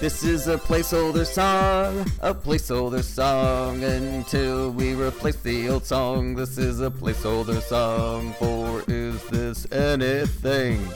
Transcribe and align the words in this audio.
This 0.00 0.22
is 0.22 0.46
a 0.46 0.56
placeholder 0.56 1.26
song, 1.26 2.06
a 2.20 2.32
placeholder 2.32 3.02
song 3.02 3.82
until 3.82 4.70
we 4.70 4.94
replace 4.94 5.34
the 5.40 5.68
old 5.70 5.84
song. 5.84 6.36
This 6.36 6.56
is 6.56 6.80
a 6.80 6.88
placeholder 6.88 7.60
song 7.60 8.32
for 8.34 8.84
Is 8.86 9.20
This 9.24 9.66
Anything? 9.72 10.86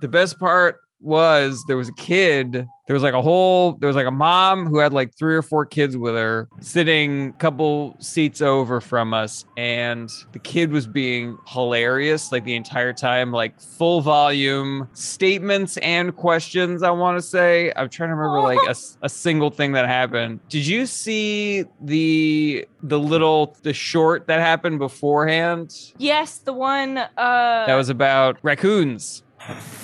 The 0.00 0.08
best 0.08 0.38
part 0.38 0.80
was 1.02 1.64
there 1.66 1.76
was 1.76 1.88
a 1.88 1.94
kid 1.94 2.66
there 2.86 2.94
was 2.94 3.02
like 3.02 3.14
a 3.14 3.22
whole 3.22 3.72
there 3.72 3.86
was 3.86 3.96
like 3.96 4.06
a 4.06 4.10
mom 4.10 4.66
who 4.66 4.78
had 4.78 4.92
like 4.92 5.14
three 5.14 5.34
or 5.34 5.42
four 5.42 5.64
kids 5.64 5.96
with 5.96 6.14
her 6.14 6.48
sitting 6.60 7.28
a 7.28 7.32
couple 7.32 7.96
seats 8.00 8.42
over 8.42 8.80
from 8.80 9.14
us. 9.14 9.44
And 9.56 10.10
the 10.32 10.38
kid 10.38 10.72
was 10.72 10.86
being 10.86 11.38
hilarious 11.46 12.32
like 12.32 12.44
the 12.44 12.56
entire 12.56 12.92
time 12.92 13.32
like 13.32 13.58
full 13.60 14.00
volume 14.00 14.88
statements 14.92 15.76
and 15.78 16.14
questions 16.14 16.82
i 16.82 16.90
want 16.90 17.16
to 17.16 17.22
say. 17.22 17.72
I'm 17.76 17.88
trying 17.88 18.10
to 18.10 18.16
remember 18.16 18.40
like 18.40 18.58
a, 18.68 18.74
a 19.02 19.08
single 19.08 19.50
thing 19.50 19.72
that 19.72 19.86
happened. 19.86 20.40
Did 20.48 20.66
you 20.66 20.86
see 20.86 21.64
the 21.80 22.66
the 22.82 22.98
little 22.98 23.56
the 23.62 23.72
short 23.72 24.26
that 24.26 24.40
happened 24.40 24.80
beforehand? 24.80 25.92
Yes, 25.98 26.38
the 26.38 26.52
one. 26.52 26.98
Uh, 26.98 27.66
that 27.66 27.74
was 27.74 27.88
about 27.88 28.38
raccoons 28.42 29.22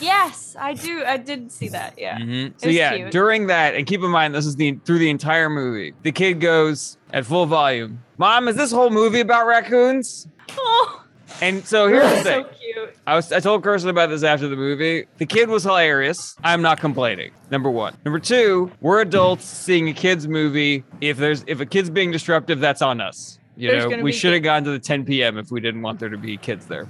Yes, 0.00 0.56
I 0.58 0.74
do. 0.74 1.02
I 1.04 1.16
did 1.16 1.50
see 1.50 1.68
that. 1.68 1.94
Yeah. 1.98 2.18
Mhm. 2.18 2.52
So 2.58 2.68
yeah, 2.68 2.96
cute. 2.96 3.10
during 3.10 3.48
that, 3.48 3.74
and 3.74 3.86
keep 3.86 4.02
in 4.02 4.10
mind 4.10 4.34
this 4.34 4.46
is 4.46 4.56
the 4.56 4.78
through 4.84 4.98
the 4.98 5.10
entire 5.10 5.50
movie. 5.50 5.94
The 6.02 6.12
kid 6.12 6.40
goes 6.40 6.96
at 7.12 7.26
full 7.26 7.46
volume, 7.46 8.00
"Mom, 8.18 8.48
is 8.48 8.56
this 8.56 8.70
whole 8.70 8.90
movie 8.90 9.20
about 9.20 9.46
raccoons?" 9.46 10.28
Oh, 10.52 11.04
And 11.42 11.66
so 11.66 11.88
here's 11.88 12.08
the 12.10 12.16
thing. 12.24 12.44
so 12.44 12.50
cute. 12.60 12.96
I 13.06 13.14
was 13.16 13.32
I 13.32 13.40
told 13.40 13.62
Kirsten 13.64 13.90
about 13.90 14.10
this 14.10 14.22
after 14.22 14.48
the 14.48 14.56
movie. 14.56 15.06
The 15.18 15.26
kid 15.26 15.48
was 15.48 15.64
hilarious. 15.64 16.36
I'm 16.44 16.62
not 16.62 16.78
complaining. 16.80 17.32
Number 17.50 17.70
one. 17.70 17.94
Number 18.04 18.18
two, 18.20 18.70
we're 18.80 19.00
adults 19.00 19.44
seeing 19.44 19.88
a 19.88 19.92
kid's 19.92 20.28
movie. 20.28 20.84
If 21.00 21.16
there's 21.16 21.44
if 21.48 21.60
a 21.60 21.66
kid's 21.66 21.90
being 21.90 22.10
disruptive, 22.12 22.60
that's 22.60 22.82
on 22.82 23.00
us. 23.00 23.38
You 23.56 23.70
There's 23.72 23.86
know, 23.90 24.02
we 24.04 24.12
should 24.12 24.32
have 24.34 24.44
gone 24.44 24.62
to 24.64 24.70
the 24.70 24.78
10 24.78 25.04
p.m. 25.04 25.36
if 25.36 25.50
we 25.50 25.60
didn't 25.60 25.82
want 25.82 25.98
there 25.98 26.08
to 26.08 26.16
be 26.16 26.36
kids 26.36 26.66
there. 26.66 26.86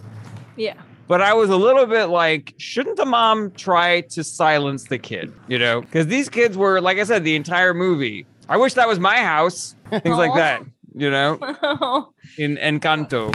Yeah. 0.55 0.75
But 1.09 1.23
I 1.23 1.33
was 1.33 1.48
a 1.48 1.56
little 1.56 1.87
bit 1.87 2.06
like, 2.06 2.55
shouldn't 2.59 2.98
the 2.98 3.06
mom 3.06 3.51
try 3.53 4.03
to 4.03 4.23
silence 4.23 4.84
the 4.84 4.98
kid? 4.98 5.33
You 5.48 5.59
know, 5.59 5.81
because 5.81 6.06
these 6.06 6.28
kids 6.28 6.56
were, 6.56 6.81
like 6.83 6.98
I 6.98 7.05
said, 7.05 7.25
the 7.25 7.34
entire 7.34 7.73
movie. 7.73 8.27
I 8.48 8.59
wish 8.59 8.75
that 8.75 8.87
was 8.87 8.98
my 8.98 9.17
house. 9.17 9.75
Things 9.91 10.17
like 10.19 10.34
that. 10.34 10.62
You 10.95 11.11
know, 11.11 12.12
in 12.39 12.56
Encanto. 12.59 13.34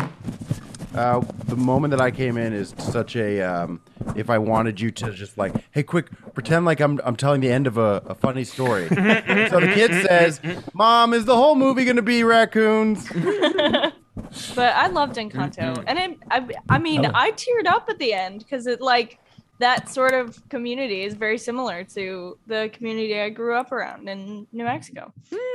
Uh, 0.95 1.21
the 1.47 1.55
moment 1.55 1.89
that 1.91 2.01
I 2.01 2.11
came 2.11 2.37
in 2.37 2.53
is 2.53 2.75
such 2.77 3.15
a. 3.15 3.41
Um, 3.41 3.81
if 4.15 4.29
I 4.29 4.37
wanted 4.37 4.79
you 4.79 4.91
to 4.91 5.11
just 5.11 5.37
like, 5.37 5.53
hey, 5.71 5.81
quick, 5.81 6.09
pretend 6.33 6.65
like 6.65 6.79
I'm 6.79 6.99
I'm 7.03 7.15
telling 7.15 7.41
the 7.41 7.51
end 7.51 7.65
of 7.65 7.77
a, 7.77 8.03
a 8.05 8.13
funny 8.13 8.43
story. 8.43 8.87
so 8.89 8.95
the 9.59 9.71
kid 9.73 9.91
says, 10.05 10.39
"Mom, 10.73 11.13
is 11.13 11.25
the 11.25 11.35
whole 11.35 11.55
movie 11.55 11.85
gonna 11.85 12.03
be 12.03 12.23
raccoons?" 12.23 13.09
but 14.55 14.73
I 14.75 14.87
loved 14.87 15.15
Encanto, 15.15 15.75
mm-hmm. 15.75 15.83
and 15.87 15.99
it, 15.99 16.17
I, 16.29 16.47
I 16.69 16.79
mean, 16.79 17.05
I 17.05 17.31
teared 17.31 17.67
up 17.67 17.89
at 17.89 17.99
the 17.99 18.13
end 18.13 18.39
because 18.39 18.67
it 18.67 18.81
like 18.81 19.19
that 19.59 19.89
sort 19.89 20.13
of 20.13 20.47
community 20.49 21.03
is 21.03 21.13
very 21.13 21.37
similar 21.37 21.83
to 21.83 22.37
the 22.47 22.69
community 22.73 23.19
I 23.19 23.29
grew 23.29 23.55
up 23.55 23.71
around 23.71 24.09
in 24.09 24.47
New 24.51 24.63
Mexico, 24.63 25.13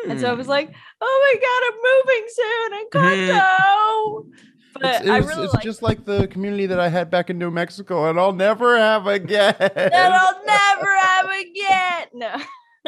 and 0.08 0.20
so 0.20 0.30
I 0.30 0.34
was 0.34 0.46
hmm. 0.46 0.50
like, 0.50 0.72
oh 1.00 1.16
my 1.24 1.40
god, 1.40 1.62
I'm 1.68 1.78
moving 2.00 2.28
soon, 2.38 3.32
Encanto. 3.32 4.26
But 4.74 4.96
It's, 4.96 5.06
it 5.06 5.10
I 5.10 5.18
really 5.18 5.44
it's 5.44 5.64
just 5.64 5.82
like 5.82 6.04
the 6.04 6.28
community 6.28 6.66
that 6.66 6.78
I 6.78 6.88
had 6.88 7.10
back 7.10 7.30
in 7.30 7.38
New 7.38 7.50
Mexico, 7.50 8.08
and 8.08 8.20
I'll 8.20 8.32
never 8.32 8.78
have 8.78 9.06
again. 9.06 9.54
that 9.58 10.12
I'll 10.12 10.44
never 10.44 10.94
have 10.94 11.30
again. 11.30 12.06
No. 12.12 12.36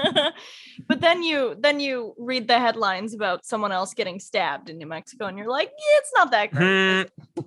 but 0.88 1.00
then 1.00 1.22
you 1.22 1.56
then 1.58 1.80
you 1.80 2.14
read 2.18 2.48
the 2.48 2.58
headlines 2.58 3.14
about 3.14 3.44
someone 3.44 3.72
else 3.72 3.94
getting 3.94 4.18
stabbed 4.20 4.70
in 4.70 4.78
New 4.78 4.86
Mexico, 4.86 5.26
and 5.26 5.36
you're 5.38 5.48
like, 5.48 5.68
yeah, 5.68 5.98
it's 5.98 6.12
not 6.16 6.30
that 6.30 6.50
great. 6.52 7.00
is? 7.02 7.06
Hmm. 7.06 7.46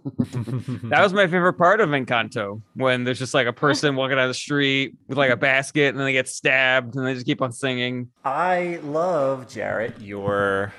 That 0.90 1.02
was 1.02 1.13
my 1.13 1.28
favorite 1.28 1.53
part 1.53 1.81
of 1.81 1.90
Encanto 1.90 2.62
when 2.75 3.03
there's 3.03 3.19
just 3.19 3.34
like 3.34 3.47
a 3.47 3.53
person 3.53 3.96
walking 3.97 4.18
down 4.18 4.28
the 4.28 4.34
street 4.34 4.96
with 5.08 5.18
like 5.18 5.31
a 5.31 5.36
basket 5.38 5.90
and 5.90 5.97
then 5.97 6.06
they 6.06 6.13
get 6.13 6.28
stabbed 6.28 6.96
and 6.96 7.06
they 7.06 7.13
just 7.13 7.25
keep 7.25 7.42
on 7.42 7.52
singing. 7.52 8.09
I 8.24 8.80
love 8.84 9.50
Jarrett. 9.50 10.00
Your 10.00 10.74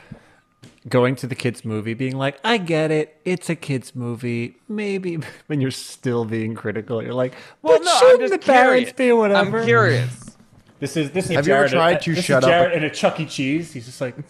going 0.89 1.17
to 1.17 1.27
the 1.27 1.35
kids 1.35 1.65
movie, 1.65 1.95
being 1.95 2.17
like, 2.17 2.39
"I 2.45 2.59
get 2.59 2.91
it, 2.91 3.17
it's 3.25 3.49
a 3.49 3.57
kids 3.57 3.95
movie." 3.95 4.57
Maybe 4.69 5.19
when 5.47 5.61
you're 5.61 5.71
still 5.71 6.25
being 6.25 6.55
critical, 6.55 7.03
you're 7.03 7.15
like, 7.15 7.35
Well, 7.63 7.79
"But 7.79 7.85
no, 7.85 7.93
I'm 7.93 7.99
shouldn't 8.01 8.21
just 8.21 8.33
the 8.33 8.39
parents 8.39 8.93
be 8.93 9.13
whatever?" 9.13 9.59
I'm 9.61 9.65
curious. 9.65 10.24
This 10.85 10.99
is 10.99 11.11
this 11.13 11.31
is 11.31 11.37
Have 11.37 11.47
you 11.49 11.55
ever 11.55 11.67
tried 11.67 12.03
to 12.03 12.11
this 12.11 12.19
is 12.19 12.25
shut 12.27 12.45
up 12.45 12.51
Jared 12.51 12.77
in 12.77 12.85
a 12.85 12.91
Chuck 12.91 13.19
E. 13.19 13.25
Cheese. 13.25 13.73
He's 13.73 13.87
just 13.87 14.03
like, 14.03 14.15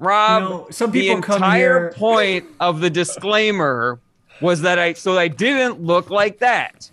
Rob, 0.00 0.42
You 0.42 0.48
know, 0.48 0.66
some 0.72 0.90
the 0.90 1.06
come 1.20 1.36
entire 1.36 1.78
here- 1.80 1.92
point 1.96 2.46
of 2.58 2.80
the 2.80 2.90
disclaimer 2.90 4.00
was 4.40 4.62
that 4.62 4.80
I 4.80 4.94
so 4.94 5.16
I 5.16 5.28
didn't 5.28 5.80
look 5.80 6.10
like 6.10 6.40
that. 6.40 6.90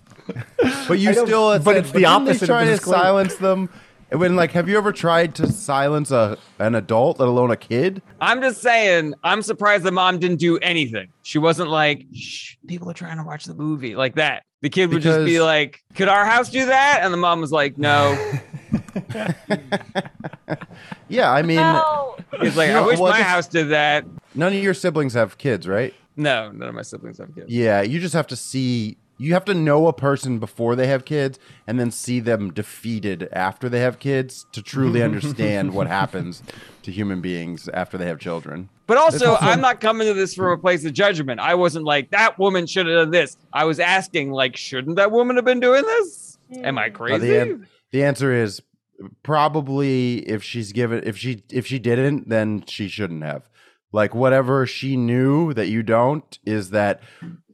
But 0.87 0.99
you 0.99 1.09
I 1.09 1.13
don't- 1.13 1.25
still, 1.25 1.57
but 1.57 1.75
it's 1.75 1.89
the 1.91 2.01
didn't 2.01 2.25
they 2.25 2.27
opposite 2.31 2.41
of 2.43 2.47
Try 2.49 2.65
the 2.65 2.69
to 2.69 2.75
disclaimer. 2.77 3.03
silence 3.03 3.35
them. 3.37 3.69
When 4.11 4.35
like, 4.35 4.51
have 4.51 4.69
you 4.69 4.77
ever 4.77 4.91
tried 4.91 5.33
to 5.35 5.51
silence 5.51 6.11
a 6.11 6.37
an 6.59 6.75
adult, 6.75 7.19
let 7.19 7.29
alone 7.29 7.49
a 7.49 7.57
kid? 7.57 8.03
I'm 8.21 8.41
just 8.43 8.61
saying, 8.61 9.15
I'm 9.23 9.41
surprised 9.41 9.85
the 9.85 9.91
mom 9.91 10.19
didn't 10.19 10.37
do 10.37 10.59
anything. 10.59 11.07
She 11.23 11.39
wasn't 11.39 11.71
like, 11.71 12.05
Shh, 12.13 12.57
people 12.67 12.87
are 12.91 12.93
trying 12.93 13.17
to 13.17 13.23
watch 13.23 13.45
the 13.45 13.55
movie 13.55 13.95
like 13.95 14.13
that. 14.15 14.43
The 14.63 14.69
kid 14.69 14.91
would 14.93 15.01
just 15.01 15.25
be 15.25 15.39
like, 15.41 15.83
could 15.93 16.07
our 16.07 16.25
house 16.25 16.49
do 16.49 16.65
that? 16.67 17.01
And 17.03 17.13
the 17.13 17.17
mom 17.17 17.41
was 17.41 17.51
like, 17.51 17.77
no. 17.77 18.17
Yeah, 21.09 21.31
I 21.31 21.41
mean, 21.43 21.57
No. 21.57 22.15
He's 22.41 22.57
like, 22.57 22.69
You 22.69 22.77
I 22.77 22.81
wish 22.85 22.97
well, 22.99 23.11
my 23.11 23.17
this- 23.19 23.27
house 23.27 23.47
did 23.47 23.69
that. 23.69 24.05
none 24.33 24.53
of 24.53 24.59
your 24.63 24.73
siblings 24.73 25.13
have 25.13 25.37
kids, 25.37 25.67
right? 25.67 25.93
No, 26.15 26.51
none 26.51 26.69
of 26.69 26.75
my 26.75 26.81
siblings 26.81 27.17
have 27.19 27.33
kids. 27.35 27.47
Yeah, 27.49 27.81
you 27.81 27.99
just 27.99 28.13
have 28.13 28.27
to 28.27 28.35
see. 28.35 28.97
You 29.17 29.33
have 29.33 29.45
to 29.45 29.53
know 29.53 29.87
a 29.87 29.93
person 29.93 30.39
before 30.39 30.75
they 30.75 30.87
have 30.87 31.05
kids, 31.05 31.37
and 31.67 31.79
then 31.79 31.91
see 31.91 32.19
them 32.19 32.51
defeated 32.51 33.29
after 33.31 33.69
they 33.69 33.79
have 33.81 33.99
kids 33.99 34.45
to 34.53 34.61
truly 34.61 35.03
understand 35.09 35.73
what 35.73 35.87
happens 35.87 36.41
to 36.83 36.91
human 36.91 37.21
beings 37.21 37.69
after 37.73 37.97
they 37.97 38.05
have 38.07 38.19
children. 38.19 38.69
But 38.85 38.97
also, 38.97 39.31
also- 39.31 39.45
I'm 39.45 39.61
not 39.61 39.79
coming 39.79 40.07
to 40.07 40.13
this 40.13 40.33
from 40.35 40.51
a 40.51 40.57
place 40.57 40.83
of 40.85 40.93
judgment. 40.93 41.39
I 41.39 41.55
wasn't 41.55 41.85
like, 41.85 42.11
that 42.11 42.37
woman 42.37 42.65
should 42.67 42.85
have 42.87 42.95
done 42.95 43.11
this. 43.11 43.37
I 43.53 43.63
was 43.65 43.79
asking, 43.79 44.31
like, 44.31 44.57
shouldn't 44.57 44.97
that 44.97 45.11
woman 45.11 45.37
have 45.37 45.45
been 45.45 45.59
doing 45.61 45.83
this? 45.83 46.37
Am 46.63 46.77
I 46.77 46.87
Uh, 46.87 46.89
crazy? 46.91 47.27
the, 47.27 47.41
an- 47.41 47.67
the 47.91 48.03
answer 48.03 48.31
is 48.33 48.61
probably 49.23 50.17
if 50.29 50.43
she's 50.43 50.71
given 50.71 51.01
if 51.05 51.17
she 51.17 51.43
if 51.51 51.65
she 51.65 51.79
didn't, 51.79 52.29
then 52.29 52.63
she 52.67 52.87
shouldn't 52.87 53.23
have. 53.23 53.49
Like 53.91 54.15
whatever 54.15 54.65
she 54.65 54.97
knew 54.97 55.53
that 55.53 55.67
you 55.67 55.83
don't 55.83 56.37
is 56.45 56.71
that 56.71 57.01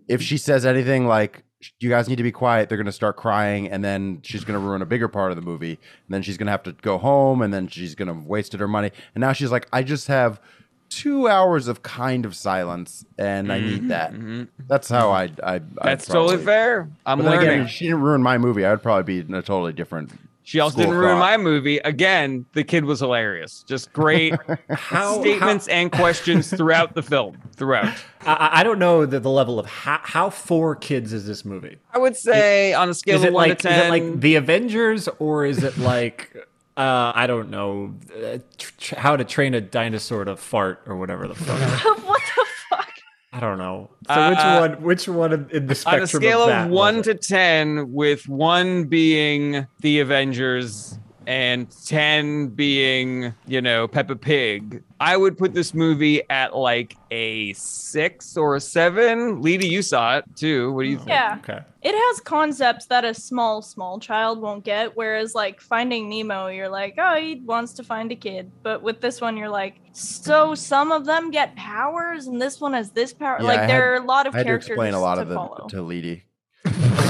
if 0.07 0.21
she 0.21 0.37
says 0.37 0.65
anything 0.65 1.07
like 1.07 1.43
you 1.79 1.89
guys 1.89 2.07
need 2.07 2.15
to 2.17 2.23
be 2.23 2.31
quiet, 2.31 2.69
they're 2.69 2.77
gonna 2.77 2.91
start 2.91 3.17
crying, 3.17 3.67
and 3.69 3.83
then 3.83 4.21
she's 4.23 4.43
gonna 4.45 4.59
ruin 4.59 4.81
a 4.81 4.85
bigger 4.85 5.07
part 5.09 5.31
of 5.31 5.35
the 5.35 5.41
movie, 5.41 5.71
and 5.73 6.13
then 6.13 6.21
she's 6.21 6.37
gonna 6.37 6.51
have 6.51 6.63
to 6.63 6.71
go 6.71 6.97
home, 6.97 7.41
and 7.41 7.53
then 7.53 7.67
she's 7.67 7.95
gonna 7.95 8.13
have 8.13 8.23
wasted 8.25 8.59
her 8.61 8.67
money, 8.67 8.91
and 9.13 9.21
now 9.21 9.33
she's 9.33 9.51
like, 9.51 9.67
I 9.73 9.83
just 9.83 10.07
have 10.07 10.39
two 10.89 11.27
hours 11.27 11.67
of 11.67 11.83
kind 11.83 12.25
of 12.25 12.35
silence, 12.35 13.05
and 13.17 13.51
I 13.51 13.59
need 13.59 13.79
mm-hmm. 13.79 13.87
that. 13.89 14.13
Mm-hmm. 14.13 14.43
That's 14.67 14.89
how 14.89 15.11
I. 15.11 15.23
I 15.43 15.55
I'd 15.55 15.63
That's 15.83 16.07
totally 16.07 16.43
fair. 16.43 16.89
I'm 17.05 17.19
But 17.19 17.23
then 17.23 17.31
learning. 17.33 17.49
again, 17.49 17.67
she 17.67 17.85
didn't 17.85 18.01
ruin 18.01 18.21
my 18.21 18.37
movie. 18.37 18.65
I 18.65 18.71
would 18.71 18.83
probably 18.83 19.03
be 19.03 19.27
in 19.27 19.33
a 19.33 19.41
totally 19.41 19.73
different. 19.73 20.11
She 20.49 20.59
also 20.59 20.77
didn't 20.77 20.95
ruin 20.95 21.11
thought. 21.11 21.19
my 21.19 21.37
movie. 21.37 21.77
Again, 21.77 22.43
the 22.53 22.63
kid 22.63 22.83
was 22.85 23.01
hilarious. 23.01 23.63
Just 23.67 23.93
great 23.93 24.33
how, 24.71 25.21
statements 25.21 25.67
and 25.67 25.91
questions 25.91 26.49
throughout 26.49 26.95
the 26.95 27.03
film. 27.03 27.37
Throughout. 27.55 27.93
I, 28.21 28.49
I 28.53 28.63
don't 28.63 28.79
know 28.79 29.05
the, 29.05 29.19
the 29.19 29.29
level 29.29 29.59
of 29.59 29.67
how, 29.67 29.99
how 30.01 30.31
for 30.31 30.75
kids 30.75 31.13
is 31.13 31.27
this 31.27 31.45
movie. 31.45 31.77
I 31.93 31.99
would 31.99 32.17
say 32.17 32.73
on 32.73 32.89
a 32.89 32.95
scale 32.95 33.17
of 33.17 33.31
one 33.31 33.49
like 33.49 33.59
to 33.59 33.69
is 33.69 33.75
ten. 33.75 33.85
it 33.85 33.89
like 33.89 34.21
the 34.21 34.35
Avengers 34.35 35.07
or 35.19 35.45
is 35.45 35.63
it 35.63 35.77
like 35.77 36.35
uh, 36.79 37.11
I 37.13 37.27
don't 37.27 37.49
know 37.49 37.93
uh, 38.15 38.37
tr- 38.57 38.71
tr- 38.77 38.95
how 38.95 39.15
to 39.17 39.23
train 39.25 39.53
a 39.53 39.61
dinosaur 39.61 40.23
to 40.25 40.35
fart 40.37 40.81
or 40.87 40.95
whatever 40.95 41.27
the 41.27 41.35
fuck. 41.35 41.59
what 42.05 42.21
the 42.35 42.45
fuck? 42.69 42.89
I 43.33 43.39
don't 43.39 43.57
know. 43.57 43.89
So 44.07 44.13
Uh, 44.13 44.29
which 44.29 44.37
one? 44.77 44.81
Which 44.83 45.07
one 45.07 45.33
in- 45.33 45.49
in 45.51 45.67
the 45.67 45.75
spectrum 45.75 46.01
on 46.01 46.03
a 46.03 46.07
scale 46.07 46.43
of, 46.43 46.49
of, 46.65 46.69
one 46.71 47.01
to 47.03 47.13
ten, 47.15 47.91
with 47.91 48.27
one 48.29 48.85
being 48.85 49.67
the 49.81 49.99
Avengers 49.99 50.97
and 51.29 51.67
ten 51.85 52.47
being, 52.47 53.35
you 53.45 53.61
know, 53.61 53.87
Peppa 53.87 54.15
Pig, 54.15 54.81
I 54.99 55.15
would 55.15 55.37
put 55.37 55.53
this 55.53 55.75
movie 55.75 56.23
at 56.31 56.55
like 56.55 56.97
a 57.11 57.53
six 57.53 58.35
or 58.35 58.55
a 58.55 58.59
seven. 58.59 59.39
Leedy, 59.43 59.69
you 59.69 59.83
saw 59.83 60.17
it 60.17 60.25
too. 60.35 60.73
What 60.73 60.83
do 60.83 60.89
you 60.89 60.97
think? 60.97 61.09
Yeah. 61.09 61.37
Okay. 61.43 61.59
It 61.83 61.93
has 61.93 62.19
concepts 62.21 62.87
that 62.87 63.05
a 63.05 63.13
small, 63.13 63.61
small 63.61 63.99
child 63.99 64.41
won't 64.41 64.65
get. 64.65 64.97
Whereas, 64.97 65.35
like 65.35 65.61
Finding 65.61 66.09
Nemo, 66.09 66.47
you're 66.47 66.67
like, 66.67 66.95
oh, 66.97 67.15
he 67.15 67.35
wants 67.45 67.73
to 67.73 67.83
find 67.83 68.11
a 68.11 68.15
kid. 68.15 68.51
But 68.63 68.81
with 68.81 68.99
this 68.99 69.21
one, 69.21 69.37
you're 69.37 69.49
like, 69.49 69.75
so 69.93 70.55
some 70.55 70.91
of 70.91 71.05
them 71.05 71.29
get 71.29 71.55
powers, 71.55 72.25
and 72.25 72.41
this 72.41 72.59
one 72.59 72.73
has 72.73 72.89
this 72.89 73.13
power. 73.13 73.37
Yeah, 73.39 73.45
like 73.45 73.59
I 73.59 73.67
there 73.67 73.93
had- 73.93 74.01
are 74.01 74.03
a 74.03 74.07
lot 74.07 74.25
of 74.25 74.33
I 74.33 74.39
had 74.39 74.43
to 74.45 74.47
characters 74.47 74.69
explain 74.71 74.93
a 74.95 74.99
lot 74.99 75.15
to 75.15 75.21
of 75.21 75.27
them 75.29 75.37
follow. 75.37 75.67
to 75.69 75.75
Leedy. 75.77 76.23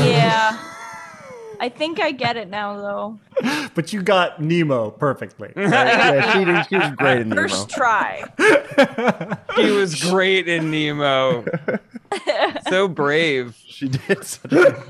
Yeah. 0.06 0.60
I 1.62 1.70
think 1.70 2.00
I 2.00 2.12
get 2.12 2.38
it 2.38 2.50
now, 2.50 2.78
though. 2.78 3.20
But 3.76 3.94
you 3.94 4.02
got 4.02 4.42
Nemo 4.42 4.90
perfectly. 4.92 5.54
yeah, 5.58 6.34
she, 6.34 6.44
did- 6.44 6.66
she 6.68 6.76
was 6.78 6.92
great 6.98 7.22
in 7.22 7.30
Nemo. 7.30 7.42
First 7.44 7.70
try. 7.70 8.24
He 9.56 9.72
was 9.72 9.96
great 10.10 10.48
in 10.48 10.72
Nemo. 10.72 11.46
so 12.70 12.88
brave. 12.88 13.56
She 13.68 13.88
did 13.90 14.24
such 14.24 14.52
a 14.54 14.84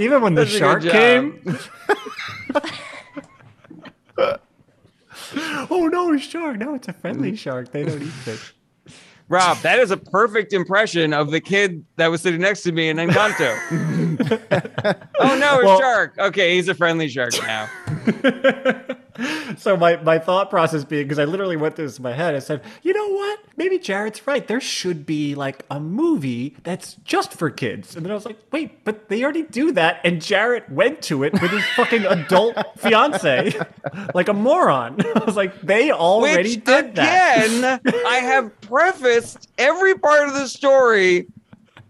Even 0.00 0.20
when 0.22 0.34
the 0.34 0.42
That's 0.44 0.54
a 0.54 0.58
shark 0.58 0.82
came. 0.82 1.58
oh 5.70 5.88
no, 5.90 6.12
a 6.12 6.18
shark! 6.18 6.58
No, 6.58 6.74
it's 6.74 6.88
a 6.88 6.92
friendly 6.92 7.36
shark. 7.36 7.70
They 7.72 7.84
don't 7.84 8.02
eat 8.02 8.06
fish. 8.08 8.54
Rob, 9.28 9.58
that 9.58 9.78
is 9.78 9.90
a 9.90 9.96
perfect 9.96 10.52
impression 10.52 11.12
of 11.14 11.30
the 11.30 11.40
kid 11.40 11.84
that 11.96 12.08
was 12.08 12.20
sitting 12.20 12.40
next 12.40 12.62
to 12.62 12.72
me 12.72 12.88
in 12.90 12.98
Encanto. 12.98 13.56
oh 15.20 15.38
no, 15.38 15.60
a 15.60 15.64
Well- 15.64 15.78
shark. 15.80 16.14
Okay, 16.18 16.56
he's 16.56 16.68
a 16.68 16.74
friendly 16.74 17.08
shark 17.08 17.32
now. 17.42 17.68
So 19.58 19.76
my, 19.76 19.96
my 19.96 20.18
thought 20.18 20.50
process 20.50 20.84
being 20.84 21.04
because 21.04 21.18
I 21.18 21.24
literally 21.24 21.56
went 21.56 21.76
through 21.76 21.86
this 21.86 21.98
in 21.98 22.02
my 22.02 22.12
head. 22.12 22.34
I 22.34 22.38
said, 22.38 22.62
you 22.82 22.92
know 22.92 23.08
what? 23.08 23.40
Maybe 23.56 23.78
Jared's 23.78 24.26
right. 24.26 24.46
There 24.46 24.60
should 24.60 25.04
be 25.06 25.34
like 25.34 25.64
a 25.70 25.78
movie 25.78 26.56
that's 26.64 26.94
just 27.04 27.32
for 27.34 27.50
kids. 27.50 27.94
And 27.94 28.04
then 28.04 28.10
I 28.10 28.14
was 28.14 28.24
like, 28.24 28.38
wait, 28.52 28.84
but 28.84 29.08
they 29.08 29.22
already 29.22 29.42
do 29.42 29.72
that. 29.72 30.00
And 30.02 30.20
Jared 30.20 30.64
went 30.74 31.02
to 31.02 31.22
it 31.24 31.32
with 31.34 31.50
his 31.50 31.64
fucking 31.76 32.04
adult 32.06 32.56
fiance, 32.78 33.52
like 34.14 34.28
a 34.28 34.32
moron. 34.32 34.96
I 35.14 35.24
was 35.24 35.36
like, 35.36 35.60
they 35.60 35.90
already 35.92 36.56
Which 36.56 36.64
did 36.64 36.94
that. 36.96 37.46
again, 37.46 37.80
I 38.06 38.16
have 38.16 38.60
prefaced 38.62 39.48
every 39.58 39.94
part 39.96 40.26
of 40.28 40.34
the 40.34 40.48
story 40.48 41.26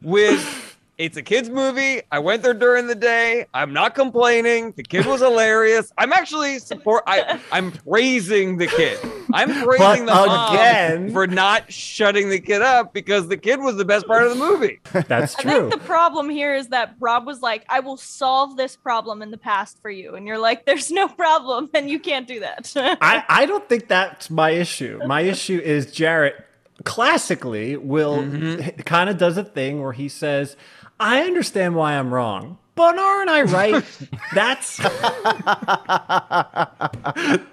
with 0.02 0.73
it's 0.96 1.16
a 1.16 1.22
kids 1.22 1.50
movie. 1.50 2.02
I 2.12 2.20
went 2.20 2.42
there 2.42 2.54
during 2.54 2.86
the 2.86 2.94
day. 2.94 3.46
I'm 3.52 3.72
not 3.72 3.94
complaining. 3.94 4.72
The 4.76 4.84
kid 4.84 5.06
was 5.06 5.20
hilarious. 5.20 5.92
I'm 5.98 6.12
actually 6.12 6.58
support. 6.60 7.02
I 7.06 7.40
I'm 7.50 7.72
praising 7.72 8.58
the 8.58 8.66
kid. 8.66 8.98
I'm 9.32 9.64
praising 9.64 10.06
the 10.06 10.14
mom 10.14 10.54
again- 10.54 11.12
for 11.12 11.26
not 11.26 11.72
shutting 11.72 12.28
the 12.28 12.38
kid 12.38 12.62
up 12.62 12.92
because 12.92 13.28
the 13.28 13.36
kid 13.36 13.60
was 13.60 13.76
the 13.76 13.84
best 13.84 14.06
part 14.06 14.22
of 14.22 14.30
the 14.30 14.36
movie. 14.36 14.80
That's 15.08 15.34
true. 15.34 15.50
I 15.50 15.54
true. 15.54 15.70
think 15.70 15.82
the 15.82 15.86
problem 15.86 16.30
here 16.30 16.54
is 16.54 16.68
that 16.68 16.94
Rob 17.00 17.26
was 17.26 17.42
like, 17.42 17.64
I 17.68 17.80
will 17.80 17.96
solve 17.96 18.56
this 18.56 18.76
problem 18.76 19.22
in 19.22 19.30
the 19.30 19.38
past 19.38 19.80
for 19.82 19.90
you. 19.90 20.14
And 20.14 20.26
you're 20.26 20.38
like, 20.38 20.64
there's 20.64 20.90
no 20.90 21.08
problem, 21.08 21.70
and 21.74 21.90
you 21.90 21.98
can't 21.98 22.28
do 22.28 22.40
that. 22.40 22.72
I, 22.76 23.24
I 23.28 23.46
don't 23.46 23.68
think 23.68 23.88
that's 23.88 24.30
my 24.30 24.50
issue. 24.50 25.00
My 25.06 25.22
issue 25.22 25.58
is 25.58 25.90
Jarrett 25.90 26.36
classically 26.84 27.76
will 27.76 28.18
mm-hmm. 28.18 28.80
kind 28.82 29.08
of 29.08 29.18
does 29.18 29.36
a 29.36 29.44
thing 29.44 29.80
where 29.82 29.92
he 29.92 30.08
says, 30.08 30.56
I 30.98 31.22
understand 31.22 31.74
why 31.74 31.94
I'm 31.94 32.12
wrong. 32.12 32.58
But 32.76 32.98
aren't 32.98 33.30
I 33.30 33.42
right? 33.42 33.84
That's 34.34 34.78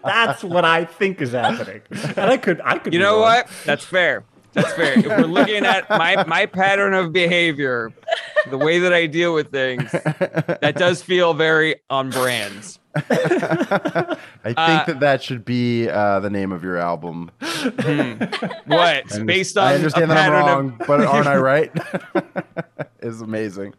that's 0.03 0.43
what 0.43 0.65
I 0.65 0.85
think 0.85 1.21
is 1.21 1.33
happening, 1.33 1.81
and 1.91 2.19
I 2.19 2.37
could 2.37 2.59
I 2.63 2.79
could. 2.79 2.91
You 2.93 2.99
know 2.99 3.19
wrong. 3.19 3.21
what? 3.21 3.47
That's 3.65 3.85
fair. 3.85 4.23
That's 4.53 4.73
fair. 4.73 4.97
If 4.97 5.05
we're 5.05 5.27
looking 5.27 5.63
at 5.63 5.87
my 5.91 6.23
my 6.25 6.47
pattern 6.47 6.95
of 6.95 7.13
behavior, 7.13 7.91
the 8.49 8.57
way 8.57 8.79
that 8.79 8.93
I 8.93 9.05
deal 9.05 9.35
with 9.35 9.51
things, 9.51 9.91
that 9.91 10.73
does 10.75 11.03
feel 11.03 11.35
very 11.35 11.75
on 11.89 12.09
brand. 12.09 12.79
I 12.95 14.17
think 14.43 14.57
Uh, 14.57 14.83
that 14.85 14.99
that 14.99 15.23
should 15.23 15.45
be 15.45 15.87
uh, 15.89 16.19
the 16.19 16.29
name 16.29 16.51
of 16.51 16.63
your 16.63 16.77
album. 16.77 17.31
What? 17.41 19.13
I 19.15 19.23
Based 19.25 19.57
on 19.57 19.67
I 19.67 19.75
understand 19.75 20.11
that 20.11 20.17
I'm 20.17 20.31
pattern 20.31 20.45
wrong, 20.45 20.77
of, 20.81 20.87
but 20.87 21.01
aren't 21.05 21.27
I 21.27 21.37
right? 21.37 21.71
is 23.01 23.21
amazing. 23.21 23.73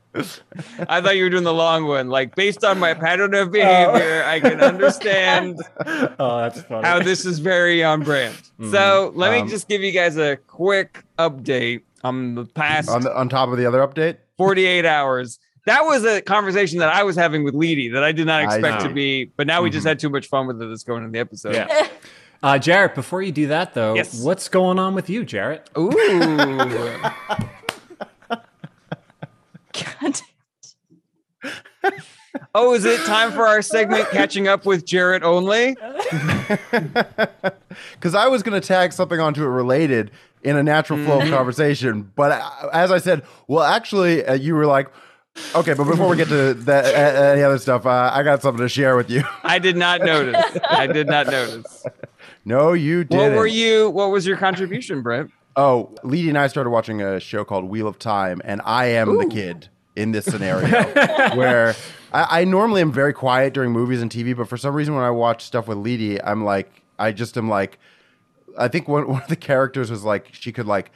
I 0.89 1.01
thought 1.01 1.17
you 1.17 1.25
were 1.25 1.31
doing 1.31 1.45
the 1.45 1.53
long 1.55 1.87
one. 1.87 2.09
Like 2.09 2.35
based 2.35 2.65
on 2.65 2.79
my 2.79 2.95
pattern 2.95 3.35
of 3.35 3.51
behavior, 3.53 4.25
I 4.25 4.41
can 4.41 4.61
understand 4.61 5.61
Oh, 6.19 6.39
that's 6.43 6.63
funny. 6.63 6.87
how 6.87 7.01
this 7.01 7.25
is 7.25 7.39
very 7.39 7.83
on 7.85 8.03
brand. 8.03 8.35
So 8.71 9.13
let 9.15 9.33
me 9.33 9.41
Um, 9.41 9.49
just 9.49 9.69
give 9.69 9.83
you 9.83 9.93
guys 9.93 10.17
a 10.17 10.37
quick 10.37 11.05
update 11.19 11.83
on 12.05 12.35
the 12.35 12.45
past 12.45 12.89
On 12.89 13.03
the, 13.03 13.17
on 13.17 13.29
top 13.29 13.49
of 13.51 13.59
the 13.59 13.67
other 13.67 13.79
update, 13.87 14.17
48 14.39 14.85
hours. 14.85 15.39
That 15.67 15.85
was 15.85 16.05
a 16.05 16.21
conversation 16.21 16.81
that 16.81 16.93
I 16.93 17.05
was 17.05 17.15
having 17.17 17.45
with 17.45 17.55
Leedy 17.55 17.93
that 17.93 18.03
I 18.03 18.11
did 18.13 18.27
not 18.27 18.43
expect 18.45 18.83
to 18.83 18.89
be, 18.89 19.27
but 19.37 19.47
now 19.47 19.63
we 19.63 19.71
just 19.71 19.85
Mhm. 19.87 19.91
had 19.91 19.99
too 20.01 20.11
much 20.11 20.27
fun 20.29 20.47
with 20.49 20.61
it 20.61 20.69
that's 20.69 20.83
going 20.85 21.05
in 21.05 21.13
the 21.13 21.19
episode. 21.21 21.55
Yeah. 21.55 21.87
Uh, 22.45 22.59
Jarrett, 22.59 22.97
before 22.97 23.23
you 23.23 23.31
do 23.31 23.47
that 23.47 23.73
though, 23.73 23.95
Yes. 23.95 24.21
what's 24.21 24.49
going 24.49 24.77
on 24.81 24.97
with 24.97 25.09
you, 25.09 25.25
Jarrett? 25.25 25.71
Ooh. 25.79 25.93
God. 29.73 30.21
oh, 32.55 32.75
is 32.75 32.85
it 32.85 32.99
time 33.07 33.31
for 33.31 33.47
our 33.47 33.63
segment 33.63 34.11
catching 34.11 34.49
up 34.49 34.67
with 34.67 34.85
Jarrett 34.85 35.23
only? 35.23 35.77
because 37.95 38.17
I 38.17 38.27
was 38.27 38.43
going 38.43 38.61
to 38.61 38.67
tag 38.67 38.93
something 38.93 39.21
onto 39.21 39.45
it 39.45 39.49
related 39.49 40.11
in 40.43 40.57
a 40.57 40.65
natural 40.65 40.99
flow 41.05 41.21
Mm-hmm. 41.21 41.33
of 41.33 41.39
conversation, 41.39 42.11
but 42.17 42.33
uh, 42.33 42.51
as 42.73 42.91
I 42.91 42.99
said, 42.99 43.23
well, 43.47 43.63
actually, 43.63 44.27
uh, 44.27 44.35
you 44.35 44.57
were 44.57 44.67
like, 44.67 44.89
okay, 45.55 45.75
but 45.75 45.85
before 45.85 46.09
we 46.09 46.17
get 46.17 46.29
to 46.29 46.55
that, 46.55 46.85
uh, 46.85 47.23
any 47.33 47.43
other 47.43 47.59
stuff, 47.59 47.87
uh, 47.87 48.11
I 48.13 48.23
got 48.23 48.43
something 48.43 48.63
to 48.63 48.69
share 48.69 48.97
with 48.97 49.11
you. 49.11 49.23
I 49.43 49.59
did 49.59 49.77
not 49.77 50.01
notice. 50.01 50.59
I 50.69 50.87
did 50.87 51.07
not 51.07 51.27
notice. 51.27 51.85
no, 52.45 52.73
you 52.73 53.05
didn't. 53.05 53.33
What 53.33 53.39
were 53.39 53.47
you? 53.47 53.91
What 53.91 54.11
was 54.11 54.27
your 54.27 54.37
contribution, 54.37 55.03
Brett? 55.03 55.27
Oh, 55.55 55.95
Leedy 56.03 56.29
and 56.29 56.39
I 56.39 56.47
started 56.47 56.71
watching 56.71 57.03
a 57.03 57.21
show 57.21 57.45
called 57.45 57.65
Wheel 57.65 57.87
of 57.87 57.99
Time, 57.99 58.41
and 58.45 58.63
I 58.65 58.87
am 58.87 59.19
the 59.19 59.27
kid 59.27 59.69
in 59.97 60.13
this 60.13 60.25
scenario 60.25 60.69
where 61.37 61.75
I, 62.13 62.41
I 62.41 62.45
normally 62.45 62.81
am 62.81 62.93
very 62.93 63.13
quiet 63.13 63.53
during 63.53 63.73
movies 63.73 64.01
and 64.01 64.11
TV, 64.11 64.37
but 64.37 64.49
for 64.49 64.57
some 64.57 64.75
reason 64.75 64.95
when 64.95 65.05
I 65.05 65.11
watch 65.11 65.45
stuff 65.45 65.69
with 65.69 65.79
Leedy, 65.79 66.21
I'm 66.25 66.45
like, 66.45 66.83
I 66.99 67.13
just 67.13 67.37
am 67.37 67.49
like, 67.49 67.79
I 68.59 68.69
think 68.69 68.89
one, 68.89 69.09
one 69.09 69.23
of 69.23 69.29
the 69.29 69.37
characters 69.37 69.91
was 69.91 70.05
like, 70.05 70.29
she 70.33 70.53
could 70.53 70.67
like 70.67 70.91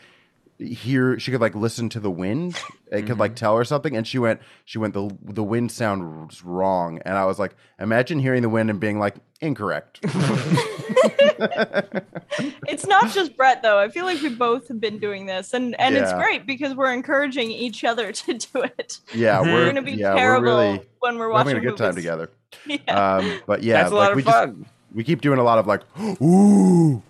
hear, 0.58 1.18
she 1.18 1.30
could 1.30 1.40
like 1.40 1.54
listen 1.54 1.88
to 1.90 2.00
the 2.00 2.10
wind. 2.10 2.58
It 2.90 3.06
could 3.06 3.18
like 3.18 3.34
tell 3.36 3.56
her 3.56 3.64
something, 3.64 3.96
and 3.96 4.06
she 4.06 4.18
went, 4.18 4.40
she 4.64 4.78
went, 4.78 4.94
the 4.94 5.10
the 5.22 5.42
wind 5.44 5.72
sounds 5.72 6.44
wrong, 6.44 7.00
and 7.04 7.16
I 7.18 7.24
was 7.24 7.38
like, 7.38 7.56
imagine 7.80 8.18
hearing 8.20 8.42
the 8.42 8.48
wind 8.48 8.70
and 8.70 8.78
being 8.80 8.98
like, 8.98 9.16
incorrect. 9.40 10.00
It's 12.68 12.86
not 12.86 13.10
just 13.12 13.36
Brett 13.36 13.62
though. 13.62 13.78
I 13.78 13.88
feel 13.88 14.04
like 14.04 14.20
we 14.20 14.28
both 14.28 14.68
have 14.68 14.80
been 14.80 14.98
doing 14.98 15.26
this, 15.26 15.54
and 15.54 15.78
and 15.80 15.94
it's 15.96 16.12
great 16.14 16.46
because 16.46 16.74
we're 16.74 16.92
encouraging 16.92 17.50
each 17.50 17.84
other 17.84 18.12
to 18.26 18.34
do 18.34 18.62
it. 18.78 18.98
yeah, 19.14 19.38
Mhm. 19.38 19.44
we're, 19.46 19.52
We're 19.54 19.66
gonna 19.66 19.82
be 19.82 19.92
yeah, 19.92 20.14
terrible 20.14 20.46
we're 20.54 20.56
really 20.72 20.80
when 21.00 21.18
we're 21.18 21.30
watching 21.30 21.46
we're 21.46 21.54
having 21.54 21.68
a 21.68 21.70
good 21.70 21.78
time 21.78 21.94
together. 21.94 22.30
Yeah. 22.66 23.16
Um, 23.16 23.40
but 23.46 23.62
yeah, 23.62 23.82
That's 23.82 23.92
a 23.92 23.94
like 23.94 24.10
of 24.10 24.16
we 24.16 24.22
just 24.22 24.52
we 24.92 25.04
keep 25.04 25.20
doing 25.20 25.38
a 25.38 25.42
lot 25.44 25.58
of 25.58 25.66
like, 25.66 25.82
ooh, 26.22 27.02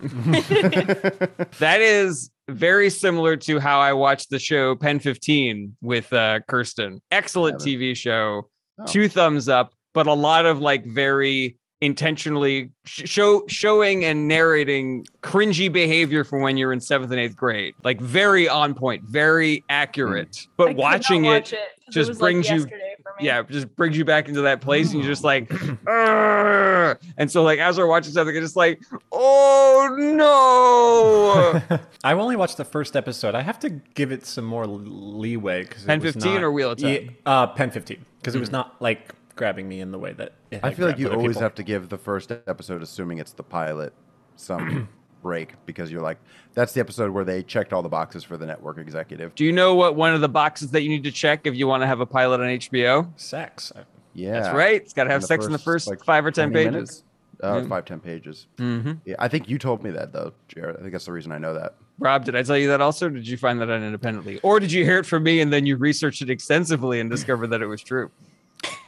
That 1.59 1.79
is 1.81 2.29
very 2.49 2.89
similar 2.89 3.35
to 3.37 3.59
how 3.59 3.79
I 3.79 3.93
watched 3.93 4.29
the 4.29 4.39
show 4.39 4.75
Pen 4.75 4.99
15 4.99 5.75
with 5.81 6.11
uh, 6.13 6.39
Kirsten. 6.47 7.01
Excellent 7.11 7.59
TV 7.59 7.95
show. 7.95 8.49
Oh. 8.79 8.85
Two 8.85 9.09
thumbs 9.09 9.49
up, 9.49 9.73
but 9.93 10.07
a 10.07 10.13
lot 10.13 10.45
of 10.45 10.59
like 10.61 10.85
very 10.85 11.57
intentionally 11.81 12.71
sh- 12.85 13.07
show 13.07 13.43
showing 13.47 14.03
and 14.05 14.27
narrating 14.27 15.05
cringy 15.21 15.71
behavior 15.71 16.23
from 16.23 16.41
when 16.41 16.57
you're 16.57 16.73
in 16.73 16.79
seventh 16.79 17.11
and 17.11 17.19
eighth 17.19 17.35
grade. 17.35 17.73
Like 17.83 17.99
very 18.01 18.47
on 18.49 18.73
point, 18.73 19.03
very 19.05 19.63
accurate. 19.69 20.37
I 20.41 20.49
But 20.57 20.67
could 20.67 20.77
not 20.77 20.81
watching 20.83 21.25
it, 21.25 21.29
watch 21.29 21.51
'cause 21.51 21.59
just 21.91 22.09
it 22.09 22.11
was 22.11 22.17
brings 22.19 22.45
like 22.47 22.53
you- 22.55 22.61
yesterday 22.61 22.79
for 22.79 22.86
me. 23.19 23.25
yeah, 23.25 23.41
just 23.43 23.75
brings 23.75 23.97
you 23.97 24.05
back 24.05 24.27
into 24.27 24.41
that 24.41 24.61
place, 24.61 24.91
and 24.93 25.01
you're 25.01 25.11
just 25.11 25.23
like, 25.23 25.49
"Argh." 25.49 26.99
and 27.17 27.31
so 27.31 27.43
like 27.43 27.59
as 27.59 27.77
we're 27.77 27.87
watching 27.87 28.13
something, 28.13 28.35
it's 28.35 28.45
just 28.45 28.55
like, 28.55 28.81
oh 29.11 29.95
no. 29.97 31.79
I've 32.03 32.17
only 32.19 32.35
watched 32.35 32.57
the 32.57 32.65
first 32.65 32.95
episode. 32.95 33.35
I 33.35 33.41
have 33.41 33.59
to 33.59 33.69
give 33.69 34.11
it 34.11 34.25
some 34.25 34.45
more 34.45 34.65
leeway 34.65 35.63
because 35.63 35.83
Pen 35.83 36.01
15 36.01 36.43
or 36.43 36.51
Wheel 36.51 36.71
of 36.71 36.79
Time? 36.79 36.91
Yeah, 36.91 37.09
uh, 37.25 37.47
Pen 37.47 37.71
15 37.71 38.05
because 38.19 38.35
it 38.35 38.39
was 38.39 38.51
not 38.51 38.81
like 38.81 39.13
grabbing 39.35 39.67
me 39.69 39.79
in 39.81 39.91
the 39.91 39.99
way 39.99 40.13
that 40.13 40.33
it 40.51 40.59
I 40.63 40.73
feel 40.73 40.87
like 40.87 40.97
you 40.97 41.09
always 41.11 41.29
people. 41.35 41.41
have 41.43 41.55
to 41.55 41.63
give 41.63 41.89
the 41.89 41.97
first 41.97 42.31
episode, 42.31 42.81
assuming 42.81 43.19
it's 43.19 43.33
the 43.33 43.43
pilot, 43.43 43.93
some 44.35 44.89
break 45.21 45.53
because 45.65 45.91
you're 45.91 46.01
like, 46.01 46.17
that's 46.53 46.73
the 46.73 46.79
episode 46.79 47.11
where 47.11 47.23
they 47.23 47.43
checked 47.43 47.73
all 47.73 47.81
the 47.81 47.89
boxes 47.89 48.23
for 48.23 48.37
the 48.37 48.45
network 48.45 48.77
executive. 48.77 49.35
Do 49.35 49.45
you 49.45 49.51
know 49.51 49.75
what 49.75 49.95
one 49.95 50.13
of 50.13 50.21
the 50.21 50.29
boxes 50.29 50.71
that 50.71 50.81
you 50.81 50.89
need 50.89 51.03
to 51.03 51.11
check 51.11 51.41
if 51.45 51.55
you 51.55 51.67
want 51.67 51.83
to 51.83 51.87
have 51.87 51.99
a 51.99 52.05
pilot 52.05 52.39
on 52.41 52.47
HBO? 52.47 53.09
sex. 53.15 53.71
Yeah, 54.13 54.39
That's 54.39 54.55
right. 54.55 54.81
It's 54.81 54.93
got 54.93 55.03
to 55.03 55.11
have 55.11 55.21
the 55.21 55.27
sex 55.27 55.45
in 55.45 55.51
the 55.51 55.57
first, 55.59 55.85
first 55.85 55.87
like, 55.87 56.03
five 56.03 56.25
or 56.25 56.31
ten 56.31 56.51
pages. 56.51 56.71
minutes? 56.73 57.03
Uh, 57.39 57.53
Mm. 57.57 57.69
Five, 57.69 57.85
ten 57.85 57.99
pages. 57.99 58.47
Mm-hmm. 58.57 58.93
Yeah, 59.05 59.15
I 59.19 59.27
think 59.27 59.47
you 59.47 59.59
told 59.59 59.83
me 59.83 59.91
that 59.91 60.11
though, 60.11 60.33
Jared. 60.47 60.75
I 60.75 60.79
think 60.79 60.91
that's 60.91 61.05
the 61.05 61.11
reason 61.11 61.31
I 61.31 61.37
know 61.37 61.53
that. 61.53 61.75
Rob, 61.99 62.25
did 62.25 62.35
I 62.35 62.41
tell 62.41 62.57
you 62.57 62.67
that 62.69 62.81
also? 62.81 63.05
Or 63.07 63.09
did 63.11 63.27
you 63.27 63.37
find 63.37 63.61
that 63.61 63.69
out 63.69 63.83
independently, 63.83 64.39
or 64.41 64.59
did 64.59 64.71
you 64.71 64.83
hear 64.83 64.97
it 64.97 65.05
from 65.05 65.21
me 65.21 65.39
and 65.39 65.53
then 65.53 65.67
you 65.67 65.77
researched 65.77 66.23
it 66.23 66.31
extensively 66.31 66.99
and 66.99 67.11
discovered 67.11 67.47
that 67.47 67.61
it 67.61 67.67
was 67.67 67.83
true? 67.83 68.09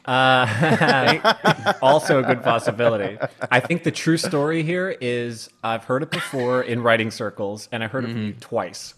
Uh, 0.05 1.33
also 1.81 2.19
a 2.19 2.23
good 2.23 2.41
possibility. 2.43 3.17
I 3.51 3.59
think 3.59 3.83
the 3.83 3.91
true 3.91 4.17
story 4.17 4.63
here 4.63 4.95
is 5.01 5.49
I've 5.63 5.83
heard 5.83 6.03
it 6.03 6.11
before 6.11 6.61
in 6.63 6.81
writing 6.81 7.11
circles, 7.11 7.69
and 7.71 7.83
I 7.83 7.87
heard 7.87 8.05
it 8.05 8.09
from 8.09 8.23
you 8.27 8.33
twice. 8.33 8.95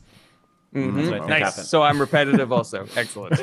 Mhm. 0.74 0.96
That's 0.96 1.08
what 1.10 1.16
I 1.16 1.20
think 1.20 1.30
Nice. 1.30 1.42
happened. 1.44 1.68
So 1.68 1.82
I'm 1.84 2.00
repetitive 2.00 2.52
also. 2.52 2.88
Excellent. 2.96 3.40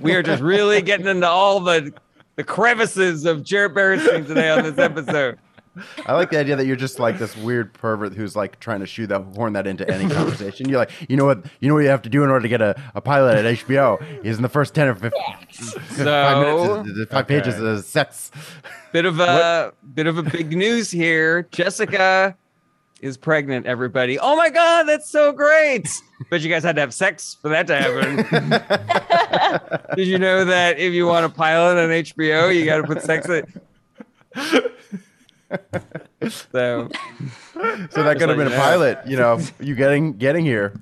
we 0.00 0.14
are 0.14 0.22
just 0.22 0.42
really 0.42 0.82
getting 0.82 1.06
into 1.06 1.26
all 1.28 1.60
the 1.60 1.92
the 2.36 2.44
crevices 2.44 3.24
of 3.26 3.42
Jared 3.42 3.74
Berenstein 3.74 4.26
today 4.26 4.50
on 4.50 4.62
this 4.62 4.78
episode. 4.78 5.38
I 6.06 6.14
like 6.14 6.30
the 6.30 6.38
idea 6.38 6.56
that 6.56 6.66
you're 6.66 6.76
just 6.76 6.98
like 6.98 7.18
this 7.18 7.36
weird 7.36 7.72
pervert 7.72 8.14
who's 8.14 8.36
like 8.36 8.60
trying 8.60 8.80
to 8.80 8.86
shoe 8.86 9.06
that 9.08 9.22
horn 9.34 9.52
that 9.54 9.66
into 9.66 9.88
any 9.88 10.08
conversation. 10.12 10.68
You're 10.68 10.78
like, 10.78 10.90
you 11.08 11.16
know 11.16 11.24
what, 11.24 11.44
you 11.60 11.68
know 11.68 11.74
what 11.74 11.82
you 11.82 11.88
have 11.88 12.02
to 12.02 12.08
do 12.08 12.22
in 12.24 12.30
order 12.30 12.42
to 12.42 12.48
get 12.48 12.60
a, 12.60 12.80
a 12.94 13.00
pilot 13.00 13.44
at 13.44 13.58
HBO 13.66 14.00
is 14.24 14.36
in 14.36 14.42
the 14.42 14.48
first 14.48 14.74
ten 14.74 14.88
or 14.88 14.94
15, 14.94 15.10
five 16.04 16.84
minutes, 16.86 17.10
five 17.10 17.26
pages 17.26 17.60
of 17.60 17.84
sex. 17.84 18.30
bit 18.92 19.04
of 19.04 19.20
a 19.20 19.72
bit 19.94 20.06
of 20.06 20.18
a 20.18 20.22
big 20.22 20.56
news 20.56 20.90
here. 20.90 21.42
Jessica 21.52 22.36
is 23.00 23.16
pregnant. 23.16 23.66
Everybody, 23.66 24.18
oh 24.18 24.36
my 24.36 24.50
god, 24.50 24.84
that's 24.84 25.10
so 25.10 25.32
great! 25.32 25.88
But 26.28 26.42
you 26.42 26.50
guys 26.50 26.62
had 26.62 26.76
to 26.76 26.80
have 26.80 26.94
sex 26.94 27.36
for 27.40 27.48
that 27.48 27.66
to 27.68 27.76
happen. 27.76 28.16
Did 29.96 30.06
you 30.06 30.18
know 30.18 30.44
that 30.44 30.78
if 30.78 30.92
you 30.92 31.06
want 31.06 31.26
a 31.26 31.28
pilot 31.28 31.82
on 31.82 31.88
HBO, 31.90 32.54
you 32.54 32.64
got 32.64 32.78
to 32.78 32.84
put 32.84 33.02
sex 33.02 33.28
in? 33.28 33.44
So 36.28 36.88
So 37.90 38.02
that 38.02 38.18
could 38.18 38.28
have 38.28 38.28
like 38.28 38.36
been 38.38 38.46
a 38.52 38.56
pilot. 38.56 38.98
You 39.06 39.16
know, 39.16 39.40
you 39.60 39.74
getting 39.74 40.14
getting 40.14 40.44
here. 40.44 40.78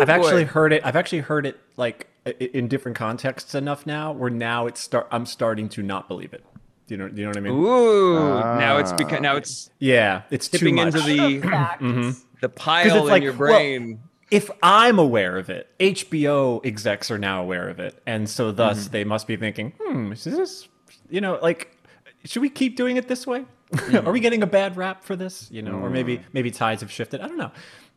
I've 0.00 0.10
actually 0.10 0.44
heard 0.44 0.72
it. 0.72 0.84
I've 0.84 0.96
actually 0.96 1.20
heard 1.20 1.46
it 1.46 1.58
like 1.76 2.08
in 2.40 2.68
different 2.68 2.96
contexts 2.96 3.54
enough 3.54 3.86
now, 3.86 4.12
where 4.12 4.30
now 4.30 4.66
it's 4.66 4.80
start. 4.80 5.06
I'm 5.10 5.24
starting 5.26 5.68
to 5.70 5.82
not 5.82 6.08
believe 6.08 6.32
it. 6.32 6.44
Do 6.86 6.94
you 6.94 6.98
know? 6.98 7.08
Do 7.08 7.16
you 7.20 7.22
know 7.24 7.30
what 7.30 7.36
I 7.36 7.40
mean? 7.40 7.52
ooh, 7.52 8.40
now 8.58 8.78
it's 8.78 8.92
become 8.92 9.22
now 9.22 9.36
it's 9.36 9.70
Yeah, 9.78 10.22
it's 10.30 10.48
too 10.48 10.58
tipping 10.58 10.74
much. 10.76 10.94
into 10.94 11.00
the 11.02 11.40
Facts. 11.40 12.24
the 12.40 12.48
pile 12.48 13.02
in 13.02 13.06
like, 13.06 13.22
your 13.22 13.32
well, 13.34 13.52
brain. 13.52 14.00
if 14.30 14.50
I'm 14.62 14.98
aware 14.98 15.36
of 15.36 15.50
it, 15.50 15.68
HBO 15.78 16.64
execs 16.64 17.10
are 17.10 17.18
now 17.18 17.42
aware 17.42 17.68
of 17.68 17.78
it, 17.78 18.00
and 18.06 18.28
so 18.28 18.50
thus 18.52 18.84
Mm-hmm. 18.84 18.92
they 18.92 19.04
must 19.04 19.26
be 19.26 19.36
thinking, 19.36 19.72
"Hmm, 19.80 20.12
is 20.12 20.24
this, 20.24 20.68
you 21.10 21.20
know, 21.20 21.38
like, 21.42 21.76
should 22.24 22.42
we 22.42 22.48
keep 22.50 22.76
doing 22.76 22.96
it 22.96 23.06
this 23.06 23.26
way? 23.26 23.44
Are 24.04 24.12
we 24.12 24.20
getting 24.20 24.42
a 24.42 24.46
bad 24.46 24.76
rap 24.76 25.04
for 25.04 25.14
this? 25.16 25.48
You 25.50 25.62
know, 25.62 25.72
or 25.78 25.88
Mm. 25.88 25.92
maybe 25.92 26.20
maybe 26.32 26.50
tides 26.50 26.80
have 26.82 26.90
shifted. 26.90 27.20
I 27.20 27.28
don't 27.28 27.36
know. 27.38 27.50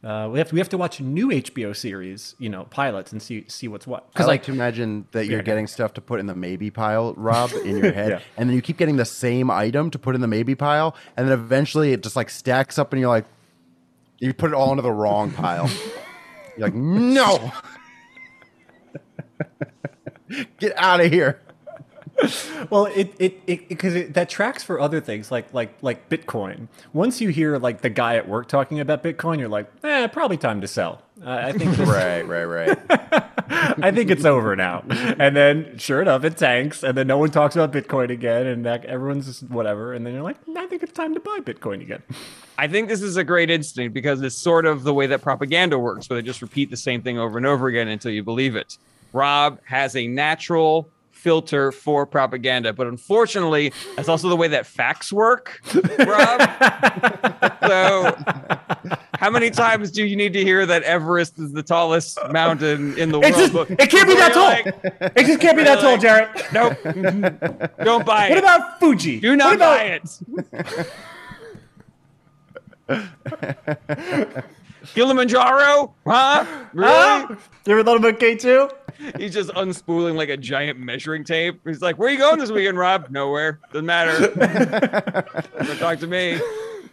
Uh, 0.03 0.27
we 0.29 0.39
have 0.39 0.47
to, 0.49 0.55
we 0.55 0.59
have 0.59 0.69
to 0.69 0.77
watch 0.79 0.99
new 0.99 1.27
HBO 1.29 1.75
series, 1.75 2.33
you 2.39 2.49
know, 2.49 2.63
pilots 2.71 3.11
and 3.11 3.21
see 3.21 3.45
see 3.47 3.67
what's 3.67 3.85
what. 3.85 4.03
I 4.03 4.07
Because 4.13 4.25
like 4.27 4.41
like, 4.41 4.43
to 4.47 4.51
imagine 4.51 5.05
that 5.11 5.27
you're 5.27 5.37
Yeah. 5.37 5.43
getting 5.43 5.67
stuff 5.67 5.93
to 5.93 6.01
put 6.01 6.19
in 6.19 6.25
the 6.25 6.33
maybe 6.35 6.71
pile, 6.71 7.13
Rob, 7.13 7.51
in 7.63 7.77
your 7.77 7.91
head, 8.01 8.09
Yeah. 8.09 8.19
and 8.35 8.49
then 8.49 8.55
you 8.55 8.61
keep 8.63 8.77
getting 8.77 8.97
the 8.97 9.05
same 9.05 9.51
item 9.51 9.91
to 9.91 9.99
put 9.99 10.15
in 10.15 10.21
the 10.21 10.27
maybe 10.27 10.55
pile, 10.55 10.95
and 11.15 11.27
then 11.27 11.33
eventually 11.37 11.93
it 11.93 12.01
just 12.01 12.15
like 12.15 12.29
stacks 12.31 12.79
up, 12.79 12.91
and 12.93 12.99
you're 12.99 13.09
like, 13.09 13.25
you 14.17 14.33
put 14.33 14.49
it 14.51 14.55
all 14.55 14.71
into 14.71 14.81
the 14.81 14.91
wrong 14.91 15.29
pile. 15.31 15.69
you're 16.57 16.67
like, 16.67 16.73
no, 16.73 17.51
get 20.59 20.73
out 20.77 20.99
of 20.99 21.11
here. 21.11 21.39
Well, 22.69 22.85
it 22.85 23.13
it 23.19 23.45
because 23.45 23.95
it, 23.95 24.13
that 24.13 24.29
tracks 24.29 24.63
for 24.63 24.79
other 24.79 25.01
things 25.01 25.31
like 25.31 25.53
like 25.53 25.73
like 25.81 26.09
Bitcoin. 26.09 26.67
Once 26.93 27.21
you 27.21 27.29
hear 27.29 27.57
like 27.57 27.81
the 27.81 27.89
guy 27.89 28.15
at 28.15 28.27
work 28.27 28.47
talking 28.47 28.79
about 28.79 29.03
Bitcoin, 29.03 29.39
you're 29.39 29.49
like, 29.49 29.71
eh, 29.83 30.07
probably 30.07 30.37
time 30.37 30.61
to 30.61 30.67
sell. 30.67 31.01
Uh, 31.25 31.29
I 31.29 31.51
think 31.51 31.77
Right, 31.77 32.23
right, 32.23 32.45
right. 32.45 32.77
I 33.53 33.91
think 33.91 34.09
it's 34.09 34.25
over 34.25 34.55
now. 34.55 34.83
And 34.89 35.35
then, 35.35 35.77
sure 35.77 36.01
enough, 36.01 36.23
it 36.23 36.37
tanks, 36.37 36.83
and 36.83 36.97
then 36.97 37.07
no 37.07 37.17
one 37.17 37.29
talks 37.29 37.55
about 37.55 37.71
Bitcoin 37.71 38.09
again, 38.09 38.47
and 38.47 38.65
that, 38.65 38.85
everyone's 38.85 39.27
just 39.27 39.43
whatever. 39.43 39.93
And 39.93 40.05
then 40.05 40.13
you're 40.13 40.23
like, 40.23 40.37
I 40.57 40.65
think 40.67 40.83
it's 40.83 40.93
time 40.93 41.13
to 41.13 41.19
buy 41.19 41.39
Bitcoin 41.41 41.81
again. 41.81 42.01
I 42.57 42.67
think 42.67 42.87
this 42.87 43.01
is 43.01 43.17
a 43.17 43.23
great 43.23 43.49
instinct 43.49 43.93
because 43.93 44.21
it's 44.21 44.35
sort 44.35 44.65
of 44.65 44.83
the 44.83 44.93
way 44.93 45.07
that 45.07 45.21
propaganda 45.21 45.77
works, 45.77 46.09
where 46.09 46.19
they 46.19 46.25
just 46.25 46.41
repeat 46.41 46.69
the 46.69 46.77
same 46.77 47.01
thing 47.01 47.19
over 47.19 47.37
and 47.37 47.45
over 47.45 47.67
again 47.67 47.87
until 47.87 48.11
you 48.11 48.23
believe 48.23 48.55
it. 48.55 48.77
Rob 49.13 49.59
has 49.65 49.95
a 49.95 50.07
natural 50.07 50.89
filter 51.21 51.71
for 51.71 52.05
propaganda, 52.07 52.73
but 52.73 52.87
unfortunately, 52.87 53.71
that's 53.95 54.09
also 54.09 54.27
the 54.27 54.35
way 54.35 54.47
that 54.47 54.65
facts 54.65 55.13
work, 55.13 55.61
Rob. 55.99 56.41
so, 57.67 58.15
how 59.19 59.29
many 59.29 59.51
times 59.51 59.91
do 59.91 60.03
you 60.03 60.15
need 60.15 60.33
to 60.33 60.43
hear 60.43 60.65
that 60.65 60.81
Everest 60.83 61.37
is 61.37 61.51
the 61.53 61.61
tallest 61.61 62.17
mountain 62.31 62.97
in 62.97 63.11
the 63.11 63.19
It's 63.19 63.53
world? 63.53 63.67
just- 63.69 63.79
it 63.81 63.89
can't 63.91 64.07
be 64.07 64.15
that 64.15 64.33
tall. 64.33 64.45
like, 64.45 64.65
It 65.15 65.25
just 65.27 65.39
can't 65.39 65.55
be 65.57 65.63
that 65.63 65.79
tall, 65.79 65.91
Like- 65.91 66.01
Jarrett. 66.01 66.29
nope. 66.51 66.77
Don't 67.83 68.05
buy 68.05 68.27
it. 68.27 68.29
What 68.31 68.39
about 68.39 68.79
Fuji? 68.79 69.19
do 69.19 69.35
not 69.35 69.45
what 69.45 69.55
about, 69.57 69.77
buy 69.77 70.01
it. 72.89 74.45
Kilimanjaro? 74.93 75.93
Huh? 76.05 76.45
Really? 76.73 76.91
Huh? 76.93 77.35
You 77.65 77.73
ever 77.73 77.83
thought 77.83 77.97
about 77.97 78.19
K2? 78.19 78.71
He's 79.17 79.33
just 79.33 79.49
unspooling 79.51 80.15
like 80.15 80.29
a 80.29 80.37
giant 80.37 80.79
measuring 80.79 81.23
tape. 81.23 81.59
He's 81.65 81.81
like, 81.81 81.97
"Where 81.97 82.07
are 82.07 82.11
you 82.11 82.17
going 82.19 82.39
this 82.39 82.51
weekend, 82.51 82.77
Rob?" 82.77 83.07
Nowhere. 83.09 83.59
Doesn't 83.73 83.85
matter. 83.85 84.27
Don't 85.65 85.77
talk 85.79 85.99
to 85.99 86.07
me. 86.07 86.39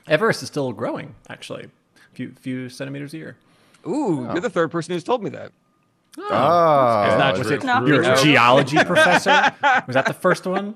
Everest 0.09 0.43
is 0.43 0.49
still 0.49 0.73
growing, 0.73 1.15
actually. 1.29 1.65
A 1.65 2.15
few, 2.15 2.33
few 2.41 2.69
centimeters 2.71 3.13
a 3.15 3.19
year. 3.19 3.37
Ooh, 3.87 4.27
you're 4.33 4.41
the 4.41 4.51
third 4.51 4.71
person 4.71 4.95
who's 4.95 5.05
told 5.05 5.23
me 5.23 5.31
that. 5.31 5.53
Oh, 6.19 6.25
not 7.19 7.39
Was 7.39 7.47
true. 7.47 7.57
it 7.59 7.63
Not 7.65 7.87
your 7.87 8.03
true. 8.03 8.17
geology 8.25 8.79
professor? 8.85 9.31
Was 9.87 9.95
that 9.95 10.07
the 10.07 10.15
first 10.15 10.47
one? 10.47 10.75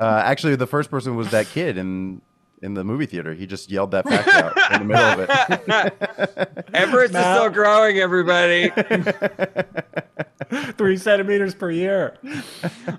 uh, 0.00 0.22
actually, 0.24 0.56
the 0.56 0.66
first 0.66 0.90
person 0.90 1.16
was 1.16 1.30
that 1.32 1.46
kid 1.48 1.76
in 1.76 2.22
in 2.62 2.74
the 2.74 2.84
movie 2.84 3.06
theater. 3.06 3.32
He 3.34 3.46
just 3.46 3.70
yelled 3.70 3.92
that 3.92 4.06
fact 4.06 4.28
out 4.28 4.72
in 4.72 4.86
the 4.86 4.94
middle 4.94 5.04
of 5.04 5.20
it. 5.20 6.68
Everest 6.74 7.14
is 7.14 7.20
still 7.20 7.48
growing, 7.50 7.98
everybody. 7.98 8.70
Three 10.76 10.96
centimeters 10.96 11.54
per 11.54 11.70
year. 11.70 12.18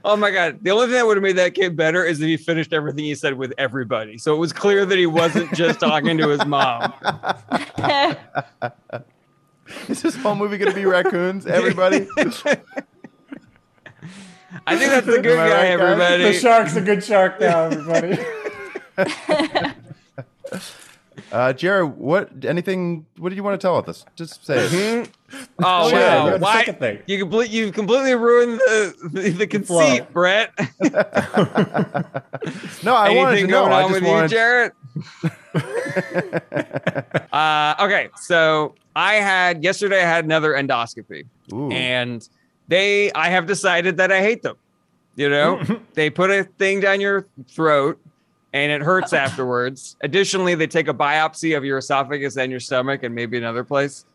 Oh 0.03 0.15
my 0.15 0.32
god. 0.32 0.60
The 0.62 0.72
only 0.72 0.88
thing 0.88 0.96
that 0.96 1.06
would 1.06 1.18
have 1.18 1.24
made 1.24 1.38
that 1.38 1.53
kid 1.53 1.75
better 1.75 2.03
is 2.03 2.22
if 2.22 2.27
he 2.27 2.38
finished 2.38 2.74
everything 2.74 3.03
he 3.03 3.15
said 3.15 3.36
with 3.36 3.53
everybody. 3.58 4.18
So 4.18 4.34
it 4.36 4.38
was 4.38 4.53
clear 4.53 4.86
that 4.86 4.98
he 4.98 5.06
wasn't 5.06 5.53
just 5.53 5.80
talking 5.80 6.18
to 6.18 6.30
his 6.30 6.46
mom. 6.46 6.94
Is 9.88 10.01
this 10.01 10.15
whole 10.18 10.36
movie 10.36 10.58
going 10.58 10.72
to 10.72 10.75
be 10.75 10.86
raccoons? 10.86 11.46
Everybody. 11.46 12.08
I 12.18 12.25
think 14.77 14.91
that's 14.91 15.06
the 15.06 15.22
good 15.22 15.39
Am 15.39 15.50
guy, 15.50 15.53
right, 15.53 15.68
everybody. 15.68 16.24
The 16.24 16.34
shark's 16.34 16.75
a 16.75 16.82
good 16.82 17.01
shark 17.03 17.39
now, 17.39 17.65
everybody. 17.65 18.22
Uh, 21.31 21.53
Jared, 21.53 21.98
what? 21.98 22.29
Anything? 22.45 23.05
What 23.17 23.29
did 23.29 23.36
you 23.36 23.43
want 23.43 23.60
to 23.60 23.65
tell 23.65 23.77
us? 23.77 24.05
Just 24.15 24.45
say 24.45 24.57
it. 24.57 25.10
Oh, 25.63 25.89
yeah, 25.89 26.25
wow. 26.25 26.38
Why 26.39 26.63
thing. 26.65 27.00
you 27.07 27.17
complete 27.17 27.51
you 27.51 27.71
completely 27.71 28.15
ruined 28.15 28.60
the, 28.60 28.93
the, 29.13 29.29
the 29.29 29.48
conceit, 29.48 30.07
flow. 30.07 30.07
Brett. 30.12 30.51
No, 32.83 32.95
I 32.95 33.12
wanted 33.15 33.15
to 33.15 33.27
Anything 33.31 33.48
know. 33.48 33.62
going 33.62 33.71
I 33.71 33.83
on 33.83 33.89
just 33.91 34.01
with 34.01 34.10
wanted. 34.10 34.31
you, 34.31 34.38
Jarrett? 34.38 34.74
uh, 37.31 37.75
okay, 37.79 38.10
so 38.17 38.75
I 38.95 39.13
had 39.15 39.63
yesterday. 39.63 40.01
I 40.01 40.05
had 40.05 40.25
another 40.25 40.51
endoscopy, 40.53 41.25
Ooh. 41.53 41.71
and 41.71 42.27
they. 42.67 43.10
I 43.13 43.29
have 43.29 43.45
decided 43.45 43.95
that 43.98 44.12
I 44.12 44.19
hate 44.21 44.41
them. 44.41 44.57
You 45.15 45.29
know, 45.29 45.62
they 45.93 46.10
put 46.10 46.29
a 46.29 46.43
thing 46.43 46.81
down 46.81 47.00
your 47.00 47.25
throat, 47.48 47.98
and 48.53 48.72
it 48.72 48.81
hurts 48.81 49.13
afterwards. 49.13 49.96
Additionally, 50.03 50.55
they 50.55 50.67
take 50.67 50.88
a 50.88 50.93
biopsy 50.93 51.55
of 51.58 51.63
your 51.63 51.77
esophagus 51.77 52.38
and 52.38 52.51
your 52.51 52.60
stomach, 52.60 53.03
and 53.03 53.15
maybe 53.15 53.38
another 53.38 53.63
place, 53.63 54.05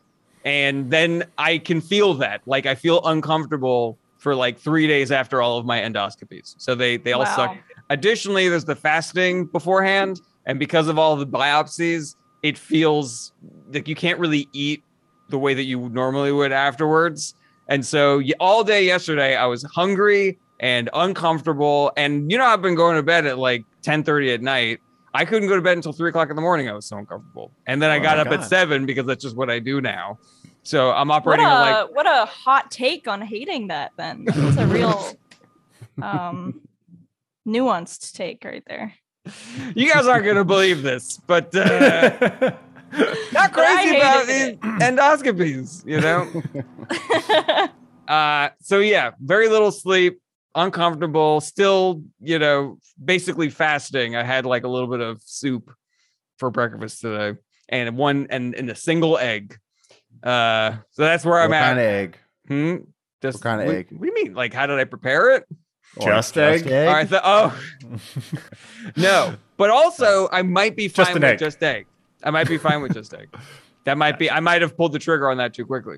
and 0.45 0.89
then 0.91 1.25
I 1.37 1.57
can 1.57 1.81
feel 1.81 2.13
that. 2.15 2.41
Like 2.45 2.65
I 2.65 2.75
feel 2.75 3.01
uncomfortable 3.05 3.97
for 4.19 4.33
like 4.35 4.59
three 4.59 4.87
days 4.87 5.11
after 5.11 5.41
all 5.41 5.57
of 5.57 5.65
my 5.65 5.79
endoscopies. 5.79 6.55
So 6.57 6.75
they 6.75 6.97
they 6.97 7.13
all 7.13 7.23
Wow. 7.23 7.35
suck. 7.35 7.57
Additionally, 7.89 8.49
there's 8.49 8.65
the 8.65 8.75
fasting 8.75 9.45
beforehand, 9.45 10.19
and 10.45 10.59
because 10.59 10.87
of 10.87 10.97
all 10.97 11.15
the 11.15 11.27
biopsies, 11.27 12.15
it 12.43 12.57
feels 12.57 13.31
like 13.71 13.87
you 13.87 13.95
can't 13.95 14.19
really 14.19 14.49
eat 14.53 14.83
the 15.29 15.37
way 15.37 15.53
that 15.53 15.63
you 15.63 15.89
normally 15.89 16.31
would 16.31 16.51
afterwards. 16.51 17.33
And 17.69 17.85
so 17.85 18.21
all 18.39 18.63
day 18.63 18.85
yesterday, 18.85 19.35
I 19.35 19.45
was 19.45 19.63
hungry 19.75 20.39
and 20.59 20.89
uncomfortable. 20.93 21.91
And 21.97 22.31
you 22.31 22.37
know, 22.37 22.45
I've 22.45 22.61
been 22.61 22.75
going 22.75 22.95
to 22.95 23.03
bed 23.03 23.25
at 23.25 23.37
like 23.37 23.65
10:30 23.87 24.33
at 24.33 24.41
night. 24.41 24.79
I 25.13 25.25
couldn't 25.25 25.47
go 25.47 25.55
to 25.55 25.61
bed 25.61 25.77
until 25.77 25.93
three 25.93 26.09
o'clock 26.09 26.29
in 26.29 26.35
the 26.35 26.41
morning. 26.41 26.69
I 26.69 26.73
was 26.73 26.85
so 26.85 26.97
uncomfortable. 26.97 27.51
And 27.65 27.81
then 27.81 27.89
I 27.89 27.97
Oh 27.97 28.03
got 28.03 28.17
my 28.17 28.33
up 28.33 28.39
at 28.39 28.45
seven 28.45 28.85
because 28.85 29.05
that's 29.05 29.23
just 29.23 29.35
what 29.35 29.49
I 29.49 29.59
do 29.59 29.81
now. 29.81 30.19
So 30.63 30.91
I'm 30.91 31.07
What 31.07 31.17
operating 31.17 31.45
a 31.45 31.49
like 31.49 31.95
what 31.95 32.05
a 32.05 32.25
hot 32.25 32.69
take 32.69 33.07
on 33.07 33.21
hating 33.21 33.67
that. 33.69 33.93
Then 33.97 34.25
that's 34.25 34.57
a 34.57 34.67
real 34.67 35.13
um, 36.01 36.61
nuanced 37.47 38.13
take 38.13 38.43
right 38.43 38.63
there. 38.67 38.93
you 39.75 39.91
guys 39.91 40.05
aren't 40.07 40.25
gonna 40.25 40.43
believe 40.43 40.83
this, 40.83 41.17
but 41.25 41.55
uh, 41.55 42.09
not 43.31 43.53
But 43.53 43.53
crazy 43.53 43.97
about 43.97 44.27
hated 44.27 44.59
these 44.59 44.71
endoscopies, 44.81 45.85
you 45.85 46.01
know. 46.01 47.69
Uh, 48.07 48.49
so 48.61 48.79
yeah, 48.79 49.11
very 49.19 49.49
little 49.49 49.69
sleep, 49.69 50.21
uncomfortable, 50.57 51.39
still, 51.39 52.03
you 52.19 52.37
know, 52.39 52.79
basically 53.03 53.49
fasting. 53.49 54.15
I 54.17 54.23
had 54.23 54.45
like 54.45 54.63
a 54.65 54.67
little 54.67 54.89
bit 54.89 54.99
of 54.99 55.21
soup 55.23 55.71
for 56.37 56.49
breakfast 56.51 56.99
today, 57.01 57.39
and 57.69 57.95
one 57.95 58.27
and, 58.29 58.53
and 58.55 58.69
a 58.69 58.75
single 58.75 59.17
egg. 59.17 59.57
Uh, 60.23 60.77
so 60.91 61.03
that's 61.03 61.23
where 61.23 61.39
I'm 61.39 61.51
what 61.51 61.57
at. 61.57 61.63
kind 61.67 61.79
of 61.79 61.85
egg? 61.85 62.17
Hmm? 62.47 62.75
Just 63.21 63.37
What 63.37 63.43
kind 63.43 63.61
of 63.61 63.67
what- 63.67 63.75
egg? 63.75 63.87
What 63.91 64.01
do 64.01 64.07
you 64.07 64.13
mean? 64.25 64.33
Like, 64.33 64.53
how 64.53 64.65
did 64.65 64.79
I 64.79 64.83
prepare 64.83 65.31
it? 65.35 65.45
Just 66.01 66.37
egg. 66.37 66.67
All 66.71 66.93
right. 66.93 67.09
th- 67.09 67.21
oh, 67.23 67.59
no. 68.95 69.35
But 69.57 69.69
also, 69.69 70.29
I 70.31 70.41
might 70.43 70.75
be 70.75 70.87
fine 70.87 71.05
Just 71.05 71.13
with 71.15 71.23
egg. 71.23 71.39
just 71.39 71.63
egg. 71.63 71.87
I 72.23 72.29
might 72.29 72.47
be 72.47 72.57
fine 72.57 72.81
with 72.81 72.93
just 72.93 73.13
egg. 73.13 73.29
That 73.85 73.97
might 73.97 74.19
be. 74.19 74.29
I 74.29 74.39
might 74.39 74.61
have 74.61 74.75
pulled 74.77 74.91
the 74.91 74.99
trigger 74.99 75.29
on 75.29 75.37
that 75.37 75.53
too 75.53 75.65
quickly. 75.65 75.97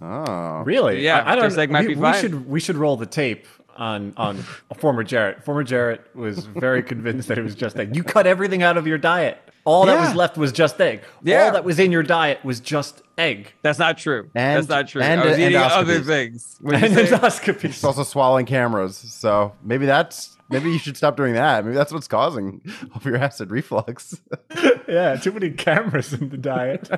Oh. 0.00 0.62
Really? 0.64 1.02
Yeah, 1.04 1.18
I, 1.20 1.32
I 1.32 1.34
don't. 1.36 1.44
just 1.44 1.58
egg 1.58 1.70
might 1.70 1.86
we, 1.86 1.94
be 1.94 2.00
we 2.00 2.12
should 2.14 2.48
we 2.48 2.60
should 2.60 2.76
roll 2.76 2.96
the 2.96 3.06
tape 3.06 3.46
on 3.76 4.12
on 4.16 4.38
former 4.76 5.02
Jarrett. 5.04 5.44
Former 5.44 5.64
Jarrett 5.64 6.02
was 6.14 6.46
very 6.46 6.82
convinced 6.82 7.28
that 7.28 7.38
it 7.38 7.42
was 7.42 7.54
just 7.54 7.76
egg. 7.76 7.94
You 7.96 8.02
cut 8.04 8.26
everything 8.26 8.62
out 8.62 8.76
of 8.76 8.86
your 8.86 8.98
diet. 8.98 9.38
All 9.66 9.86
that 9.86 9.98
was 9.98 10.14
left 10.14 10.36
was 10.36 10.52
just 10.52 10.78
egg. 10.80 11.00
Yeah. 11.22 11.46
All 11.46 11.52
that 11.52 11.64
was 11.64 11.78
in 11.78 11.90
your 11.90 12.02
diet 12.02 12.44
was 12.44 12.60
just 12.60 13.00
egg. 13.16 13.52
That's 13.62 13.78
not 13.78 13.96
true. 13.96 14.28
And- 14.34 14.58
That's 14.58 14.68
not 14.68 14.88
true. 14.88 15.00
and, 15.00 15.20
I 15.20 15.24
was 15.24 15.38
uh, 15.38 15.40
eating 15.40 15.56
other 15.56 16.00
things. 16.00 16.58
What 16.60 16.72
did 16.72 16.84
And 16.84 16.94
you 16.94 17.16
endoscopies. 17.16 17.64
It's 17.64 17.84
also 17.84 18.02
swallowing 18.02 18.44
cameras. 18.44 18.96
So 18.96 19.52
maybe 19.62 19.86
that's 19.86 20.36
maybe 20.50 20.70
you 20.70 20.78
should 20.78 20.98
stop 20.98 21.16
doing 21.16 21.32
that. 21.32 21.64
Maybe 21.64 21.74
that's 21.74 21.92
what's 21.92 22.08
causing 22.08 22.60
all 22.94 23.00
your 23.04 23.16
acid 23.16 23.50
reflux. 23.50 24.20
Yeah, 24.86 25.16
too 25.16 25.32
many 25.32 25.50
cameras 25.50 26.12
in 26.12 26.28
the 26.28 26.36
diet. 26.36 26.90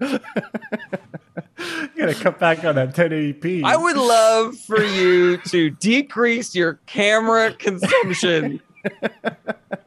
you 1.58 1.88
gotta 1.96 2.14
cut 2.14 2.38
back 2.38 2.64
on 2.64 2.74
that 2.76 2.94
1080p. 2.94 3.64
I 3.64 3.76
would 3.76 3.96
love 3.96 4.56
for 4.56 4.82
you 4.82 5.36
to 5.48 5.70
decrease 5.70 6.54
your 6.54 6.74
camera 6.86 7.52
consumption 7.54 8.60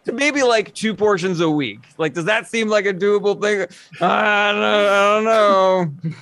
to 0.06 0.12
maybe 0.14 0.44
like 0.44 0.74
two 0.74 0.96
portions 0.96 1.40
a 1.40 1.50
week. 1.50 1.80
Like, 1.98 2.14
does 2.14 2.26
that 2.26 2.48
seem 2.48 2.70
like 2.70 2.86
a 2.86 2.94
doable 2.94 3.42
thing? 3.42 3.68
I 4.02 4.52
don't, 4.52 4.64
I 4.64 5.16
don't 5.16 5.24
know. 5.24 6.14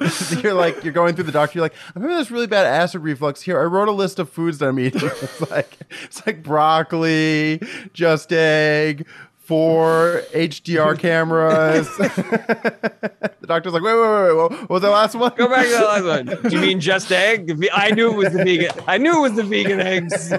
you're 0.42 0.54
like 0.54 0.82
you're 0.84 0.92
going 0.92 1.14
through 1.14 1.24
the 1.24 1.32
doctor. 1.32 1.58
You're 1.58 1.64
like, 1.64 1.74
I'm 1.94 2.02
having 2.02 2.16
this 2.16 2.30
really 2.30 2.46
bad 2.46 2.66
acid 2.66 3.02
reflux. 3.02 3.42
Here, 3.42 3.60
I 3.60 3.64
wrote 3.64 3.88
a 3.88 3.92
list 3.92 4.18
of 4.18 4.28
foods 4.28 4.58
that 4.58 4.68
I'm 4.68 4.78
eating. 4.78 5.00
It's 5.22 5.50
like 5.50 5.78
it's 6.04 6.26
like 6.26 6.42
broccoli, 6.42 7.60
just 7.92 8.32
egg, 8.32 9.06
four 9.48 10.24
HDR 10.34 10.98
cameras. 11.00 11.88
the 11.96 13.46
doctor's 13.46 13.72
like, 13.72 13.82
wait, 13.82 13.94
wait, 13.94 14.00
wait, 14.00 14.24
wait. 14.24 14.36
What 14.36 14.50
what 14.52 14.70
was 14.70 14.82
that 14.82 14.90
last 14.90 15.14
one? 15.14 15.32
Go 15.36 15.48
back 15.48 15.64
to 15.64 15.72
the 15.72 15.80
last 15.80 16.04
one. 16.04 16.50
Do 16.50 16.54
you 16.54 16.60
mean 16.60 16.80
just 16.80 17.10
egg? 17.10 17.66
I 17.72 17.90
knew 17.90 18.12
it 18.12 18.16
was 18.16 18.34
the 18.34 18.44
vegan. 18.44 18.72
I 18.86 18.98
knew 18.98 19.16
it 19.16 19.20
was 19.20 19.36
the 19.36 19.42
vegan 19.42 19.80
eggs. 19.80 20.32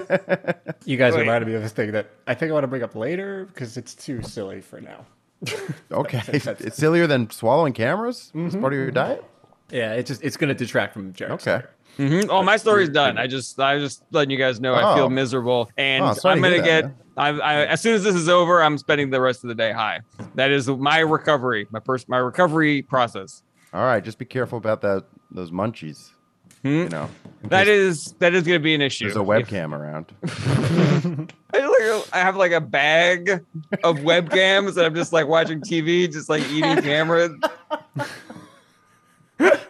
You 0.84 0.96
guys 0.96 1.14
Wait. 1.14 1.22
reminded 1.22 1.48
me 1.48 1.54
of 1.54 1.62
this 1.62 1.72
thing 1.72 1.90
that 1.90 2.06
I 2.28 2.34
think 2.34 2.50
I 2.50 2.52
want 2.52 2.62
to 2.62 2.68
bring 2.68 2.84
up 2.84 2.94
later 2.94 3.46
because 3.46 3.76
it's 3.76 3.96
too 3.96 4.22
silly 4.22 4.60
for 4.60 4.80
now. 4.80 5.04
Okay, 5.90 6.22
it's 6.28 6.76
sillier 6.76 7.08
than 7.08 7.28
swallowing 7.30 7.72
cameras. 7.72 8.30
It's 8.32 8.54
mm-hmm. 8.54 8.60
part 8.60 8.72
of 8.72 8.78
your 8.78 8.92
diet. 8.92 9.24
Yeah, 9.70 9.94
it's 9.94 10.08
just 10.08 10.22
it's 10.22 10.36
gonna 10.36 10.54
detract 10.54 10.92
from 10.92 11.12
Jared's 11.14 11.46
Okay. 11.46 11.66
Mhm. 12.00 12.26
Oh, 12.30 12.42
my 12.42 12.56
story's 12.56 12.88
done. 12.88 13.18
I 13.18 13.26
just, 13.26 13.60
I 13.60 13.78
just 13.78 14.02
letting 14.10 14.30
you 14.30 14.38
guys 14.38 14.58
know 14.60 14.72
I 14.74 14.92
Oh. 14.92 14.94
feel 14.96 15.10
miserable, 15.10 15.70
and 15.76 16.02
Oh, 16.02 16.14
I'm 16.24 16.40
gonna 16.40 16.54
hear 16.56 16.62
get. 16.62 16.82
that, 16.84 16.94
I, 17.16 17.28
I, 17.38 17.54
as 17.66 17.80
soon 17.82 17.94
as 17.94 18.02
this 18.02 18.14
is 18.14 18.28
over, 18.28 18.62
I'm 18.62 18.78
spending 18.78 19.10
the 19.10 19.20
rest 19.20 19.44
of 19.44 19.48
the 19.48 19.54
day 19.54 19.72
high. 19.72 20.00
That 20.34 20.50
is 20.50 20.66
my 20.68 21.00
recovery, 21.00 21.66
my 21.70 21.80
first, 21.80 22.08
my 22.08 22.16
recovery 22.16 22.80
process. 22.82 23.42
All 23.74 23.84
right, 23.84 24.02
just 24.02 24.18
be 24.18 24.24
careful 24.24 24.56
about 24.56 24.80
that. 24.80 25.04
Those 25.30 25.50
munchies. 25.50 26.10
You 26.62 26.88
know, 26.90 27.08
in 27.42 27.48
That 27.50 27.66
case 27.66 27.68
is 28.08 28.14
that 28.18 28.34
is 28.34 28.42
going 28.44 28.58
to 28.58 28.62
be 28.62 28.74
an 28.74 28.82
issue. 28.82 29.04
There's 29.06 29.16
a 29.16 29.20
webcam 29.20 29.72
around. 29.72 30.12
I, 31.54 31.66
like, 31.66 32.08
I 32.14 32.18
have 32.18 32.36
like 32.36 32.52
a 32.52 32.60
bag 32.60 33.30
of 33.84 33.96
webcams, 33.98 34.76
and 34.76 34.80
I'm 34.86 34.94
just 34.94 35.12
like 35.12 35.26
watching 35.26 35.60
TV, 35.60 36.10
just 36.10 36.28
like 36.28 36.42
eating 36.50 36.76
cameras. 36.82 37.32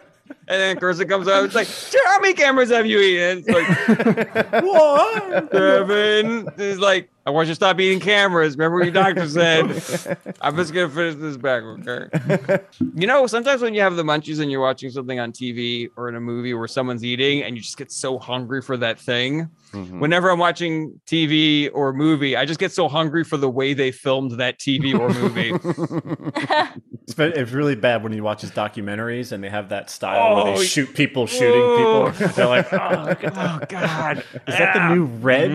And 0.51 0.59
then 0.59 0.75
Carissa 0.77 1.07
comes 1.07 1.29
out. 1.29 1.45
It's 1.45 1.55
like, 1.55 1.67
"Jared, 1.67 2.07
how 2.07 2.19
many 2.19 2.33
cameras 2.33 2.69
have 2.71 2.85
you 2.85 2.99
eaten? 2.99 3.45
It's 3.47 3.47
like, 3.47 4.63
what? 4.63 5.49
Seven. 5.49 6.49
It's 6.57 6.77
like, 6.77 7.09
I 7.25 7.29
want 7.29 7.47
you 7.47 7.51
to 7.51 7.55
stop 7.55 7.79
eating 7.79 7.99
cameras. 7.99 8.57
Remember 8.57 8.77
what 8.77 8.85
your 8.85 8.93
doctor 8.93 9.27
said. 9.29 10.17
I'm 10.41 10.55
just 10.55 10.73
gonna 10.73 10.89
finish 10.89 11.15
this 11.15 11.37
back, 11.37 11.61
okay? 11.63 12.59
you 12.95 13.05
know, 13.05 13.27
sometimes 13.27 13.61
when 13.61 13.73
you 13.75 13.81
have 13.81 13.95
the 13.95 14.03
munchies 14.03 14.39
and 14.39 14.49
you're 14.51 14.61
watching 14.61 14.89
something 14.89 15.19
on 15.19 15.31
TV 15.31 15.89
or 15.97 16.09
in 16.09 16.15
a 16.15 16.19
movie 16.19 16.53
where 16.55 16.67
someone's 16.67 17.03
eating, 17.05 17.43
and 17.43 17.55
you 17.55 17.61
just 17.61 17.77
get 17.77 17.91
so 17.91 18.17
hungry 18.17 18.61
for 18.61 18.75
that 18.77 18.99
thing. 18.99 19.49
Mhm. 19.73 19.99
Whenever 19.99 20.29
I'm 20.31 20.39
watching 20.39 20.99
TV 21.05 21.69
or 21.73 21.93
movie, 21.93 22.35
I 22.35 22.45
just 22.45 22.59
get 22.59 22.71
so 22.71 22.87
hungry 22.89 23.23
for 23.23 23.37
the 23.37 23.49
way 23.49 23.73
they 23.73 23.91
filmed 23.91 24.31
that 24.39 24.57
TV 24.59 24.93
or 24.97 25.09
movie. 25.09 25.51
It's, 27.03 27.19
it's 27.19 27.51
really 27.51 27.75
bad 27.75 28.03
when 28.03 28.13
you 28.13 28.23
watch 28.23 28.41
his 28.41 28.51
documentaries 28.51 29.31
and 29.33 29.43
they 29.43 29.49
have 29.49 29.69
that 29.69 29.89
style 29.89 30.35
where 30.35 30.53
Oh, 30.53 30.57
they 30.59 30.65
shoot 30.65 30.93
people 30.93 31.25
shooting 31.27 31.61
oh. 31.61 32.11
people. 32.13 32.27
They're 32.29 32.45
like, 32.45 32.71
oh, 32.71 33.15
oh 33.35 33.59
God! 33.67 34.19
is 34.47 34.57
that 34.57 34.73
the 34.75 34.93
new 34.95 35.05
red? 35.05 35.51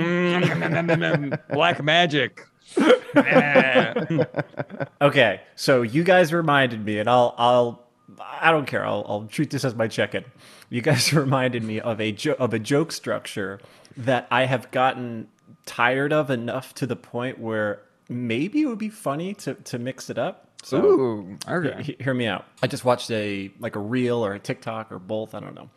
Black 1.56 1.82
magic. 1.82 2.46
Okay, 5.00 5.40
so 5.54 5.82
you 5.82 6.04
guys 6.04 6.32
reminded 6.32 6.84
me, 6.84 6.98
and 6.98 7.08
I'll, 7.08 7.34
I'll, 7.38 7.82
I 8.20 8.50
don't 8.50 8.66
care. 8.66 8.84
I'll, 8.84 9.04
I'll 9.08 9.24
treat 9.26 9.50
this 9.50 9.64
as 9.64 9.74
my 9.74 9.88
check-in. 9.88 10.24
You 10.70 10.80
guys 10.82 11.12
reminded 11.14 11.62
me 11.62 11.80
of 11.80 12.00
a 12.00 12.12
jo- 12.12 12.36
of 12.38 12.54
a 12.54 12.58
joke 12.58 12.92
structure 12.92 13.60
that 13.96 14.26
I 14.30 14.44
have 14.44 14.70
gotten 14.70 15.28
tired 15.64 16.12
of 16.12 16.30
enough 16.30 16.74
to 16.74 16.86
the 16.86 16.96
point 16.96 17.38
where 17.38 17.82
maybe 18.08 18.62
it 18.62 18.66
would 18.66 18.78
be 18.78 18.88
funny 18.88 19.34
to 19.34 19.54
to 19.54 19.78
mix 19.78 20.10
it 20.10 20.18
up. 20.18 20.48
So 20.62 20.84
Ooh, 20.84 21.38
okay. 21.48 21.82
he- 21.82 21.96
hear 22.00 22.14
me 22.14 22.26
out. 22.26 22.44
I 22.62 22.66
just 22.66 22.84
watched 22.84 23.10
a 23.10 23.50
like 23.60 23.76
a 23.76 23.80
reel 23.80 24.24
or 24.24 24.34
a 24.34 24.38
TikTok 24.38 24.90
or 24.92 24.98
both. 24.98 25.34
I 25.34 25.40
don't 25.40 25.54
know. 25.54 25.70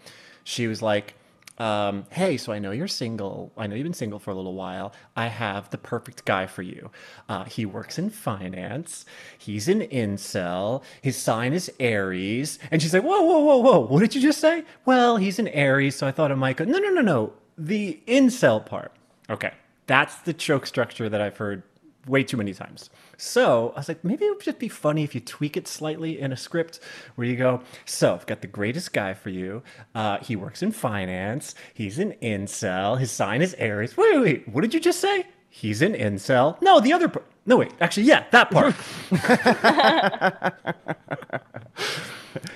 She 0.43 0.67
was 0.67 0.81
like, 0.81 1.13
um, 1.59 2.05
"Hey, 2.11 2.37
so 2.37 2.51
I 2.53 2.59
know 2.59 2.71
you're 2.71 2.87
single. 2.87 3.51
I 3.57 3.67
know 3.67 3.75
you've 3.75 3.83
been 3.83 3.93
single 3.93 4.19
for 4.19 4.31
a 4.31 4.35
little 4.35 4.53
while. 4.53 4.93
I 5.15 5.27
have 5.27 5.69
the 5.69 5.77
perfect 5.77 6.25
guy 6.25 6.47
for 6.47 6.61
you. 6.61 6.91
Uh, 7.27 7.43
he 7.45 7.65
works 7.65 7.99
in 7.99 8.09
finance. 8.09 9.05
He's 9.37 9.67
an 9.67 9.81
incel. 9.81 10.83
His 11.01 11.17
sign 11.17 11.53
is 11.53 11.71
Aries." 11.79 12.59
And 12.71 12.81
she's 12.81 12.93
like, 12.93 13.03
"Whoa, 13.03 13.21
whoa, 13.21 13.39
whoa, 13.39 13.57
whoa! 13.57 13.79
What 13.79 13.99
did 13.99 14.15
you 14.15 14.21
just 14.21 14.39
say?" 14.39 14.63
Well, 14.85 15.17
he's 15.17 15.39
an 15.39 15.47
Aries, 15.49 15.95
so 15.95 16.07
I 16.07 16.11
thought 16.11 16.31
it 16.31 16.35
might 16.37 16.57
go. 16.57 16.65
No, 16.65 16.79
no, 16.79 16.89
no, 16.89 17.01
no. 17.01 17.33
The 17.57 17.99
incel 18.07 18.65
part. 18.65 18.91
Okay, 19.29 19.51
that's 19.87 20.15
the 20.19 20.33
choke 20.33 20.65
structure 20.65 21.09
that 21.09 21.21
I've 21.21 21.37
heard 21.37 21.63
way 22.07 22.23
too 22.23 22.37
many 22.37 22.53
times. 22.53 22.89
So 23.21 23.73
I 23.75 23.79
was 23.79 23.87
like, 23.89 24.03
maybe 24.03 24.23
it 24.25 24.29
would 24.29 24.41
just 24.41 24.59
be 24.59 24.69
funny 24.69 25.03
if 25.03 25.13
you 25.13 25.19
tweak 25.19 25.57
it 25.57 25.67
slightly 25.67 26.19
in 26.21 26.31
a 26.31 26.37
script 26.37 26.79
where 27.15 27.27
you 27.27 27.35
go, 27.35 27.61
so 27.85 28.13
I've 28.15 28.25
got 28.25 28.39
the 28.39 28.47
greatest 28.47 28.93
guy 28.93 29.13
for 29.13 29.29
you. 29.29 29.61
Uh, 29.93 30.19
he 30.19 30.37
works 30.37 30.63
in 30.63 30.71
finance. 30.71 31.53
He's 31.73 31.99
an 31.99 32.13
incel. 32.21 32.97
His 32.97 33.11
sign 33.11 33.41
is 33.41 33.53
Aries. 33.55 33.97
Wait, 33.97 34.15
wait, 34.15 34.21
wait. 34.23 34.47
What 34.47 34.61
did 34.61 34.73
you 34.73 34.79
just 34.79 35.01
say? 35.01 35.25
He's 35.49 35.81
an 35.81 35.93
incel. 35.95 36.61
No, 36.61 36.79
the 36.79 36.93
other 36.93 37.09
part. 37.09 37.25
No, 37.45 37.57
wait. 37.57 37.73
Actually, 37.81 38.03
yeah, 38.03 38.23
that 38.31 38.51
part. 38.51 38.73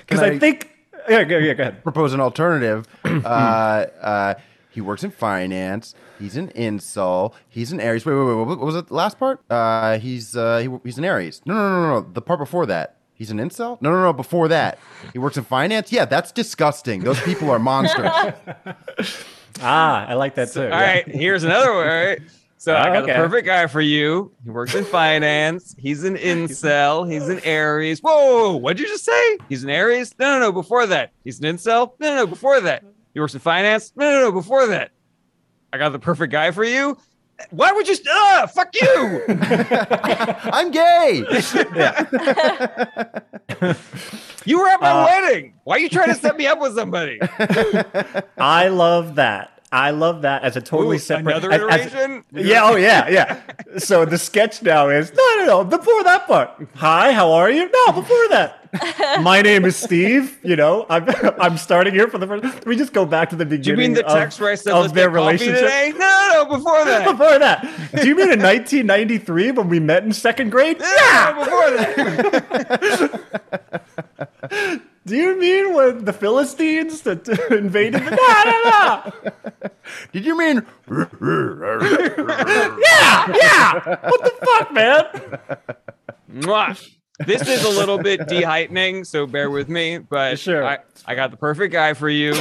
Because 0.06 0.22
I, 0.22 0.26
I- 0.28 0.38
think. 0.38 0.70
Yeah, 1.08 1.24
go, 1.24 1.36
yeah, 1.36 1.52
go 1.52 1.64
ahead. 1.64 1.82
propose 1.82 2.14
an 2.14 2.20
alternative. 2.20 2.88
uh, 3.04 3.28
uh, 3.28 4.34
he 4.74 4.80
works 4.80 5.04
in 5.04 5.10
finance. 5.12 5.94
He's 6.18 6.36
an 6.36 6.48
incel. 6.48 7.32
He's 7.48 7.72
an 7.72 7.80
Aries. 7.80 8.04
Wait, 8.04 8.14
wait, 8.14 8.24
wait. 8.24 8.46
What 8.46 8.58
was 8.58 8.74
it? 8.76 8.88
The 8.88 8.94
last 8.94 9.18
part? 9.18 9.40
Uh, 9.48 9.98
he's 9.98 10.36
uh, 10.36 10.58
he, 10.58 10.68
he's 10.84 10.98
an 10.98 11.04
Aries. 11.04 11.40
No, 11.46 11.54
no, 11.54 11.60
no, 11.70 11.82
no, 11.82 12.00
no. 12.00 12.08
The 12.12 12.20
part 12.20 12.40
before 12.40 12.66
that. 12.66 12.96
He's 13.14 13.30
an 13.30 13.38
incel. 13.38 13.80
No, 13.80 13.92
no, 13.92 14.02
no. 14.02 14.12
Before 14.12 14.48
that, 14.48 14.78
he 15.12 15.20
works 15.20 15.36
in 15.36 15.44
finance. 15.44 15.92
Yeah, 15.92 16.04
that's 16.04 16.32
disgusting. 16.32 17.04
Those 17.04 17.20
people 17.22 17.48
are 17.50 17.58
monsters. 17.60 18.10
Ah, 19.60 20.04
I 20.08 20.14
like 20.14 20.34
that 20.34 20.52
too. 20.52 20.64
All 20.64 20.68
right, 20.68 21.06
here's 21.06 21.44
another 21.44 21.72
one. 21.72 21.86
All 21.86 21.94
right. 21.94 22.20
So 22.58 22.74
I 22.74 22.88
Oh, 22.88 22.92
got 22.92 23.02
okay. 23.04 23.12
the 23.12 23.18
perfect 23.18 23.46
guy 23.46 23.66
for 23.68 23.80
you. 23.80 24.32
He 24.42 24.50
works 24.50 24.74
in 24.74 24.84
finance. 24.84 25.76
He's 25.78 26.02
an 26.02 26.16
incel. 26.16 27.08
He's 27.12 27.28
an 27.28 27.38
Aries. 27.44 28.00
Whoa, 28.00 28.56
what'd 28.56 28.80
you 28.80 28.86
just 28.88 29.04
say? 29.04 29.38
He's 29.48 29.62
an 29.62 29.70
Aries? 29.70 30.14
No, 30.18 30.32
no, 30.38 30.46
no. 30.46 30.52
Before 30.52 30.86
that, 30.86 31.12
he's 31.24 31.38
an 31.40 31.44
incel. 31.56 31.92
No, 32.00 32.08
no, 32.10 32.16
no. 32.16 32.26
Before 32.26 32.60
that, 32.62 32.82
he 33.14 33.20
works 33.20 33.34
in 33.34 33.40
finance. 33.40 33.92
No, 33.96 34.10
no, 34.10 34.20
no. 34.22 34.32
Before 34.32 34.66
that, 34.66 34.90
I 35.72 35.78
got 35.78 35.90
the 35.92 35.98
perfect 35.98 36.32
guy 36.32 36.50
for 36.50 36.64
you. 36.64 36.98
Why 37.50 37.72
would 37.72 37.88
you? 37.88 37.96
Ah, 38.08 38.48
fuck 38.52 38.68
you. 38.80 39.22
I'm 40.52 40.70
gay. 40.70 41.24
You 44.46 44.58
were 44.58 44.68
at 44.68 44.78
my 44.82 44.90
Uh, 44.90 45.04
wedding. 45.06 45.54
Why 45.64 45.76
are 45.76 45.78
you 45.78 45.88
trying 45.88 46.08
to 46.08 46.14
set 46.14 46.36
me 46.36 46.46
up 46.46 46.60
with 46.60 46.74
somebody? 46.74 47.18
I 48.38 48.68
love 48.68 49.14
that. 49.14 49.53
I 49.74 49.90
love 49.90 50.22
that 50.22 50.44
as 50.44 50.56
a 50.56 50.60
totally 50.60 50.96
Ooh, 50.96 51.00
separate. 51.00 51.32
another 51.36 51.50
as- 51.52 51.80
as- 51.80 51.86
iteration? 51.92 52.24
yeah. 52.32 52.60
Oh, 52.62 52.76
yeah. 52.76 53.08
Yeah. 53.08 53.40
So 53.78 54.04
the 54.04 54.18
sketch 54.18 54.62
now 54.62 54.88
is 54.88 55.12
no, 55.12 55.34
no, 55.38 55.44
no. 55.46 55.64
Before 55.64 56.04
that 56.04 56.28
part. 56.28 56.50
Hi, 56.76 57.10
how 57.12 57.32
are 57.32 57.50
you? 57.50 57.68
No, 57.70 57.92
before 57.92 58.28
that. 58.28 58.60
My 59.22 59.42
name 59.42 59.64
is 59.64 59.74
Steve. 59.76 60.38
You 60.44 60.54
know, 60.56 60.86
I'm 60.88 61.06
I'm 61.40 61.56
starting 61.58 61.92
here 61.92 62.06
for 62.08 62.18
the 62.18 62.26
first. 62.28 62.66
We 62.66 62.76
just 62.76 62.92
go 62.92 63.04
back 63.04 63.30
to 63.30 63.36
the 63.36 63.44
beginning? 63.44 63.64
Do 63.64 63.70
you 63.82 63.88
mean 63.88 63.94
the 63.94 64.06
of- 64.06 64.12
text 64.16 64.40
where 64.40 64.52
I 64.52 64.54
said 64.54 64.72
of 64.74 64.94
their 64.94 65.10
relationship? 65.10 65.56
today? 65.62 65.92
No, 65.96 65.98
no, 65.98 66.44
no. 66.44 66.56
Before 66.56 66.84
that. 66.84 67.04
Before 67.10 67.38
that. 67.40 67.62
Do 68.00 68.06
you 68.08 68.14
mean 68.14 68.30
in 68.32 68.40
1993 68.42 69.50
when 69.52 69.68
we 69.68 69.80
met 69.80 70.04
in 70.04 70.12
second 70.12 70.50
grade? 70.50 70.76
Yeah, 70.80 71.32
before 71.32 71.70
that. 74.50 74.82
Do 75.06 75.16
you 75.16 75.38
mean 75.38 75.74
when 75.74 76.04
the 76.06 76.12
Philistines 76.14 77.02
that 77.02 77.28
invaded 77.50 78.02
the? 78.04 78.10
No, 78.10 78.42
no, 78.50 78.62
no. 79.62 79.70
Did 80.12 80.24
you 80.24 80.36
mean? 80.38 80.64
Yeah, 82.80 83.32
yeah. 83.34 83.96
What 84.08 84.22
the 84.24 84.32
fuck, 84.46 84.72
man. 84.72 85.04
Mwah. 86.32 86.90
This 87.26 87.46
is 87.46 87.62
a 87.64 87.68
little 87.68 87.98
bit 87.98 88.26
deheightening, 88.26 89.04
so 89.04 89.26
bear 89.26 89.48
with 89.50 89.68
me. 89.68 89.98
But 89.98 90.38
Sure. 90.38 90.64
I, 90.66 90.78
I 91.06 91.14
got 91.14 91.30
the 91.30 91.36
perfect 91.36 91.72
guy 91.72 91.94
for 91.94 92.08
you. 92.08 92.34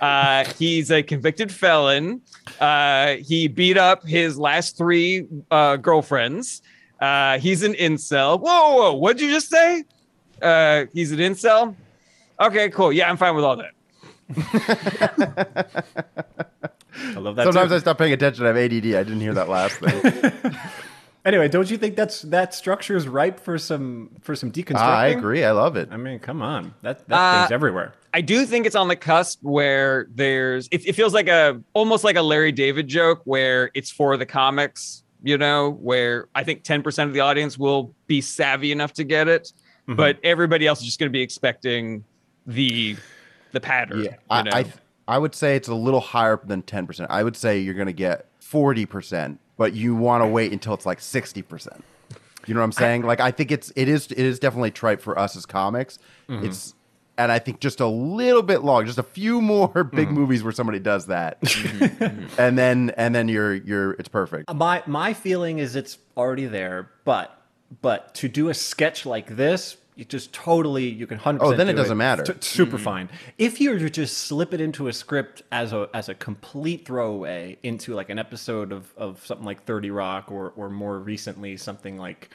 Uh, 0.00 0.44
he's 0.58 0.90
a 0.92 1.02
convicted 1.02 1.50
felon. 1.50 2.20
Uh, 2.60 3.16
he 3.16 3.48
beat 3.48 3.76
up 3.76 4.06
his 4.06 4.38
last 4.38 4.76
three 4.78 5.26
uh, 5.50 5.76
girlfriends. 5.76 6.62
Uh, 7.00 7.38
he's 7.38 7.62
an 7.64 7.72
incel. 7.74 8.38
Whoa, 8.40 8.46
whoa, 8.46 8.76
whoa, 8.76 8.92
what'd 8.94 9.20
you 9.20 9.30
just 9.30 9.48
say? 9.50 9.84
Uh, 10.40 10.84
he's 10.92 11.10
an 11.12 11.18
incel. 11.18 11.74
Okay, 12.42 12.68
cool. 12.70 12.92
Yeah, 12.92 13.08
I'm 13.08 13.16
fine 13.16 13.34
with 13.34 13.44
all 13.44 13.56
that. 13.56 13.72
I 17.04 17.18
love 17.18 17.36
that. 17.36 17.44
Sometimes 17.44 17.70
too. 17.70 17.76
I 17.76 17.78
stop 17.78 17.98
paying 17.98 18.12
attention. 18.12 18.44
I 18.44 18.48
have 18.48 18.56
ADD. 18.56 18.72
I 18.86 19.02
didn't 19.02 19.20
hear 19.20 19.34
that 19.34 19.48
last 19.48 19.78
thing. 19.78 20.32
Anyway, 21.24 21.46
don't 21.46 21.70
you 21.70 21.78
think 21.78 21.94
that's 21.94 22.22
that 22.22 22.52
structure 22.52 22.96
is 22.96 23.06
ripe 23.06 23.38
for 23.38 23.56
some 23.56 24.10
for 24.22 24.34
some 24.34 24.50
deconstructing? 24.50 24.74
I 24.80 25.06
agree. 25.06 25.44
I 25.44 25.52
love 25.52 25.76
it. 25.76 25.88
I 25.92 25.96
mean, 25.96 26.18
come 26.18 26.42
on, 26.42 26.74
that 26.82 27.06
that 27.08 27.16
Uh, 27.16 27.38
thing's 27.42 27.52
everywhere. 27.52 27.92
I 28.12 28.22
do 28.22 28.44
think 28.44 28.66
it's 28.66 28.74
on 28.74 28.88
the 28.88 28.96
cusp 28.96 29.38
where 29.40 30.08
there's 30.12 30.66
it, 30.72 30.84
it 30.84 30.94
feels 30.94 31.14
like 31.14 31.28
a 31.28 31.62
almost 31.74 32.02
like 32.02 32.16
a 32.16 32.22
Larry 32.22 32.50
David 32.50 32.88
joke 32.88 33.20
where 33.22 33.70
it's 33.72 33.88
for 33.88 34.16
the 34.16 34.26
comics, 34.26 35.04
you 35.22 35.38
know, 35.38 35.70
where 35.80 36.26
I 36.34 36.42
think 36.42 36.64
10% 36.64 37.04
of 37.04 37.12
the 37.12 37.20
audience 37.20 37.56
will 37.56 37.94
be 38.08 38.20
savvy 38.20 38.72
enough 38.72 38.92
to 38.94 39.04
get 39.04 39.28
it, 39.28 39.52
Mm-hmm. 39.86 39.94
but 39.94 40.18
everybody 40.24 40.66
else 40.66 40.80
is 40.80 40.86
just 40.86 40.98
going 40.98 41.08
to 41.08 41.16
be 41.16 41.22
expecting 41.22 42.02
the 42.46 42.96
the 43.52 43.60
pattern. 43.60 44.04
Yeah, 44.04 44.10
you 44.12 44.16
I, 44.30 44.42
know? 44.42 44.50
I 44.52 44.64
I 45.08 45.18
would 45.18 45.34
say 45.34 45.56
it's 45.56 45.68
a 45.68 45.74
little 45.74 46.00
higher 46.00 46.40
than 46.44 46.62
ten 46.62 46.86
percent. 46.86 47.10
I 47.10 47.22
would 47.22 47.36
say 47.36 47.58
you're 47.58 47.74
going 47.74 47.86
to 47.86 47.92
get 47.92 48.26
forty 48.40 48.86
percent, 48.86 49.40
but 49.56 49.74
you 49.74 49.94
want 49.94 50.22
to 50.22 50.26
wait 50.28 50.52
until 50.52 50.74
it's 50.74 50.86
like 50.86 51.00
sixty 51.00 51.42
percent. 51.42 51.84
You 52.46 52.54
know 52.54 52.60
what 52.60 52.64
I'm 52.64 52.72
saying? 52.72 53.02
like 53.02 53.20
I 53.20 53.30
think 53.30 53.52
it's 53.52 53.72
it 53.76 53.88
is 53.88 54.06
it 54.10 54.18
is 54.18 54.38
definitely 54.38 54.70
tripe 54.72 55.00
for 55.00 55.18
us 55.18 55.36
as 55.36 55.46
comics. 55.46 55.98
Mm-hmm. 56.28 56.46
It's 56.46 56.74
and 57.18 57.30
I 57.30 57.38
think 57.38 57.60
just 57.60 57.78
a 57.80 57.86
little 57.86 58.42
bit 58.42 58.62
long, 58.62 58.86
just 58.86 58.98
a 58.98 59.02
few 59.02 59.40
more 59.40 59.68
big 59.84 60.06
Mm-hmm. 60.08 60.14
movies 60.14 60.42
where 60.42 60.52
somebody 60.52 60.78
does 60.78 61.06
that, 61.06 61.38
and 62.38 62.58
then 62.58 62.90
and 62.96 63.14
then 63.14 63.28
you're 63.28 63.54
you're 63.54 63.92
it's 63.92 64.08
perfect. 64.08 64.52
My 64.52 64.82
my 64.86 65.12
feeling 65.12 65.58
is 65.58 65.76
it's 65.76 65.98
already 66.16 66.46
there, 66.46 66.90
but 67.04 67.38
but 67.80 68.14
to 68.16 68.28
do 68.28 68.48
a 68.48 68.54
sketch 68.54 69.06
like 69.06 69.36
this, 69.36 69.76
you 69.94 70.04
just 70.04 70.32
totally 70.32 70.88
you 70.88 71.06
can 71.06 71.18
hundred. 71.18 71.44
Oh, 71.44 71.54
then 71.54 71.68
it 71.68 71.74
doesn't 71.74 71.98
matter. 71.98 72.22
T- 72.22 72.34
super 72.40 72.76
mm-hmm. 72.76 72.84
fine. 72.84 73.08
If 73.36 73.60
you 73.60 73.70
were 73.70 73.78
to 73.78 73.90
just 73.90 74.18
slip 74.18 74.54
it 74.54 74.60
into 74.60 74.88
a 74.88 74.92
script 74.92 75.42
as 75.52 75.72
a 75.72 75.88
as 75.92 76.08
a 76.08 76.14
complete 76.14 76.86
throwaway 76.86 77.58
into 77.62 77.94
like 77.94 78.08
an 78.08 78.18
episode 78.18 78.72
of 78.72 78.92
of 78.96 79.24
something 79.26 79.44
like 79.44 79.64
Thirty 79.64 79.90
Rock 79.90 80.30
or 80.32 80.52
or 80.56 80.70
more 80.70 80.98
recently 80.98 81.56
something 81.56 81.98
like 81.98 82.30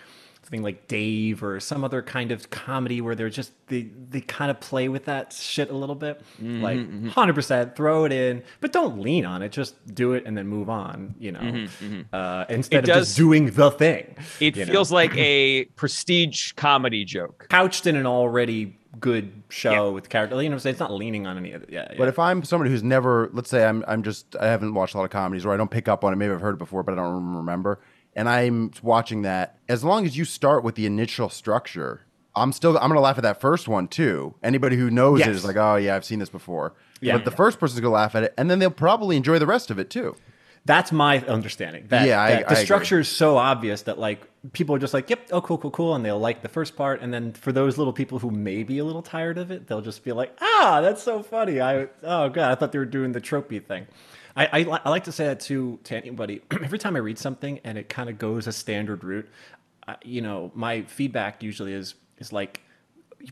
something 0.48 0.64
like 0.64 0.88
Dave 0.88 1.44
or 1.44 1.60
some 1.60 1.84
other 1.84 2.02
kind 2.02 2.32
of 2.32 2.50
comedy 2.50 3.02
where 3.02 3.16
they're 3.16 3.30
just 3.30 3.52
they 3.68 3.90
they 4.10 4.22
kind 4.22 4.50
of 4.50 4.58
play 4.62 4.88
with 4.88 5.04
that 5.06 5.34
shit 5.34 5.70
a 5.70 5.74
little 5.76 5.94
bit. 5.96 6.22
Mm-hmm, 6.42 6.62
Like 6.64 7.08
hundred 7.14 7.34
percent, 7.34 7.76
throw 7.76 8.06
it 8.06 8.14
in, 8.14 8.42
but 8.62 8.72
don't 8.72 9.00
lean 9.02 9.26
on 9.26 9.42
it. 9.42 9.52
Just 9.52 9.76
do 9.94 10.14
it 10.14 10.24
and 10.26 10.38
then 10.38 10.48
move 10.48 10.70
on. 10.70 11.16
You 11.20 11.34
know, 11.34 11.68
uh, 12.14 12.46
instead 12.48 12.58
Mm-hmm, 12.58 12.76
It 12.76 12.78
of 12.78 12.86
does- 12.86 13.08
just 13.08 13.18
doing 13.18 13.52
the 13.52 13.72
thing. 13.72 14.16
it 14.40 14.56
you 14.56 14.66
know? 14.66 14.72
feels 14.72 14.90
like 14.90 15.14
a 15.18 15.66
prestige 15.76 16.54
comedy 16.54 17.04
joke. 17.04 17.48
couched 17.50 17.86
in 17.86 17.98
an 17.98 18.06
already 18.06 18.78
good 19.02 19.44
show 19.50 19.92
with 19.92 20.08
character. 20.08 20.42
You 20.42 20.44
know, 20.50 20.54
what 20.54 20.56
I'm 20.56 20.60
saying 20.62 20.72
it's 20.76 20.80
not 20.80 20.94
leaning 20.94 21.28
on 21.28 21.38
any 21.38 21.52
of 21.52 21.64
it. 21.64 21.70
Yeah, 21.72 21.88
yeah. 21.92 21.98
But 21.98 22.08
if 22.08 22.18
I'm 22.18 22.42
somebody 22.46 22.72
who's 22.72 22.84
never, 22.84 23.30
let's 23.34 23.50
say 23.50 23.66
I'm 23.66 23.84
I'm 23.86 24.02
just 24.02 24.34
I 24.40 24.48
haven't 24.48 24.74
watched 24.74 24.94
a 24.96 24.98
lot 24.98 25.04
of 25.04 25.10
comedies 25.10 25.46
or 25.46 25.54
I 25.54 25.58
don't 25.58 25.70
pick 25.70 25.90
up 25.90 26.06
on 26.06 26.14
it, 26.14 26.16
maybe 26.16 26.34
I've 26.34 26.40
heard 26.42 26.56
it 26.56 26.60
before, 26.60 26.84
but 26.84 26.94
I 26.94 26.96
don't 26.96 27.36
remember. 27.36 27.82
And 28.18 28.28
I'm 28.28 28.72
watching 28.82 29.22
that. 29.22 29.58
As 29.70 29.84
long 29.86 30.06
as 30.06 30.18
you 30.18 30.26
start 30.26 30.64
with 30.64 30.76
the 30.76 30.86
initial 30.86 31.30
structure, 31.30 32.02
I'm 32.36 32.52
still 32.52 32.78
I'm 32.78 32.90
gonna 32.90 33.00
laugh 33.00 33.18
at 33.18 33.24
that 33.24 33.40
first 33.40 33.68
one 33.70 33.88
too. 33.88 34.34
Anybody 34.44 34.76
who 34.76 34.90
knows 34.90 35.22
it 35.22 35.28
Yes. 35.28 35.36
is 35.38 35.46
like, 35.46 35.56
oh 35.56 35.76
yeah, 35.78 35.96
I've 35.96 36.04
seen 36.04 36.20
this 36.20 36.30
before. 36.30 36.74
Yeah. 37.00 37.14
But 37.14 37.26
the 37.26 37.32
first 37.32 37.60
person's 37.60 37.80
gonna 37.80 37.94
laugh 37.94 38.16
at 38.16 38.24
it, 38.24 38.34
and 38.38 38.50
then 38.52 38.60
they'll 38.60 38.70
probably 38.72 39.16
enjoy 39.16 39.40
the 39.40 39.46
rest 39.46 39.72
of 39.72 39.80
it 39.80 39.90
too. 39.90 40.16
That's 40.66 40.92
my 40.92 41.20
understanding. 41.28 41.86
That, 41.90 42.06
Yeah, 42.08 42.28
that 42.28 42.34
I 42.34 42.40
the 42.40 42.46
agree. 42.54 42.66
structure 42.66 43.00
is 43.00 43.08
so 43.08 43.38
obvious 43.38 43.84
that 43.84 43.98
like 44.00 44.28
people 44.52 44.76
are 44.76 44.80
just 44.80 44.94
like, 44.94 45.10
"Yep, 45.10 45.28
oh 45.32 45.40
cool, 45.42 45.58
cool, 45.60 45.72
cool," 45.72 45.96
and 45.96 46.04
they'll 46.04 46.20
like 46.20 46.42
the 46.42 46.50
first 46.50 46.76
part, 46.76 47.02
and 47.02 47.14
then 47.14 47.32
for 47.34 47.52
those 47.54 47.78
little 47.78 47.94
people 47.94 48.20
who 48.20 48.32
may 48.32 48.64
be 48.64 48.80
a 48.80 48.84
little 48.84 49.02
tired 49.04 49.38
of 49.38 49.50
it, 49.52 49.68
they'll 49.68 49.82
just 49.82 50.04
be 50.04 50.12
like, 50.12 50.36
"Ah, 50.42 50.80
that's 50.82 51.02
so 51.04 51.22
funny." 51.24 51.62
I 51.62 51.88
oh 52.04 52.30
god, 52.30 52.52
I 52.52 52.56
thought 52.56 52.72
they 52.74 52.80
were 52.80 52.86
doing 52.86 53.12
the 53.14 53.22
tropey 53.22 53.64
thing. 53.64 53.88
I, 54.38 54.46
I, 54.46 54.80
I 54.86 54.90
like 54.90 55.06
to 55.06 55.12
say 55.12 55.26
that 55.26 55.40
to 55.42 55.80
to 55.86 55.98
anybody. 55.98 56.42
Every 56.64 56.80
time 56.80 56.96
I 56.96 57.00
read 57.00 57.18
something 57.18 57.60
and 57.64 57.78
it 57.78 57.90
kind 57.90 58.10
of 58.10 58.18
goes 58.18 58.48
a 58.48 58.52
standard 58.52 59.04
route, 59.04 59.28
I, 59.88 59.96
you 60.04 60.22
know, 60.22 60.52
my 60.54 60.84
feedback 60.84 61.44
usually 61.44 61.74
is 61.74 61.96
is 62.20 62.32
like 62.32 62.62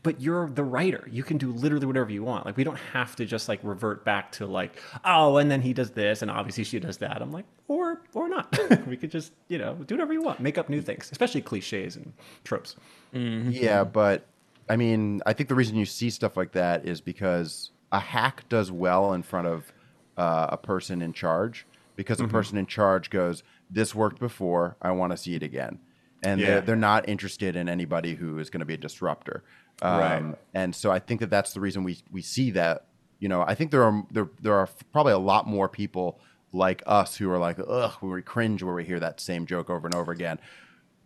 but 0.02 0.20
you're 0.20 0.48
the 0.48 0.64
writer. 0.64 1.08
You 1.10 1.22
can 1.22 1.38
do 1.38 1.52
literally 1.52 1.86
whatever 1.86 2.10
you 2.10 2.24
want. 2.24 2.44
Like 2.44 2.56
we 2.56 2.64
don't 2.64 2.78
have 2.92 3.14
to 3.16 3.24
just 3.24 3.48
like 3.48 3.60
revert 3.62 4.04
back 4.04 4.32
to 4.32 4.46
like, 4.46 4.82
oh, 5.04 5.36
and 5.36 5.50
then 5.50 5.62
he 5.62 5.72
does 5.72 5.90
this, 5.90 6.22
and 6.22 6.30
obviously 6.30 6.64
she 6.64 6.80
does 6.80 6.98
that. 6.98 7.22
I'm 7.22 7.32
like, 7.32 7.44
or 7.68 8.02
or 8.12 8.28
not. 8.28 8.58
we 8.86 8.96
could 8.96 9.10
just 9.10 9.32
you 9.48 9.58
know 9.58 9.74
do 9.74 9.94
whatever 9.94 10.12
you 10.12 10.22
want. 10.22 10.40
Make 10.40 10.58
up 10.58 10.68
new 10.68 10.82
things, 10.82 11.10
especially 11.12 11.40
cliches 11.40 11.96
and 11.96 12.12
tropes. 12.44 12.76
Mm-hmm. 13.14 13.50
Yeah, 13.52 13.84
but 13.84 14.26
I 14.68 14.76
mean, 14.76 15.20
I 15.24 15.32
think 15.32 15.48
the 15.48 15.54
reason 15.54 15.76
you 15.76 15.86
see 15.86 16.10
stuff 16.10 16.36
like 16.36 16.52
that 16.52 16.84
is 16.84 17.00
because 17.00 17.70
a 17.92 18.00
hack 18.00 18.48
does 18.48 18.72
well 18.72 19.12
in 19.12 19.22
front 19.22 19.46
of 19.46 19.72
uh, 20.16 20.48
a 20.50 20.56
person 20.56 21.02
in 21.02 21.12
charge 21.12 21.66
because 21.96 22.20
a 22.20 22.28
person 22.28 22.58
in 22.58 22.66
charge 22.66 23.10
goes, 23.10 23.42
"This 23.70 23.94
worked 23.94 24.18
before. 24.20 24.76
I 24.82 24.90
want 24.92 25.12
to 25.12 25.16
see 25.16 25.34
it 25.34 25.42
again," 25.42 25.78
and 26.22 26.40
Yeah. 26.40 26.46
they're, 26.46 26.60
they're 26.62 26.76
not 26.76 27.08
interested 27.08 27.56
in 27.56 27.68
anybody 27.68 28.14
who 28.14 28.38
is 28.38 28.50
going 28.50 28.60
to 28.60 28.66
be 28.66 28.74
a 28.74 28.78
disruptor. 28.78 29.44
Um, 29.82 29.98
Right. 29.98 30.34
And 30.54 30.74
so 30.74 30.90
I 30.90 30.98
think 30.98 31.20
that 31.20 31.30
that's 31.30 31.52
the 31.52 31.60
reason 31.60 31.84
we 31.84 31.98
we 32.10 32.22
see 32.22 32.50
that. 32.52 32.86
You 33.18 33.28
know, 33.28 33.42
I 33.42 33.54
think 33.54 33.70
there 33.70 33.82
are 33.82 34.04
there 34.10 34.28
there 34.40 34.54
are 34.54 34.68
probably 34.92 35.12
a 35.12 35.18
lot 35.18 35.46
more 35.46 35.68
people 35.68 36.20
like 36.52 36.82
us 36.86 37.16
who 37.16 37.30
are 37.30 37.38
like, 37.38 37.58
ugh, 37.66 37.92
we 38.02 38.22
cringe 38.22 38.62
where 38.62 38.74
we 38.74 38.84
hear 38.84 39.00
that 39.00 39.20
same 39.20 39.46
joke 39.46 39.68
over 39.70 39.86
and 39.86 39.94
over 39.94 40.12
again 40.12 40.38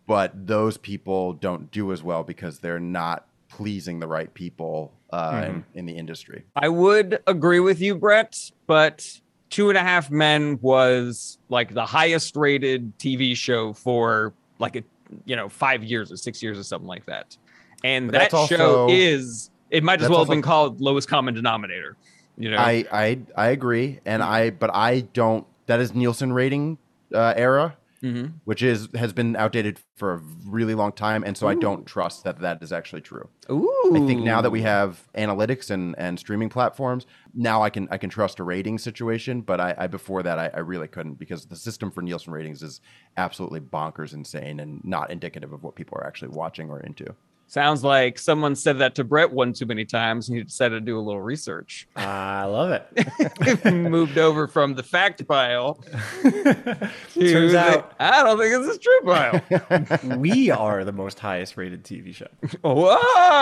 but 0.07 0.47
those 0.47 0.77
people 0.77 1.31
don't 1.31 1.71
do 1.71 1.91
as 1.93 2.03
well 2.03 2.23
because 2.23 2.59
they're 2.59 2.79
not 2.79 3.27
pleasing 3.51 3.99
the 3.99 4.07
right 4.07 4.33
people 4.33 4.91
uh, 5.11 5.43
in, 5.45 5.65
in 5.73 5.85
the 5.85 5.93
industry. 5.93 6.43
I 6.55 6.69
would 6.69 7.21
agree 7.27 7.59
with 7.59 7.81
you, 7.81 7.95
Brett, 7.95 8.51
but 8.67 9.07
Two 9.49 9.69
and 9.69 9.77
a 9.77 9.81
Half 9.81 10.09
Men 10.09 10.57
was 10.61 11.37
like 11.49 11.73
the 11.73 11.85
highest 11.85 12.35
rated 12.37 12.97
TV 12.97 13.35
show 13.35 13.73
for 13.73 14.33
like 14.59 14.75
a 14.77 14.83
you 15.25 15.35
know 15.35 15.49
five 15.49 15.83
years 15.83 16.11
or 16.11 16.17
six 16.17 16.41
years 16.41 16.57
or 16.57 16.63
something 16.63 16.87
like 16.87 17.05
that, 17.07 17.35
and 17.83 18.11
But 18.11 18.31
that 18.31 18.47
show 18.47 18.83
also- 18.83 18.89
is 18.89 19.49
it 19.69 19.83
might 19.83 19.95
as 19.95 20.01
that's 20.01 20.09
well 20.09 20.19
have 20.19 20.29
also- 20.29 20.31
been 20.31 20.41
called 20.41 20.79
lowest 20.81 21.07
common 21.09 21.33
denominator. 21.33 21.97
You 22.37 22.51
know, 22.51 22.57
I, 22.57 22.85
I 22.91 23.19
I 23.35 23.47
agree, 23.49 23.99
and 24.05 24.23
I 24.23 24.51
but 24.51 24.73
I 24.73 25.01
don't. 25.01 25.45
That 25.65 25.79
is 25.81 25.93
Nielsen 25.93 26.31
rating 26.33 26.77
uh, 27.13 27.33
era, 27.35 27.75
Mhm. 28.03 28.33
which 28.45 28.63
is 28.63 28.89
has 28.95 29.13
been 29.13 29.35
outdated 29.35 29.79
for 29.95 30.13
a 30.13 30.21
really 30.45 30.73
long 30.73 30.91
time, 30.91 31.23
and 31.23 31.37
so 31.37 31.47
I 31.47 31.53
don't 31.55 31.85
trust 31.85 32.23
that 32.23 32.39
that 32.39 32.61
is 32.63 32.71
actually 32.73 33.01
true. 33.01 33.29
Ooh, 33.49 33.91
I 33.93 33.99
think 34.07 34.21
now 34.23 34.41
that 34.41 34.49
we 34.49 34.61
have 34.63 35.07
analytics 35.15 35.69
and, 35.69 35.93
and 35.97 36.17
streaming 36.17 36.49
platforms, 36.49 37.05
now 37.33 37.61
I 37.61 37.69
can 37.69 37.87
I 37.91 37.97
can 37.97 38.09
trust 38.09 38.39
a 38.39 38.43
rating 38.43 38.79
situation. 38.79 39.41
But 39.41 39.59
I, 39.59 39.75
I 39.77 39.87
before 39.87 40.23
that 40.23 40.39
I, 40.39 40.49
I 40.53 40.59
really 40.59 40.87
couldn't 40.87 41.15
because 41.19 41.45
the 41.45 41.55
system 41.55 41.91
for 41.91 42.01
Nielsen 42.01 42.33
ratings 42.33 42.63
is 42.63 42.81
absolutely 43.17 43.59
bonkers, 43.59 44.13
insane, 44.13 44.59
and 44.59 44.83
not 44.83 45.11
indicative 45.11 45.53
of 45.53 45.63
what 45.63 45.75
people 45.75 45.97
are 45.99 46.07
actually 46.07 46.29
watching 46.29 46.69
or 46.71 46.79
into. 46.79 47.13
Sounds 47.51 47.83
like 47.83 48.17
someone 48.17 48.55
said 48.55 48.79
that 48.79 48.95
to 48.95 49.03
Brett 49.03 49.29
one 49.29 49.51
too 49.51 49.65
many 49.65 49.83
times, 49.83 50.29
and 50.29 50.37
he 50.37 50.43
decided 50.43 50.75
to 50.75 50.81
do 50.81 50.97
a 50.97 51.01
little 51.01 51.21
research. 51.21 51.85
I 51.97 52.45
love 52.45 52.71
it. 52.71 53.65
Moved 53.73 54.17
over 54.17 54.47
from 54.47 54.73
the 54.75 54.83
fact 54.83 55.27
pile. 55.27 55.75
Turns 56.23 57.03
the, 57.13 57.59
out- 57.59 57.93
I 57.99 58.23
don't 58.23 58.39
think 58.39 58.55
it's 58.55 58.77
a 58.77 58.79
true 58.79 59.01
pile. 59.03 60.17
we 60.17 60.49
are 60.49 60.85
the 60.85 60.93
most 60.93 61.19
highest 61.19 61.57
rated 61.57 61.83
TV 61.83 62.15
show. 62.15 62.27
Whoa! 62.61 62.95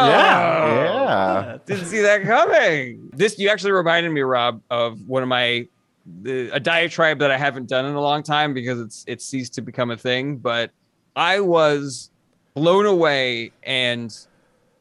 Yeah. 0.09 1.59
Didn't 1.67 1.85
see 1.85 2.01
that 2.01 2.23
coming. 2.23 3.11
This 3.13 3.37
you 3.37 3.49
actually 3.49 3.73
reminded 3.73 4.11
me, 4.11 4.21
Rob, 4.21 4.63
of 4.71 5.07
one 5.07 5.21
of 5.21 5.29
my 5.29 5.67
the, 6.23 6.49
a 6.49 6.59
diatribe 6.59 7.19
that 7.19 7.29
I 7.29 7.37
haven't 7.37 7.69
done 7.69 7.85
in 7.85 7.93
a 7.93 8.01
long 8.01 8.23
time 8.23 8.55
because 8.55 8.79
it's 8.79 9.03
it's 9.07 9.23
ceased 9.23 9.53
to 9.53 9.61
become 9.61 9.91
a 9.91 9.97
thing. 9.97 10.37
But 10.37 10.71
I 11.15 11.41
was 11.41 12.09
blown 12.59 12.85
away 12.85 13.51
and 13.63 14.15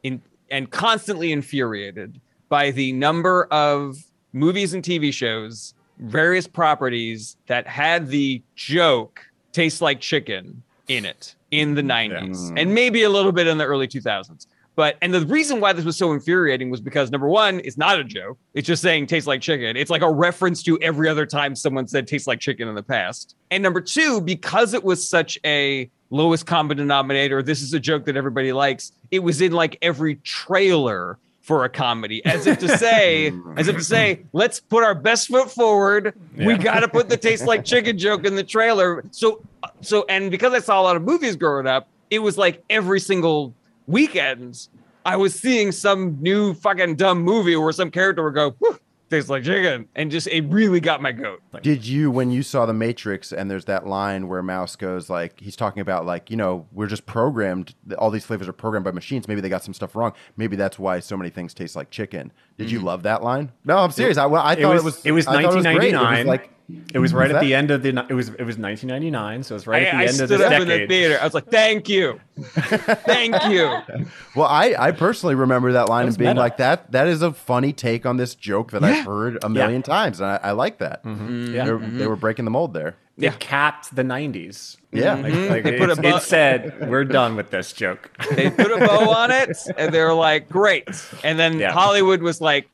in 0.03 0.21
and 0.51 0.69
constantly 0.69 1.31
infuriated 1.31 2.19
by 2.49 2.71
the 2.71 2.91
number 2.91 3.45
of 3.51 3.97
movies 4.33 4.73
and 4.73 4.83
TV 4.83 5.13
shows, 5.13 5.73
various 5.99 6.45
properties 6.47 7.37
that 7.47 7.65
had 7.67 8.07
the 8.09 8.41
joke 8.55 9.21
"tastes 9.53 9.81
like 9.81 10.01
chicken" 10.01 10.61
in 10.89 11.05
it 11.05 11.35
in 11.51 11.75
the 11.75 11.81
90s 11.83 12.51
Mm. 12.51 12.59
and 12.61 12.73
maybe 12.73 13.03
a 13.03 13.09
little 13.09 13.31
bit 13.31 13.47
in 13.47 13.57
the 13.57 13.63
early 13.65 13.87
2000s 13.87 14.45
But 14.75 14.97
and 15.01 15.13
the 15.13 15.25
reason 15.25 15.59
why 15.61 15.71
this 15.73 15.85
was 15.85 15.97
so 15.97 16.11
infuriating 16.13 16.69
was 16.69 16.79
because 16.81 17.11
number 17.11 17.27
one, 17.27 17.59
it's 17.63 17.77
not 17.77 17.99
a 17.99 18.03
joke. 18.03 18.37
It's 18.53 18.65
just 18.67 18.81
saying 18.81 19.07
tastes 19.07 19.27
like 19.27 19.41
chicken. 19.41 19.75
It's 19.77 19.89
like 19.91 20.01
a 20.01 20.11
reference 20.11 20.63
to 20.63 20.77
every 20.81 21.07
other 21.09 21.25
time 21.25 21.55
someone 21.55 21.87
said 21.87 22.07
tastes 22.07 22.27
like 22.27 22.39
chicken 22.39 22.67
in 22.67 22.75
the 22.75 22.83
past. 22.83 23.35
And 23.51 23.61
number 23.63 23.81
two, 23.81 24.21
because 24.21 24.73
it 24.73 24.83
was 24.83 24.99
such 25.17 25.37
a 25.45 25.89
lowest 26.09 26.45
common 26.45 26.77
denominator, 26.77 27.41
this 27.41 27.61
is 27.61 27.73
a 27.73 27.79
joke 27.79 28.05
that 28.05 28.17
everybody 28.17 28.51
likes. 28.51 28.91
It 29.11 29.19
was 29.19 29.41
in 29.41 29.51
like 29.51 29.77
every 29.81 30.15
trailer 30.15 31.17
for 31.41 31.65
a 31.65 31.69
comedy, 31.69 32.23
as 32.25 32.45
if 32.45 32.59
to 32.59 32.77
say, 32.77 33.33
as 33.57 33.67
if 33.67 33.75
to 33.77 33.83
say, 33.83 34.21
let's 34.33 34.59
put 34.59 34.83
our 34.83 34.93
best 34.93 35.29
foot 35.29 35.49
forward. 35.49 36.13
We 36.35 36.57
got 36.57 36.81
to 36.81 36.87
put 36.87 37.09
the 37.09 37.17
taste 37.17 37.45
like 37.45 37.65
chicken 37.65 37.97
joke 37.97 38.25
in 38.25 38.35
the 38.35 38.43
trailer. 38.43 39.03
So, 39.11 39.41
so, 39.81 40.05
and 40.09 40.29
because 40.29 40.53
I 40.53 40.59
saw 40.59 40.79
a 40.79 40.83
lot 40.83 40.95
of 40.95 41.01
movies 41.01 41.35
growing 41.35 41.65
up, 41.65 41.87
it 42.11 42.19
was 42.19 42.37
like 42.37 42.63
every 42.69 42.99
single 42.99 43.53
weekend 43.87 44.67
I 45.05 45.15
was 45.15 45.33
seeing 45.33 45.71
some 45.71 46.17
new 46.21 46.53
fucking 46.53 46.95
dumb 46.95 47.23
movie 47.23 47.55
where 47.55 47.71
some 47.71 47.89
character 47.89 48.23
would 48.23 48.35
go, 48.35 48.51
"Whew, 48.59 48.79
tastes 49.09 49.29
like 49.29 49.43
chicken, 49.43 49.87
and 49.95 50.11
just 50.11 50.27
it 50.27 50.41
really 50.45 50.79
got 50.79 51.01
my 51.01 51.11
goat. 51.11 51.41
Did 51.61 51.85
you, 51.85 52.11
when 52.11 52.31
you 52.31 52.43
saw 52.43 52.65
The 52.65 52.73
Matrix, 52.73 53.31
and 53.31 53.49
there's 53.49 53.65
that 53.65 53.87
line 53.87 54.27
where 54.27 54.41
Mouse 54.41 54.75
goes, 54.75 55.09
like, 55.09 55.39
he's 55.39 55.55
talking 55.55 55.81
about, 55.81 56.05
like, 56.05 56.29
you 56.29 56.37
know, 56.37 56.67
we're 56.71 56.87
just 56.87 57.05
programmed, 57.05 57.75
all 57.97 58.11
these 58.11 58.25
flavors 58.25 58.47
are 58.47 58.53
programmed 58.53 58.85
by 58.85 58.91
machines. 58.91 59.27
Maybe 59.27 59.41
they 59.41 59.49
got 59.49 59.63
some 59.63 59.73
stuff 59.73 59.95
wrong. 59.95 60.13
Maybe 60.37 60.55
that's 60.55 60.77
why 60.79 60.99
so 60.99 61.17
many 61.17 61.29
things 61.29 61.53
taste 61.53 61.75
like 61.75 61.89
chicken. 61.89 62.31
Did 62.57 62.71
you 62.71 62.79
mm. 62.79 62.83
love 62.83 63.03
that 63.03 63.23
line? 63.23 63.51
No, 63.65 63.77
I'm 63.77 63.91
serious. 63.91 64.17
I, 64.17 64.25
well, 64.25 64.41
I 64.41 64.53
It 64.53 64.61
thought 64.61 64.73
was, 64.73 64.81
it 64.81 64.85
was, 64.85 65.05
it 65.05 65.11
was 65.11 65.27
I 65.27 65.41
it 65.41 65.45
1999. 65.45 66.13
It 66.13 66.17
was 66.19 66.27
like, 66.27 66.51
It 66.93 66.99
was 66.99 67.11
mm, 67.13 67.15
right 67.15 67.23
Was 67.29 67.31
at 67.31 67.33
that- 67.41 67.45
the 67.45 67.55
end 67.55 67.71
of 67.71 67.81
the. 67.83 67.89
It 68.09 68.13
was 68.13 68.29
it 68.29 68.43
was 68.43 68.57
1999, 68.57 69.43
so 69.43 69.53
it 69.53 69.57
was 69.57 69.67
right 69.67 69.83
at 69.83 69.91
the 69.91 69.97
I, 69.97 70.01
I 70.01 70.03
end 70.05 70.13
stood 70.15 70.23
of 70.31 70.37
this 70.39 70.41
up 70.41 70.53
in 70.53 70.59
the 70.59 70.65
decade. 70.65 70.89
theater. 70.89 71.17
I 71.19 71.23
was 71.23 71.33
like, 71.33 71.47
"Thank 71.47 71.89
you, 71.89 72.19
thank 72.39 73.35
you." 73.45 73.65
well, 74.35 74.47
I, 74.47 74.75
I 74.77 74.91
personally 74.91 75.35
remember 75.35 75.71
that 75.73 75.89
line 75.89 76.05
That 76.05 76.09
and 76.09 76.17
being 76.17 76.29
meta. 76.31 76.39
like, 76.39 76.57
that 76.57 76.91
that 76.91 77.07
is 77.07 77.21
a 77.21 77.31
funny 77.33 77.73
take 77.73 78.05
on 78.05 78.17
this 78.17 78.35
joke 78.35 78.71
that 78.71 78.83
I've 78.83 79.05
heard 79.05 79.39
a 79.43 79.49
million 79.49 79.81
times. 79.81 80.19
And 80.19 80.29
I, 80.29 80.39
I 80.43 80.51
like 80.51 80.77
that. 80.79 81.03
Mm-hmm. 81.03 81.27
mm-hmm. 81.27 81.55
Yeah. 81.55 81.65
They 81.65 81.71
were- 81.71 81.79
mm-hmm. 81.79 81.97
They 81.97 82.07
were 82.07 82.15
breaking 82.15 82.45
the 82.45 82.51
mold 82.51 82.73
there. 82.73 82.95
Yeah. 83.17 83.33
Capped 83.39 83.93
the 83.93 84.03
90s. 84.03 84.77
Yeah. 84.93 85.15
Like, 85.15 85.23
like 85.23 85.33
mm-hmm. 85.33 85.63
They 85.63 85.77
put 85.77 85.89
it, 85.89 85.99
a 85.99 86.01
bu- 86.01 86.07
it 86.15 86.21
said, 86.21 86.87
"We're 86.89 87.03
done 87.03 87.35
with 87.35 87.49
this 87.51 87.73
joke." 87.73 88.11
They 88.35 88.49
put 88.49 88.71
a 88.71 88.77
bow 88.77 89.11
on 89.11 89.31
it, 89.31 89.57
and 89.77 89.93
they 89.93 90.01
were 90.01 90.13
like, 90.13 90.47
"Great." 90.49 90.87
And 91.23 91.37
then 91.37 91.59
Yeah. 91.59 91.71
Hollywood 91.73 92.21
was 92.21 92.39
like, 92.39 92.69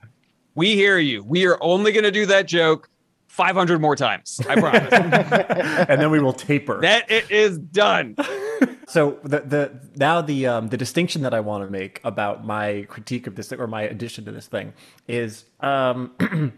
"We 0.53 0.75
hear 0.75 0.99
you. 0.99 1.23
We 1.23 1.47
are 1.47 1.57
only 1.61 1.91
going 1.91 2.03
to 2.03 2.11
do 2.11 2.25
that 2.27 2.45
joke 2.47 2.89
500 3.35 3.81
more 3.81 3.97
times. 3.97 4.39
I 4.47 4.55
promise. 4.55 4.93
and 5.89 6.01
then 6.01 6.09
we 6.09 6.19
will 6.19 6.33
taper. 6.33 6.81
that 6.81 7.11
it 7.11 7.29
is 7.29 7.57
done." 7.57 8.15
So 8.87 9.17
the 9.23 9.39
the 9.39 9.79
now 9.95 10.21
the 10.21 10.45
um, 10.45 10.67
the 10.67 10.77
distinction 10.77 11.23
that 11.23 11.33
I 11.33 11.39
want 11.39 11.65
to 11.65 11.71
make 11.71 11.99
about 12.03 12.45
my 12.45 12.85
critique 12.87 13.25
of 13.25 13.35
this 13.35 13.51
or 13.51 13.65
my 13.65 13.81
addition 13.81 14.25
to 14.25 14.31
this 14.31 14.45
thing 14.47 14.73
is 15.07 15.45
um, 15.59 16.13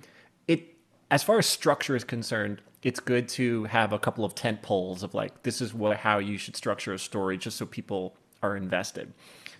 it 0.48 0.76
as 1.10 1.24
far 1.24 1.38
as 1.38 1.46
structure 1.46 1.96
is 1.96 2.04
concerned, 2.04 2.62
it's 2.84 3.00
good 3.00 3.30
to 3.30 3.64
have 3.66 3.94
a 3.94 4.00
couple 4.00 4.26
of 4.26 4.36
tent 4.36 4.62
poles 4.62 5.04
of 5.04 5.14
like 5.14 5.44
this 5.44 5.62
is 5.62 5.74
what 5.74 5.98
how 5.98 6.18
you 6.18 6.38
should 6.38 6.56
structure 6.56 6.94
a 6.94 7.00
story 7.00 7.38
just 7.38 7.58
so 7.58 7.66
people 7.66 8.16
are 8.42 8.56
invested. 8.56 9.14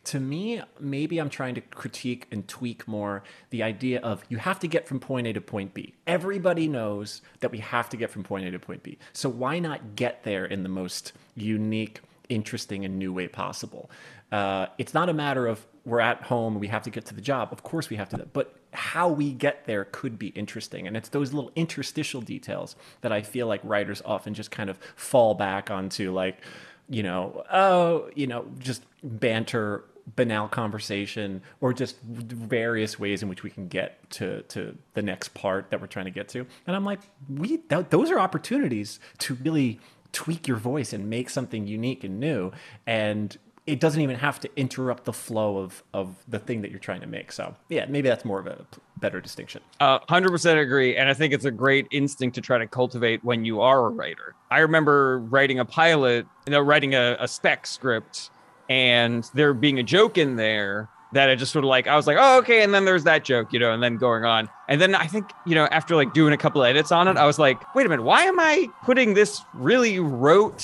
To 0.06 0.20
me, 0.22 0.62
maybe 0.80 1.20
I'm 1.20 1.30
trying 1.30 1.56
to 1.56 1.62
critique 1.62 2.28
and 2.32 2.48
tweak 2.48 2.88
more 2.88 3.24
the 3.50 3.62
idea 3.62 4.00
of 4.00 4.24
you 4.30 4.38
have 4.38 4.58
to 4.60 4.68
get 4.68 4.88
from 4.88 5.02
point 5.02 5.28
A 5.28 5.34
to 5.34 5.42
point 5.42 5.74
B. 5.74 5.96
Everybody 6.06 6.70
knows 6.70 7.22
that 7.42 7.52
we 7.52 7.58
have 7.58 7.90
to 7.90 7.98
get 7.98 8.10
from 8.10 8.24
point 8.24 8.46
A 8.46 8.52
to 8.52 8.60
point 8.60 8.84
B. 8.84 8.98
So 9.12 9.28
why 9.28 9.60
not 9.60 9.98
get 9.98 10.24
there 10.24 10.46
in 10.46 10.64
the 10.64 10.70
most 10.70 11.12
unique, 11.36 12.00
interesting, 12.30 12.86
and 12.86 12.98
new 12.98 13.12
way 13.12 13.28
possible? 13.28 13.92
Uh, 14.32 14.68
it's 14.78 14.94
not 14.94 15.10
a 15.10 15.14
matter 15.14 15.46
of 15.46 15.66
we're 15.84 16.00
at 16.00 16.22
home, 16.24 16.60
we 16.60 16.68
have 16.68 16.84
to 16.84 16.90
get 16.90 17.06
to 17.06 17.16
the 17.16 17.22
job. 17.22 17.50
Of 17.52 17.64
course, 17.64 17.90
we 17.90 17.96
have 17.96 18.10
to, 18.10 18.26
but 18.32 18.56
how 18.74 19.10
we 19.10 19.32
get 19.32 19.66
there 19.66 19.86
could 19.86 20.20
be 20.20 20.28
interesting. 20.28 20.86
And 20.88 20.98
it's 20.98 21.10
those 21.10 21.34
little 21.34 21.52
interstitial 21.56 22.22
details 22.22 22.76
that 23.02 23.12
I 23.12 23.22
feel 23.22 23.48
like 23.48 23.62
writers 23.64 24.02
often 24.06 24.34
just 24.34 24.52
kind 24.52 24.70
of 24.70 24.78
fall 24.96 25.34
back 25.34 25.72
onto, 25.72 26.12
like, 26.12 26.42
you 26.90 27.04
know, 27.04 27.44
oh, 27.52 28.10
you 28.16 28.28
know, 28.28 28.46
just 28.60 28.84
banter, 29.04 29.84
banal 30.16 30.48
conversation, 30.48 31.42
or 31.60 31.74
just 31.74 32.02
various 32.02 32.98
ways 32.98 33.22
in 33.22 33.30
which 33.30 33.44
we 33.44 33.50
can 33.50 33.68
get 33.68 34.10
to 34.12 34.42
to 34.44 34.78
the 34.94 35.02
next 35.02 35.34
part 35.34 35.70
that 35.72 35.82
we're 35.82 35.88
trying 35.88 36.06
to 36.06 36.12
get 36.12 36.30
to. 36.30 36.46
And 36.66 36.76
I'm 36.76 36.86
like, 36.86 37.02
we 37.30 37.58
th- 37.58 37.88
those 37.90 38.10
are 38.12 38.20
opportunities 38.20 39.00
to 39.20 39.36
really 39.36 39.80
tweak 40.14 40.48
your 40.48 40.58
voice 40.58 40.94
and 40.94 41.10
make 41.10 41.30
something 41.30 41.68
unique 41.68 42.04
and 42.04 42.20
new. 42.20 42.52
And 42.86 43.38
it 43.68 43.82
doesn't 43.82 44.02
even 44.02 44.16
have 44.16 44.40
to 44.40 44.50
interrupt 44.56 45.04
the 45.04 45.14
flow 45.14 45.58
of 45.58 45.84
of 45.94 46.16
the 46.28 46.40
thing 46.40 46.62
that 46.62 46.72
you're 46.72 46.80
trying 46.80 47.02
to 47.02 47.08
make. 47.08 47.32
So 47.32 47.54
yeah, 47.70 47.86
maybe 47.86 48.08
that's 48.08 48.26
more 48.26 48.40
of 48.40 48.48
a 48.48 48.66
better 48.98 49.22
distinction. 49.22 49.62
Uh, 49.80 50.00
100% 50.00 50.62
agree. 50.62 50.96
And 50.96 51.08
I 51.08 51.14
think 51.14 51.34
it's 51.34 51.46
a 51.46 51.52
great 51.52 51.86
instinct 51.92 52.36
to 52.36 52.42
try 52.42 52.58
to 52.58 52.66
cultivate 52.66 53.24
when 53.24 53.46
you 53.46 53.62
are 53.62 53.86
a 53.86 53.90
writer. 53.90 54.34
I 54.50 54.60
remember 54.60 55.20
writing 55.20 55.60
a 55.60 55.66
pilot, 55.66 56.26
you 56.48 56.52
know, 56.52 56.62
writing 56.62 56.96
a, 56.96 57.18
a 57.20 57.28
spec 57.28 57.68
script, 57.68 58.32
and 58.70 59.30
there 59.34 59.54
being 59.54 59.80
a 59.80 59.84
joke 59.84 60.18
in 60.18 60.38
there 60.38 60.90
that 61.14 61.30
I 61.30 61.36
just 61.36 61.52
sort 61.54 61.64
of 61.64 61.70
like, 61.70 61.88
I 61.88 61.96
was 61.96 62.06
like, 62.08 62.18
oh, 62.20 62.40
okay. 62.40 62.64
And 62.64 62.74
then 62.74 62.86
there's 62.86 63.06
that 63.06 63.24
joke, 63.24 63.54
you 63.54 63.60
know, 63.60 63.72
and 63.72 63.82
then 63.82 63.98
going 63.98 64.26
on. 64.26 64.50
And 64.68 64.82
then 64.82 64.94
I 64.94 65.08
think, 65.08 65.34
you 65.46 65.56
know, 65.56 65.66
after 65.72 65.96
like 65.96 66.14
doing 66.14 66.34
a 66.34 66.38
couple 66.38 66.62
of 66.62 66.68
edits 66.68 66.92
on 66.92 67.08
it, 67.08 67.16
I 67.18 67.26
was 67.26 67.40
like, 67.40 67.64
wait 67.74 67.86
a 67.86 67.90
minute, 67.90 68.04
why 68.04 68.24
am 68.24 68.40
I 68.40 68.68
putting 68.84 69.14
this 69.14 69.42
really 69.54 70.00
rote 70.00 70.62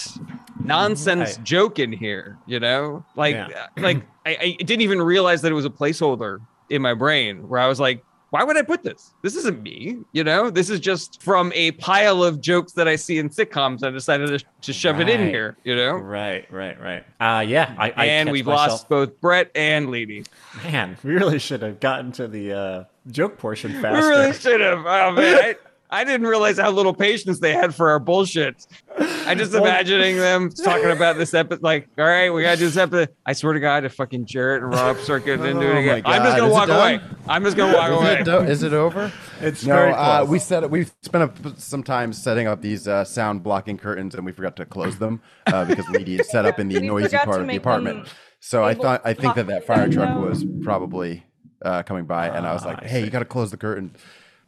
nonsense 0.59 1.37
Right. 1.37 1.43
joke 1.43 1.79
in 1.79 1.91
here? 1.93 2.39
You 2.45 2.59
know, 2.59 3.05
like, 3.15 3.35
Yeah. 3.35 3.67
like 3.79 4.07
I, 4.25 4.37
I 4.41 4.55
didn't 4.59 4.81
even 4.81 5.01
realize 5.01 5.41
that 5.43 5.51
it 5.51 5.55
was 5.55 5.65
a 5.65 5.69
placeholder 5.69 6.39
in 6.69 6.81
my 6.81 6.93
brain 6.93 7.47
where 7.47 7.59
I 7.59 7.67
was 7.67 7.79
like, 7.79 8.05
why 8.33 8.43
would 8.43 8.57
I 8.57 8.63
put 8.63 8.81
this? 8.81 9.13
This 9.21 9.35
isn't 9.35 9.61
me, 9.61 9.99
you 10.11 10.23
know. 10.23 10.49
This 10.49 10.71
is 10.71 10.79
just 10.79 11.21
from 11.21 11.51
a 11.53 11.69
pile 11.73 12.23
of 12.23 12.41
jokes 12.41 12.71
that 12.71 12.87
I 12.87 12.95
see 12.95 13.19
in 13.19 13.29
sitcoms. 13.29 13.83
I 13.83 13.91
decided 13.91 14.39
to, 14.39 14.43
to 14.61 14.73
shove 14.73 14.99
it 14.99 15.07
in 15.07 15.27
here, 15.27 15.55
you 15.63 15.75
know. 15.75 15.97
Right, 15.97 16.51
right, 16.51 16.81
right. 16.81 17.05
Uh, 17.19 17.41
yeah, 17.41 17.75
I, 17.77 17.93
I 17.95 18.05
and 18.07 18.31
we've 18.31 18.47
myself- 18.47 18.69
lost 18.69 18.89
both 18.89 19.21
Brett 19.21 19.51
and 19.53 19.91
Lady. 19.91 20.23
Man, 20.63 20.97
we 21.03 21.13
really 21.13 21.37
should 21.37 21.61
have 21.61 21.79
gotten 21.79 22.11
to 22.13 22.27
the 22.27 22.53
uh, 22.53 22.83
joke 23.11 23.37
portion 23.37 23.79
faster. 23.79 24.01
We 24.01 24.15
really 24.15 24.33
should 24.33 24.61
have. 24.61 24.79
Oh 24.79 25.11
man, 25.11 25.35
I, 25.35 25.55
I 25.93 26.03
didn't 26.03 26.25
realize 26.25 26.57
how 26.57 26.71
little 26.71 26.93
patience 26.93 27.39
they 27.39 27.53
had 27.53 27.75
for 27.75 27.91
our 27.91 27.99
bullshit. 27.99 28.65
I'm 28.97 29.37
just 29.37 29.53
imagining 29.53 30.17
them 30.17 30.49
talking 30.49 30.89
about 30.89 31.17
this 31.17 31.35
episode. 31.35 31.61
Like, 31.61 31.87
all 31.99 32.03
right, 32.05 32.31
we 32.31 32.41
gotta 32.41 32.57
do 32.57 32.65
this 32.65 32.77
episode. 32.77 33.09
I 33.27 33.33
swear 33.33 33.53
to 33.53 33.59
God, 33.59 33.85
if 33.85 33.93
fucking 33.93 34.25
Jarrett 34.25 34.63
and 34.63 34.73
Rob 34.73 34.97
start 34.97 35.23
getting 35.23 35.45
into 35.45 35.67
Oh 35.67 35.77
it 35.77 35.81
again, 35.81 36.01
my 36.03 36.15
I'm 36.15 36.23
just 36.23 36.37
gonna 36.37 36.47
is 36.47 36.53
walk 36.53 36.69
away. 36.69 36.99
I'm 37.27 37.43
just 37.43 37.55
gonna 37.55 37.77
walk 37.77 37.91
Is 37.91 37.97
away. 37.97 38.19
it, 38.19 38.25
do- 38.25 38.39
is 38.39 38.63
it 38.63 38.73
over? 38.73 39.13
It's 39.39 39.63
no. 39.63 39.75
very 39.75 39.91
Uh, 39.93 40.25
we 40.25 40.39
set 40.39 40.67
we 40.69 40.85
spent 41.03 41.45
a, 41.45 41.59
some 41.61 41.83
time 41.83 42.11
setting 42.11 42.47
up 42.47 42.61
these 42.63 42.87
uh, 42.87 43.03
sound 43.05 43.43
blocking 43.43 43.77
curtains, 43.77 44.15
and 44.15 44.25
we 44.25 44.31
forgot 44.31 44.55
to 44.55 44.65
close 44.65 44.97
them 44.97 45.21
uh, 45.45 45.63
because 45.63 45.85
Leedy 45.85 46.19
is 46.19 46.29
set 46.31 46.45
up 46.45 46.59
in 46.59 46.69
the 46.69 46.79
noisy 46.81 47.15
part 47.17 47.39
of 47.41 47.47
the 47.47 47.55
apartment. 47.55 48.07
So 48.39 48.63
I 48.63 48.73
thought 48.73 49.01
I 49.05 49.13
think 49.13 49.35
that 49.35 49.45
that 49.45 49.67
fire 49.67 49.87
truck 49.89 50.19
was 50.27 50.43
probably 50.63 51.23
uh, 51.61 51.83
coming 51.83 52.05
by, 52.05 52.29
and 52.29 52.47
I 52.47 52.53
was 52.53 52.65
like, 52.65 52.79
Ah, 52.81 52.85
"Hey, 52.85 53.03
you 53.03 53.11
got 53.11 53.19
to 53.19 53.25
close 53.25 53.51
the 53.51 53.57
curtain." 53.57 53.95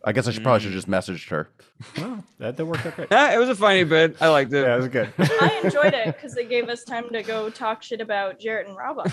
I 0.08 0.12
guess 0.12 0.28
I 0.28 0.32
should 0.32 0.44
probably 0.44 0.60
should 0.60 0.72
mm. 0.72 0.76
have 0.76 0.86
just 0.86 1.10
messaged 1.10 1.30
her. 1.30 1.50
Oh, 1.98 2.24
that, 2.38 2.58
that 2.58 2.66
worked 2.66 2.86
out 2.86 2.96
great. 2.96 3.08
Ah, 3.10 3.32
it 3.34 3.40
was 3.40 3.50
a 3.50 3.56
funny 3.56 3.84
bit. 3.84 4.16
I 4.22 4.28
liked 4.28 4.54
it. 4.54 4.62
Yeah, 4.62 4.76
it 4.76 4.78
was 4.78 4.88
good. 4.88 5.12
I 5.18 5.62
enjoyed 5.64 5.96
it 5.96 6.06
because 6.06 6.38
it 6.38 6.48
gave 6.48 6.70
us 6.70 6.84
time 6.84 7.10
to 7.10 7.24
go 7.24 7.50
talk 7.50 7.82
shit 7.82 8.02
about 8.02 8.40
Jarrett 8.40 8.68
and 8.68 8.78
Rob. 8.78 8.98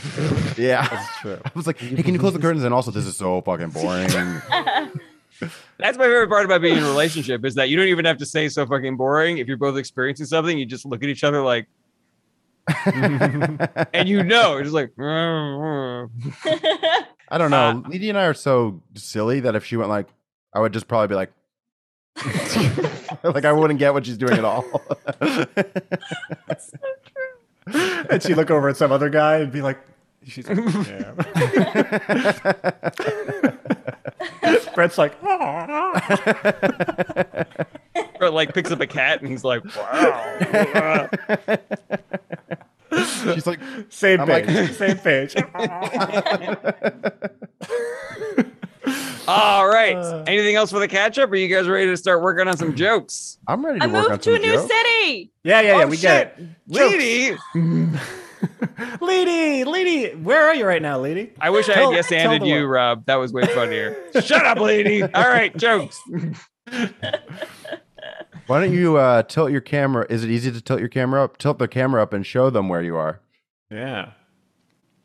Yeah, 0.59 0.87
That's 0.87 1.19
true. 1.21 1.39
I 1.43 1.51
was 1.55 1.67
like, 1.67 1.79
"Hey, 1.79 2.03
can 2.03 2.13
you 2.13 2.21
close 2.21 2.35
the 2.35 2.39
curtains?" 2.39 2.63
And 2.63 2.75
also, 2.75 2.91
this 2.91 3.07
is 3.07 3.17
so 3.17 3.41
fucking 3.41 3.71
boring. 3.71 4.09
That's 5.79 5.97
my 5.97 6.05
favorite 6.05 6.29
part 6.29 6.45
about 6.45 6.61
being 6.61 6.77
in 6.77 6.83
a 6.83 6.87
relationship 6.87 7.45
is 7.47 7.55
that 7.55 7.71
you 7.71 7.77
don't 7.77 7.89
even 7.89 8.05
have 8.05 8.19
to 8.19 8.27
say 8.27 8.51
so 8.51 8.67
fucking 8.67 8.99
boring. 8.99 9.39
If 9.39 9.49
you're 9.49 9.57
both 9.57 9.79
experiencing 9.79 10.27
something, 10.27 10.59
you 10.59 10.67
just 10.67 10.85
look 10.85 11.03
at 11.03 11.09
each 11.09 11.25
other 11.25 11.43
like, 11.43 11.69
and 12.85 14.09
you 14.09 14.23
know, 14.23 14.59
it's 14.59 14.67
just 14.67 14.75
like, 14.75 14.91
mm, 14.91 16.11
mm. 16.11 17.07
I 17.31 17.39
don't 17.39 17.51
know. 17.51 17.69
Uh, 17.69 17.75
Leedy 17.89 18.11
and 18.11 18.19
I 18.19 18.27
are 18.27 18.35
so 18.35 18.83
silly 18.95 19.41
that 19.41 19.57
if 19.57 19.65
she 19.65 19.79
went 19.79 19.89
like, 19.89 20.09
I 20.55 20.61
would 20.61 20.73
just 20.73 20.89
probably 20.89 21.09
be 21.09 21.15
like, 21.15 21.33
like 23.25 23.45
I 23.45 23.53
wouldn't 23.53 23.79
get 23.79 23.93
what 23.95 24.07
she's 24.07 24.19
doing 24.19 24.35
at 24.35 24.45
all. 24.45 24.65
That's 25.21 26.71
so 26.71 26.79
true. 27.07 28.05
and 28.11 28.23
she 28.23 28.35
look 28.35 28.51
over 28.51 28.69
at 28.69 28.77
some 28.77 28.93
other 28.93 29.09
guy 29.09 29.37
and 29.39 29.51
be 29.53 29.63
like, 29.63 29.79
she's 30.27 30.47
like, 30.49 30.59
yeah. 30.87 31.13
Brett's 34.75 34.97
like, 34.99 35.15
or 38.21 38.31
like 38.31 38.55
picks 38.55 38.71
up 38.71 38.81
a 38.81 38.87
cat 38.87 39.21
and 39.21 39.31
he's 39.31 39.45
like, 39.45 39.63
wow. 39.77 41.09
she's 43.35 43.47
like, 43.47 43.61
same 43.91 44.21
I'm 44.21 44.27
page, 44.27 44.47
like- 44.49 44.73
same 44.75 44.99
page. 44.99 45.35
All 49.29 49.69
right. 49.69 49.97
Anything 50.27 50.57
else 50.57 50.71
for 50.71 50.79
the 50.81 50.89
catch 50.89 51.19
up? 51.19 51.31
Are 51.31 51.37
you 51.37 51.49
guys 51.55 51.69
ready 51.69 51.87
to 51.87 51.97
start 51.97 52.23
working 52.23 52.49
on 52.49 52.57
some 52.57 52.75
jokes? 52.75 53.39
I'm 53.47 53.65
ready 53.65 53.79
to 53.79 53.85
I 53.85 53.89
work 53.89 54.05
on 54.05 54.11
moved 54.11 54.23
to 54.25 54.31
some 54.35 54.35
a 54.35 54.39
new 54.47 54.53
jokes. 54.55 54.73
city. 54.73 55.31
Yeah, 55.45 55.61
yeah, 55.61 55.79
yeah, 55.79 55.85
Oh, 55.85 55.87
we 55.89 55.97
get 55.97 56.39
it. 56.39 56.49
Lady. 56.69 57.37
Lady, 59.01 59.63
Lady, 59.65 60.15
where 60.17 60.45
are 60.47 60.55
you 60.55 60.67
right 60.67 60.83
now, 60.83 60.99
Lady? 60.99 61.33
I 61.41 61.51
wish 61.51 61.69
I 61.69 61.75
had 61.75 61.93
yes 61.93 62.09
tell 62.09 62.19
handed 62.19 62.45
you, 62.47 62.55
world. 62.63 62.71
Rob. 62.71 63.07
That 63.07 63.15
was 63.17 63.33
way 63.33 63.47
funnier. 63.47 63.97
Shut 64.21 64.45
up, 64.45 64.59
lady. 64.59 65.03
All 65.03 65.29
right, 65.29 65.57
jokes. 65.57 66.01
Why 68.49 68.61
don't 68.61 68.73
you 68.73 68.97
uh, 68.97 69.23
tilt 69.23 69.53
your 69.53 69.61
camera? 69.61 70.07
Is 70.11 70.25
it 70.25 70.31
easy 70.31 70.51
to 70.51 70.61
tilt 70.61 70.81
your 70.81 70.89
camera 70.89 71.23
up? 71.23 71.39
Tilt 71.39 71.59
the 71.61 71.69
camera 71.69 72.03
up 72.03 72.13
and 72.13 72.27
show 72.27 72.51
them 72.51 72.69
where 72.69 72.83
you 72.83 72.97
are. 72.97 73.21
Yeah. 73.71 74.11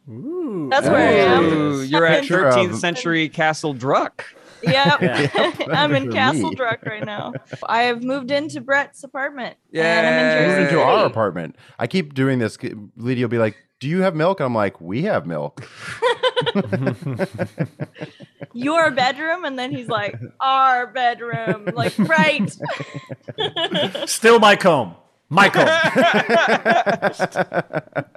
Ooh. 0.09 0.67
That's 0.69 0.87
where 0.87 0.95
I 0.95 1.11
am. 1.11 1.83
You're 1.85 2.05
at 2.05 2.23
13th 2.23 2.75
century 2.75 3.29
Castle 3.29 3.73
Druck. 3.75 4.21
Yep. 4.63 5.01
Yeah. 5.01 5.51
I'm 5.71 5.93
in 5.93 6.11
Castle 6.11 6.49
me. 6.49 6.55
Druck 6.55 6.83
right 6.85 7.05
now. 7.05 7.33
I 7.67 7.83
have 7.83 8.01
moved 8.03 8.31
into 8.31 8.59
Brett's 8.61 9.03
apartment. 9.03 9.55
Yeah. 9.71 9.83
And 9.99 10.07
I'm 10.07 10.59
in 10.59 10.65
into 10.65 10.81
our 10.81 11.05
apartment. 11.05 11.55
I 11.77 11.85
keep 11.87 12.15
doing 12.15 12.39
this. 12.39 12.57
Lydia 12.95 13.25
will 13.25 13.29
be 13.29 13.37
like, 13.37 13.55
"Do 13.79 13.87
you 13.87 14.01
have 14.01 14.15
milk?" 14.15 14.39
I'm 14.39 14.55
like, 14.55 14.81
"We 14.81 15.03
have 15.03 15.27
milk." 15.27 15.67
Your 18.53 18.89
bedroom, 18.91 19.45
and 19.45 19.57
then 19.59 19.71
he's 19.71 19.87
like, 19.87 20.19
our 20.39 20.87
bedroom. 20.87 21.69
Like, 21.73 21.97
right. 21.99 22.49
Still 24.09 24.39
my 24.39 24.55
comb. 24.55 24.95
My 25.29 25.49
comb. 25.49 25.67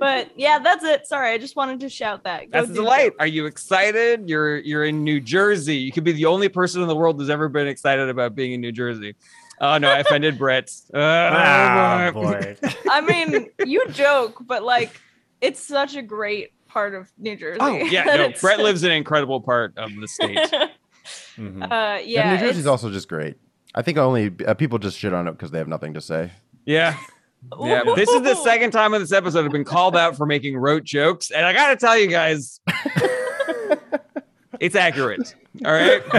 But 0.00 0.30
yeah, 0.36 0.58
that's 0.60 0.84
it. 0.84 1.06
Sorry, 1.08 1.32
I 1.32 1.38
just 1.38 1.56
wanted 1.56 1.80
to 1.80 1.88
shout 1.88 2.22
that. 2.24 2.50
Go 2.50 2.60
That's 2.60 2.70
a 2.70 2.74
delight. 2.74 3.06
jokes. 3.12 3.16
Are 3.20 3.26
you 3.26 3.46
excited? 3.46 4.28
You're 4.28 4.58
you're 4.58 4.84
in 4.84 5.02
New 5.02 5.20
Jersey. 5.20 5.76
You 5.76 5.90
could 5.90 6.04
be 6.04 6.12
the 6.12 6.26
only 6.26 6.48
person 6.48 6.82
in 6.82 6.88
the 6.88 6.94
world 6.94 7.18
who's 7.18 7.30
ever 7.30 7.48
been 7.48 7.66
excited 7.66 8.08
about 8.08 8.34
being 8.36 8.52
in 8.52 8.60
New 8.60 8.70
Jersey. 8.72 9.16
Oh 9.60 9.76
no, 9.78 9.90
I 9.90 9.98
offended 9.98 10.38
Brett. 10.38 10.70
Uh, 10.94 12.12
boy. 12.12 12.56
I 12.90 13.00
mean, 13.00 13.48
you 13.66 13.88
joke, 13.88 14.40
but 14.46 14.62
like, 14.62 15.00
it's 15.40 15.60
such 15.60 15.96
a 15.96 16.02
great 16.02 16.52
part 16.68 16.94
of 16.94 17.10
New 17.18 17.36
Jersey. 17.36 17.58
Oh 17.60 17.74
yeah, 17.76 18.04
that 18.04 18.30
no. 18.30 18.36
Brett 18.40 18.60
lives 18.60 18.84
in 18.84 18.92
an 18.92 18.96
incredible 18.98 19.40
part 19.40 19.76
of 19.76 19.90
the 20.00 20.06
state. 20.06 20.38
Mhm. 21.36 21.64
Uh, 21.64 21.66
yeah, 21.68 21.98
Yeah, 22.04 22.30
New 22.34 22.38
Jersey's 22.38 22.58
it's- 22.60 22.66
also 22.66 22.90
just 22.90 23.08
great. 23.08 23.36
I 23.78 23.82
think 23.82 23.96
only 23.96 24.34
uh, 24.44 24.54
people 24.54 24.80
just 24.80 24.98
shit 24.98 25.14
on 25.14 25.28
it 25.28 25.32
because 25.32 25.52
they 25.52 25.58
have 25.58 25.68
nothing 25.68 25.94
to 25.94 26.00
say. 26.00 26.32
Yeah. 26.64 26.98
Yeah, 27.60 27.84
this 27.94 28.08
is 28.08 28.22
the 28.22 28.34
second 28.34 28.72
time 28.72 28.92
in 28.92 29.00
this 29.00 29.12
episode 29.12 29.44
I've 29.44 29.52
been 29.52 29.62
called 29.62 29.96
out 29.96 30.16
for 30.16 30.26
making 30.26 30.56
rote 30.56 30.82
jokes, 30.82 31.30
and 31.30 31.46
I 31.46 31.52
gotta 31.52 31.76
tell 31.76 31.96
you 31.96 32.08
guys, 32.08 32.58
it's 34.60 34.74
accurate. 34.74 35.32
All 35.64 35.70
right. 35.70 36.02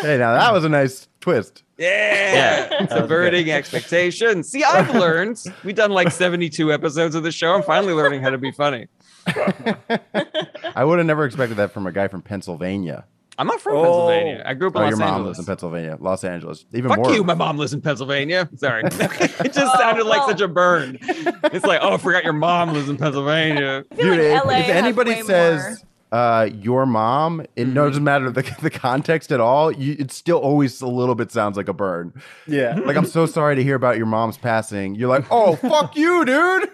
hey, 0.00 0.16
now 0.16 0.38
that 0.38 0.52
was 0.52 0.62
a 0.62 0.68
nice 0.68 1.08
twist. 1.18 1.64
Yeah, 1.76 2.68
that 2.68 2.80
was 2.82 2.90
subverting 2.90 3.50
expectations. 3.50 4.48
See, 4.48 4.62
I've 4.62 4.94
learned. 4.94 5.42
We've 5.64 5.74
done 5.74 5.90
like 5.90 6.12
72 6.12 6.72
episodes 6.72 7.16
of 7.16 7.24
the 7.24 7.32
show. 7.32 7.52
I'm 7.52 7.64
finally 7.64 7.94
learning 7.94 8.22
how 8.22 8.30
to 8.30 8.38
be 8.38 8.52
funny. 8.52 8.86
I 9.26 10.84
would 10.84 10.98
have 10.98 11.06
never 11.06 11.24
expected 11.24 11.56
that 11.56 11.72
from 11.72 11.88
a 11.88 11.92
guy 11.92 12.06
from 12.06 12.22
Pennsylvania. 12.22 13.04
I'm 13.38 13.46
not 13.46 13.60
from 13.60 13.76
Oh. 13.76 13.82
Pennsylvania. 13.82 14.42
I 14.46 14.54
grew 14.54 14.68
up 14.68 14.76
in 14.76 14.80
Oh, 14.80 14.84
Los 14.84 14.90
your 14.90 14.98
mom 14.98 15.24
lives 15.26 15.38
in 15.38 15.44
Pennsylvania, 15.44 15.96
Los 16.00 16.24
Angeles. 16.24 16.64
Even 16.72 16.88
Fuck 16.90 16.98
more. 17.00 17.12
you. 17.12 17.22
My 17.24 17.34
mom 17.34 17.58
lives 17.58 17.72
in 17.74 17.80
Pennsylvania. 17.82 18.48
Sorry. 18.56 18.82
it 18.86 19.52
just 19.52 19.58
Oh, 19.74 19.78
sounded 19.78 20.04
like 20.06 20.22
such 20.28 20.40
a 20.40 20.48
burn. 20.48 20.98
It's 21.02 21.66
like, 21.66 21.80
oh, 21.82 21.94
I 21.94 21.98
forgot 21.98 22.24
your 22.24 22.32
mom 22.32 22.72
lives 22.72 22.88
in 22.88 22.96
Pennsylvania. 22.96 23.84
I 23.90 23.94
feel 23.94 24.04
Dude, 24.14 24.18
like 24.18 24.20
if, 24.40 24.44
LA 24.44 24.52
if 24.60 24.66
has 24.66 24.76
anybody 24.76 25.10
way 25.10 25.22
says 25.22 25.84
uh, 26.12 26.48
your 26.62 26.86
mom, 26.86 27.40
it 27.56 27.66
Mhm. 27.66 27.74
doesn't 27.74 28.04
matter 28.04 28.30
the, 28.30 28.42
the 28.62 28.70
context 28.70 29.32
at 29.32 29.40
all. 29.40 29.70
You, 29.72 29.96
it 29.98 30.12
still 30.12 30.38
always 30.38 30.80
a 30.80 30.86
little 30.86 31.14
bit 31.16 31.30
sounds 31.32 31.56
like 31.56 31.68
a 31.68 31.74
burn. 31.74 32.14
yeah. 32.46 32.78
Like, 32.86 32.96
I'm 32.96 33.04
so 33.06 33.26
sorry 33.26 33.56
to 33.56 33.62
hear 33.62 33.74
about 33.74 33.96
your 33.98 34.06
mom's 34.06 34.38
passing. 34.38 34.94
You're 34.94 35.08
like, 35.08 35.26
oh, 35.30 35.56
fuck 35.56 35.96
you, 35.96 36.24
dude. 36.24 36.70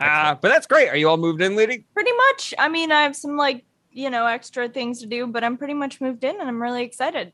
Ah, 0.00 0.38
but 0.40 0.48
that's 0.48 0.66
great. 0.66 0.88
Are 0.90 0.96
you 0.96 1.08
all 1.08 1.16
moved 1.16 1.40
in, 1.42 1.56
lady? 1.56 1.84
pretty 1.94 2.12
much. 2.28 2.54
I 2.58 2.68
mean, 2.68 2.92
I 2.92 3.02
have 3.02 3.16
some 3.16 3.36
like 3.36 3.64
you 3.92 4.10
know 4.10 4.26
extra 4.26 4.68
things 4.68 5.00
to 5.00 5.06
do, 5.06 5.26
but 5.26 5.44
I'm 5.44 5.56
pretty 5.56 5.74
much 5.74 6.00
moved 6.00 6.24
in, 6.24 6.40
and 6.40 6.48
I'm 6.48 6.60
really 6.60 6.84
excited. 6.84 7.32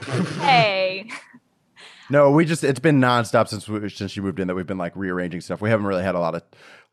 hey, 0.40 1.10
No, 2.08 2.30
we 2.30 2.44
just 2.44 2.62
it's 2.62 2.80
been 2.80 3.00
nonstop 3.00 3.48
since 3.48 3.68
we, 3.68 3.88
since 3.88 4.12
she 4.12 4.20
moved 4.20 4.38
in 4.38 4.46
that 4.48 4.54
we've 4.54 4.66
been 4.66 4.78
like 4.78 4.94
rearranging 4.94 5.40
stuff. 5.40 5.60
We 5.60 5.70
haven't 5.70 5.86
really 5.86 6.04
had 6.04 6.14
a 6.14 6.20
lot 6.20 6.34
of 6.34 6.42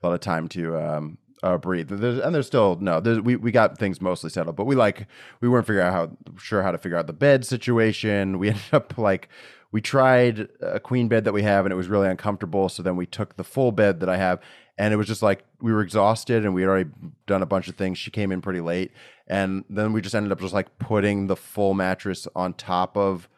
a 0.02 0.08
lot 0.08 0.13
of 0.13 0.22
time 0.22 0.48
to 0.50 0.78
um 0.78 1.18
uh, 1.44 1.58
breathe. 1.58 1.89
There's, 1.89 2.20
and 2.20 2.34
there's 2.34 2.48
still 2.48 2.78
no. 2.80 3.00
There's, 3.00 3.20
we 3.20 3.36
we 3.36 3.52
got 3.52 3.78
things 3.78 4.02
mostly 4.02 4.30
settled, 4.30 4.56
but 4.56 4.66
we 4.66 4.76
like 4.76 5.08
we 5.42 5.50
weren't 5.50 5.68
figuring 5.68 5.88
out 5.88 5.94
how 5.94 6.38
sure 6.38 6.63
how 6.63 6.72
to 6.72 6.78
figure 6.78 6.98
out 6.98 7.06
the 7.06 7.13
bed 7.13 7.46
situation. 7.46 8.39
We 8.39 8.48
ended 8.50 8.63
up 8.72 8.98
like 8.98 9.30
we 9.72 9.82
tried 9.82 10.48
a 10.62 10.80
queen 10.80 11.10
bed 11.10 11.26
that 11.26 11.34
we 11.34 11.44
have, 11.44 11.66
and 11.66 11.74
it 11.74 11.76
was 11.76 11.89
really 11.89 12.08
uncomfortable. 12.08 12.70
So 12.70 12.82
then 12.82 12.96
we 12.96 13.06
took 13.06 13.36
the 13.36 13.44
full 13.44 13.72
bed 13.72 14.00
that 14.00 14.10
I 14.10 14.18
have, 14.18 14.39
and 14.78 14.94
it 14.94 14.98
was 14.98 15.08
just 15.08 15.22
like 15.22 15.44
we 15.63 15.71
were 15.71 15.82
exhausted, 15.82 16.43
and 16.43 16.54
we 16.54 16.62
had 16.62 16.69
already 16.69 16.89
done 17.26 17.41
a 17.41 17.45
bunch 17.45 17.69
of 17.69 17.76
things. 17.78 17.97
She 17.97 18.12
came 18.12 18.34
in 18.34 18.41
pretty 18.41 18.60
late, 18.60 18.91
and 19.28 19.63
then 19.69 19.93
we 19.93 20.02
just 20.02 20.13
ended 20.13 20.34
up 20.34 20.41
just 20.41 20.54
like 20.54 20.78
putting 20.78 21.28
the 21.28 21.38
full 21.38 21.73
mattress 21.73 22.28
on 22.36 22.54
top 22.54 22.97
of 22.97 23.30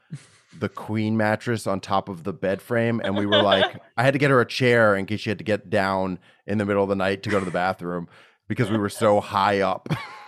the 0.57 0.67
queen 0.67 1.15
mattress 1.15 1.67
on 1.67 1.79
top 1.79 2.09
of 2.09 2.23
the 2.23 2.33
bed 2.33 2.63
frame. 2.63 2.99
And 3.03 3.15
we 3.15 3.27
were 3.27 3.43
like 3.43 3.79
i 3.97 4.03
had 4.03 4.13
to 4.13 4.19
get 4.19 4.31
her 4.31 4.41
a 4.41 4.45
chair 4.45 4.95
in 4.95 5.05
case 5.05 5.19
she 5.19 5.29
had 5.29 5.37
to 5.37 5.43
get 5.43 5.69
down 5.69 6.17
in 6.47 6.57
the 6.57 6.65
middle 6.65 6.81
of 6.81 6.89
the 6.89 6.95
night 6.95 7.21
to 7.23 7.29
go 7.29 7.37
to 7.37 7.45
the 7.45 7.51
bathroom 7.51 8.07
because 8.47 8.71
we 8.71 8.77
were 8.77 8.89
so 8.89 9.19
high 9.19 9.61
up 9.61 9.87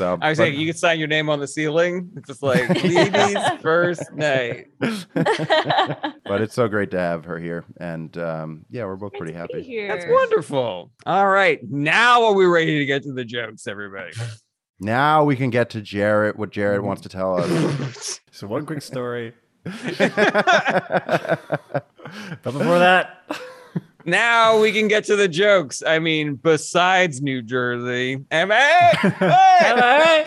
so 0.00 0.16
I 0.22 0.30
was 0.30 0.38
but- 0.38 0.44
saying 0.44 0.58
you 0.58 0.66
could 0.66 0.78
sign 0.78 0.98
your 0.98 1.08
name 1.08 1.28
on 1.28 1.40
the 1.40 1.46
ceiling. 1.46 2.10
It's 2.16 2.26
just 2.26 2.42
like 2.42 2.66
Levy's 2.82 3.36
first 3.60 4.10
night. 4.14 4.68
but 4.80 6.40
it's 6.40 6.54
so 6.54 6.68
great 6.68 6.90
to 6.92 6.98
have 6.98 7.26
her 7.26 7.38
here 7.38 7.66
and 7.78 8.16
um, 8.16 8.64
yeah 8.70 8.86
we're 8.86 8.96
both 8.96 9.12
pretty 9.12 9.34
Great 9.34 9.42
to 9.42 9.48
be 9.48 9.58
happy 9.58 9.68
Here. 9.68 9.88
That's 9.88 10.06
wonderful. 10.08 10.90
All 11.04 11.28
right. 11.28 11.60
Now 11.68 12.24
are 12.24 12.32
we 12.32 12.46
ready 12.46 12.78
to 12.78 12.86
get 12.86 13.02
to 13.02 13.12
the 13.12 13.26
jokes, 13.26 13.66
everybody? 13.66 14.12
now 14.80 15.22
we 15.22 15.36
can 15.36 15.50
get 15.50 15.68
to 15.70 15.82
Jarrett. 15.82 16.36
what 16.36 16.48
jarrett 16.50 16.82
wants 16.82 17.02
to 17.02 17.10
tell 17.10 17.36
us 17.38 18.20
So 18.32 18.46
one 18.46 18.64
quick 18.64 18.80
story. 18.80 19.34
But 19.64 21.42
before 22.42 22.78
that, 22.78 23.22
now 24.04 24.60
we 24.60 24.72
can 24.72 24.88
get 24.88 25.04
to 25.04 25.16
the 25.16 25.28
jokes. 25.28 25.82
I 25.86 25.98
mean, 25.98 26.34
besides 26.36 27.20
New 27.22 27.42
Jersey. 27.42 28.24
Am 28.30 28.50
I? 28.52 28.56
Hey, 28.56 29.10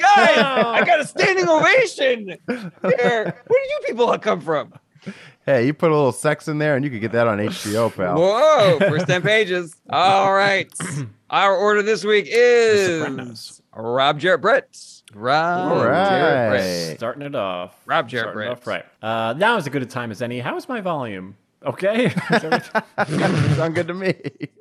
guys, 0.01 0.37
I 0.37 0.83
got 0.85 0.99
a 0.99 1.05
standing 1.07 1.47
ovation. 1.47 2.27
Here. 2.47 2.73
Where 2.81 3.61
did 3.61 3.69
you 3.69 3.79
people 3.87 4.17
come 4.19 4.41
from? 4.41 4.73
hey 5.45 5.65
you 5.65 5.73
put 5.73 5.91
a 5.91 5.93
little 5.93 6.13
sex 6.13 6.47
in 6.47 6.57
there 6.57 6.77
and 6.77 6.85
you 6.85 6.89
could 6.89 7.01
get 7.01 7.11
that 7.11 7.27
on 7.27 7.37
hbo 7.37 7.93
pal 7.93 8.15
Whoa, 8.17 8.77
first 8.89 9.07
10 9.07 9.21
pages. 9.21 9.75
All 9.89 10.33
right. 10.33 10.71
Our 11.29 11.55
order 11.57 11.81
this 11.81 12.05
week 12.05 12.27
is 12.29 13.61
Rob 13.75 14.19
Jarrett 14.19 14.41
Brett. 14.41 14.77
Rob 15.13 15.71
All 15.73 15.85
right. 15.85 16.09
Jarrett 16.09 16.51
Brett. 16.51 16.97
starting 16.97 17.21
it 17.23 17.35
off. 17.35 17.75
Rob 17.85 18.07
Jarrett 18.07 18.33
Starting 18.33 18.37
Brett. 18.37 18.51
off 18.51 18.67
right. 18.67 18.85
Uh, 19.01 19.33
now 19.33 19.57
is 19.57 19.65
as 19.67 19.69
good 19.73 19.81
a 19.83 19.85
time 19.85 20.11
as 20.11 20.21
any. 20.21 20.39
How 20.39 20.55
is 20.55 20.69
my 20.69 20.79
volume? 20.79 21.35
Okay. 21.65 22.09
Sound 23.55 23.75
good 23.75 23.87
to 23.87 23.93
me 23.93 24.15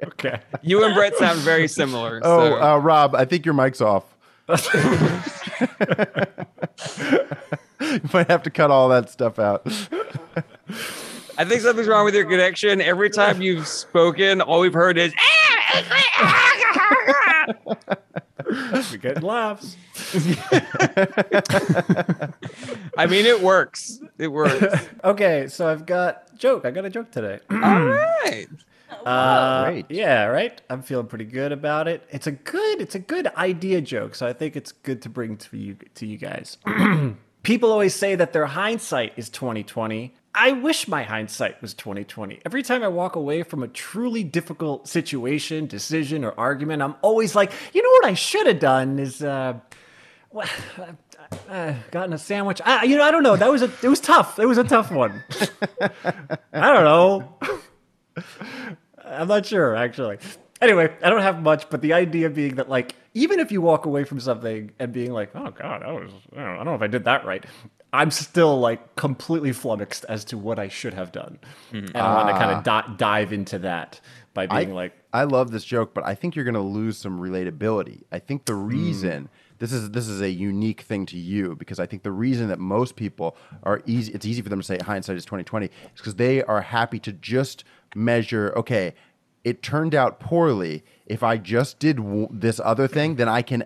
okay. 0.05 0.41
You 0.63 0.85
and 0.85 0.95
Brett 0.95 1.17
sound 1.17 1.39
very 1.41 1.67
similar. 1.69 2.21
oh 2.23 2.51
so- 2.51 2.63
uh, 2.63 2.77
rob 2.79 3.15
i 3.15 3.25
think 3.25 3.45
your 3.45 3.55
mic's 3.55 3.81
off 3.81 4.05
you 4.49 4.55
might 8.13 8.29
have 8.29 8.43
to 8.43 8.51
cut 8.51 8.71
all 8.71 8.89
that 8.89 9.09
stuff 9.11 9.39
out 9.39 9.67
I 11.39 11.45
think 11.47 11.63
something's 11.63 11.89
wrong 11.89 12.05
with 12.05 12.15
your 12.15 12.27
connection. 12.27 12.83
Every 12.83 13.09
time 13.09 13.41
you've 13.41 13.67
spoken, 13.67 14.43
all 14.43 14.61
we've 14.61 14.75
heard 14.75 14.99
is. 14.99 15.15
Ah, 15.19 15.83
ah, 16.19 16.55
ah, 17.79 17.87
We're 18.91 18.99
getting 18.99 19.23
laughs. 19.23 19.77
I 22.99 23.07
mean, 23.09 23.25
it 23.25 23.41
works. 23.41 23.99
It 24.19 24.29
works. 24.29 24.89
Okay, 25.05 25.49
so 25.49 25.67
I've 25.67 25.85
got 25.85 26.37
joke. 26.37 26.65
I 26.65 26.71
got 26.71 26.85
a 26.85 26.91
joke 26.91 27.11
today. 27.11 27.41
all 27.51 27.59
right. 27.59 28.47
Uh, 29.05 29.65
Great. 29.65 29.87
Yeah, 29.89 30.27
right. 30.27 30.61
I'm 30.71 30.83
feeling 30.83 31.07
pretty 31.07 31.25
good 31.25 31.51
about 31.51 31.89
it. 31.89 32.07
It's 32.11 32.29
a 32.29 32.33
good, 32.33 32.81
it's 32.81 32.95
a 32.95 33.01
good 33.01 33.27
idea 33.37 33.81
joke, 33.81 34.15
so 34.15 34.27
I 34.27 34.33
think 34.33 34.55
it's 34.55 34.71
good 34.71 35.03
to 35.03 35.09
bring 35.09 35.39
to 35.39 35.57
you 35.57 35.77
to 35.97 36.07
you 36.07 36.19
guys. 36.19 36.59
People 37.43 37.73
always 37.73 37.95
say 37.95 38.15
that 38.15 38.33
their 38.33 38.47
hindsight 38.47 39.15
is 39.17 39.29
2020. 39.29 40.15
I 40.35 40.53
wish 40.53 40.87
my 40.87 41.03
hindsight 41.03 41.61
was 41.61 41.75
2020. 41.75 42.41
Every 42.47 42.63
time 42.63 42.83
I 42.85 42.89
walk 42.89 43.17
away 43.17 43.43
from 43.43 43.63
a 43.63 43.69
truly 43.69 44.23
difficult 44.23 44.89
situation, 44.89 45.67
decision, 45.67 46.25
or 46.25 46.33
argument, 46.39 46.83
I'm 46.83 46.95
always 47.03 47.35
like, 47.35 47.53
you 47.75 47.83
know 47.83 47.91
what 47.91 48.07
I 48.07 48.15
should 48.15 48.47
have 48.47 48.61
done 48.61 48.99
is 49.01 49.23
uh, 49.23 49.55
well, 50.31 50.49
uh, 51.49 51.75
gotten 51.91 52.13
a 52.13 52.19
sandwich. 52.19 52.61
I, 52.65 52.85
you 52.85 52.97
know, 52.97 53.05
I 53.05 53.11
don't 53.11 53.23
know. 53.23 53.37
That 53.37 53.51
was 53.51 53.63
a, 53.63 53.71
it 53.83 53.89
was 53.89 54.01
tough. 54.01 54.39
It 54.39 54.47
was 54.47 54.59
a 54.59 54.65
tough 54.65 54.91
one. 54.91 55.23
I 55.81 56.73
don't 56.73 56.85
know. 56.85 57.35
I'm 59.05 59.29
not 59.29 59.47
sure, 59.47 59.75
actually. 59.77 60.19
Anyway, 60.61 60.93
I 61.03 61.11
don't 61.11 61.23
have 61.23 61.43
much, 61.43 61.69
but 61.71 61.83
the 61.83 61.93
idea 61.93 62.31
being 62.31 62.55
that, 62.57 62.69
like, 62.69 62.95
even 63.15 63.41
if 63.41 63.51
you 63.51 63.61
walk 63.61 63.85
away 63.85 64.05
from 64.05 64.21
something 64.21 64.71
and 64.79 64.93
being 64.93 65.11
like, 65.13 65.31
"Oh 65.35 65.51
God, 65.51 65.83
that 65.83 65.89
was 65.93 66.11
I 66.35 66.37
don't, 66.37 66.45
I 66.49 66.57
don't 66.57 66.65
know 66.67 66.75
if 66.77 66.83
I 66.83 66.87
did 66.87 67.05
that 67.05 67.25
right," 67.25 67.45
I'm 67.93 68.11
still 68.13 68.61
like 68.61 68.95
completely 68.95 69.53
flummoxed 69.53 70.05
as 70.09 70.25
to 70.27 70.39
what 70.39 70.59
I 70.61 70.69
should 70.69 70.95
have 70.95 71.11
done, 71.11 71.39
and 71.73 71.95
I 71.97 72.15
want 72.15 72.29
to 72.29 72.35
kind 72.35 72.53
of 72.57 72.63
di- 72.65 72.95
dive 72.97 73.33
into 73.33 73.59
that. 73.61 74.01
by 74.35 74.47
I- 74.49 74.65
being 74.65 74.75
like, 74.75 74.93
I 75.13 75.25
love 75.25 75.51
this 75.51 75.65
joke, 75.65 75.95
but 75.95 76.07
I 76.07 76.15
think 76.15 76.37
you're 76.37 76.45
going 76.45 76.55
to 76.55 76.61
lose 76.61 76.97
some 76.97 77.19
relatability. 77.21 78.05
I 78.13 78.19
think 78.21 78.45
the 78.45 78.55
reason 78.55 79.29
this 79.63 79.73
is 79.73 79.91
this 79.93 80.09
is 80.09 80.21
a 80.21 80.29
unique 80.29 80.81
thing 80.81 81.07
to 81.07 81.17
you 81.17 81.55
because 81.55 81.79
I 81.79 81.87
think 81.87 82.03
the 82.03 82.11
reason 82.11 82.49
that 82.49 82.59
most 82.59 82.97
people 82.97 83.37
are 83.63 83.81
easy 83.87 84.13
it's 84.13 84.27
easy 84.27 84.43
for 84.43 84.49
them 84.49 84.59
to 84.61 84.67
say 84.67 84.77
hindsight 84.85 85.17
is 85.17 85.25
2020 85.25 85.67
is 85.67 85.73
because 85.97 86.17
they 86.17 86.43
are 86.43 86.63
happy 86.63 86.99
to 86.99 87.13
just 87.13 87.63
measure 87.95 88.53
okay, 88.57 88.93
it 89.45 89.63
turned 89.63 89.95
out 89.95 90.19
poorly. 90.19 90.83
If 91.07 91.23
I 91.23 91.37
just 91.37 91.79
did 91.79 91.97
w- 91.99 92.29
this 92.33 92.61
other 92.65 92.89
thing, 92.89 93.15
then 93.15 93.29
I 93.29 93.43
can 93.43 93.63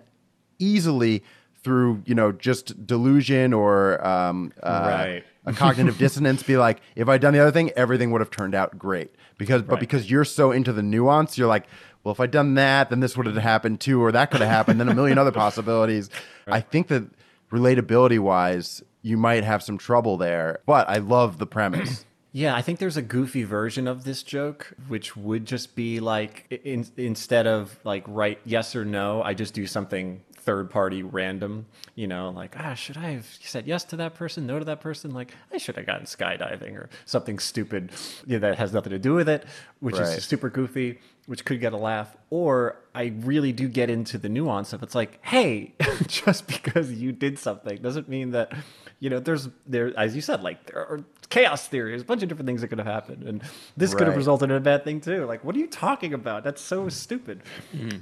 easily 0.59 1.23
through, 1.63 2.03
you 2.05 2.13
know, 2.15 2.31
just 2.31 2.85
delusion 2.85 3.51
or 3.51 4.05
um, 4.05 4.53
uh, 4.61 4.69
Right. 4.85 5.23
a 5.47 5.53
cognitive 5.53 5.97
dissonance 6.03 6.43
be 6.43 6.57
like 6.57 6.79
if 6.95 7.07
i'd 7.07 7.21
done 7.21 7.33
the 7.33 7.39
other 7.39 7.51
thing 7.51 7.71
everything 7.77 8.11
would 8.11 8.19
have 8.21 8.29
turned 8.29 8.53
out 8.53 8.77
great 8.77 9.09
because 9.37 9.61
but 9.61 9.79
because 9.79 10.11
you're 10.11 10.25
so 10.25 10.51
into 10.51 10.73
the 10.73 10.83
nuance 10.83 11.37
you're 11.37 11.47
like 11.47 11.65
well 12.07 12.13
if 12.13 12.21
i'd 12.21 12.31
done 12.31 12.53
that 12.53 12.89
then 12.89 13.01
this 13.01 13.17
would 13.17 13.25
have 13.25 13.35
happened 13.35 13.81
too 13.81 14.01
or 14.01 14.13
that 14.13 14.31
could 14.31 14.39
have 14.39 14.49
happened 14.49 14.79
then 14.79 14.87
a 14.87 14.95
million 14.95 15.17
other 15.17 15.31
possibilities. 15.43 16.09
I 16.47 16.61
think 16.61 16.87
that 16.87 17.03
relatability 17.51 18.17
wise 18.17 18.81
you 19.01 19.17
might 19.17 19.43
have 19.43 19.61
some 19.61 19.77
trouble 19.77 20.15
there 20.15 20.59
but 20.65 20.87
i 20.89 20.97
love 20.97 21.37
the 21.37 21.47
premise. 21.47 22.05
Yeah, 22.33 22.55
I 22.55 22.61
think 22.61 22.77
there's 22.77 22.97
a 22.97 23.01
goofy 23.01 23.45
version 23.45 23.87
of 23.87 24.03
this 24.03 24.21
joke, 24.21 24.75
which 24.87 25.17
would 25.17 25.45
just 25.45 25.75
be 25.75 25.99
like 25.99 26.61
in, 26.63 26.85
instead 26.95 27.47
of 27.47 27.79
like 27.83 28.03
write 28.05 28.39
yes 28.45 28.75
or 28.75 28.85
no, 28.85 29.23
I 29.23 29.33
just 29.33 29.55
do 29.55 29.65
something 29.65 30.21
third 30.47 30.69
party 30.71 31.03
random. 31.03 31.65
You 31.95 32.07
know, 32.07 32.29
like 32.29 32.55
ah, 32.57 32.73
should 32.73 32.95
I 32.95 33.11
have 33.11 33.27
said 33.41 33.67
yes 33.67 33.83
to 33.85 33.97
that 33.97 34.15
person, 34.15 34.47
no 34.47 34.57
to 34.59 34.65
that 34.65 34.79
person? 34.79 35.11
Like 35.11 35.33
I 35.53 35.57
should 35.57 35.75
have 35.75 35.85
gotten 35.85 36.05
skydiving 36.05 36.73
or 36.75 36.89
something 37.05 37.37
stupid 37.37 37.91
you 38.25 38.39
know, 38.39 38.47
that 38.47 38.57
has 38.57 38.71
nothing 38.73 38.91
to 38.91 38.99
do 38.99 39.13
with 39.13 39.27
it, 39.27 39.45
which 39.81 39.97
Right. 39.97 40.17
is 40.17 40.23
super 40.23 40.49
goofy, 40.49 40.99
which 41.25 41.43
could 41.43 41.59
get 41.59 41.73
a 41.73 41.77
laugh. 41.77 42.15
Or 42.29 42.77
I 42.95 43.13
really 43.19 43.51
do 43.51 43.67
get 43.67 43.89
into 43.89 44.17
the 44.17 44.29
nuance 44.29 44.71
of 44.71 44.81
it's 44.83 44.95
like, 44.95 45.19
hey, 45.25 45.73
just 46.07 46.47
because 46.47 46.91
you 46.93 47.11
did 47.11 47.37
something 47.37 47.81
doesn't 47.81 48.07
mean 48.07 48.31
that 48.31 48.53
you 48.99 49.09
know 49.09 49.19
there's 49.19 49.49
there 49.67 49.93
as 49.99 50.15
you 50.15 50.21
said 50.21 50.41
like 50.41 50.65
there 50.71 50.79
are 50.79 51.03
chaos 51.29 51.67
theories 51.67 52.01
a 52.01 52.05
bunch 52.05 52.23
of 52.23 52.29
different 52.29 52.47
things 52.47 52.61
that 52.61 52.69
could 52.69 52.77
have 52.77 52.87
happened 52.87 53.23
and 53.23 53.43
this 53.75 53.93
could 53.93 54.07
have 54.07 54.15
resulted 54.15 54.49
in 54.49 54.55
a 54.55 54.59
bad 54.61 54.83
thing 54.83 55.01
too. 55.01 55.25
Like 55.25 55.43
what 55.43 55.55
are 55.55 55.59
you 55.59 55.67
talking 55.67 56.13
about? 56.13 56.43
That's 56.43 56.61
so 56.61 56.87
stupid. 56.89 57.41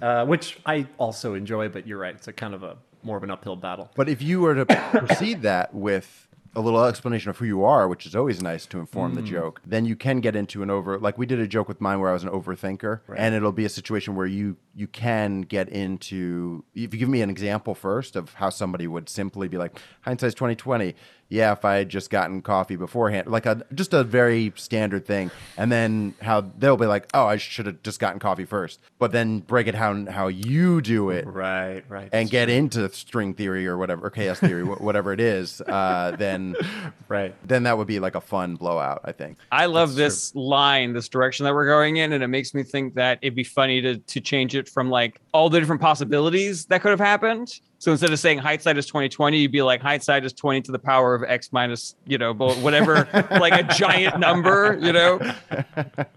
Uh, 0.01 0.25
which 0.25 0.59
i 0.65 0.85
also 0.97 1.33
enjoy 1.33 1.69
but 1.69 1.87
you're 1.87 1.99
right. 1.99 2.15
It's 2.15 2.27
a 2.27 2.33
kind 2.33 2.53
of 2.53 2.63
a 2.63 2.77
more 3.03 3.17
of 3.17 3.23
an 3.23 3.31
uphill 3.31 3.55
battle. 3.55 3.91
But 3.95 4.09
if 4.09 4.21
you 4.21 4.41
were 4.41 4.55
to 4.55 4.65
proceed 5.05 5.41
that 5.43 5.73
with 5.73 6.21
a 6.57 6.61
little 6.61 6.85
explanation 6.85 7.29
of 7.29 7.37
who 7.37 7.43
you 7.45 7.65
are, 7.65 7.85
which 7.85 8.05
is 8.05 8.15
always 8.15 8.41
nice 8.41 8.65
to 8.67 8.79
inform 8.79 9.11
Mm. 9.11 9.15
the 9.15 9.21
joke, 9.23 9.61
then 9.65 9.83
you 9.85 9.95
can 9.97 10.21
get 10.21 10.37
into 10.37 10.63
an 10.63 10.69
over 10.69 10.97
like 10.97 11.17
we 11.17 11.25
did 11.25 11.37
a 11.39 11.47
joke 11.47 11.67
with 11.67 11.81
mine 11.81 11.99
where 11.99 12.09
I 12.09 12.13
was 12.13 12.23
an 12.23 12.29
overthinker. 12.29 13.01
And 13.17 13.35
it'll 13.35 13.51
be 13.51 13.65
a 13.65 13.69
situation 13.69 14.15
where 14.15 14.25
you 14.25 14.55
you 14.73 14.87
can 14.87 15.41
get 15.41 15.67
into 15.67 16.63
if 16.73 16.93
you 16.93 16.99
give 16.99 17.09
me 17.09 17.21
an 17.21 17.29
example 17.29 17.75
first 17.75 18.15
of 18.15 18.35
how 18.35 18.49
somebody 18.49 18.87
would 18.87 19.09
simply 19.09 19.47
be 19.49 19.57
like, 19.57 19.77
hindsight's 20.01 20.33
twenty 20.35 20.55
twenty. 20.55 20.95
Yeah, 21.29 21.53
if 21.53 21.65
I 21.65 21.77
had 21.77 21.89
just 21.89 22.09
gotten 22.09 22.41
coffee 22.41 22.75
beforehand, 22.75 23.27
like 23.27 23.45
a 23.45 23.65
just 23.73 23.93
a 23.93 24.03
very 24.03 24.53
standard 24.55 25.05
thing, 25.05 25.31
and 25.57 25.71
then 25.71 26.13
how 26.21 26.41
they'll 26.57 26.77
be 26.77 26.85
like, 26.85 27.09
"Oh, 27.13 27.25
I 27.25 27.37
should 27.37 27.65
have 27.65 27.81
just 27.81 27.99
gotten 27.99 28.19
coffee 28.19 28.45
first. 28.45 28.79
but 28.99 29.11
then 29.11 29.39
break 29.39 29.67
it 29.67 29.75
how 29.75 30.05
how 30.05 30.27
you 30.27 30.81
do 30.81 31.09
it, 31.09 31.25
right 31.27 31.83
right 31.89 32.09
and 32.13 32.29
get 32.29 32.49
into 32.49 32.87
string 32.93 33.33
theory 33.33 33.65
or 33.67 33.77
whatever, 33.77 34.05
or 34.05 34.09
chaos 34.09 34.39
theory, 34.39 34.63
whatever 34.63 35.13
it 35.13 35.19
is, 35.19 35.61
uh, 35.61 36.15
then 36.17 36.55
right 37.07 37.33
then 37.43 37.63
that 37.63 37.77
would 37.77 37.87
be 37.87 37.99
like 37.99 38.15
a 38.15 38.21
fun 38.21 38.55
blowout. 38.55 39.01
I 39.03 39.11
think. 39.11 39.37
I 39.51 39.65
love 39.65 39.95
this 39.95 40.33
line, 40.35 40.93
this 40.93 41.09
direction 41.09 41.43
that 41.45 41.53
we're 41.53 41.65
going 41.65 41.97
in, 41.97 42.13
and 42.13 42.23
it 42.23 42.27
makes 42.27 42.53
me 42.53 42.61
think 42.63 42.93
that 42.95 43.19
it'd 43.21 43.35
be 43.35 43.43
funny 43.43 43.81
to 43.81 43.97
to 43.97 44.21
change 44.21 44.55
it 44.55 44.69
from 44.69 44.89
like 44.89 45.19
all 45.33 45.49
the 45.49 45.59
different 45.59 45.81
possibilities 45.81 46.65
that 46.65 46.81
could 46.81 46.91
have 46.91 46.99
happened. 46.99 47.59
So 47.77 47.91
instead 47.91 48.11
of 48.11 48.19
saying 48.19 48.39
hindsight 48.39 48.77
is 48.77 48.85
twenty 48.87 49.09
twenty, 49.09 49.39
you'd 49.39 49.51
be 49.51 49.61
like 49.61 49.81
hindsight 49.81 50.25
is 50.25 50.33
twenty 50.33 50.61
to 50.61 50.71
the 50.71 50.79
power 50.79 51.13
of 51.13 51.23
x 51.23 51.51
minus, 51.51 51.95
you 52.07 52.17
know, 52.17 52.33
whatever, 52.33 53.07
like 53.31 53.53
a 53.53 53.63
giant 53.75 54.19
number, 54.19 54.77
you 54.81 54.91
know. 54.93 55.19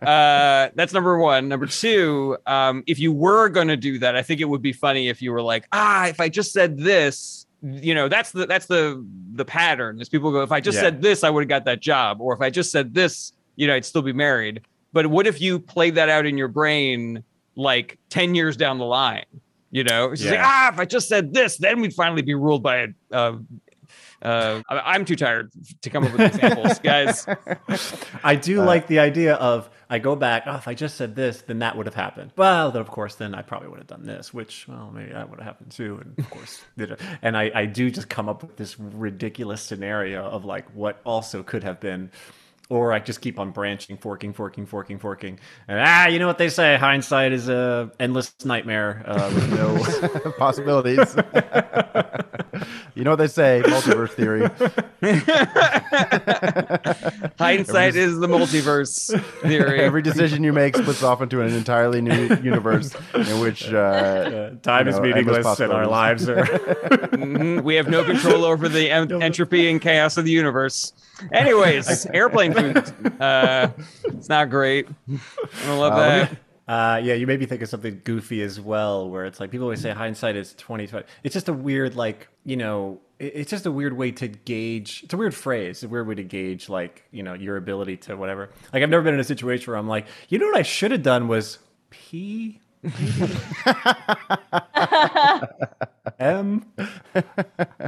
Uh, 0.02 0.70
that's 0.74 0.92
number 0.92 1.18
one. 1.18 1.48
Number 1.48 1.66
two, 1.66 2.36
um, 2.46 2.82
if 2.86 2.98
you 2.98 3.12
were 3.12 3.48
going 3.48 3.68
to 3.68 3.76
do 3.76 3.98
that, 3.98 4.16
I 4.16 4.22
think 4.22 4.40
it 4.40 4.44
would 4.46 4.62
be 4.62 4.72
funny 4.72 5.08
if 5.08 5.20
you 5.20 5.32
were 5.32 5.42
like, 5.42 5.66
ah, 5.72 6.06
if 6.06 6.20
I 6.20 6.28
just 6.28 6.52
said 6.52 6.78
this, 6.78 7.46
you 7.62 7.94
know, 7.94 8.08
that's 8.08 8.30
the 8.32 8.46
that's 8.46 8.66
the 8.66 9.04
the 9.34 9.44
pattern. 9.44 10.00
Is 10.00 10.08
people 10.08 10.30
go, 10.30 10.42
if 10.42 10.52
I 10.52 10.60
just 10.60 10.76
Yeah. 10.76 10.82
said 10.82 11.02
this, 11.02 11.24
I 11.24 11.30
would 11.30 11.42
have 11.42 11.48
got 11.48 11.64
that 11.64 11.80
job, 11.80 12.20
or 12.20 12.32
if 12.34 12.40
I 12.40 12.50
just 12.50 12.70
said 12.70 12.94
this, 12.94 13.32
you 13.56 13.66
know, 13.66 13.74
I'd 13.74 13.84
still 13.84 14.02
be 14.02 14.12
married. 14.12 14.62
But 14.92 15.08
what 15.08 15.26
if 15.26 15.40
you 15.40 15.58
played 15.58 15.96
that 15.96 16.08
out 16.08 16.24
in 16.24 16.38
your 16.38 16.48
brain 16.48 17.24
like 17.56 17.98
ten 18.10 18.34
years 18.34 18.56
down 18.56 18.78
the 18.78 18.84
line? 18.86 19.24
You 19.70 19.84
know, 19.84 20.12
it's 20.12 20.22
just 20.22 20.32
like, 20.34 20.40
ah, 20.42 20.70
if 20.72 20.78
I 20.78 20.84
just 20.84 21.08
said 21.08 21.34
this, 21.34 21.56
then 21.58 21.80
we'd 21.80 21.92
finally 21.94 22.22
be 22.22 22.34
ruled 22.34 22.62
by 22.62 22.76
a. 22.76 22.86
Uh, 23.12 23.36
uh, 24.20 24.60
I- 24.68 24.94
I'm 24.94 25.04
too 25.04 25.14
tired 25.14 25.50
to 25.82 25.90
come 25.90 26.04
up 26.04 26.12
with 26.12 26.34
examples, 26.34 26.78
guys. 26.82 27.24
i 28.24 28.34
do 28.34 28.62
like 28.62 28.88
the 28.88 28.98
idea 28.98 29.34
of 29.34 29.70
i 29.88 29.98
go 30.00 30.16
back 30.16 30.42
oh 30.46 30.56
if 30.56 30.66
i 30.66 30.74
just 30.74 30.96
said 30.96 31.14
this 31.14 31.42
then 31.42 31.60
that 31.60 31.76
would 31.76 31.86
have 31.86 31.94
happened 31.94 32.32
well 32.36 32.72
then 32.72 32.80
of 32.80 32.88
course 32.90 33.14
then 33.14 33.32
i 33.32 33.42
probably 33.42 33.68
would 33.68 33.78
have 33.78 33.86
done 33.86 34.02
this 34.02 34.34
which 34.34 34.66
well 34.66 34.90
maybe 34.92 35.12
that 35.12 35.30
would 35.30 35.38
have 35.38 35.46
happened 35.46 35.70
too 35.70 36.00
and 36.02 36.18
of 36.18 36.28
course 36.30 36.60
did 36.76 36.90
it. 36.90 37.00
and 37.22 37.36
I, 37.36 37.52
I 37.54 37.66
do 37.66 37.90
just 37.92 38.08
come 38.08 38.28
up 38.28 38.42
with 38.42 38.56
this 38.56 38.78
ridiculous 38.80 39.62
scenario 39.62 40.24
of 40.24 40.44
like 40.44 40.66
what 40.74 41.00
also 41.06 41.44
could 41.44 41.62
have 41.62 41.78
been 41.78 42.10
or 42.70 42.92
I 42.92 42.98
just 42.98 43.20
keep 43.20 43.38
on 43.38 43.50
branching, 43.50 43.96
forking, 43.96 44.32
forking, 44.32 44.66
forking, 44.66 44.98
forking, 44.98 45.38
and 45.68 45.78
ah, 45.80 46.06
you 46.08 46.18
know 46.18 46.26
what 46.26 46.38
they 46.38 46.48
say: 46.50 46.76
hindsight 46.76 47.32
is 47.32 47.48
a 47.48 47.90
endless 47.98 48.34
nightmare 48.44 49.02
uh, 49.06 49.30
with 49.34 49.50
no. 50.24 50.32
Possibilities. 50.38 51.16
you 52.94 53.04
know 53.04 53.10
what 53.10 53.16
they 53.16 53.26
say, 53.28 53.62
multiverse 53.64 54.10
theory. 54.10 54.48
Hindsight 57.38 57.96
is 57.96 58.18
the 58.18 58.26
multiverse 58.26 59.18
theory. 59.42 59.80
Every 59.80 60.02
decision 60.02 60.42
you 60.44 60.52
make 60.52 60.76
splits 60.76 61.02
off 61.02 61.22
into 61.22 61.40
an 61.40 61.52
entirely 61.54 62.00
new 62.00 62.28
universe 62.42 62.94
in 63.14 63.40
which 63.40 63.72
uh, 63.72 63.76
Uh, 63.78 64.50
time 64.62 64.86
you 64.86 64.92
is 64.92 64.98
know, 64.98 65.04
endless 65.04 65.14
meaningless, 65.14 65.60
and 65.60 65.72
our 65.72 65.86
lives 65.86 66.28
are. 66.28 66.44
Mhm. 66.44 67.62
We 67.62 67.74
have 67.76 67.88
no 67.88 68.04
control 68.04 68.44
over 68.44 68.68
the 68.68 68.90
en- 68.90 69.22
entropy 69.22 69.70
and 69.70 69.80
chaos 69.80 70.16
of 70.16 70.24
the 70.24 70.30
universe. 70.30 70.92
Anyways, 71.32 72.06
airplane 72.12 72.52
food. 72.52 72.57
Uh, 73.20 73.68
it's 74.04 74.28
not 74.28 74.48
great. 74.50 74.86
I 75.10 75.66
don't 75.66 75.78
love 75.78 75.94
let 75.96 76.30
that. 76.30 76.38
Uh, 76.72 77.00
yeah, 77.02 77.14
you 77.14 77.26
made 77.26 77.40
me 77.40 77.46
think 77.46 77.62
of 77.62 77.68
something 77.68 78.00
goofy 78.04 78.42
as 78.42 78.60
well, 78.60 79.08
where 79.08 79.24
it's 79.24 79.40
like 79.40 79.50
people 79.50 79.64
always 79.64 79.80
say 79.80 79.90
hindsight 79.90 80.36
is 80.36 80.54
twenty 80.54 80.86
twenty. 80.86 81.06
It's 81.24 81.32
just 81.32 81.48
a 81.48 81.52
weird, 81.52 81.96
like 81.96 82.28
you 82.44 82.56
know, 82.56 83.00
it- 83.18 83.32
it's 83.34 83.50
just 83.50 83.64
a 83.66 83.70
weird 83.72 83.94
way 83.94 84.10
to 84.12 84.28
gauge. 84.28 85.00
It's 85.04 85.14
a 85.14 85.16
weird 85.16 85.34
phrase, 85.34 85.82
a 85.82 85.88
weird 85.88 86.06
way 86.06 86.14
to 86.16 86.22
gauge, 86.24 86.68
like 86.68 87.04
you 87.10 87.22
know, 87.22 87.32
your 87.34 87.56
ability 87.56 87.96
to 87.98 88.16
whatever. 88.16 88.50
Like 88.72 88.82
I've 88.82 88.90
never 88.90 89.02
been 89.02 89.14
in 89.14 89.20
a 89.20 89.24
situation 89.24 89.70
where 89.70 89.78
I'm 89.78 89.88
like, 89.88 90.06
you 90.28 90.38
know, 90.38 90.46
what 90.46 90.56
I 90.58 90.62
should 90.62 90.90
have 90.92 91.02
done 91.02 91.26
was 91.26 91.58
pee. 91.90 92.60
M. 96.18 96.64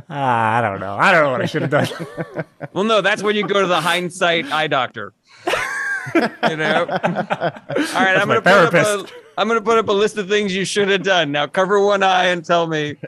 Ah, 0.08 0.58
I 0.58 0.60
don't 0.60 0.80
know. 0.80 0.96
I 0.96 1.12
don't 1.12 1.24
know 1.24 1.30
what 1.32 1.40
I 1.42 1.46
should 1.46 1.62
have 1.62 1.70
done. 1.70 1.88
Well, 2.72 2.84
no, 2.84 3.00
that's 3.00 3.20
when 3.20 3.34
you 3.34 3.44
go 3.48 3.60
to 3.60 3.66
the 3.66 3.80
hindsight 3.80 4.52
eye 4.52 4.68
doctor. 4.68 5.12
you 6.14 6.56
know. 6.56 6.86
All 6.88 6.98
right, 7.00 8.16
I'm 8.16 8.28
gonna 8.28 8.40
put 8.40 8.46
up 8.46 8.74
a, 8.74 9.04
therapist. 9.40 9.42
I'm 9.42 9.48
gonna 9.48 9.60
put 9.60 9.78
up 9.78 9.88
a 9.88 9.92
list 9.92 10.16
of 10.18 10.28
things 10.28 10.54
you 10.54 10.64
should 10.64 10.88
have 10.88 11.02
done. 11.02 11.32
Now 11.32 11.46
cover 11.46 11.80
one 11.84 12.02
eye 12.02 12.26
and 12.26 12.44
tell 12.44 12.66
me. 12.66 12.96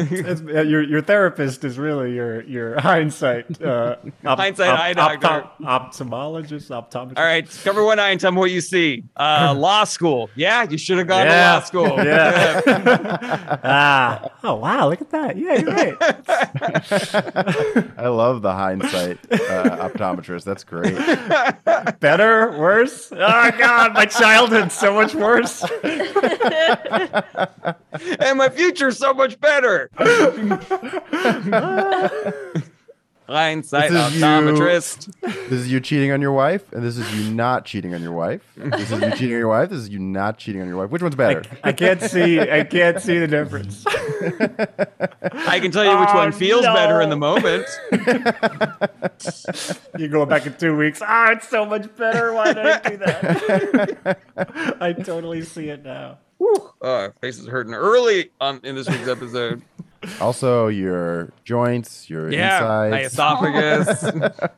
It's- 0.00 0.40
your 0.42 0.80
your 0.82 1.02
therapist 1.02 1.64
is 1.64 1.76
really 1.76 2.14
your 2.14 2.42
your 2.44 2.78
hindsight 2.80 3.60
uh, 3.60 3.96
op- 4.24 4.38
Hindsight 4.38 4.70
eye 4.78 4.92
doctor. 4.92 5.48
ophthalmologist, 5.60 6.70
optometrist. 6.70 7.18
All 7.18 7.24
right, 7.24 7.48
cover 7.64 7.82
one 7.82 7.98
eye 7.98 8.10
and 8.10 8.20
tell 8.20 8.30
me 8.30 8.38
what 8.38 8.52
you 8.52 8.60
see. 8.60 9.02
Uh, 9.16 9.52
law 9.58 9.82
school. 9.82 10.30
Yeah, 10.36 10.62
you 10.70 10.78
should 10.78 10.98
have 10.98 11.08
gone 11.08 11.26
Yeah. 11.26 11.34
to 11.34 11.54
law 11.58 11.60
school. 11.64 11.98
Yeah. 12.04 13.58
ah. 13.64 14.30
Oh 14.44 14.54
wow! 14.54 14.88
Look 14.88 15.00
at 15.00 15.10
that. 15.10 15.36
Yeah, 15.36 15.54
you're 15.58 15.74
right. 15.74 15.96
I 17.98 18.06
love 18.08 18.42
the 18.42 18.52
hindsight 18.52 19.18
uh, 19.32 19.88
optometrist. 19.88 20.44
That's 20.44 20.62
great. 20.62 20.94
Better, 21.98 22.56
worse. 22.56 23.10
Oh 23.12 23.50
god, 23.58 23.94
my 23.94 24.06
childhood's 24.06 24.74
so 24.74 24.94
much 24.94 25.14
worse. 25.18 25.64
and 28.20 28.38
my 28.38 28.48
future's 28.48 28.98
so 28.98 29.12
much 29.14 29.40
better. 29.40 29.90
Hindsight 33.28 33.90
This 33.90 34.06
is 34.08 34.16
you- 34.16 34.24
optometrist. 34.24 35.12
This 35.22 35.52
is 35.60 35.70
you 35.70 35.80
cheating 35.80 36.12
on 36.12 36.22
your 36.22 36.32
wife, 36.32 36.72
and 36.72 36.82
this 36.82 36.96
is 36.96 37.14
you 37.14 37.30
not 37.34 37.66
cheating 37.66 37.92
on 37.94 38.02
your 38.02 38.12
wife. 38.12 38.40
This 38.56 38.90
is 38.90 39.00
you 39.02 39.10
cheating 39.10 39.32
on 39.34 39.38
your 39.38 39.48
wife. 39.48 39.68
This 39.68 39.80
is 39.80 39.88
you 39.90 39.98
not 39.98 40.38
cheating 40.38 40.62
on 40.62 40.68
your 40.68 40.78
wife. 40.78 40.88
Which 40.90 41.02
one's 41.02 41.14
better? 41.14 41.42
I 41.62 41.72
can't 41.72 42.00
see. 42.00 42.40
I 42.40 42.64
can't 42.64 43.00
see 43.02 43.18
the 43.18 43.26
difference. 43.28 43.84
I 43.86 45.60
can 45.60 45.70
tell 45.70 45.84
you 45.84 45.98
which 46.00 46.08
Oh, 46.12 46.16
one 46.16 46.32
feels 46.32 46.64
better 46.64 47.02
in 47.02 47.10
the 47.10 47.16
moment. 47.16 47.66
You 49.98 50.06
go 50.08 50.24
back 50.26 50.46
in 50.46 50.54
two 50.54 50.76
weeks. 50.76 51.00
Ah, 51.02 51.32
it's 51.32 51.48
so 51.48 51.64
much 51.66 51.94
better. 51.96 52.32
Why 52.32 52.52
did 52.52 52.66
I 52.66 52.78
do 52.90 52.96
that? 52.98 54.18
I 54.80 54.92
totally 54.92 55.42
see 55.42 55.68
it 55.70 55.84
now. 55.84 56.18
Whew. 56.38 56.70
Oh, 56.80 57.10
face 57.20 57.38
is 57.38 57.46
hurting 57.48 57.74
early 57.74 58.30
on 58.40 58.60
in 58.62 58.76
this 58.76 58.88
week's 58.88 59.08
episode. 59.08 59.62
Also, 60.20 60.68
your 60.68 61.32
joints, 61.44 62.08
your 62.08 62.30
Yeah, 62.32 62.88
my 62.90 63.00
esophagus, 63.02 64.04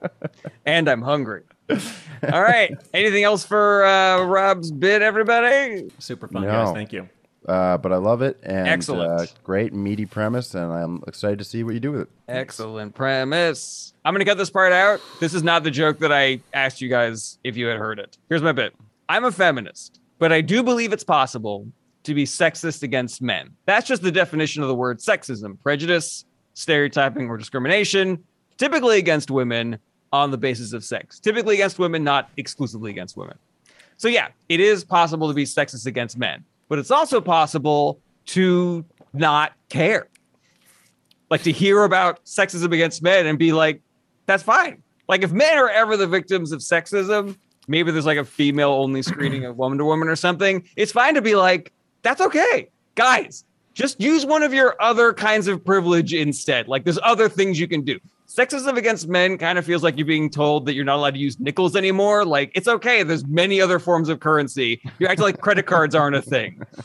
and 0.67 0.89
I'm 0.89 1.03
hungry. 1.03 1.43
All 1.69 2.43
right. 2.43 2.77
Anything 2.93 3.25
else 3.25 3.45
for 3.45 3.85
uh, 3.85 4.25
Rob's 4.25 4.71
bit, 4.71 5.03
everybody? 5.03 5.91
Super 5.99 6.29
fun, 6.29 6.43
No. 6.43 6.49
guys. 6.49 6.75
Thank 6.75 6.93
you. 6.93 7.09
Uh, 7.49 7.79
but 7.79 7.91
I 7.93 7.97
love 7.97 8.21
it, 8.23 8.39
and 8.43 8.69
Excellent. 8.69 9.21
Uh, 9.21 9.27
great 9.43 9.73
meaty 9.73 10.05
premise, 10.05 10.55
and 10.55 10.71
I'm 10.71 11.03
excited 11.07 11.39
to 11.39 11.45
see 11.45 11.65
what 11.65 11.73
you 11.73 11.81
do 11.81 11.93
with 11.93 12.01
it. 12.03 12.09
Excellent 12.29 12.95
premise. 12.95 13.95
I'm 14.05 14.13
going 14.13 14.21
to 14.25 14.31
cut 14.31 14.37
this 14.37 14.51
part 14.51 14.73
out. 14.73 15.01
This 15.21 15.33
is 15.33 15.43
not 15.43 15.65
the 15.65 15.71
joke 15.71 15.99
that 16.01 16.13
I 16.13 16.41
asked 16.53 16.81
you 16.83 16.89
guys 16.91 17.39
if 17.43 17.57
you 17.57 17.67
had 17.67 17.79
heard 17.79 17.99
it. 17.99 18.19
Here's 18.29 18.43
my 18.43 18.53
bit 18.53 18.75
I'm 19.09 19.25
a 19.25 19.33
feminist, 19.33 20.01
but 20.19 20.33
I 20.33 20.43
do 20.43 20.63
believe 20.63 20.93
it's 20.93 21.03
possible 21.03 21.67
to 22.05 22.15
be 22.15 22.25
sexist 22.25 22.83
against 22.83 23.21
men. 23.23 23.51
That's 23.67 23.87
just 23.87 24.03
the 24.03 24.13
definition 24.13 24.63
of 24.63 24.69
the 24.69 24.75
word 24.75 24.99
sexism 24.99 25.61
prejudice, 25.61 26.25
stereotyping, 26.55 27.29
or 27.29 27.37
discrimination, 27.37 28.23
typically 28.57 28.99
against 28.99 29.31
women 29.31 29.79
on 30.13 30.31
the 30.31 30.39
basis 30.39 30.73
of 30.73 30.83
sex, 30.85 31.21
typically 31.21 31.55
against 31.55 31.79
women, 31.79 32.03
not 32.03 32.31
exclusively 32.37 32.91
against 32.91 33.17
women. 33.17 33.37
So, 33.97 34.09
yeah, 34.09 34.29
it 34.49 34.61
is 34.61 34.83
possible 34.83 35.29
to 35.29 35.35
be 35.35 35.45
sexist 35.45 35.87
against 35.87 36.19
men, 36.19 36.45
but 36.69 36.79
it's 36.79 36.91
also 36.91 37.21
possible 37.21 38.01
to 38.27 38.85
not 39.13 39.53
care 39.69 40.09
like 41.31 41.43
to 41.45 41.53
hear 41.53 41.85
about 41.85 42.25
sexism 42.25 42.73
against 42.73 43.03
men 43.03 43.27
and 43.27 43.39
be 43.39 43.53
like, 43.53 43.81
that's 44.27 44.43
fine. 44.43 44.83
Like 45.09 45.23
if 45.23 45.33
men 45.33 45.57
are 45.57 45.71
ever 45.71 45.97
the 45.97 46.07
victims 46.07 46.53
of 46.53 46.61
sexism, 46.61 47.37
maybe 47.69 47.91
there's 47.93 48.07
like 48.07 48.19
a 48.19 48.25
female 48.25 48.71
only 48.71 49.03
screening 49.03 49.45
of 49.45 49.57
woman 49.57 49.79
to 49.79 49.85
woman 49.85 50.09
or 50.09 50.17
something. 50.17 50.69
It's 50.77 50.93
fine 50.93 51.15
to 51.15 51.23
be 51.23 51.37
like, 51.37 51.73
that's 52.03 52.21
okay. 52.21 52.69
Guys, 52.95 53.45
just 53.75 54.01
use 54.01 54.27
one 54.27 54.43
of 54.43 54.53
your 54.53 54.81
other 54.81 55.13
kinds 55.13 55.47
of 55.49 55.65
privilege 55.65 56.13
instead. 56.15 56.69
Like 56.69 56.85
there's 56.85 56.99
other 57.03 57.29
things 57.29 57.59
you 57.59 57.69
can 57.69 57.83
do. 57.83 57.99
Sexism 58.29 58.77
against 58.77 59.09
men 59.09 59.37
kind 59.39 59.59
of 59.59 59.65
feels 59.65 59.83
like 59.83 59.97
you're 59.97 60.07
being 60.07 60.31
told 60.31 60.67
that 60.67 60.75
you're 60.75 60.85
not 60.85 60.97
allowed 60.97 61.15
to 61.15 61.19
use 61.21 61.41
nickels 61.41 61.75
anymore. 61.75 62.25
Like 62.25 62.53
it's 62.55 62.69
okay. 62.69 63.03
There's 63.03 63.27
many 63.27 63.61
other 63.61 63.79
forms 63.79 64.09
of 64.09 64.21
currency. 64.21 64.81
You're 64.99 65.11
acting 65.11 65.25
like 65.25 65.41
credit 65.41 65.67
cards 65.67 65.95
aren't 65.95 66.15
a 66.17 66.23
thing. 66.23 66.63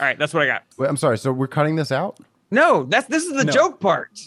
All 0.00 0.06
right, 0.06 0.18
that's 0.18 0.32
what 0.34 0.42
I 0.42 0.46
got. 0.46 0.64
Wait, 0.78 0.88
I'm 0.88 0.96
sorry. 0.96 1.18
So 1.18 1.32
we're 1.32 1.46
cutting 1.46 1.76
this 1.76 1.92
out? 1.92 2.18
No, 2.50 2.84
that's 2.84 3.06
this 3.08 3.24
is 3.24 3.32
the 3.34 3.44
No. 3.44 3.52
joke 3.52 3.80
part. 3.80 4.20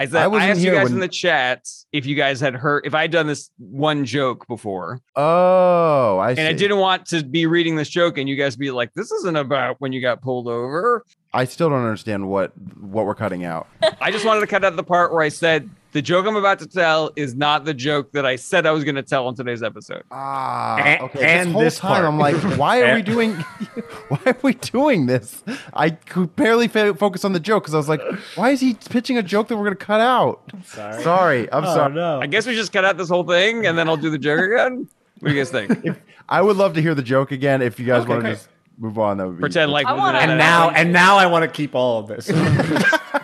I 0.00 0.06
said 0.06 0.22
I 0.22 0.30
I, 0.30 0.46
asked 0.46 0.60
you 0.62 0.70
guys 0.72 0.84
when- 0.84 0.94
in 0.94 0.98
the 1.00 1.08
chat 1.08 1.68
if 1.92 2.06
you 2.06 2.14
guys 2.14 2.40
had 2.40 2.54
heard 2.54 2.86
if 2.86 2.94
I'd 2.94 3.10
done 3.10 3.26
this 3.26 3.50
one 3.58 4.06
joke 4.06 4.46
before, 4.48 5.00
Oh, 5.14 6.18
I 6.18 6.34
see. 6.34 6.40
and 6.40 6.48
I 6.48 6.52
didn't 6.54 6.78
want 6.78 7.04
to 7.06 7.22
be 7.22 7.44
reading 7.46 7.76
this 7.76 7.88
joke 7.90 8.16
and 8.16 8.26
you 8.28 8.34
guys 8.36 8.56
be 8.56 8.70
like, 8.70 8.94
"This 8.94 9.10
isn't 9.12 9.36
about 9.36 9.76
when 9.78 9.92
you 9.92 10.00
got 10.00 10.22
pulled 10.22 10.48
over." 10.48 11.04
I 11.34 11.44
still 11.44 11.68
don't 11.68 11.82
understand 11.82 12.28
what 12.28 12.52
what 12.80 13.04
we're 13.04 13.14
cutting 13.14 13.44
out. 13.44 13.66
I 14.00 14.10
just 14.10 14.24
wanted 14.24 14.40
to 14.40 14.46
cut 14.46 14.64
out 14.64 14.74
the 14.76 14.82
part 14.82 15.12
where 15.12 15.22
I 15.22 15.28
said 15.28 15.68
the 15.92 16.00
joke 16.02 16.26
I'm 16.26 16.36
about 16.36 16.58
to 16.60 16.66
tell 16.66 17.10
is 17.16 17.34
not 17.34 17.64
the 17.64 17.74
joke 17.74 18.12
that 18.12 18.24
I 18.24 18.36
said 18.36 18.64
I 18.66 18.70
was 18.70 18.84
going 18.84 18.94
to 18.94 19.02
tell 19.02 19.26
on 19.26 19.34
today's 19.34 19.62
episode. 19.62 20.02
Ah, 20.10 20.76
And- 20.78 21.00
okay. 21.02 21.38
and 21.40 21.48
this 21.48 21.52
whole 21.52 21.62
this 21.62 21.78
time 21.78 21.90
part. 21.90 22.04
I'm 22.04 22.18
like, 22.18 22.36
why 22.58 22.82
are 22.82 22.94
we 22.94 23.02
doing? 23.14 23.34
Why 24.08 24.18
are 24.26 24.36
we 24.42 24.54
doing 24.54 25.06
this? 25.06 25.42
I 25.72 25.90
could 25.90 26.34
barely 26.36 26.66
fa- 26.68 26.94
focus 26.94 27.24
on 27.24 27.32
the 27.32 27.40
joke 27.40 27.62
because 27.64 27.74
I 27.74 27.76
was 27.76 27.88
like, 27.88 28.02
why 28.34 28.50
is 28.50 28.60
he 28.60 28.74
pitching 28.74 29.16
a 29.18 29.22
joke 29.22 29.46
that 29.48 29.56
we're 29.56 29.64
gonna 29.64 29.76
cut 29.76 30.00
out? 30.00 30.42
Sorry. 30.64 31.02
Sorry, 31.02 31.52
I'm 31.52 31.64
Oh, 31.64 31.74
sorry. 31.74 31.94
no. 31.94 32.20
I 32.20 32.26
guess 32.26 32.46
we 32.46 32.54
just 32.56 32.72
cut 32.72 32.84
out 32.84 32.96
this 32.96 33.08
whole 33.08 33.22
thing 33.24 33.66
and 33.66 33.78
then 33.78 33.88
I'll 33.88 33.96
do 33.96 34.10
the 34.10 34.18
joke 34.18 34.40
again. 34.40 34.88
What 35.20 35.28
do 35.28 35.34
you 35.34 35.40
guys 35.40 35.50
think? 35.50 35.96
I 36.28 36.42
would 36.42 36.56
love 36.56 36.74
to 36.74 36.82
hear 36.82 36.94
the 36.94 37.02
joke 37.02 37.30
again. 37.32 37.62
If 37.62 37.78
you 37.78 37.86
guys 37.86 38.02
Okay, 38.02 38.08
want 38.10 38.22
to 38.24 38.28
okay. 38.30 38.36
just 38.36 38.48
move 38.78 38.98
on, 38.98 39.18
that 39.18 39.26
would 39.28 39.36
be 39.36 39.40
Pretend 39.40 39.70
like 39.70 39.86
I 39.86 39.92
wanna- 39.92 40.18
and 40.18 40.38
now, 40.38 40.70
and 40.70 40.92
now 40.92 41.16
I 41.16 41.26
want 41.26 41.42
to 41.44 41.48
keep 41.48 41.74
all 41.74 42.00
of 42.00 42.08
this 42.08 42.28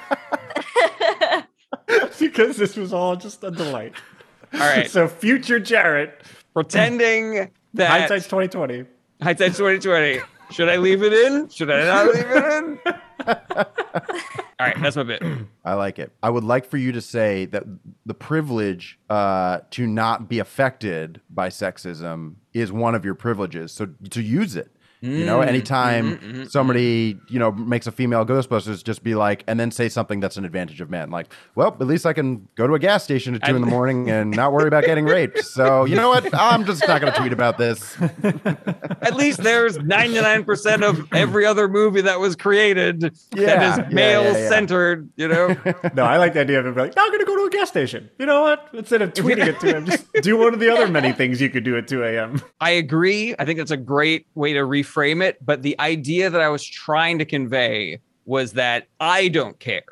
because 2.37 2.57
this 2.57 2.76
was 2.76 2.93
all 2.93 3.16
just 3.16 3.43
a 3.45 3.51
delight. 3.51 3.95
all 4.53 4.61
right, 4.61 4.91
So, 4.91 5.09
future 5.09 5.59
Jarrett, 5.59 6.22
pretending 6.53 7.51
that 7.74 7.91
hindsight's 7.91 8.28
twenty 8.28 8.49
twenty. 8.49 8.84
Hindsight's 9.22 9.57
2020. 9.57 10.20
Should 10.51 10.68
I 10.68 10.76
leave 10.76 11.03
it 11.03 11.12
in? 11.12 11.49
Should 11.49 11.70
I 11.70 11.84
not 11.84 12.14
leave 12.14 12.26
it 12.28 12.53
in? 12.53 12.78
All 14.59 14.66
right, 14.66 14.80
that's 14.80 14.95
my 14.95 15.03
bit. 15.03 15.22
I 15.64 15.72
like 15.74 15.99
it. 15.99 16.12
I 16.22 16.30
would 16.30 16.45
like 16.45 16.66
for 16.66 16.76
you 16.76 16.93
to 16.93 17.01
say 17.01 17.47
that 17.47 17.64
the 18.05 18.14
privilege 18.14 18.99
uh, 19.11 19.61
to 19.70 19.87
not 19.87 20.28
be 20.28 20.39
affected 20.39 21.20
by 21.30 21.49
sexism 21.49 22.34
is 22.53 22.70
one 22.70 22.95
of 22.95 23.05
your 23.05 23.14
privileges. 23.14 23.72
So 23.72 23.89
to 24.11 24.22
use 24.22 24.55
it. 24.55 24.70
You 25.03 25.24
know, 25.26 25.40
Mm, 25.40 25.47
anytime 25.47 26.16
mhm, 26.18 26.32
mhm, 26.32 26.51
somebody, 26.51 27.18
you 27.28 27.38
know, 27.38 27.53
makes 27.53 27.86
a 27.86 27.92
female 27.92 28.24
Ghostbusters, 28.24 28.82
just 28.82 29.03
be 29.05 29.14
like, 29.14 29.44
and 29.47 29.61
then 29.61 29.70
say 29.70 29.88
something 29.90 30.20
that's 30.20 30.36
an 30.38 30.44
advantage 30.47 30.80
of 30.80 30.88
men. 30.90 31.11
Like, 31.11 31.32
well, 31.55 31.68
at 31.68 31.86
least 31.86 32.07
I 32.07 32.12
can 32.14 32.49
go 32.57 32.66
to 32.66 32.74
a 32.74 32.78
gas 32.78 33.05
station 33.05 33.34
at 33.34 33.44
two 33.44 33.55
in 33.55 33.61
the 33.61 33.66
morning 33.68 34.11
and 34.11 34.30
not 34.30 34.53
worry 34.53 34.66
about 34.68 34.84
getting 34.84 35.05
raped. 35.05 35.44
So, 35.44 35.84
you 35.84 35.97
know 35.97 36.09
what? 36.09 36.34
I'm 36.34 36.64
just 36.64 36.86
not 36.88 37.01
going 37.03 37.12
to 37.12 37.18
tweet 37.18 37.32
about 37.32 37.59
this. 37.59 37.97
At 39.03 39.14
least 39.16 39.42
there's 39.42 39.76
99% 39.78 40.82
of 40.82 41.07
every 41.12 41.44
other 41.44 41.68
movie 41.68 42.01
that 42.01 42.18
was 42.18 42.34
created 42.34 43.03
Yeah, 43.03 43.09
that 43.47 43.61
yeah, 43.61 43.72
is 43.72 43.78
yeah, 43.78 43.88
male 43.94 44.24
yeah. 44.24 44.49
centered, 44.49 45.11
you 45.16 45.28
know? 45.28 45.49
No, 45.94 46.05
I 46.05 46.16
like 46.16 46.32
the 46.32 46.40
idea 46.40 46.61
of 46.61 46.66
it. 46.66 46.76
Like, 46.76 46.97
"No, 46.97 47.03
I'm 47.05 47.11
going 47.11 47.20
to 47.20 47.26
go 47.26 47.36
to 47.36 47.44
a 47.44 47.51
gas 47.51 47.68
station. 47.68 48.11
You 48.18 48.26
know 48.26 48.40
what? 48.42 48.68
Instead 48.72 49.03
of 49.03 49.12
tweeting 49.12 49.47
it 49.47 49.61
to 49.61 49.76
him, 49.76 49.86
just 49.86 50.11
do 50.22 50.36
one 50.38 50.55
of 50.55 50.61
the 50.61 50.70
other 50.70 50.88
many 50.88 51.12
things 51.12 51.40
you 51.40 51.51
could 51.51 51.64
do 51.64 51.76
at 51.76 51.86
2 51.86 52.03
a.m. 52.03 52.40
I 52.61 52.70
agree. 52.70 53.34
I 53.38 53.44
think 53.44 53.59
that's 53.59 53.70
a 53.70 53.76
great 53.76 54.26
way 54.34 54.55
to 54.55 54.61
reframe 54.61 54.86
it. 54.95 55.45
But 55.45 55.62
the 55.62 55.78
idea 55.80 56.30
that 56.30 56.41
I 56.41 56.49
was 56.49 56.64
trying 56.64 57.18
to 57.18 57.24
convey 57.24 58.01
was 58.24 58.53
that 58.53 58.89
I 59.01 59.28
don't 59.28 59.59
care 59.59 59.84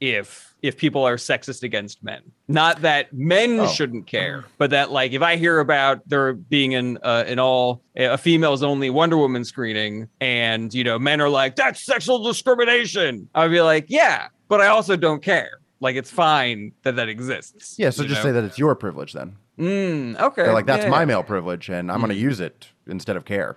if 0.00 0.54
if 0.62 0.78
people 0.78 1.04
are 1.04 1.16
sexist 1.16 1.62
against 1.62 2.02
men. 2.02 2.22
Not 2.48 2.80
that 2.82 3.12
men 3.12 3.60
Oh. 3.60 3.66
shouldn't 3.66 4.06
care, 4.06 4.44
but 4.56 4.70
that 4.70 4.90
like 4.90 5.12
if 5.12 5.20
I 5.22 5.36
hear 5.36 5.60
about 5.60 6.00
there 6.08 6.32
being 6.32 6.74
an 6.74 6.98
uh, 7.02 7.24
an 7.26 7.38
all 7.38 7.82
a 7.96 8.16
females 8.16 8.62
only 8.62 8.90
Wonder 8.90 9.18
Woman 9.18 9.44
screening, 9.44 10.08
and 10.20 10.72
you 10.72 10.84
know 10.84 10.98
men 10.98 11.20
are 11.20 11.28
like 11.28 11.56
that's 11.56 11.84
sexual 11.84 12.22
discrimination, 12.22 13.28
I'd 13.34 13.50
be 13.50 13.60
like, 13.60 13.86
yeah, 13.88 14.28
but 14.48 14.60
I 14.60 14.68
also 14.68 14.96
don't 14.96 15.22
care. 15.22 15.60
Like 15.80 15.96
it's 15.96 16.10
fine 16.10 16.72
that 16.82 16.96
that 16.96 17.08
exists. 17.10 17.78
Yeah. 17.78 17.90
So 17.90 18.04
just 18.04 18.20
know? 18.20 18.30
say 18.30 18.32
that 18.32 18.44
it's 18.44 18.58
your 18.58 18.74
privilege 18.74 19.12
then. 19.12 19.36
Mm, 19.58 20.18
okay. 20.18 20.42
They're 20.44 20.54
like, 20.54 20.66
that's 20.66 20.84
yeah, 20.84 20.90
my 20.90 21.04
male 21.04 21.22
privilege 21.22 21.68
and 21.68 21.92
I'm 21.92 21.98
going 21.98 22.08
to 22.08 22.16
use 22.16 22.40
it 22.40 22.68
instead 22.86 23.16
of 23.16 23.24
care. 23.24 23.56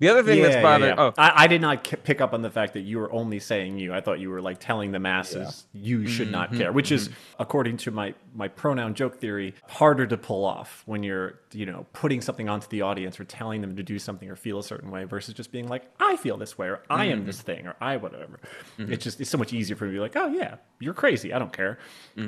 The 0.00 0.08
other 0.08 0.22
thing 0.22 0.42
that's 0.42 0.54
bothering. 0.62 0.94
Oh, 0.98 1.12
I, 1.18 1.44
I 1.44 1.46
did 1.48 1.60
not 1.60 1.82
k- 1.84 1.96
pick 1.96 2.20
up 2.20 2.32
on 2.32 2.42
the 2.42 2.50
fact 2.50 2.74
that 2.74 2.80
you 2.82 2.98
were 2.98 3.10
only 3.12 3.40
saying 3.40 3.78
you. 3.78 3.92
I 3.92 4.00
thought 4.00 4.20
you 4.20 4.30
were 4.30 4.40
like 4.40 4.58
telling 4.60 4.92
the 4.92 4.98
masses 4.98 5.66
you 5.72 6.06
should 6.06 6.30
not 6.30 6.48
Mm-hmm, 6.50 6.58
care, 6.58 6.72
which 6.72 6.92
is, 6.92 7.10
according 7.38 7.76
to 7.78 7.90
my 7.90 8.14
my 8.34 8.46
pronoun 8.48 8.94
joke 8.94 9.18
theory, 9.20 9.54
harder 9.68 10.06
to 10.06 10.16
pull 10.16 10.44
off 10.44 10.82
when 10.86 11.02
you're 11.02 11.40
you 11.52 11.66
know 11.66 11.86
putting 11.92 12.20
something 12.20 12.48
onto 12.48 12.68
the 12.68 12.82
audience 12.82 13.18
or 13.18 13.24
telling 13.24 13.60
them 13.60 13.74
to 13.76 13.82
do 13.82 13.98
something 13.98 14.30
or 14.30 14.36
feel 14.36 14.58
a 14.58 14.62
certain 14.62 14.90
way 14.90 15.04
versus 15.04 15.34
just 15.34 15.50
being 15.50 15.66
like 15.66 15.82
I 15.98 16.16
feel 16.16 16.36
this 16.36 16.56
way 16.58 16.68
or 16.68 16.82
I 16.90 17.06
am 17.06 17.18
Mm-hmm. 17.18 17.26
this 17.26 17.40
thing 17.42 17.66
or 17.66 17.74
I 17.80 17.96
whatever. 17.96 18.38
It's 18.78 19.02
just 19.02 19.20
it's 19.20 19.30
so 19.30 19.38
much 19.38 19.52
easier 19.52 19.74
for 19.74 19.84
me 19.86 19.90
to 19.92 19.96
be 19.96 20.00
like 20.00 20.14
oh 20.16 20.28
yeah 20.28 20.56
you're 20.78 20.94
crazy 20.94 21.32
I 21.32 21.38
don't 21.40 21.52
care, 21.52 21.78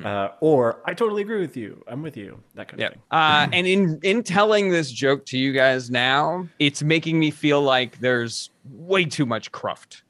uh, 0.05 0.29
or 0.41 0.81
I 0.87 0.95
totally 0.95 1.23
agree 1.23 1.41
with 1.41 1.57
you 1.57 1.85
I'm 1.87 2.03
with 2.03 2.17
you 2.17 2.41
that 2.55 2.69
kind 2.69 2.83
of 2.83 2.89
thing. 2.93 3.03
Uh, 3.11 3.47
and 3.53 3.67
in 3.67 4.01
in 4.03 4.23
telling 4.23 4.71
this 4.71 4.91
joke 4.91 5.25
to 5.27 5.39
you 5.39 5.53
guys 5.53 5.91
now, 5.91 6.49
it's 6.59 6.83
making 6.83 7.19
me 7.21 7.31
feel 7.31 7.60
like 7.61 7.99
there's 8.01 8.51
way 8.65 9.05
too 9.05 9.27
much 9.27 9.53
cruft 9.53 10.03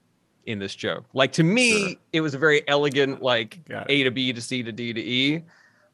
in 0.46 0.58
this 0.58 0.74
joke. 0.74 1.04
Like 1.12 1.32
to 1.32 1.42
me, 1.42 1.98
it 2.12 2.20
was 2.20 2.34
a 2.34 2.38
very 2.38 2.66
elegant, 2.68 3.22
like 3.22 3.60
A 3.88 4.02
to 4.04 4.10
B 4.10 4.32
to 4.32 4.40
C 4.40 4.62
to 4.62 4.72
D 4.72 4.92
to 4.92 5.00
E. 5.00 5.42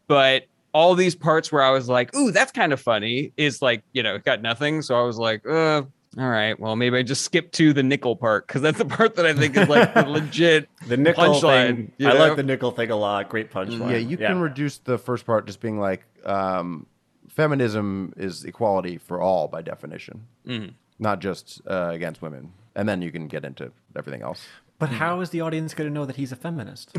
But 0.08 0.44
all 0.72 0.94
these 0.94 1.14
parts 1.14 1.50
where 1.50 1.62
I 1.62 1.70
was 1.70 1.88
like, 1.88 2.14
ooh, 2.14 2.30
that's 2.30 2.52
kind 2.52 2.72
of 2.72 2.80
funny, 2.80 3.32
is 3.36 3.60
like, 3.62 3.82
you 3.92 4.02
know, 4.02 4.14
it 4.14 4.24
got 4.24 4.42
nothing. 4.42 4.82
So 4.82 4.98
I 4.98 5.02
was 5.04 5.16
like, 5.18 5.44
uh, 5.46 5.82
all 6.18 6.28
right, 6.28 6.58
well, 6.58 6.76
maybe 6.76 6.96
I 6.96 7.02
just 7.02 7.24
skip 7.24 7.50
to 7.52 7.72
the 7.72 7.82
nickel 7.82 8.14
part 8.16 8.46
because 8.46 8.62
that's 8.62 8.78
the 8.78 8.84
part 8.86 9.16
that 9.16 9.26
I 9.26 9.34
think 9.34 9.56
is 9.56 9.68
like 9.68 9.92
the 9.94 10.02
legit. 10.08 10.68
The 10.86 10.96
nickel 10.96 11.24
Punchline, 11.24 11.66
thing, 11.76 11.92
you 11.98 12.08
I 12.08 12.12
know? 12.14 12.18
like 12.20 12.36
the 12.36 12.42
nickel 12.42 12.70
thing 12.70 12.90
a 12.90 12.96
lot. 12.96 13.28
Great 13.28 13.50
punchline. 13.50 13.90
Yeah, 13.90 13.96
you 13.98 14.16
can 14.16 14.40
reduce 14.40 14.78
the 14.78 14.96
first 14.96 15.26
part 15.26 15.46
just 15.46 15.60
being 15.60 15.78
like, 15.80 16.04
um, 16.24 16.86
feminism 17.28 18.14
is 18.16 18.44
equality 18.44 18.96
for 18.98 19.20
all 19.20 19.48
by 19.48 19.60
definition, 19.62 20.26
Mhm. 20.46 20.72
Not 20.98 21.20
just 21.20 21.60
uh, 21.68 21.90
against 21.92 22.22
women. 22.22 22.52
And 22.74 22.88
then 22.88 23.00
you 23.02 23.10
can 23.10 23.26
get 23.26 23.44
into 23.44 23.72
everything 23.96 24.22
else. 24.22 24.46
But 24.78 24.90
how 24.90 25.20
is 25.20 25.30
the 25.30 25.40
audience 25.40 25.72
going 25.72 25.88
to 25.88 25.94
know 25.94 26.04
that 26.04 26.16
he's 26.16 26.32
a 26.32 26.36
feminist? 26.36 26.94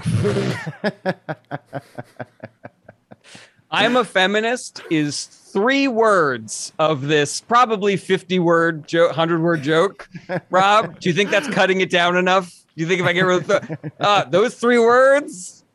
I'm 3.69 3.95
a 3.97 4.03
feminist 4.03 4.81
is 4.89 5.25
three 5.25 5.87
words 5.87 6.71
of 6.79 7.01
this 7.01 7.41
probably 7.41 7.97
50 7.97 8.39
word 8.39 8.87
joke, 8.87 9.09
100 9.09 9.41
word 9.41 9.61
joke. 9.61 10.09
Rob, 10.49 10.99
do 10.99 11.09
you 11.09 11.13
think 11.13 11.29
that's 11.29 11.47
cutting 11.49 11.81
it 11.81 11.89
down 11.91 12.15
enough? 12.15 12.49
Do 12.49 12.83
you 12.83 12.87
think 12.87 13.01
if 13.01 13.07
I 13.07 13.13
get 13.13 13.21
rid 13.21 13.41
of 13.41 13.47
the, 13.47 13.91
uh, 13.99 14.23
those 14.25 14.55
three 14.55 14.79
words, 14.79 15.65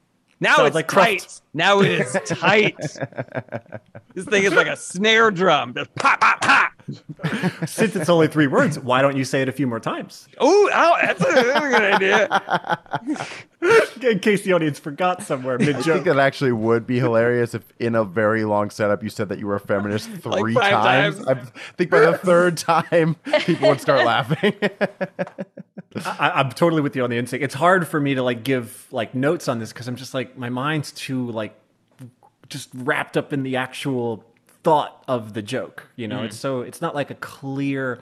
now 0.41 0.57
Sounds 0.57 0.69
it's 0.69 0.75
like 0.75 0.89
tight. 0.89 1.21
Kraft. 1.21 1.43
Now 1.55 1.81
it 1.81 1.91
is 2.01 2.17
tight. 2.25 2.77
this 4.15 4.25
thing 4.25 4.43
is 4.43 4.55
like 4.55 4.67
a 4.67 4.77
snare 4.77 5.31
drum. 5.31 5.75
Just 5.75 5.95
pop, 5.95 6.21
pop, 6.21 6.41
pop. 6.41 6.72
Since 7.67 7.97
it's 7.97 8.09
only 8.09 8.29
three 8.29 8.47
words, 8.47 8.79
why 8.79 9.03
don't 9.03 9.17
you 9.17 9.25
say 9.25 9.43
it 9.43 9.49
a 9.49 9.53
few 9.53 9.67
more 9.67 9.81
times? 9.81 10.29
Oh, 10.39 10.69
that's 11.03 11.21
a, 11.21 11.25
that's 11.25 11.65
a 11.65 11.69
good 11.69 11.95
idea. 11.95 12.81
In 14.11 14.19
case 14.19 14.43
the 14.43 14.53
audience 14.53 14.79
forgot 14.81 15.23
somewhere 15.23 15.59
mid 15.59 15.69
I 15.69 15.73
think 15.75 15.85
joke. 15.85 16.05
that 16.05 16.19
actually 16.19 16.53
would 16.53 16.87
be 16.87 16.99
hilarious 16.99 17.55
if 17.55 17.63
in 17.79 17.95
a 17.95 18.05
very 18.05 18.45
long 18.45 18.71
setup 18.71 19.03
you 19.03 19.09
said 19.09 19.29
that 19.29 19.39
you 19.39 19.47
were 19.47 19.55
a 19.55 19.61
feminist 19.61 20.11
three 20.11 20.55
five 20.55 20.73
times. 20.73 21.25
times. 21.25 21.51
I 21.55 21.75
think 21.77 21.91
by 21.91 22.01
the 22.01 22.19
third 22.19 22.57
time 22.57 23.15
people 23.45 23.69
would 23.69 23.81
start 23.81 24.05
laughing. 24.07 24.55
I, 26.05 26.31
I'm 26.35 26.51
totally 26.51 26.83
with 26.83 26.97
you 26.97 27.05
on 27.05 27.11
the 27.11 27.19
instinct. 27.19 27.45
It's 27.45 27.55
hard 27.55 27.87
for 27.87 28.01
me 28.01 28.15
to 28.15 28.23
like 28.23 28.43
give 28.43 28.89
like 28.91 29.15
notes 29.15 29.47
on 29.47 29.61
this 29.61 29.73
because 29.73 29.87
I'm 29.87 29.97
just 29.97 30.15
like 30.15 30.37
my 30.37 30.49
mind's 30.49 30.91
too 30.91 31.31
like 31.31 31.55
just 32.49 32.69
wrapped 32.75 33.17
up 33.17 33.33
in 33.33 33.45
the 33.45 33.57
actual 33.57 34.25
thought 34.63 35.03
of 35.09 35.35
the 35.35 35.43
joke. 35.43 35.89
You 35.97 36.09
know, 36.09 36.23
it's 36.23 36.37
mm-hmm. 36.37 36.41
so 36.41 36.61
it's 36.63 36.81
not 36.81 36.95
like 36.95 37.11
a 37.11 37.15
clear. 37.17 38.01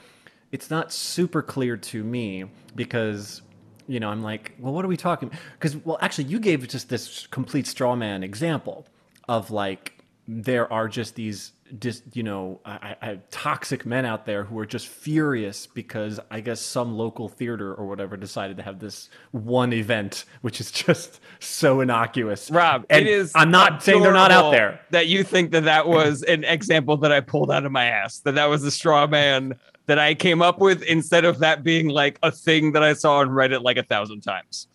It's 0.53 0.71
not 0.71 0.93
super 0.93 1.43
clear 1.43 1.77
to 1.77 2.03
me 2.03 2.45
because 2.75 3.43
you 3.87 4.01
know 4.01 4.09
I'm 4.09 4.23
like, 4.23 4.55
well, 4.59 4.73
what 4.73 4.85
are 4.85 4.89
we 4.89 4.97
talking? 4.97 5.31
Because 5.55 5.77
well, 5.77 5.99
actually, 6.01 6.25
you 6.25 6.39
gave 6.39 6.67
just 6.69 6.89
this 6.89 7.27
complete 7.29 7.67
straw 7.67 7.97
man 7.97 8.23
example 8.23 8.87
of 9.29 9.51
like 9.51 10.05
there 10.27 10.73
are 10.73 10.89
just 10.89 11.15
these 11.15 11.53
just 11.79 12.17
you 12.17 12.23
know 12.23 12.61
I, 12.65 12.97
I, 13.01 13.19
toxic 13.31 13.87
men 13.87 14.05
out 14.05 14.27
there 14.27 14.45
who 14.45 14.59
are 14.59 14.67
just 14.67 14.89
furious 14.89 15.67
because 15.67 16.19
I 16.31 16.41
guess 16.41 16.61
some 16.61 16.97
local 16.97 17.29
theater 17.29 17.75
or 17.75 17.87
whatever 17.87 18.17
decided 18.17 18.57
to 18.57 18.63
have 18.63 18.79
this 18.79 19.09
one 19.31 19.73
event, 19.73 20.25
which 20.41 20.61
is 20.61 20.71
just 20.71 21.21
so 21.41 21.81
innocuous. 21.81 22.51
Rob, 22.51 22.85
And 22.91 23.07
it 23.07 23.11
is. 23.11 23.33
I'm 23.35 23.51
not 23.51 23.83
saying 23.83 24.03
they're 24.03 24.13
not 24.13 24.31
out 24.31 24.51
there. 24.51 24.81
That 24.91 25.07
you 25.07 25.25
think 25.25 25.53
that 25.53 25.65
that 25.65 25.87
was 25.87 26.23
an 26.23 26.45
example 26.45 26.97
that 26.99 27.13
I 27.13 27.21
pulled 27.21 27.51
out 27.51 27.65
of 27.65 27.73
my 27.73 27.87
ass. 27.87 28.21
That 28.21 28.35
that 28.35 28.47
was 28.47 28.65
a 28.65 28.71
straw 28.71 29.07
man 29.07 29.55
that 29.87 29.99
I 29.99 30.15
came 30.15 30.41
up 30.41 30.61
with 30.61 30.83
instead 30.83 31.25
of 31.25 31.41
that 31.41 31.65
being 31.65 31.89
like 31.89 32.19
a 32.23 32.31
thing 32.31 32.73
that 32.73 32.83
I 32.83 32.93
saw 32.93 33.19
on 33.19 33.31
Reddit 33.31 33.63
like 33.63 33.77
a 33.77 33.83
thousand 33.83 34.21
times. 34.21 34.69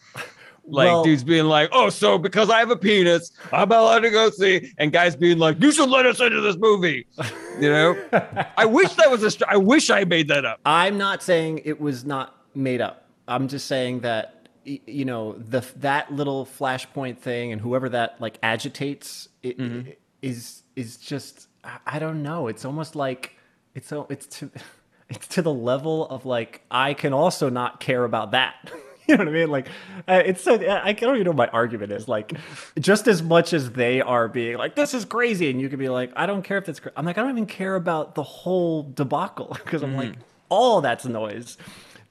Like 0.68 0.88
Well- 0.88 1.04
dudes 1.04 1.24
being 1.24 1.46
like, 1.46 1.70
"Oh, 1.72 1.90
so 1.90 2.18
because 2.18 2.50
I 2.50 2.60
have 2.60 2.72
a 2.72 2.76
penis, 2.76 3.32
I'm 3.52 3.72
allowed 3.72 4.00
to 4.00 4.10
go 4.10 4.30
see," 4.32 4.72
and 4.78 4.92
guys 4.92 5.16
being 5.16 5.38
like, 5.38 5.62
"You 5.62 5.72
should 5.72 5.90
let 5.90 6.06
us 6.06 6.20
into 6.20 6.42
this 6.42 6.58
movie." 6.58 7.06
You 7.60 7.70
know, 7.70 7.96
I 8.58 8.66
wish 8.66 8.94
that 8.94 9.12
was 9.12 9.22
a. 9.24 9.32
Str- 9.32 9.46
I 9.48 9.58
wish 9.58 9.90
I 9.90 10.04
made 10.06 10.28
that 10.30 10.44
up. 10.44 10.60
I'm 10.66 10.98
not 10.98 11.22
saying 11.22 11.62
it 11.66 11.80
was 11.80 12.04
not 12.04 12.36
made 12.56 12.82
up. 12.82 13.08
I'm 13.28 13.48
just 13.48 13.68
saying 13.68 14.00
that 14.02 14.50
you 14.64 15.06
know 15.06 15.34
the 15.34 15.64
that 15.78 16.12
little 16.12 16.46
flashpoint 16.46 17.20
thing 17.20 17.52
and 17.52 17.62
whoever 17.62 17.88
that 17.90 18.20
like 18.20 18.40
agitates 18.42 19.30
it, 19.44 19.60
mm-hmm. 19.60 19.92
is 20.22 20.64
is 20.76 20.98
just 20.98 21.48
I- 21.64 21.80
I 21.86 22.00
don't 22.00 22.24
know. 22.24 22.48
It's 22.48 22.66
almost 22.66 22.96
like 22.96 23.36
it's 23.76 23.88
so 23.88 24.08
it's 24.10 24.26
to 24.40 24.50
it's 25.10 25.28
to 25.28 25.42
the 25.42 25.54
level 25.54 26.08
of 26.10 26.26
like 26.26 26.62
I 26.72 26.96
can 26.96 27.14
also 27.14 27.50
not 27.50 27.80
care 27.80 28.04
about 28.04 28.32
that. 28.32 28.72
You 29.08 29.18
know 29.18 29.26
what 29.26 29.30
I 29.30 29.38
mean? 29.38 29.50
Like, 29.52 29.68
uh, 30.08 30.24
it's 30.26 30.44
so 30.44 30.56
uh, 30.56 30.82
I 30.84 30.94
don't 30.94 31.16
even 31.16 31.26
know 31.26 31.32
what 31.32 31.38
my 31.38 31.48
argument 31.50 31.92
is. 31.92 32.08
Like, 32.08 32.34
just 32.80 33.08
as 33.08 33.22
much 33.22 33.54
as 33.54 33.72
they 33.72 34.02
are 34.02 34.28
being 34.28 34.58
like, 34.58 34.76
"This 34.76 34.96
is 34.96 35.06
crazy," 35.06 35.52
and 35.52 35.62
you 35.62 35.70
can 35.70 35.78
be 35.78 35.90
like, 35.90 36.12
"I 36.16 36.26
don't 36.26 36.42
care 36.42 36.58
if 36.58 36.68
it's. 36.68 36.80
Cra-. 36.80 36.92
I'm 36.98 37.06
like, 37.06 37.20
I 37.20 37.22
don't 37.22 37.30
even 37.30 37.46
care 37.46 37.76
about 37.76 38.16
the 38.16 38.24
whole 38.24 38.92
debacle 38.96 39.58
because 39.64 39.84
I'm 39.84 39.96
like, 39.96 40.14
mm. 40.14 40.18
all 40.50 40.82
that's 40.82 41.06
noise. 41.06 41.58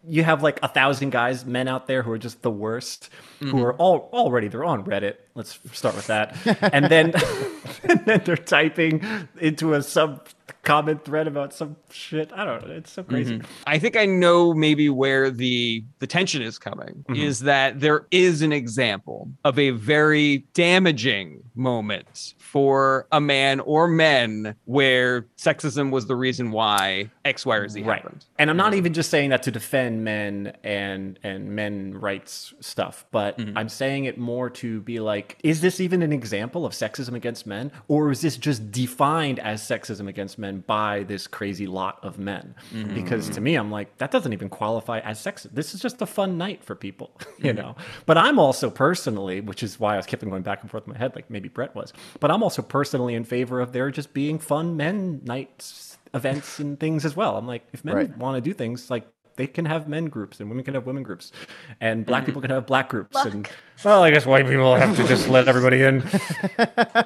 You 0.06 0.22
have 0.22 0.42
like 0.42 0.60
a 0.62 0.68
thousand 0.68 1.10
guys, 1.10 1.44
men 1.44 1.66
out 1.66 1.88
there 1.88 2.02
who 2.02 2.12
are 2.12 2.18
just 2.18 2.42
the 2.42 2.50
worst, 2.50 3.08
who 3.40 3.46
mm-hmm. 3.46 3.58
are 3.58 3.72
all 3.72 4.10
already 4.12 4.46
they're 4.46 4.64
on 4.64 4.84
Reddit. 4.84 5.16
Let's 5.34 5.58
start 5.72 5.96
with 5.96 6.06
that, 6.06 6.36
and 6.72 6.84
then 6.84 7.12
and 7.82 8.04
then 8.06 8.22
they're 8.24 8.36
typing 8.36 9.04
into 9.40 9.74
a 9.74 9.82
sub 9.82 10.28
comment 10.64 11.04
thread 11.04 11.26
about 11.26 11.52
some 11.52 11.76
shit. 11.90 12.32
I 12.34 12.44
don't 12.44 12.66
know. 12.66 12.74
It's 12.74 12.90
so 12.90 13.02
crazy. 13.02 13.38
Mm-hmm. 13.38 13.46
I 13.66 13.78
think 13.78 13.96
I 13.96 14.06
know 14.06 14.54
maybe 14.54 14.88
where 14.88 15.30
the 15.30 15.84
the 15.98 16.06
tension 16.06 16.42
is 16.42 16.58
coming 16.58 17.04
mm-hmm. 17.08 17.14
is 17.14 17.40
that 17.40 17.80
there 17.80 18.06
is 18.10 18.42
an 18.42 18.52
example 18.52 19.30
of 19.44 19.58
a 19.58 19.70
very 19.70 20.38
damaging 20.54 21.42
moment 21.54 22.34
for 22.38 23.06
a 23.12 23.20
man 23.20 23.60
or 23.60 23.88
men 23.88 24.56
where 24.64 25.22
sexism 25.36 25.90
was 25.90 26.06
the 26.06 26.16
reason 26.16 26.50
why 26.50 27.10
X, 27.24 27.46
Y, 27.46 27.56
or 27.56 27.68
Z 27.68 27.82
right. 27.82 28.02
happened. 28.02 28.24
and 28.38 28.50
i'm 28.50 28.56
not 28.56 28.68
mm-hmm. 28.68 28.78
even 28.78 28.92
just 28.92 29.10
saying 29.10 29.30
that 29.30 29.42
to 29.42 29.50
defend 29.50 30.04
men 30.04 30.56
and 30.62 31.18
and 31.22 31.50
men 31.50 31.94
rights 31.94 32.54
stuff 32.60 33.06
but 33.10 33.38
mm-hmm. 33.38 33.56
i'm 33.56 33.68
saying 33.68 34.04
it 34.04 34.18
more 34.18 34.50
to 34.50 34.80
be 34.80 35.00
like 35.00 35.38
is 35.42 35.60
this 35.60 35.80
even 35.80 36.02
an 36.02 36.12
example 36.12 36.64
of 36.66 36.72
sexism 36.72 37.14
against 37.14 37.46
men? 37.46 37.70
Or 37.88 38.10
is 38.10 38.20
this 38.20 38.36
just 38.36 38.70
defined 38.70 39.38
as 39.38 39.62
sexism 39.62 40.08
against 40.08 40.38
men 40.38 40.64
by 40.66 41.04
this 41.04 41.26
crazy 41.26 41.66
lot 41.66 41.98
of 42.02 42.18
men? 42.18 42.54
Mm-hmm. 42.72 42.94
Because 42.94 43.28
to 43.30 43.40
me 43.40 43.56
i'm 43.56 43.70
like 43.70 43.96
that 43.98 44.10
doesn't 44.10 44.32
even 44.32 44.48
qualify 44.48 45.00
as 45.00 45.18
sexist 45.18 45.54
this 45.54 45.74
is 45.74 45.80
just 45.80 46.00
a 46.00 46.06
fun 46.06 46.38
night 46.38 46.64
for 46.64 46.74
people 46.74 47.10
you 47.38 47.52
know? 47.52 47.76
But 48.06 48.18
i'm 48.18 48.38
also 48.38 48.70
personally 48.70 49.40
which 49.40 49.62
is 49.62 49.78
why 49.78 49.94
i 49.94 49.96
was 49.96 50.06
kept 50.06 50.24
going 50.24 50.42
back 50.42 50.62
and 50.62 50.70
forth 50.70 50.86
in 50.86 50.92
my 50.92 50.98
head 50.98 51.14
like 51.14 51.30
maybe 51.30 51.43
brett 51.48 51.74
was 51.74 51.92
but 52.20 52.30
i'm 52.30 52.42
also 52.42 52.62
personally 52.62 53.14
in 53.14 53.24
favor 53.24 53.60
of 53.60 53.72
there 53.72 53.90
just 53.90 54.12
being 54.14 54.38
fun 54.38 54.76
men 54.76 55.20
nights 55.24 55.94
events 56.14 56.60
and 56.60 56.78
things 56.80 57.04
as 57.04 57.14
well. 57.16 57.36
I'm 57.36 57.46
like, 57.46 57.66
if 57.72 57.84
men 57.84 57.96
Right. 57.96 58.16
want 58.16 58.36
to 58.36 58.40
do 58.40 58.54
things, 58.54 58.90
like 58.90 59.06
they 59.36 59.48
can 59.48 59.64
have 59.64 59.88
men 59.88 60.06
groups 60.06 60.38
and 60.38 60.48
women 60.48 60.64
can 60.64 60.74
have 60.74 60.86
women 60.86 61.02
groups, 61.02 61.32
and 61.80 62.06
black 62.06 62.20
mm-hmm. 62.20 62.26
people 62.26 62.40
can 62.40 62.50
have 62.52 62.66
black 62.66 62.88
groups. 62.88 63.16
And 63.16 63.48
well, 63.84 64.02
I 64.02 64.10
guess 64.12 64.24
white 64.24 64.46
people 64.46 64.74
have 64.76 64.96
to 64.96 65.06
just 65.06 65.28
let 65.36 65.48
everybody 65.48 65.82
in. 65.82 66.02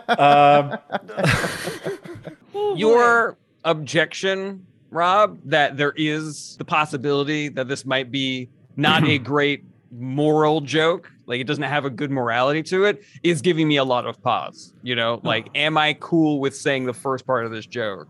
Um, 0.09 0.79
Your 2.77 3.37
objection, 3.65 4.67
Rob, 4.91 5.41
that 5.47 5.77
there 5.77 5.95
is 5.97 6.57
the 6.59 6.65
possibility 6.65 7.49
that 7.49 7.67
this 7.67 7.87
might 7.87 8.11
be 8.13 8.51
not 8.77 9.09
a 9.09 9.19
great 9.33 9.65
moral 9.91 10.61
joke, 10.61 11.11
like 11.29 11.41
it 11.41 11.47
doesn't 11.47 11.63
have 11.63 11.85
a 11.85 11.91
good 11.91 12.11
morality 12.11 12.63
to 12.65 12.85
it, 12.85 13.05
is 13.23 13.43
giving 13.43 13.69
me 13.69 13.77
a 13.77 13.85
lot 13.85 14.07
of 14.07 14.21
pause. 14.23 14.73
You 14.83 14.97
know, 14.97 15.21
like, 15.23 15.49
am 15.55 15.77
I 15.77 15.93
cool 16.01 16.41
with 16.41 16.57
saying 16.57 16.87
the 16.87 16.95
first 16.95 17.27
part 17.27 17.45
of 17.45 17.53
this 17.53 17.67
joke 17.67 18.09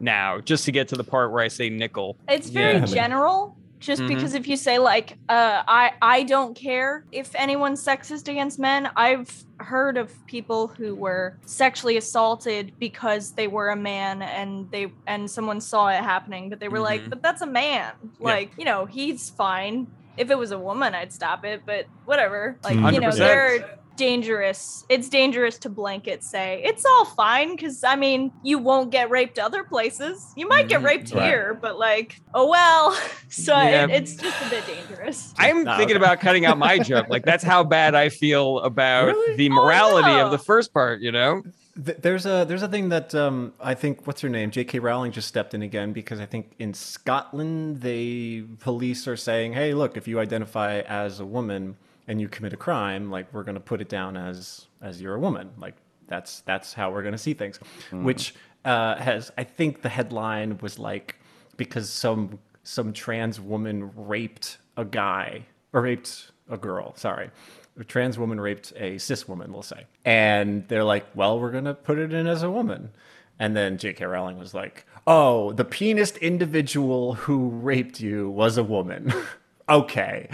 now, 0.00 0.40
just 0.40 0.64
to 0.66 0.72
get 0.72 0.88
to 0.88 0.96
the 0.96 1.04
part 1.04 1.32
where 1.32 1.42
I 1.42 1.48
say 1.48 1.70
nickel? 1.70 2.18
It's 2.28 2.50
very 2.50 2.78
Yeah. 2.80 2.84
general. 2.84 3.56
Just 3.78 4.00
Mhm. 4.00 4.08
because 4.08 4.32
if 4.34 4.48
you 4.48 4.56
say 4.56 4.78
like, 4.78 5.18
uh, 5.28 5.62
I 5.68 5.92
I 6.00 6.22
don't 6.22 6.56
care 6.56 7.04
if 7.12 7.34
anyone's 7.34 7.84
sexist 7.84 8.26
against 8.26 8.58
men. 8.58 8.88
I've 8.96 9.30
heard 9.60 9.98
of 9.98 10.12
people 10.26 10.68
who 10.68 10.94
were 10.94 11.36
sexually 11.44 11.98
assaulted 11.98 12.72
because 12.78 13.32
they 13.32 13.48
were 13.48 13.68
a 13.68 13.76
man 13.76 14.22
and 14.22 14.68
they 14.70 14.92
and 15.06 15.30
someone 15.30 15.60
saw 15.60 15.88
it 15.88 16.02
happening, 16.02 16.48
but 16.48 16.58
they 16.58 16.68
were 16.68 16.80
like, 16.80 17.02
Mhm. 17.02 17.10
but 17.10 17.22
that's 17.22 17.42
a 17.42 17.46
man. 17.46 17.92
Like, 18.18 18.50
you 18.56 18.64
know, 18.64 18.86
he's 18.86 19.28
fine. 19.28 19.86
If 20.16 20.30
it 20.30 20.38
was 20.38 20.50
a 20.50 20.58
woman, 20.58 20.94
I'd 20.94 21.12
stop 21.12 21.44
it, 21.44 21.62
but 21.66 21.86
whatever. 22.04 22.58
Like, 22.64 22.76
you 22.92 23.00
know, 23.00 23.10
they're 23.12 23.78
dangerous. 23.96 24.84
It's 24.90 25.08
dangerous 25.08 25.58
to 25.60 25.70
blanket 25.70 26.22
say 26.22 26.62
it's 26.64 26.84
all 26.84 27.06
fine 27.06 27.56
because 27.56 27.82
I 27.82 27.96
mean 27.96 28.30
you 28.42 28.58
won't 28.58 28.90
get 28.90 29.08
raped 29.10 29.38
other 29.38 29.64
places. 29.64 30.32
You 30.36 30.46
might 30.48 30.68
get 30.68 30.82
Mhm. 30.82 30.84
raped 30.84 31.12
Right. 31.14 31.24
here, 31.24 31.58
but 31.60 31.78
like 31.78 32.14
oh 32.34 32.48
well. 32.48 32.92
So 33.28 33.54
Yeah. 33.56 33.84
it, 33.84 33.90
it's 33.90 34.14
just 34.16 34.40
a 34.46 34.50
bit 34.50 34.66
dangerous. 34.66 35.32
I'm 35.38 35.64
No, 35.64 35.76
thinking 35.76 35.96
okay. 35.96 36.04
about 36.04 36.20
cutting 36.20 36.44
out 36.46 36.58
my 36.58 36.78
joke. 36.78 37.06
Like, 37.08 37.24
that's 37.24 37.42
how 37.42 37.64
bad 37.64 37.94
I 37.94 38.08
feel 38.08 38.60
about 38.60 39.06
Really? 39.06 39.36
the 39.36 39.48
Oh, 39.50 39.54
morality 39.54 40.08
no. 40.10 40.26
of 40.26 40.30
the 40.30 40.38
first 40.38 40.72
part, 40.72 41.00
you 41.00 41.10
know? 41.10 41.42
Th- 41.84 41.98
There's 41.98 42.26
a 42.26 42.44
there's 42.48 42.62
a 42.62 42.68
thing 42.68 42.88
that 42.88 43.14
um, 43.14 43.52
I 43.60 43.74
think 43.74 44.06
what's 44.06 44.20
her 44.22 44.28
name? 44.28 44.50
J.K. 44.50 44.78
Rowling 44.78 45.12
just 45.12 45.28
stepped 45.28 45.52
in 45.54 45.62
again 45.62 45.92
because 45.92 46.20
I 46.20 46.26
think 46.26 46.52
in 46.58 46.72
Scotland 46.74 47.80
they 47.82 48.44
police 48.60 49.06
are 49.06 49.16
saying 49.16 49.52
hey 49.52 49.74
look 49.74 49.96
if 49.96 50.08
you 50.08 50.18
identify 50.20 50.80
as 50.80 51.20
a 51.20 51.26
woman 51.26 51.76
and 52.08 52.20
you 52.20 52.28
commit 52.28 52.52
a 52.52 52.56
crime 52.56 53.10
like 53.10 53.32
we're 53.32 53.42
going 53.42 53.56
to 53.56 53.60
put 53.60 53.80
it 53.80 53.88
down 53.88 54.16
as 54.16 54.66
as 54.80 55.00
you're 55.02 55.14
a 55.14 55.20
woman. 55.20 55.50
Like 55.58 55.74
that's 56.08 56.40
that's 56.40 56.72
how 56.72 56.90
we're 56.90 57.02
going 57.02 57.12
to 57.12 57.18
see 57.18 57.34
things. 57.34 57.58
Which 57.90 58.34
uh, 58.64 58.96
has 58.96 59.30
I 59.36 59.44
think 59.44 59.82
the 59.82 59.88
headline 59.88 60.58
was 60.58 60.78
like 60.78 61.16
because 61.56 61.90
some 61.90 62.38
some 62.62 62.92
trans 62.92 63.40
woman 63.40 63.90
raped 63.94 64.58
a 64.76 64.84
guy 64.84 65.42
or 65.72 65.82
raped 65.82 66.30
a 66.50 66.56
girl 66.56 66.94
sorry 66.96 67.30
a 67.78 67.84
trans 67.84 68.18
woman 68.18 68.40
raped 68.40 68.72
a 68.76 68.98
cis 68.98 69.28
woman, 69.28 69.52
we'll 69.52 69.62
say. 69.62 69.86
And 70.04 70.66
they're 70.68 70.84
like, 70.84 71.06
well, 71.14 71.38
we're 71.38 71.50
going 71.50 71.64
to 71.64 71.74
put 71.74 71.98
it 71.98 72.12
in 72.12 72.26
as 72.26 72.42
a 72.42 72.50
woman. 72.50 72.90
And 73.38 73.56
then 73.56 73.76
J.K. 73.78 74.04
Rowling 74.04 74.38
was 74.38 74.54
like, 74.54 74.86
oh, 75.06 75.52
the 75.52 75.64
penis 75.64 76.16
individual 76.16 77.14
who 77.14 77.48
raped 77.48 78.00
you 78.00 78.30
was 78.30 78.56
a 78.56 78.64
woman. 78.64 79.12
okay. 79.68 80.28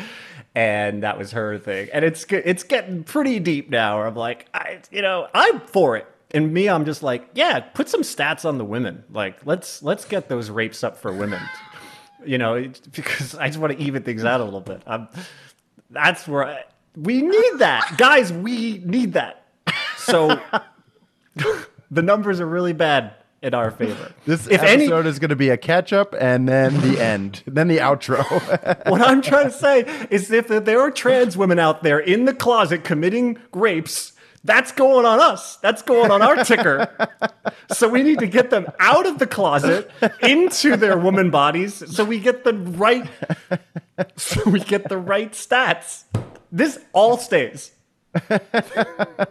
And 0.55 1.03
that 1.03 1.18
was 1.18 1.32
her 1.32 1.59
thing. 1.59 1.88
And 1.93 2.05
it's 2.05 2.24
it's 2.28 2.62
getting 2.62 3.05
pretty 3.05 3.40
deep 3.40 3.70
now 3.70 3.99
where 3.99 4.07
I'm 4.07 4.14
like, 4.14 4.47
I, 4.55 4.80
you 4.90 5.03
know, 5.03 5.28
I'm 5.34 5.61
for 5.61 5.97
it. 5.97 6.07
And 6.30 6.53
me, 6.53 6.68
I'm 6.68 6.84
just 6.84 7.03
like, 7.03 7.28
yeah, 7.34 7.61
put 7.61 7.88
some 7.88 8.03
stats 8.03 8.45
on 8.45 8.59
the 8.59 8.64
women. 8.64 9.05
Like, 9.11 9.45
let's 9.45 9.82
let's 9.82 10.05
get 10.05 10.28
those 10.28 10.51
rapes 10.51 10.84
up 10.84 10.97
for 10.97 11.12
women. 11.12 11.43
you 12.24 12.38
know, 12.38 12.70
because 12.93 13.34
I 13.34 13.49
just 13.49 13.59
want 13.59 13.72
to 13.76 13.82
even 13.82 14.03
things 14.03 14.24
out 14.24 14.40
a 14.40 14.45
little 14.45 14.61
bit. 14.61 14.82
I'm, 14.86 15.09
that's 15.90 16.28
where 16.28 16.45
I, 16.47 16.64
we 16.97 17.22
need 17.22 17.59
that, 17.59 17.95
guys. 17.97 18.32
We 18.32 18.78
need 18.84 19.14
that. 19.14 19.47
So 19.99 20.40
the 21.90 22.03
numbers 22.03 22.40
are 22.40 22.47
really 22.47 22.72
bad 22.72 23.14
in 23.43 23.55
our 23.55 23.70
favor. 23.70 24.12
This 24.24 24.47
if 24.47 24.62
any, 24.62 24.84
episode 24.84 25.07
is 25.07 25.18
going 25.18 25.30
to 25.30 25.36
be 25.36 25.49
a 25.49 25.57
catch 25.57 25.93
up 25.93 26.14
and 26.18 26.49
then 26.49 26.80
the 26.80 27.03
end, 27.03 27.43
then 27.47 27.68
the 27.68 27.78
outro. 27.78 28.22
what 28.90 29.03
I'm 29.03 29.20
trying 29.20 29.47
to 29.47 29.57
say 29.57 29.80
is 30.11 30.30
if 30.30 30.49
there 30.49 30.80
are 30.80 30.90
trans 30.90 31.36
women 31.36 31.59
out 31.59 31.82
there 31.82 31.99
in 31.99 32.24
the 32.24 32.34
closet 32.34 32.84
committing 32.84 33.38
rapes, 33.53 34.12
that's 34.45 34.72
going 34.72 35.07
on 35.07 35.20
us. 35.20 35.57
That's 35.57 35.82
going 35.82 36.11
on 36.11 36.20
our 36.22 36.45
ticker. 36.45 36.88
so 37.72 37.88
we 37.88 38.03
need 38.03 38.18
to 38.20 38.26
get 38.26 38.51
them 38.51 38.66
out 38.78 39.07
of 39.07 39.18
the 39.18 39.26
closet 39.26 39.90
into 40.20 40.76
their 40.76 40.99
woman 40.99 41.30
bodies 41.30 41.82
so 41.95 42.05
we 42.05 42.18
get 42.18 42.45
the 42.45 42.55
right 42.55 43.09
so 44.16 44.49
we 44.49 44.61
get 44.61 44.88
the 44.88 44.99
right 44.99 45.32
stats. 45.32 46.05
This 46.53 46.79
all 46.93 47.17
stays. 47.17 47.73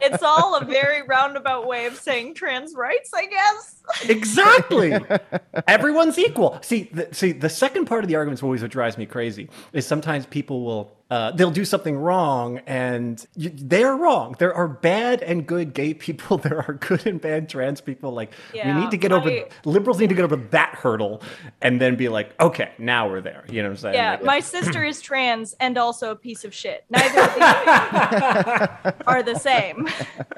It's 0.03 0.23
all 0.23 0.57
a 0.57 0.65
very 0.65 1.03
roundabout 1.03 1.67
way 1.67 1.85
of 1.85 1.95
saying 1.95 2.33
trans 2.33 2.73
rights, 2.75 3.11
I 3.13 3.27
guess. 3.27 3.83
Exactly. 4.09 4.93
Everyone's 5.67 6.17
equal. 6.17 6.57
See, 6.63 6.89
the, 6.91 7.07
see, 7.11 7.31
the 7.31 7.49
second 7.49 7.85
part 7.85 8.03
of 8.03 8.07
the 8.07 8.15
argument 8.15 8.39
is 8.39 8.43
always 8.43 8.61
what 8.63 8.71
drives 8.71 8.97
me 8.97 9.05
crazy. 9.05 9.49
Is 9.73 9.85
sometimes 9.85 10.25
people 10.25 10.65
will 10.65 10.91
uh, 11.11 11.29
they'll 11.33 11.51
do 11.51 11.65
something 11.65 11.97
wrong, 11.97 12.59
and 12.65 13.23
you, 13.35 13.51
they're 13.53 13.95
wrong. 13.95 14.33
There 14.39 14.53
are 14.53 14.67
bad 14.67 15.21
and 15.21 15.45
good 15.45 15.73
gay 15.73 15.93
people. 16.05 16.37
There 16.39 16.65
are 16.67 16.73
good 16.73 17.05
and 17.05 17.19
bad 17.21 17.49
trans 17.49 17.81
people. 17.81 18.11
Like 18.13 18.31
we 18.53 18.63
need 18.73 18.89
to 18.91 18.97
get 18.97 19.11
over 19.11 19.29
my- 19.29 19.45
liberals 19.65 19.99
need 19.99 20.09
to 20.09 20.15
get 20.15 20.23
over 20.23 20.37
that 20.37 20.75
hurdle, 20.75 21.21
and 21.61 21.79
then 21.79 21.95
be 21.97 22.09
like, 22.09 22.33
okay, 22.41 22.71
now 22.79 23.09
we're 23.09 23.21
there. 23.21 23.43
You 23.49 23.61
know 23.61 23.67
what 23.69 23.73
I'm 23.73 23.77
saying? 23.77 23.95
Yeah, 23.95 24.11
Like, 24.11 24.23
my 24.23 24.39
sister 24.39 24.83
is 24.83 25.01
trans 25.01 25.53
and 25.59 25.77
also 25.77 26.11
a 26.11 26.15
piece 26.15 26.45
of 26.45 26.53
shit. 26.53 26.85
Neither 26.89 27.19
of 27.21 27.33
these 27.35 28.93
are 29.05 29.21
the 29.23 29.35
same. 29.35 29.87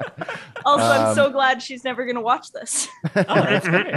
also, 0.64 0.84
I'm 0.84 1.08
Um, 1.08 1.14
so 1.14 1.30
glad 1.30 1.62
she's 1.62 1.84
never 1.84 2.04
going 2.04 2.16
to 2.16 2.20
watch 2.20 2.50
this. 2.52 2.88
oh, 3.14 3.22
that's 3.24 3.68
great. 3.68 3.94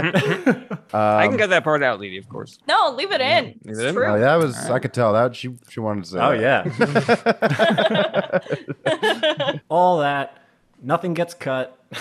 I 0.94 1.24
Um, 1.24 1.30
can 1.30 1.38
cut 1.38 1.50
that 1.50 1.64
part 1.64 1.82
out, 1.82 1.98
Leedy, 2.00 2.18
of 2.18 2.28
course. 2.28 2.58
No, 2.68 2.90
leave 2.96 3.10
it 3.12 3.20
in. 3.20 3.44
Leave 3.46 3.58
It's 3.64 3.78
it 3.80 3.86
in? 3.86 3.94
true. 3.94 4.06
Oh, 4.06 4.18
that 4.18 4.36
was 4.36 4.56
I 4.70 4.78
could 4.78 4.92
tell 4.94 5.12
that 5.14 5.34
she 5.34 5.56
she 5.68 5.80
wanted 5.80 6.04
to 6.04 6.10
say. 6.10 6.18
oh 6.20 6.30
that. 6.38 6.40
yeah. 6.66 6.67
All 9.68 9.98
that, 9.98 10.38
nothing 10.82 11.14
gets 11.14 11.34
cut. 11.34 11.78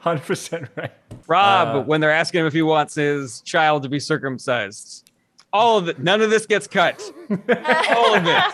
Hundred 0.00 0.22
percent 0.22 0.68
right. 0.76 0.92
Rob, 1.26 1.76
Uh, 1.76 1.80
when 1.82 2.00
they're 2.00 2.10
asking 2.10 2.40
him 2.40 2.46
if 2.46 2.52
he 2.54 2.62
wants 2.62 2.94
his 2.94 3.40
child 3.42 3.82
to 3.82 3.88
be 3.88 4.00
circumcised, 4.00 5.10
all 5.52 5.76
of 5.78 5.88
it, 5.88 5.98
none 5.98 6.22
of 6.22 6.30
this 6.30 6.46
gets 6.46 6.66
cut. 6.66 7.00
all 7.30 8.14
of 8.14 8.24
it. 8.26 8.44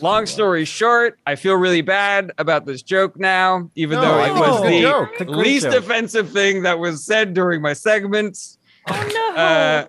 Long 0.00 0.26
story 0.26 0.64
short, 0.66 1.18
I 1.26 1.34
feel 1.36 1.54
really 1.54 1.80
bad 1.80 2.32
about 2.36 2.66
this 2.66 2.82
joke 2.82 3.18
now, 3.18 3.70
even 3.74 4.00
No, 4.00 4.02
though 4.02 4.18
it 4.20 4.24
think 4.26 4.38
was 4.38 4.60
it's 4.60 4.68
the 4.68 4.80
joke. 4.82 5.08
It's 5.12 5.20
a 5.22 5.24
great 5.24 5.36
least 5.38 5.64
joke. 5.66 5.74
offensive 5.76 6.30
thing 6.30 6.62
that 6.64 6.78
was 6.78 7.02
said 7.04 7.32
during 7.32 7.62
my 7.62 7.72
segment. 7.72 8.58
oh 8.90 9.10
no. 9.14 9.34
Uh, 9.40 9.86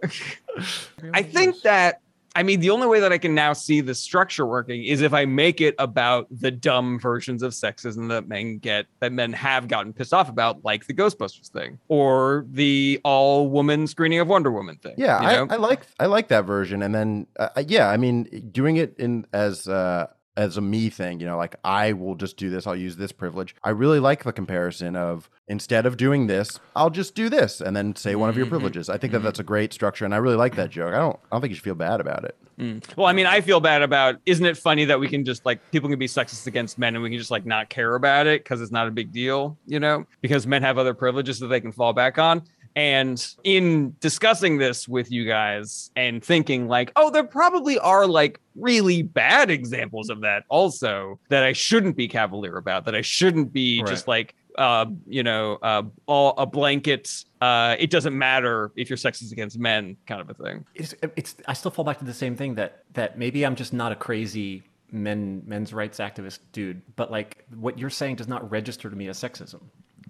I 1.13 1.21
think 1.21 1.61
that 1.61 2.01
I 2.35 2.43
mean 2.43 2.59
the 2.59 2.69
only 2.69 2.85
way 2.85 2.99
that 2.99 3.13
I 3.13 3.17
can 3.17 3.33
now 3.33 3.53
see 3.53 3.79
the 3.79 3.95
structure 3.95 4.45
working 4.45 4.83
is 4.83 5.01
if 5.01 5.13
I 5.13 5.23
make 5.25 5.61
it 5.61 5.73
about 5.79 6.27
the 6.29 6.51
dumb 6.51 6.99
versions 6.99 7.41
of 7.41 7.53
sexism 7.53 8.09
that 8.09 8.27
men 8.27 8.57
get 8.57 8.87
that 8.99 9.13
men 9.13 9.31
have 9.33 9.67
gotten 9.69 9.93
pissed 9.93 10.13
off 10.13 10.27
about, 10.27 10.65
like 10.65 10.85
the 10.85 10.93
Ghostbusters 10.93 11.49
thing 11.49 11.79
or 11.87 12.45
the 12.49 12.99
all 13.05 13.47
woman 13.49 13.87
screening 13.87 14.19
of 14.19 14.27
Wonder 14.27 14.51
Woman 14.51 14.75
thing. 14.75 14.95
Yeah, 14.97 15.21
you 15.21 15.27
know? 15.27 15.47
I, 15.49 15.55
I 15.55 15.57
like 15.57 15.87
I 15.99 16.05
like 16.07 16.27
that 16.27 16.45
version, 16.45 16.81
and 16.83 16.93
then 16.93 17.27
uh, 17.39 17.63
yeah, 17.67 17.89
I 17.89 17.95
mean, 17.97 18.49
doing 18.51 18.75
it 18.77 18.95
in 18.99 19.25
as 19.31 19.67
uh, 19.69 20.07
as 20.37 20.57
a 20.57 20.61
me 20.61 20.89
thing, 20.89 21.19
you 21.19 21.25
know, 21.25 21.37
like 21.37 21.55
I 21.63 21.93
will 21.93 22.15
just 22.15 22.35
do 22.37 22.49
this. 22.49 22.67
I'll 22.67 22.75
use 22.75 22.97
this 22.97 23.11
privilege. 23.11 23.55
I 23.63 23.69
really 23.69 23.99
like 23.99 24.23
the 24.23 24.33
comparison 24.33 24.95
of 24.95 25.29
instead 25.47 25.85
of 25.85 25.95
doing 25.97 26.27
this, 26.27 26.59
I'll 26.75 26.89
just 26.89 27.15
do 27.15 27.29
this, 27.29 27.61
and 27.61 27.75
then 27.75 27.95
say 27.95 28.15
one 28.15 28.29
of 28.29 28.35
your 28.37 28.45
Mhm. 28.47 28.49
privileges. 28.49 28.89
I 28.89 28.97
think 28.97 29.13
that 29.13 29.19
that's 29.23 29.39
a 29.39 29.43
great 29.43 29.71
structure, 29.73 30.03
and 30.05 30.13
I 30.13 30.17
really 30.17 30.35
like 30.35 30.55
that 30.55 30.71
joke. 30.71 30.93
I 30.93 30.97
don't 30.97 31.15
I 31.31 31.35
don't 31.35 31.41
think 31.41 31.51
you 31.51 31.55
should 31.55 31.63
feel 31.63 31.75
bad 31.75 32.01
about 32.01 32.25
it. 32.25 32.35
Mm. 32.59 32.81
Well, 32.97 33.05
I 33.07 33.11
mean, 33.13 33.25
I 33.25 33.41
feel 33.41 33.59
bad 33.59 33.81
about. 33.81 34.15
Isn't 34.25 34.45
it 34.45 34.57
funny 34.57 34.85
that 34.85 34.97
we 34.99 35.07
can 35.09 35.25
just 35.25 35.45
like 35.45 35.59
people 35.71 35.89
can 35.89 35.99
be 35.99 36.07
sexist 36.07 36.47
against 36.47 36.77
men 36.77 36.95
and 36.95 37.03
we 37.03 37.09
can 37.09 37.19
just 37.19 37.31
like 37.31 37.45
not 37.45 37.69
care 37.69 37.95
about 37.95 38.27
it 38.27 38.43
because 38.43 38.61
it's 38.61 38.71
not 38.71 38.87
a 38.87 38.91
big 38.91 39.11
deal, 39.11 39.57
you 39.65 39.79
know? 39.79 40.05
Because 40.21 40.47
men 40.47 40.61
have 40.61 40.77
other 40.77 40.93
privileges 40.93 41.39
that 41.39 41.47
they 41.47 41.59
can 41.59 41.71
fall 41.73 41.91
back 41.93 42.17
on. 42.17 42.41
And 42.75 43.25
in 43.43 43.95
discussing 44.01 44.57
this 44.57 44.87
with 44.87 45.09
you 45.09 45.25
guys 45.25 45.91
and 45.95 46.23
thinking 46.23 46.67
like, 46.67 46.91
oh, 46.95 47.09
there 47.09 47.23
probably 47.23 47.79
are 47.79 48.05
like 48.05 48.39
really 48.55 49.01
bad 49.01 49.49
examples 49.49 50.09
of 50.09 50.21
that 50.21 50.43
also 50.49 51.19
that 51.29 51.43
I 51.43 51.53
shouldn't 51.53 51.95
be 51.95 52.07
cavalier 52.07 52.57
about, 52.57 52.85
that 52.85 52.95
I 52.95 53.01
shouldn't 53.01 53.53
be 53.53 53.81
Right. 53.81 53.89
just 53.89 54.07
like 54.07 54.35
uh, 54.57 54.85
you 55.05 55.21
know, 55.23 55.57
uh, 55.61 55.83
all 56.05 56.33
a 56.37 56.45
blanket. 56.45 57.25
Uh, 57.41 57.75
it 57.77 57.89
doesn't 57.89 58.17
matter 58.17 58.71
if 58.75 58.89
you're 58.89 58.97
sexist 58.97 59.31
against 59.31 59.59
men, 59.59 59.97
kind 60.07 60.21
of 60.21 60.29
a 60.29 60.33
thing. 60.33 60.65
it's, 60.73 60.95
it's 61.15 61.35
I 61.47 61.53
still 61.53 61.71
fall 61.71 61.83
back 61.85 61.99
to 61.99 62.05
the 62.05 62.13
same 62.13 62.35
thing 62.35 62.55
that 62.55 62.83
that 62.93 63.17
maybe 63.17 63.45
I'm 63.45 63.55
just 63.55 63.73
not 63.73 63.91
a 63.91 63.95
crazy 63.95 64.63
men 64.91 65.43
men's 65.45 65.73
rights 65.73 65.99
activist 65.99 66.39
dude, 66.53 66.81
but 66.95 67.11
like 67.11 67.45
what 67.55 67.77
you're 67.77 67.89
saying 67.89 68.15
does 68.15 68.27
not 68.27 68.49
register 68.49 68.89
to 68.89 68.95
me 68.95 69.07
as 69.07 69.19
sexism. 69.19 69.61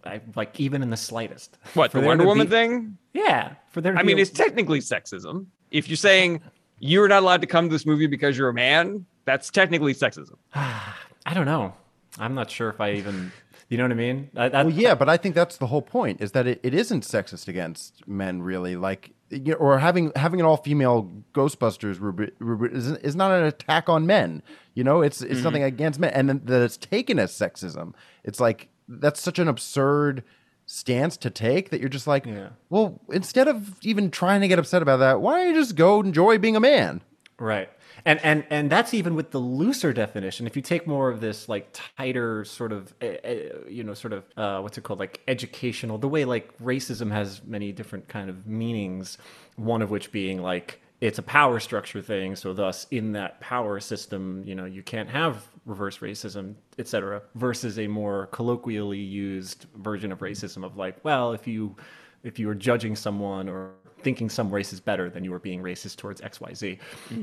I 0.06 0.22
like 0.36 0.60
even 0.60 0.82
in 0.82 0.90
the 0.90 0.98
slightest. 0.98 1.58
What 1.74 1.92
For 1.94 2.02
the 2.02 2.08
Wonder 2.08 2.26
Woman 2.26 2.48
be- 2.48 2.52
thing? 2.52 2.98
Yeah, 3.14 3.56
for 3.70 3.82
there. 3.82 3.94
To 3.94 4.00
I 4.00 4.02
be 4.02 4.08
mean, 4.08 4.18
a- 4.20 4.22
it's 4.22 4.32
technically 4.32 4.80
sexism. 4.80 5.48
If 5.72 5.88
you're 5.88 5.98
saying 5.98 6.42
you're 6.80 7.08
not 7.08 7.24
allowed 7.24 7.42
to 7.42 7.48
come 7.48 7.70
to 7.70 7.74
this 7.74 7.86
movie 7.86 8.08
because 8.08 8.38
you're 8.38 8.50
a 8.50 8.54
man, 8.54 9.06
that's 9.26 9.50
technically 9.50 9.94
sexism. 9.94 10.36
I 10.56 11.34
don't 11.34 11.46
know. 11.46 11.74
I'm 12.20 12.36
not 12.36 12.50
sure 12.50 12.70
if 12.70 12.80
I 12.80 12.94
even. 12.94 13.32
You 13.68 13.80
know 13.80 13.86
what 13.86 13.94
I 13.94 13.96
mean? 13.96 14.30
I, 14.36 14.50
that, 14.50 14.66
Well, 14.68 14.76
yeah, 14.76 14.94
but 14.94 15.10
I 15.10 15.18
think 15.18 15.34
that's 15.34 15.58
the 15.58 15.66
whole 15.66 15.82
point 15.82 16.22
is 16.22 16.34
that 16.34 16.46
it, 16.46 16.60
it 16.62 16.76
isn't 16.76 17.04
sexist 17.04 17.48
against 17.48 18.08
men, 18.08 18.44
really. 18.44 18.76
Like, 18.76 19.14
you 19.32 19.54
know, 19.54 19.56
or 19.56 19.80
having 19.80 20.12
having 20.16 20.40
an 20.40 20.46
all 20.46 20.58
female 20.58 21.12
Ghostbusters 21.34 22.00
rubric, 22.00 22.36
rubric 22.38 22.74
is, 22.74 22.92
is 22.92 23.16
not 23.16 23.32
an 23.32 23.44
attack 23.44 23.90
on 23.90 24.06
men. 24.06 24.44
You 24.76 24.84
know, 24.84 25.02
it's 25.02 25.22
it's 25.22 25.36
mm-hmm. 25.36 25.44
nothing 25.44 25.64
against 25.64 26.00
men, 26.00 26.12
and 26.14 26.30
then 26.30 26.42
that 26.46 26.62
it's 26.62 26.78
taken 26.78 27.18
as 27.18 27.32
sexism. 27.32 27.96
It's 28.24 28.40
like 28.40 28.70
that's 28.88 29.22
such 29.22 29.40
an 29.40 29.48
absurd 29.48 30.24
stance 30.66 31.16
to 31.18 31.30
take 31.30 31.70
that 31.70 31.80
you're 31.80 31.90
just 31.90 32.08
like, 32.08 32.26
Yeah. 32.26 32.50
well, 32.70 33.00
instead 33.12 33.48
of 33.48 33.78
even 33.84 34.10
trying 34.12 34.42
to 34.42 34.48
get 34.48 34.58
upset 34.60 34.82
about 34.82 34.98
that, 34.98 35.22
why 35.22 35.38
don't 35.38 35.48
you 35.54 35.62
just 35.62 35.76
go 35.76 36.00
enjoy 36.02 36.38
being 36.38 36.56
a 36.56 36.60
man? 36.60 37.02
Right. 37.40 37.70
And 38.06 38.20
and 38.24 38.46
and 38.50 38.70
that's 38.70 38.94
even 38.94 39.16
with 39.16 39.32
the 39.32 39.40
looser 39.40 39.92
definition. 39.94 40.46
If 40.48 40.56
you 40.56 40.62
take 40.62 40.86
more 40.86 41.10
of 41.10 41.22
this 41.22 41.50
like 41.50 41.70
tighter 41.98 42.46
sort 42.46 42.72
of 42.72 42.94
uh, 43.02 43.06
uh, 43.06 43.34
you 43.68 43.84
know 43.84 43.94
sort 43.94 44.14
of 44.14 44.24
uh, 44.38 44.60
what's 44.62 44.78
it 44.78 44.84
called 44.84 45.00
like 45.00 45.22
educational 45.28 45.98
the 45.98 46.08
way 46.08 46.24
like 46.26 46.56
racism 46.60 47.12
has 47.12 47.42
many 47.46 47.72
different 47.72 48.08
kind 48.08 48.30
of 48.30 48.46
meanings, 48.46 49.18
one 49.56 49.82
of 49.82 49.90
which 49.92 50.12
being 50.12 50.42
like 50.42 50.82
it's 51.02 51.20
a 51.20 51.24
power 51.24 51.60
structure 51.60 52.02
thing, 52.02 52.36
so 52.36 52.54
thus 52.54 52.88
in 52.92 53.12
that 53.14 53.40
power 53.42 53.80
system, 53.80 54.44
you 54.46 54.56
know, 54.56 54.66
you 54.66 54.82
can't 54.82 55.10
have 55.10 55.44
reverse 55.66 56.00
racism, 56.00 56.56
etc. 56.80 57.22
versus 57.36 57.78
a 57.80 57.88
more 57.88 58.28
colloquially 58.28 59.00
used 59.00 59.66
version 59.76 60.12
of 60.12 60.20
racism 60.20 60.64
of 60.64 60.78
like, 60.78 61.04
well, 61.04 61.34
if 61.34 61.48
you 61.48 61.76
if 62.24 62.40
you 62.40 62.50
are 62.50 62.56
judging 62.56 62.96
someone 62.96 63.48
or 63.48 63.72
thinking 64.02 64.30
some 64.30 64.52
race 64.52 64.72
is 64.72 64.80
better, 64.80 65.10
then 65.10 65.24
you 65.24 65.32
were 65.32 65.40
being 65.40 65.64
racist 65.64 65.98
towards 65.98 66.22
XYZ. 66.22 66.78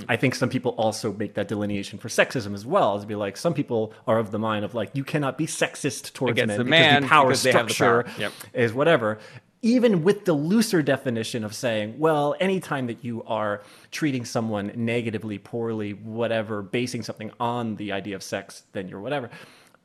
I 0.08 0.16
think 0.16 0.34
some 0.34 0.48
people 0.48 0.72
also 0.72 1.12
make 1.12 1.34
that 1.34 1.46
delineation 1.46 1.98
for 1.98 2.08
sexism 2.08 2.54
as 2.54 2.66
well, 2.66 2.96
as 2.96 3.04
be 3.04 3.14
like, 3.14 3.36
some 3.36 3.54
people 3.54 3.94
are 4.06 4.18
of 4.18 4.32
the 4.32 4.38
mind 4.38 4.64
of 4.64 4.74
like, 4.74 4.90
you 4.94 5.04
cannot 5.04 5.38
be 5.38 5.46
sexist 5.46 6.12
towards 6.12 6.32
Against 6.32 6.48
men 6.48 6.58
the 6.58 6.64
because 6.64 6.80
man 6.80 7.02
the 7.02 7.08
power 7.08 7.28
because 7.28 7.44
have 7.44 7.68
the 7.68 7.72
structure 7.72 8.02
power. 8.02 8.20
Yep. 8.20 8.32
is 8.52 8.72
whatever. 8.72 9.18
Even 9.64 10.02
with 10.02 10.24
the 10.24 10.32
looser 10.32 10.82
definition 10.82 11.44
of 11.44 11.54
saying, 11.54 11.94
well, 11.96 12.34
anytime 12.40 12.88
that 12.88 13.04
you 13.04 13.22
are 13.28 13.62
treating 13.92 14.24
someone 14.24 14.72
negatively, 14.74 15.38
poorly, 15.38 15.92
whatever, 15.92 16.62
basing 16.62 17.02
something 17.04 17.30
on 17.38 17.76
the 17.76 17.92
idea 17.92 18.16
of 18.16 18.24
sex, 18.24 18.64
then 18.72 18.88
you're 18.88 19.00
whatever. 19.00 19.30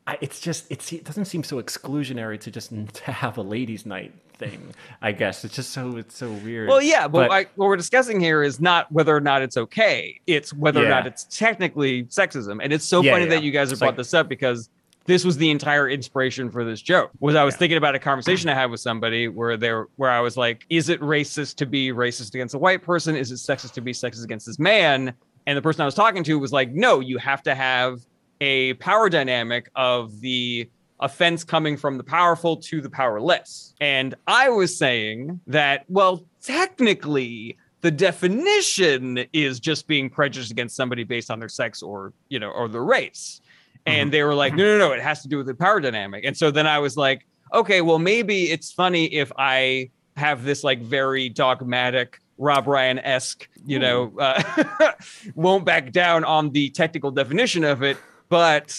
I, 0.08 0.18
it's 0.20 0.40
just 0.40 0.66
it's, 0.72 0.92
it 0.92 1.04
doesn't 1.04 1.26
seem 1.26 1.44
so 1.44 1.62
exclusionary 1.62 2.40
to 2.40 2.50
just 2.50 2.72
to 2.94 3.12
have 3.12 3.38
a 3.38 3.44
ladies' 3.44 3.86
night 3.86 4.14
thing. 4.40 4.74
I 5.04 5.12
guess 5.12 5.46
it's 5.46 5.56
just 5.56 5.72
so 5.74 5.96
it's 5.98 6.18
so 6.18 6.32
weird. 6.32 6.70
Well, 6.70 6.82
yeah, 6.82 7.08
but, 7.08 7.28
But- 7.28 7.32
I, 7.32 7.44
what 7.56 7.68
we're 7.68 7.76
discussing 7.78 8.20
here 8.20 8.42
is 8.42 8.60
not 8.60 8.92
whether 8.92 9.16
or 9.16 9.22
not 9.22 9.44
it's 9.44 9.58
okay. 9.58 10.20
It's 10.26 10.52
whether 10.54 10.84
or 10.84 10.90
not 10.90 11.06
it's 11.06 11.26
technically 11.26 12.06
sexism. 12.06 12.60
And 12.64 12.74
it's 12.74 12.86
so 12.86 13.02
Yeah, 13.04 13.12
funny 13.14 13.26
yeah. 13.26 13.30
that 13.32 13.44
you 13.44 13.52
guys 13.52 13.68
have 13.68 13.74
It's 13.74 13.80
brought 13.80 13.90
like- 13.90 13.98
this 13.98 14.14
up 14.16 14.28
because 14.28 14.70
this 15.08 15.26
was 15.26 15.38
the 15.38 15.50
entire 15.50 15.90
inspiration 15.90 16.52
for 16.52 16.64
this 16.64 16.82
joke. 16.82 17.10
Was 17.20 17.36
I 17.36 17.44
was 17.44 17.56
Yeah. 17.56 17.60
thinking 17.60 17.78
about 17.78 17.96
a 17.96 18.00
conversation 18.00 18.50
I 18.50 18.54
had 18.54 18.70
with 18.70 18.80
somebody 18.82 19.28
where 19.28 19.58
there 19.58 19.88
where 19.96 20.12
I 20.12 20.20
was 20.20 20.38
like, 20.38 20.66
is 20.70 20.90
it 20.90 21.02
racist 21.02 21.56
to 21.56 21.66
be 21.66 21.90
racist 21.90 22.34
against 22.36 22.54
a 22.54 22.58
white 22.60 22.84
person? 22.84 23.16
Is 23.16 23.32
it 23.32 23.36
sexist 23.36 23.74
to 23.74 23.82
be 23.82 23.94
sexist 23.94 24.24
against 24.24 24.46
this 24.46 24.60
man? 24.60 25.14
And 25.48 25.58
the 25.58 25.62
person 25.62 25.82
I 25.82 25.86
was 25.86 25.96
talking 25.96 26.24
to 26.26 26.38
was 26.38 26.52
like, 26.52 26.72
no, 26.74 27.00
you 27.00 27.18
have 27.18 27.42
to 27.44 27.56
have 27.56 28.02
a 28.42 28.74
power 28.76 29.10
dynamic 29.10 29.70
of 29.76 30.20
the 30.20 30.70
offense 31.00 31.44
coming 31.44 31.78
from 31.78 31.98
the 31.98 32.04
powerful 32.04 32.58
to 32.58 32.82
the 32.82 32.90
powerless. 32.90 33.74
And 33.80 34.14
I 34.28 34.50
was 34.50 34.78
saying 34.78 35.40
that, 35.48 35.86
well, 35.88 36.26
technically, 36.44 37.58
the 37.82 37.92
definition 37.92 39.24
is 39.34 39.60
just 39.60 39.88
being 39.88 40.10
prejudiced 40.10 40.52
against 40.52 40.76
somebody 40.76 41.04
based 41.04 41.32
on 41.32 41.40
their 41.40 41.50
sex 41.50 41.82
or, 41.82 42.14
you 42.30 42.40
know, 42.40 42.50
or 42.50 42.68
their 42.68 42.84
race. 42.84 43.42
And 43.88 44.12
they 44.12 44.24
were 44.24 44.36
like, 44.36 44.54
mm-hmm. 44.54 44.60
no, 44.60 44.78
no, 44.78 44.88
no, 44.90 44.92
it 44.94 45.02
has 45.02 45.22
to 45.22 45.28
do 45.28 45.38
with 45.38 45.48
the 45.48 45.56
power 45.56 45.80
dynamic. 45.80 46.26
And 46.26 46.36
so 46.36 46.52
then 46.52 46.68
I 46.68 46.80
was 46.80 46.98
like, 46.98 47.26
okay, 47.54 47.82
well, 47.82 48.00
maybe 48.00 48.52
it's 48.52 48.72
funny 48.72 49.06
if 49.06 49.32
I 49.38 49.92
have 50.18 50.44
this 50.44 50.64
like 50.64 50.82
very 50.82 51.30
dogmatic 51.30 52.20
Rob 52.38 52.68
Ryan 52.68 53.00
esque, 53.00 53.48
you 53.66 53.80
know, 53.80 54.10
mm. 54.10 54.70
uh, 54.80 54.92
won't 55.36 55.66
back 55.66 55.92
down 55.92 56.24
on 56.24 56.52
the 56.52 56.70
technical 56.70 57.12
definition 57.12 57.64
of 57.64 57.82
it, 57.82 57.98
but 58.30 58.78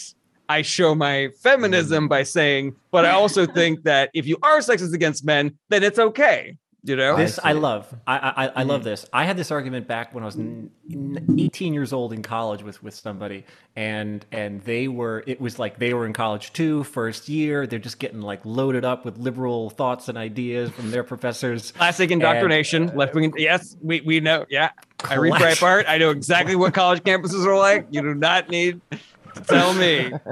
I 0.48 0.62
show 0.62 0.94
my 0.94 1.30
feminism 1.40 2.06
mm. 2.06 2.08
by 2.08 2.22
saying, 2.22 2.76
but 2.90 3.04
I 3.04 3.10
also 3.10 3.46
think 3.46 3.82
that 3.82 4.10
if 4.14 4.26
you 4.26 4.36
are 4.42 4.58
sexist 4.58 4.94
against 4.94 5.24
men, 5.24 5.58
then 5.68 5.82
it's 5.82 5.98
okay. 5.98 6.56
You 6.88 6.96
know, 6.96 7.16
This 7.16 7.38
I 7.42 7.50
I, 7.50 7.52
love. 7.52 7.94
I 8.06 8.16
I, 8.18 8.46
I 8.60 8.62
love 8.64 8.82
this. 8.84 9.06
I 9.12 9.24
had 9.24 9.36
this 9.36 9.50
argument 9.50 9.86
back 9.86 10.14
when 10.14 10.24
I 10.24 10.26
was 10.26 10.36
n- 10.36 10.70
n- 10.90 11.36
18 11.38 11.74
years 11.74 11.92
old 11.92 12.12
in 12.12 12.22
college 12.22 12.62
with 12.62 12.82
with 12.82 12.94
somebody, 12.94 13.44
and 13.76 14.24
and 14.32 14.62
they 14.62 14.88
were. 14.88 15.22
It 15.26 15.40
was 15.40 15.58
like 15.58 15.78
they 15.78 15.92
were 15.94 16.06
in 16.06 16.12
college 16.14 16.52
too, 16.52 16.84
first 16.84 17.28
year. 17.28 17.66
They're 17.66 17.78
just 17.78 17.98
getting 17.98 18.20
like 18.22 18.40
loaded 18.44 18.84
up 18.84 19.04
with 19.04 19.18
liberal 19.18 19.70
thoughts 19.70 20.08
and 20.08 20.16
ideas 20.16 20.70
from 20.70 20.90
their 20.90 21.04
professors. 21.04 21.72
classic 21.72 22.10
indoctrination, 22.10 22.96
left 22.96 23.14
wing. 23.14 23.32
Yes, 23.36 23.76
we, 23.82 24.00
we 24.00 24.20
know. 24.20 24.46
Yeah, 24.48 24.70
I 25.04 25.16
read 25.16 25.34
Classic. 25.34 25.58
Breitbart. 25.58 25.84
I 25.88 25.98
know 25.98 26.10
exactly 26.10 26.56
what 26.56 26.72
college 26.74 27.02
campuses 27.02 27.44
are 27.46 27.56
like. 27.56 27.86
You 27.90 28.02
do 28.02 28.14
not 28.14 28.48
need 28.48 28.80
to 28.90 29.40
tell 29.42 29.74
me. 29.74 30.12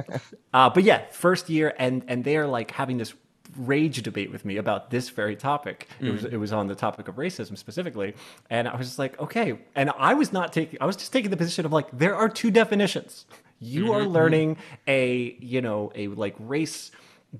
Uh, 0.55 0.71
but 0.71 0.85
yeah, 0.85 1.03
first 1.11 1.51
year, 1.51 1.75
and 1.79 2.03
and 2.09 2.25
they 2.25 2.35
are 2.39 2.47
like 2.47 2.71
having 2.71 2.97
this 2.97 3.15
rage 3.57 4.03
debate 4.03 4.31
with 4.31 4.45
me 4.45 4.57
about 4.57 4.91
this 4.91 5.09
very 5.09 5.37
topic. 5.37 5.89
It 6.01 6.11
was 6.11 6.23
mm. 6.23 6.33
it 6.33 6.37
was 6.39 6.53
on 6.53 6.67
the 6.67 6.75
topic 6.75 7.09
of 7.09 7.17
racism 7.17 7.57
specifically, 7.57 8.15
and 8.51 8.69
I 8.69 8.77
was 8.77 8.87
just 8.87 8.99
like, 8.99 9.19
okay. 9.21 9.59
And 9.75 9.91
I 9.99 10.15
was 10.15 10.33
not 10.33 10.53
taking. 10.53 10.81
I 10.81 10.87
was 10.87 10.97
just 10.97 11.13
taking 11.13 11.31
the 11.31 11.37
position 11.37 11.67
of 11.67 11.73
like, 11.73 11.89
there 11.93 12.15
are 12.15 12.29
two 12.29 12.51
definitions. 12.51 13.27
You 13.59 13.85
mm-hmm, 13.85 13.91
are 13.93 14.01
mm-hmm. 14.03 14.13
learning 14.13 14.57
a 14.87 15.37
you 15.41 15.63
know 15.63 15.93
a 15.95 16.09
like 16.09 16.35
race 16.39 16.91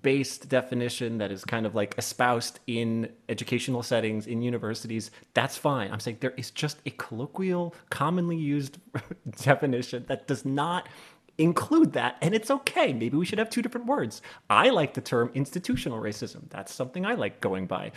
based 0.03 0.49
definition 0.49 1.19
that 1.19 1.31
is 1.31 1.45
kind 1.45 1.65
of 1.65 1.75
like 1.75 1.95
espoused 1.97 2.61
in 2.67 3.11
educational 3.29 3.83
settings 3.83 4.27
in 4.27 4.43
universities 4.43 5.11
that's 5.33 5.57
fine 5.57 5.91
i'm 5.93 6.01
saying 6.01 6.17
there 6.21 6.35
is 6.37 6.51
just 6.51 6.79
a 6.87 6.91
colloquial 6.91 7.75
commonly 7.89 8.37
used 8.37 8.79
definition 9.43 10.05
that 10.09 10.27
does 10.27 10.45
not 10.45 10.89
include 11.39 11.93
that 11.93 12.17
and 12.21 12.35
it's 12.35 12.51
okay. 12.51 12.93
Maybe 12.93 13.17
we 13.17 13.27
should 13.27 13.39
have 13.39 13.51
two 13.51 13.63
different 13.63 13.87
words. 13.87 14.23
I 14.49 14.71
like 14.71 14.95
the 14.95 15.01
term 15.01 15.31
institutional 15.35 16.01
racism. 16.01 16.49
That's 16.51 16.73
something 16.73 17.05
i 17.05 17.15
like 17.15 17.41
going 17.41 17.67
by. 17.67 17.93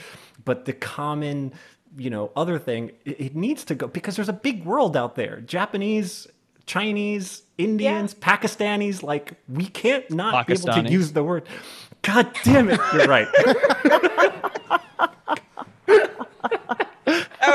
But 0.46 0.66
the 0.66 0.74
common 0.74 1.54
you 1.98 2.10
know 2.10 2.32
other 2.36 2.60
thing 2.60 2.92
it, 3.06 3.20
it 3.20 3.36
needs 3.36 3.64
to 3.66 3.74
go 3.76 3.88
because 3.88 4.16
there's 4.16 4.30
a 4.30 4.34
big 4.34 4.66
world 4.66 4.98
out 4.98 5.16
there. 5.16 5.42
Japanese 5.42 6.28
chinese 6.66 7.42
indians 7.58 8.14
pakistanis 8.14 9.02
like 9.02 9.34
we 9.48 9.66
can't 9.66 10.12
not 10.12 10.46
be 10.46 10.54
able 10.54 10.68
to 10.68 10.90
use 10.90 11.14
the 11.14 11.24
word. 11.24 11.48
God 12.02 12.30
damn 12.44 12.70
it. 12.70 12.80
You're 12.94 13.08
right 13.08 13.28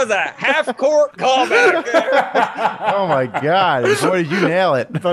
was 0.05 0.11
a 0.11 0.23
half 0.37 0.77
court 0.77 1.17
callback. 1.17 1.85
there. 1.85 2.31
Oh 2.95 3.09
my 3.09 3.27
god! 3.27 3.83
Boy, 4.01 4.23
did 4.23 4.31
you 4.31 4.41
nail 4.49 4.75
it? 4.75 4.89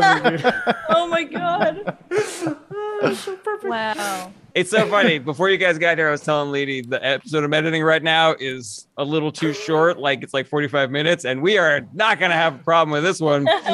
Oh 0.93 1.07
my 1.07 1.23
god. 1.23 1.97
wow. 3.63 4.31
It's 4.53 4.69
so 4.69 4.85
funny. 4.87 5.17
Before 5.17 5.49
you 5.49 5.57
guys 5.57 5.77
got 5.77 5.97
here, 5.97 6.09
I 6.09 6.11
was 6.11 6.21
telling 6.21 6.51
Leedy 6.51 6.87
the 6.87 7.03
episode 7.03 7.43
I'm 7.43 7.53
editing 7.53 7.83
right 7.83 8.03
now 8.03 8.35
is 8.39 8.87
a 8.97 9.03
little 9.03 9.31
too 9.31 9.53
short. 9.53 9.97
Like 9.97 10.23
it's 10.23 10.33
like 10.33 10.47
45 10.47 10.91
minutes, 10.91 11.23
and 11.25 11.41
we 11.41 11.57
are 11.57 11.81
not 11.93 12.19
going 12.19 12.31
to 12.31 12.37
have 12.37 12.55
a 12.55 12.63
problem 12.63 12.91
with 12.91 13.03
this 13.03 13.19
one, 13.21 13.45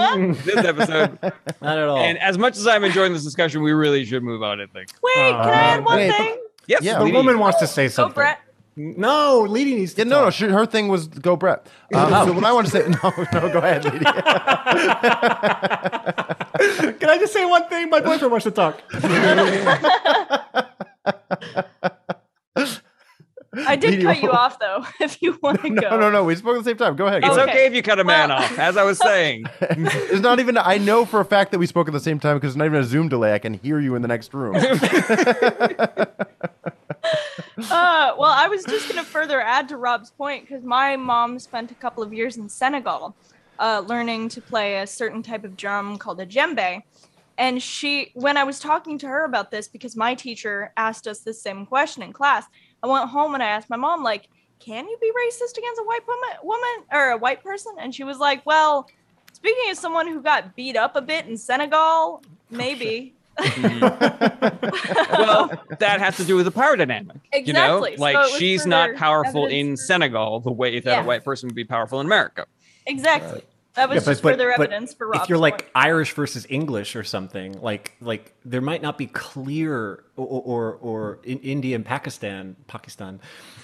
this 0.46 0.58
episode. 0.58 1.18
not 1.62 1.78
at 1.78 1.88
all 1.88 1.98
And 1.98 2.18
as 2.20 2.38
much 2.38 2.58
as 2.58 2.68
I'm 2.68 2.84
enjoying 2.84 3.14
this 3.14 3.24
discussion, 3.24 3.64
we 3.64 3.72
really 3.72 4.06
should 4.06 4.24
move 4.24 4.44
on. 4.44 4.62
I 4.62 4.68
think. 4.68 4.90
Wait, 5.02 5.14
can 5.16 5.36
I 5.36 5.40
uh, 5.40 5.52
add 5.52 5.86
one 5.86 5.98
wait. 5.98 6.12
thing? 6.12 6.38
Yes, 6.68 6.84
Yeah, 6.84 7.00
the 7.00 7.06
Leedy. 7.06 7.14
woman 7.14 7.40
wants 7.40 7.60
to 7.60 7.68
say 7.68 7.86
Go, 7.86 7.90
something 7.90 8.16
Brett. 8.16 8.40
No 8.80 9.42
lady 9.42 9.74
needs 9.74 9.96
to 9.96 10.04
Yeah, 10.04 10.10
no, 10.10 10.26
no. 10.26 10.30
She, 10.30 10.46
her 10.46 10.68
thing 10.68 10.88
was 10.88 11.08
go 11.08 11.36
Brett. 11.36 11.66
Um, 11.96 12.12
So 12.28 12.32
what 12.32 12.44
I 12.44 12.54
want 12.54 12.68
to 12.68 12.72
say, 12.72 12.88
no, 13.04 13.12
no, 13.34 13.52
go 13.52 13.58
ahead, 13.58 13.84
lady. 13.86 13.98
Can 17.00 17.10
I 17.10 17.18
just 17.20 17.34
say 17.34 17.44
one 17.46 17.68
thing? 17.70 17.90
My 17.90 18.02
boyfriend 18.02 18.32
wants 18.32 18.44
to 18.44 18.52
talk. 18.52 18.80
I 23.66 23.76
did 23.76 23.96
Leedy, 23.96 24.04
cut 24.04 24.22
you 24.22 24.32
off 24.32 24.60
though. 24.60 24.86
If 25.00 25.24
you 25.24 25.40
want 25.42 25.64
to 25.64 25.70
go. 25.70 25.90
No, 25.90 25.98
no, 26.00 26.12
no. 26.12 26.24
We 26.24 26.36
spoke 26.36 26.58
at 26.58 26.64
the 26.64 26.70
same 26.70 26.78
time. 26.78 26.96
Go 26.96 27.08
ahead. 27.08 27.24
It's 27.24 27.36
ahead. 27.36 27.50
Okay. 27.50 27.58
okay 27.58 27.66
if 27.66 27.74
you 27.74 27.82
cut 27.82 28.00
a 28.00 28.04
man 28.04 28.30
Well- 28.30 28.38
off, 28.44 28.60
as 28.60 28.78
I 28.78 28.84
was 28.84 29.00
saying. 29.00 29.46
It's 29.60 30.22
not 30.22 30.40
even. 30.40 30.56
I 30.56 30.78
know 30.78 31.04
for 31.06 31.20
a 31.20 31.26
fact 31.26 31.50
that 31.52 31.58
we 31.58 31.66
spoke 31.66 31.88
at 31.88 31.94
the 31.94 32.00
same 32.00 32.20
time 32.20 32.38
because 32.38 32.52
it's 32.52 32.58
not 32.58 32.66
even 32.66 32.82
a 32.82 32.84
Zoom 32.84 33.10
delay. 33.10 33.34
I 33.34 33.40
can 33.40 33.56
hear 33.56 33.80
you 33.80 33.96
in 33.96 34.04
the 34.04 34.08
next 34.08 34.36
room. 34.36 34.54
Uh, 37.72 38.14
well, 38.20 38.32
I 38.32 38.48
was 38.48 38.64
just 38.64 38.88
going 38.88 39.04
to 39.04 39.10
further 39.10 39.42
add 39.42 39.68
to 39.70 39.78
Rob's 39.78 40.12
point 40.12 40.48
because 40.48 40.64
my 40.64 40.96
mom 40.96 41.40
spent 41.40 41.72
a 41.72 41.76
couple 41.76 42.04
of 42.04 42.14
years 42.14 42.38
in 42.38 42.48
Senegal 42.48 43.16
uh, 43.58 43.84
learning 43.88 44.30
to 44.30 44.42
play 44.42 44.78
a 44.78 44.86
certain 44.86 45.24
type 45.24 45.44
of 45.44 45.58
drum 45.58 45.98
called 45.98 46.20
a 46.20 46.26
djembe. 46.26 46.84
And 47.40 47.62
she, 47.62 48.12
when 48.14 48.38
I 48.38 48.44
was 48.44 48.60
talking 48.60 48.98
to 49.00 49.08
her 49.08 49.26
about 49.26 49.50
this, 49.50 49.68
because 49.68 49.96
my 49.96 50.14
teacher 50.14 50.72
asked 50.78 51.08
us 51.08 51.20
the 51.20 51.34
same 51.34 51.66
question 51.66 52.04
in 52.04 52.14
class, 52.14 52.46
I 52.84 52.88
went 52.88 53.10
home 53.10 53.34
and 53.34 53.44
I 53.44 53.48
asked 53.48 53.70
my 53.70 53.76
mom, 53.76 54.04
like, 54.04 54.30
can 54.60 54.88
you 54.88 54.98
be 55.00 55.12
racist 55.12 55.58
against 55.58 55.82
a 55.82 55.84
white 55.84 56.08
woman, 56.08 56.30
woman 56.44 56.86
or 56.92 57.10
a 57.10 57.18
white 57.18 57.44
person? 57.44 57.74
And 57.80 57.94
she 57.94 58.04
was 58.04 58.18
like, 58.18 58.46
well, 58.46 58.90
speaking 59.34 59.66
as 59.70 59.80
someone 59.80 60.08
who 60.08 60.22
got 60.22 60.56
beat 60.56 60.76
up 60.76 60.96
a 60.96 61.02
bit 61.02 61.28
in 61.28 61.38
Senegal, 61.38 62.24
maybe. 62.50 63.14
Mm-hmm. 63.40 65.12
well, 65.12 65.52
that 65.80 66.00
has 66.00 66.18
to 66.18 66.24
do 66.26 66.36
with 66.36 66.46
the 66.46 66.52
power 66.52 66.76
dynamic. 66.76 67.18
You 67.34 67.54
know, 67.54 67.84
Exactly. 67.84 67.98
So 67.98 68.02
like 68.04 68.30
she's 68.40 68.66
not 68.66 68.96
powerful 68.96 69.46
in 69.46 69.52
evidence 69.52 69.82
for- 69.82 69.86
Senegal 69.88 70.40
the 70.42 70.52
way 70.52 70.80
that 70.80 70.90
Yeah. 70.92 71.04
a 71.04 71.06
white 71.06 71.24
person 71.24 71.48
would 71.48 71.56
be 71.56 71.66
powerful 71.66 72.00
in 72.00 72.06
America. 72.08 72.46
Exactly. 72.86 73.42
That 73.76 73.90
was 73.90 73.96
Yeah, 73.98 74.00
but- 74.06 74.12
just 74.12 74.24
but- 74.24 74.32
further 74.32 74.54
but 74.58 74.72
evidence 74.72 74.94
for 74.96 75.08
Rob's 75.08 75.24
if 75.24 75.30
you're 75.30 75.38
like 75.38 75.60
point. 75.60 75.72
Irish 75.76 76.14
versus 76.14 76.48
English 76.50 76.96
or 76.96 77.04
something, 77.04 77.62
like 77.62 77.94
like 78.02 78.34
there 78.44 78.62
might 78.62 78.82
not 78.82 78.98
be 78.98 79.06
clear 79.06 80.04
or 80.16 80.26
or, 80.26 80.74
or 80.82 81.20
in 81.24 81.38
India 81.40 81.76
and 81.76 81.86
Pakistan, 81.86 82.56
Pakistan, 82.66 83.20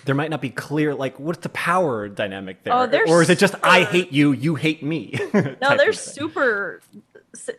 there 0.05 0.13
might 0.13 0.29
not 0.29 0.39
be 0.39 0.51
clear 0.51 0.93
like 0.93 1.19
what's 1.19 1.39
the 1.39 1.49
power 1.49 2.07
dynamic 2.07 2.57
oh, 2.67 2.85
there, 2.85 3.05
Oh, 3.07 3.11
or 3.11 3.21
is 3.23 3.29
it 3.31 3.39
just 3.39 3.55
I 3.63 3.85
hate 3.85 4.11
you, 4.11 4.33
you 4.33 4.53
hate 4.53 4.83
me? 4.83 5.17
No, 5.33 5.75
they're 5.77 5.93
super 5.93 6.81
s- 6.83 7.12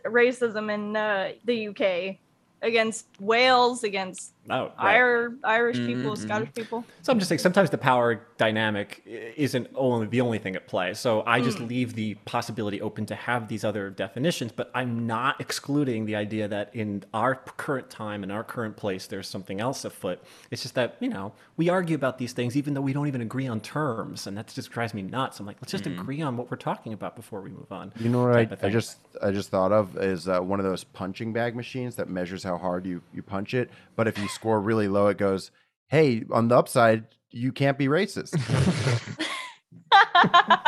racism 0.05 0.73
in 0.73 0.95
uh, 0.95 1.31
the 1.43 1.67
UK 1.69 2.17
against 2.61 3.07
Wales, 3.19 3.83
against 3.83 4.33
Oh, 4.47 4.71
right. 4.81 4.95
Ir- 4.97 5.37
Irish 5.43 5.77
people, 5.77 6.11
Mhm. 6.11 6.17
Scottish 6.17 6.53
people. 6.53 6.85
So 7.01 7.11
I'm 7.11 7.17
just 7.17 7.29
saying 7.29 7.39
sometimes 7.39 7.71
the 7.71 7.79
power 7.79 8.27
dynamic 8.37 9.01
isn't 9.05 9.67
only 9.75 10.05
the 10.07 10.21
only 10.21 10.37
thing 10.37 10.55
at 10.55 10.67
play. 10.67 10.93
So 10.93 11.23
I 11.25 11.41
just 11.41 11.57
Hmm. 11.57 11.65
leave 11.67 11.95
the 11.95 12.13
possibility 12.25 12.79
open 12.79 13.05
to 13.07 13.15
have 13.15 13.47
these 13.47 13.63
other 13.65 13.89
definitions, 13.89 14.51
but 14.51 14.69
I'm 14.75 15.07
not 15.07 15.41
excluding 15.41 16.05
the 16.05 16.15
idea 16.15 16.47
that 16.47 16.69
in 16.75 17.03
our 17.13 17.35
current 17.35 17.89
time 17.89 18.23
in 18.23 18.29
our 18.29 18.43
current 18.43 18.77
place 18.77 19.07
there's 19.07 19.27
something 19.27 19.59
else 19.59 19.83
afoot. 19.83 20.19
It's 20.51 20.61
just 20.61 20.75
that, 20.75 20.95
you 20.99 21.09
know, 21.09 21.33
we 21.57 21.69
argue 21.69 21.95
about 21.95 22.19
these 22.19 22.33
things 22.33 22.55
even 22.55 22.75
though 22.75 22.81
we 22.81 22.93
don't 22.93 23.07
even 23.07 23.21
agree 23.21 23.47
on 23.47 23.59
terms, 23.61 24.27
and 24.27 24.37
that 24.37 24.47
just 24.53 24.69
drives 24.69 24.93
me 24.93 25.01
nuts. 25.01 25.39
I'm 25.39 25.45
like, 25.47 25.57
let's 25.59 25.71
just 25.71 25.87
agree 25.87 26.21
on 26.21 26.37
what 26.37 26.51
we're 26.51 26.57
talking 26.57 26.93
about 26.93 27.15
before 27.15 27.41
we 27.41 27.49
move 27.49 27.71
on. 27.71 27.91
You 27.99 28.09
know 28.09 28.23
what 28.27 28.35
I, 28.35 28.47
I 28.61 28.69
just 28.69 28.99
I 29.23 29.31
just 29.31 29.49
thought 29.49 29.71
of 29.71 29.97
is 29.97 30.27
uh, 30.27 30.39
one 30.39 30.59
of 30.59 30.65
those 30.65 30.83
punching 30.83 31.33
bag 31.33 31.55
machines 31.55 31.95
that 31.95 32.09
measures 32.09 32.43
how 32.43 32.57
hard 32.57 32.85
you 32.85 33.01
you 33.13 33.23
punch 33.23 33.53
it. 33.53 33.71
But 33.95 34.07
if 34.07 34.17
you 34.19 34.27
score 34.35 34.59
really 34.61 34.87
low, 34.87 35.07
it 35.07 35.17
goes, 35.17 35.49
"Hey, 35.87 36.23
on 36.31 36.47
the 36.49 36.57
upside, 36.57 37.05
you 37.31 37.51
can't 37.51 37.77
be 37.77 37.87
racist. 37.87 38.33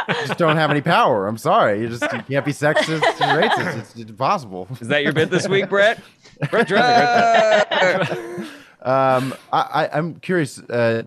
you 0.08 0.14
just 0.28 0.38
don't 0.38 0.58
have 0.58 0.72
any 0.72 0.82
power. 0.82 1.28
I'm 1.28 1.38
sorry. 1.38 1.82
You 1.82 1.90
just 1.90 2.02
you 2.04 2.22
can't 2.24 2.46
be 2.46 2.52
sexist 2.54 3.04
and 3.22 3.44
racist. 3.44 3.78
It's, 3.78 3.96
it's 3.96 4.10
impossible." 4.10 4.68
Is 4.82 4.88
that 4.88 5.04
your 5.04 5.14
bit 5.14 5.30
this 5.30 5.48
week, 5.48 5.70
Brett? 5.70 6.00
Brett 6.52 6.68
Drake. 6.68 6.82
Um, 8.82 9.34
I, 9.52 9.62
I, 9.62 9.90
I'm 9.98 10.16
curious. 10.20 10.60
Uh, 10.60 11.04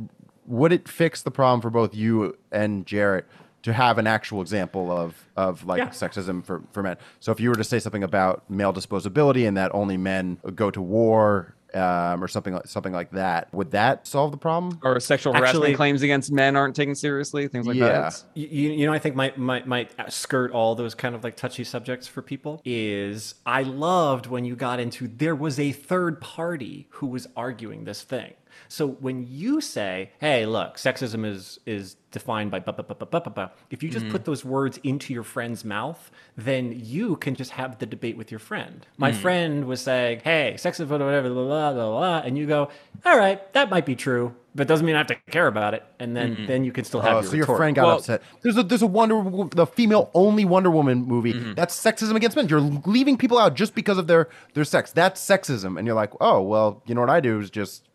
would 0.47 0.73
it 0.73 0.89
fix 0.89 1.23
the 1.23 1.31
problem 1.31 1.61
for 1.61 1.71
both 1.71 1.95
you 1.95 2.37
and 2.51 2.85
Jarrett 2.85 3.25
to 3.63 3.73
have 3.73 3.99
an 3.99 4.07
actual 4.07 4.41
example 4.41 4.91
of 4.91 5.15
of 5.37 5.65
like 5.65 5.79
Yeah. 5.79 5.89
sexism 5.91 6.45
for, 6.45 6.63
for 6.73 6.83
men? 6.83 6.97
So 7.21 7.31
if 7.33 7.39
you 7.41 7.49
were 7.49 7.55
to 7.57 7.65
say 7.65 7.79
something 7.79 8.03
about 8.03 8.49
male 8.51 8.73
disposability 8.73 9.47
and 9.47 9.57
that 9.57 9.73
only 9.75 9.97
men 9.97 10.39
go 10.55 10.71
to 10.73 10.83
war 10.83 11.55
um, 11.75 12.23
or 12.23 12.29
something 12.29 12.55
like 12.55 12.66
something 12.66 12.93
like 12.93 13.11
that. 13.12 13.53
Would 13.53 13.71
that 13.73 14.07
solve 14.07 14.31
the 14.33 14.37
problem? 14.39 14.79
Or 14.83 14.99
sexual 15.01 15.35
Actually- 15.35 15.49
harassment 15.51 15.77
claims 15.77 16.03
against 16.03 16.33
men 16.33 16.57
aren't 16.57 16.75
taken 16.77 16.95
seriously, 16.95 17.49
things 17.49 17.66
like 17.66 17.77
Yeah. 17.77 17.89
that. 18.11 18.23
you, 18.35 18.47
you 18.71 18.87
know, 18.87 18.93
I 18.93 18.99
think 18.99 19.14
might, 19.16 19.39
might 19.39 19.66
might 19.66 19.91
skirt 20.12 20.53
all 20.53 20.75
those 20.75 20.95
kind 20.95 21.14
of 21.14 21.25
like 21.25 21.37
touchy 21.37 21.64
subjects 21.64 22.07
for 22.07 22.23
people. 22.23 22.61
Is 22.64 23.35
I 23.47 23.62
loved 23.62 24.27
when 24.27 24.45
you 24.45 24.57
got 24.57 24.81
into 24.81 25.09
there 25.09 25.35
was 25.35 25.59
a 25.59 25.73
third 25.73 26.21
party 26.21 26.89
who 26.91 27.07
was 27.07 27.27
arguing 27.37 27.85
this 27.85 28.03
thing. 28.03 28.35
So 28.68 28.86
when 28.86 29.26
you 29.28 29.61
say, 29.61 30.11
"Hey, 30.20 30.46
look, 30.46 30.76
sexism 30.76 31.24
is 31.24 31.61
is 31.66 31.96
defined 32.11 32.51
by," 32.51 32.61
blah, 32.61 32.72
blah, 32.72 32.84
blah, 32.84 32.96
blah, 32.96 33.09
blah, 33.09 33.20
blah, 33.20 33.32
blah," 33.32 33.48
if 33.70 33.82
you 33.82 33.90
just 33.90 34.07
hmm. 34.07 34.12
put 34.12 34.24
those 34.24 34.44
words 34.44 34.78
into 34.82 35.12
your 35.12 35.22
friend's 35.22 35.64
mouth, 35.64 36.11
then 36.36 36.72
you 36.76 37.16
can 37.16 37.34
just 37.34 37.53
have 37.53 37.78
the 37.78 37.86
debate 37.86 38.16
with 38.16 38.30
your 38.30 38.40
friend. 38.40 38.86
My 38.96 39.12
hmm. 39.12 39.18
friend 39.18 39.64
was 39.66 39.80
saying, 39.80 40.20
"Hey, 40.24 40.55
sexism, 40.57 40.88
whatever, 40.88 41.28
blah, 41.30 41.44
blah, 41.44 41.72
blah, 41.72 41.90
blah," 41.90 42.18
and 42.24 42.36
you 42.36 42.46
go, 42.46 42.70
"All 43.05 43.18
right, 43.18 43.53
that 43.53 43.70
might 43.70 43.86
be 43.86 43.96
true." 43.96 44.34
But 44.53 44.66
doesn't 44.66 44.84
mean 44.84 44.96
I 44.96 44.98
have 44.98 45.07
to 45.07 45.14
care 45.30 45.46
about 45.46 45.74
it, 45.74 45.84
and 46.01 46.16
then 46.16 46.34
hmm. 46.34 46.46
then 46.46 46.64
you 46.64 46.72
can 46.72 46.84
still 46.84 47.01
have 47.01 47.12
Oh, 47.12 47.20
your 47.20 47.22
so 47.22 47.36
your 47.36 47.42
retort. 47.42 47.59
friend 47.59 47.76
got 47.76 47.86
Well- 47.86 47.96
upset. 47.98 48.22
There's 48.42 48.57
a 48.57 48.64
there's 48.64 48.82
a 48.82 48.86
Wonder 48.86 49.16
Wo- 49.16 49.48
the 49.48 49.64
female 49.66 50.11
only 50.12 50.44
Wonder 50.44 50.70
Woman 50.70 51.05
movie. 51.05 51.32
That's 51.55 51.78
sexism 51.80 52.16
against 52.16 52.36
men. 52.36 52.48
You're 52.48 52.61
leaving 52.61 53.16
people 53.16 53.38
out 53.38 53.55
just 53.55 53.76
because 53.76 53.96
of 53.96 54.09
their 54.09 54.28
their 54.55 54.64
sex. 54.64 54.90
That's 54.90 55.24
sexism. 55.24 55.78
And 55.78 55.86
you're 55.86 55.94
like, 55.94 56.11
oh 56.20 56.42
well, 56.42 56.82
you 56.86 56.96
know 56.96 57.01
what 57.01 57.11
I 57.11 57.20
do 57.20 57.38
is 57.38 57.48
just, 57.48 57.88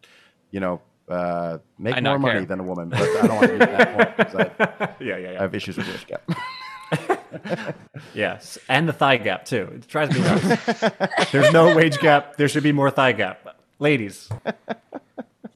you 0.55 0.61
know, 0.61 0.79
uh, 1.09 1.57
make 1.77 1.95
I 1.97 1.99
more 2.01 2.17
money 2.17 2.33
care. 2.39 2.45
than 2.45 2.59
a 2.61 2.63
woman. 2.63 2.87
But 2.89 3.01
I 3.01 3.27
don't 3.27 3.35
want 3.39 3.51
to 3.51 3.57
get 3.57 3.71
that 3.77 3.89
point 3.95 4.11
'cause 4.17 4.35
I, 4.79 4.89
Yeah, 5.03 5.17
yeah, 5.17 5.29
I 5.39 5.41
have 5.43 5.53
issues 5.53 5.75
with 5.77 5.87
this 5.87 6.05
gap. 6.11 6.23
Yes, 8.13 8.57
and 8.69 8.87
the 8.87 8.93
thigh 8.93 9.17
gap 9.17 9.43
too. 9.45 9.69
It 9.75 9.87
drives 9.87 10.15
me 10.15 10.21
nuts. 10.21 10.83
There's 11.31 11.51
no 11.51 11.75
wage 11.75 11.97
gap. 11.99 12.37
There 12.37 12.47
should 12.47 12.63
be 12.63 12.71
more 12.71 12.89
thigh 12.89 13.11
gap. 13.11 13.57
Ladies, 13.79 14.29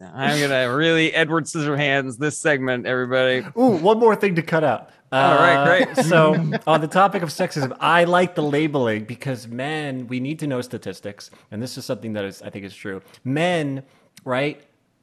I'm 0.01 0.39
gonna 0.41 0.75
really 0.75 1.13
Edward 1.13 1.45
Scissorhands 1.45 2.17
this 2.17 2.37
segment, 2.37 2.85
everybody. 2.85 3.45
ooh, 3.57 3.77
one 3.77 3.99
more 3.99 4.15
thing 4.15 4.35
to 4.35 4.41
cut 4.41 4.63
out. 4.65 4.89
All 5.11 5.35
right, 5.35 5.55
Uh, 5.55 5.65
great. 5.65 6.05
so, 6.05 6.35
on 6.67 6.81
the 6.81 6.87
topic 6.87 7.23
of 7.23 7.29
sexism, 7.29 7.75
I 7.79 8.03
like 8.03 8.35
the 8.35 8.43
labeling 8.43 9.05
because 9.05 9.47
men, 9.47 10.05
we 10.07 10.19
need 10.19 10.37
to 10.39 10.47
know 10.47 10.61
statistics, 10.61 11.31
and 11.49 11.61
this 11.63 11.77
is 11.77 11.85
something 11.85 12.13
that 12.13 12.25
is, 12.25 12.41
I 12.43 12.49
think, 12.49 12.65
is 12.65 12.75
true. 12.75 13.01
Men, 13.23 13.83
right? 14.25 14.61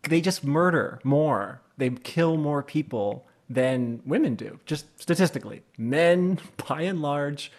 They 0.09 0.21
just 0.21 0.45
murder 0.45 1.01
more. 1.05 1.61
They 1.77 1.91
kill 1.91 2.37
more 2.37 2.63
people 2.63 3.27
than 3.49 4.03
women 4.05 4.35
do, 4.35 4.59
just 4.67 4.87
statistically. 5.01 5.63
Men, 5.79 6.39
by 6.69 6.83
and 6.83 7.03
large, 7.03 7.53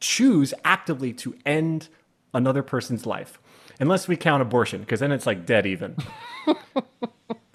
choose 0.00 0.52
actively 0.64 1.12
to 1.14 1.34
end 1.46 1.88
another 2.34 2.62
person's 2.62 3.06
life, 3.06 3.38
unless 3.78 4.08
we 4.08 4.16
count 4.16 4.42
abortion, 4.42 4.80
because 4.80 5.00
then 5.00 5.12
it's 5.12 5.26
like 5.26 5.44
dead 5.46 5.66
even. 5.66 5.96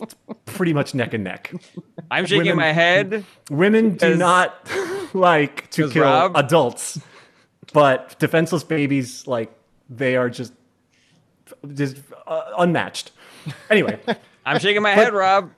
it's 0.02 0.16
pretty 0.46 0.74
much 0.74 0.94
neck 0.94 1.14
and 1.14 1.24
neck. 1.24 1.54
I'm 2.12 2.26
shaking 2.26 2.44
Women- 2.44 2.58
my 2.58 2.72
head. 2.72 3.26
Women 3.50 3.96
do 3.96 4.16
not 4.16 4.70
like 5.14 5.70
to 5.72 5.90
kill 5.90 6.04
Rob- 6.04 6.36
adults, 6.36 7.00
but 7.74 8.18
defenseless 8.20 8.64
babies, 8.64 9.28
like 9.28 9.52
they 9.90 10.16
are 10.16 10.30
just 10.30 10.54
just 11.74 11.98
uh, 12.26 12.42
unmatched. 12.58 13.12
Anyway, 13.70 14.00
I'm 14.46 14.60
shaking 14.60 14.82
my 14.82 14.92
head, 14.92 15.14
Rob, 15.14 15.52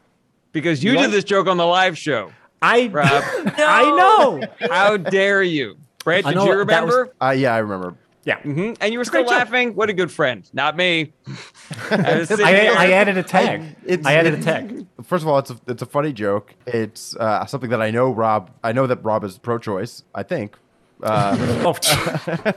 because 0.51 0.83
you 0.83 0.91
You 0.93 0.97
did 0.97 1.11
this 1.11 1.23
joke 1.23 1.47
on 1.47 1.57
the 1.57 1.65
live 1.65 1.97
show. 1.97 2.31
I 2.61 2.87
Rob. 2.87 3.07
I 3.57 3.83
know. 3.83 4.41
How 4.69 4.97
dare 4.97 5.41
you? 5.43 5.77
Brett, 6.03 6.23
did 6.25 6.35
you 6.35 6.39
that 6.41 6.47
was- 6.47 6.57
remember? 6.57 7.13
Uh, 7.21 7.31
yeah, 7.31 7.53
I 7.53 7.59
remember. 7.59 7.95
Yeah, 8.25 8.37
mm-hmm. 8.39 8.73
And 8.81 8.91
you 8.93 8.99
were 8.99 9.05
still 9.05 9.21
Great 9.23 9.29
joke. 9.29 9.39
laughing. 9.39 9.75
What 9.75 9.89
a 9.89 9.93
good 9.93 10.11
friend. 10.11 10.47
Not 10.53 10.75
me. 10.75 11.13
I, 11.89 12.27
I, 12.29 12.75
I 12.77 12.91
added 12.91 13.17
a 13.17 13.23
tag. 13.23 13.75
it's- 13.85 14.05
I 14.05 14.13
added 14.15 14.33
a 14.35 14.41
tag. 14.41 14.85
First 15.03 15.23
of 15.23 15.29
all, 15.29 15.39
it's 15.39 15.49
a, 15.51 15.57
it's 15.67 15.81
a 15.81 15.85
funny 15.85 16.11
joke. 16.13 16.53
It's 16.67 17.15
uh, 17.15 17.45
something 17.45 17.69
that 17.69 17.81
I 17.81 17.91
know 17.91 18.11
Rob. 18.11 18.51
I 18.63 18.71
know 18.73 18.85
that 18.87 19.03
Rob 19.03 19.23
is 19.23 19.37
pro-choice. 19.37 20.03
I 20.13 20.23
think. 20.23 20.57
Uh, 21.01 21.35
Oh, 21.65 21.75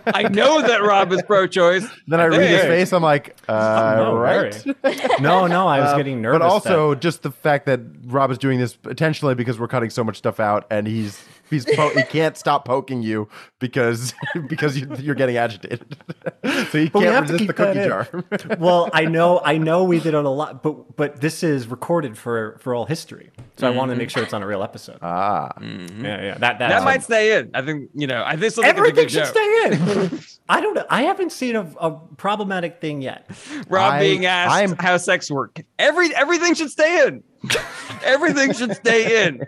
I 0.07 0.25
know 0.25 0.63
that 0.63 0.83
Rob 0.83 1.13
is 1.13 1.23
pro-choice. 1.23 1.87
then 2.09 2.21
I 2.21 2.25
read 2.27 2.51
his 2.51 2.63
face. 2.63 2.93
I'm 2.93 3.03
like, 3.03 3.37
uh, 3.49 3.95
no, 3.97 4.17
right. 4.17 4.65
no, 5.21 5.47
no, 5.47 5.69
I 5.69 5.81
was 5.81 5.91
Uh, 5.91 5.97
getting 5.97 6.21
nervous. 6.21 6.41
But 6.41 6.45
also 6.47 6.91
that- 6.91 7.01
just 7.01 7.23
the 7.23 7.31
fact 7.31 7.67
that 7.67 7.81
Rob 8.07 8.31
is 8.31 8.39
doing 8.39 8.59
this 8.59 8.77
intentionally 8.89 9.35
because 9.35 9.59
we're 9.61 9.69
cutting 9.69 9.91
so 9.91 10.03
much 10.03 10.17
stuff 10.17 10.41
out, 10.41 10.67
and 10.71 10.87
he's 10.87 11.25
he's 11.53 11.65
po- 11.65 11.91
he 11.91 12.03
can't 12.03 12.37
stop 12.37 12.65
poking 12.65 13.03
you 13.03 13.29
because 13.61 14.13
because 14.49 14.77
you, 14.77 14.89
you're 14.99 15.15
getting 15.15 15.37
agitated, 15.37 15.97
so 16.45 16.79
he 16.79 16.89
can't 16.91 17.31
resist 17.31 17.47
the 17.47 17.53
cookie 17.53 17.85
jar. 17.85 18.09
well, 18.59 18.91
I 18.93 19.05
know, 19.05 19.41
I 19.45 19.59
know, 19.59 19.85
we 19.85 20.01
did 20.01 20.15
it 20.15 20.25
a 20.25 20.29
lot, 20.29 20.65
but 20.65 20.97
but 20.97 21.21
this 21.21 21.45
is 21.45 21.69
recorded 21.69 22.19
for 22.19 22.59
for 22.61 22.75
all 22.75 22.87
history, 22.87 23.31
so 23.57 23.69
I 23.69 23.71
want 23.71 23.91
to 23.93 23.97
make 23.97 24.11
sure 24.11 24.23
it's 24.25 24.33
on 24.35 24.43
a 24.43 24.47
real 24.47 24.65
episode. 24.65 24.99
ah, 25.03 25.51
yeah, 25.61 25.67
yeah, 26.01 26.39
that 26.39 26.59
that, 26.59 26.69
That 26.71 26.83
might 26.83 27.05
stay 27.05 27.39
in. 27.39 27.51
I 27.55 27.63
think, 27.63 27.91
you 27.95 28.07
know, 28.09 28.25
I 28.27 28.37
think 28.37 28.51
still 28.53 28.65
think 28.65 28.75
a 28.77 28.79
Everything 28.79 29.09
should 29.09 29.25
joke. 29.25 29.37
stay 29.37 29.63
in. 29.67 30.21
I 30.49 30.61
don't 30.61 30.75
know. 30.75 30.85
I 30.91 31.03
haven't 31.03 31.31
seen 31.33 31.55
a, 31.57 31.63
a 31.79 31.93
problematic 32.17 32.81
thing 32.81 33.03
yet. 33.03 33.31
Rob 33.69 33.95
I- 33.95 34.01
being 34.01 34.27
asked 34.27 34.53
I'm- 34.55 34.77
how 34.79 34.97
sex 34.97 35.31
work. 35.31 35.61
Every 35.79 36.15
everything 36.15 36.55
should 36.55 36.71
stay 36.71 37.07
in. 37.07 37.23
everything 38.05 38.53
should 38.53 38.75
stay 38.77 39.27
in. 39.27 39.43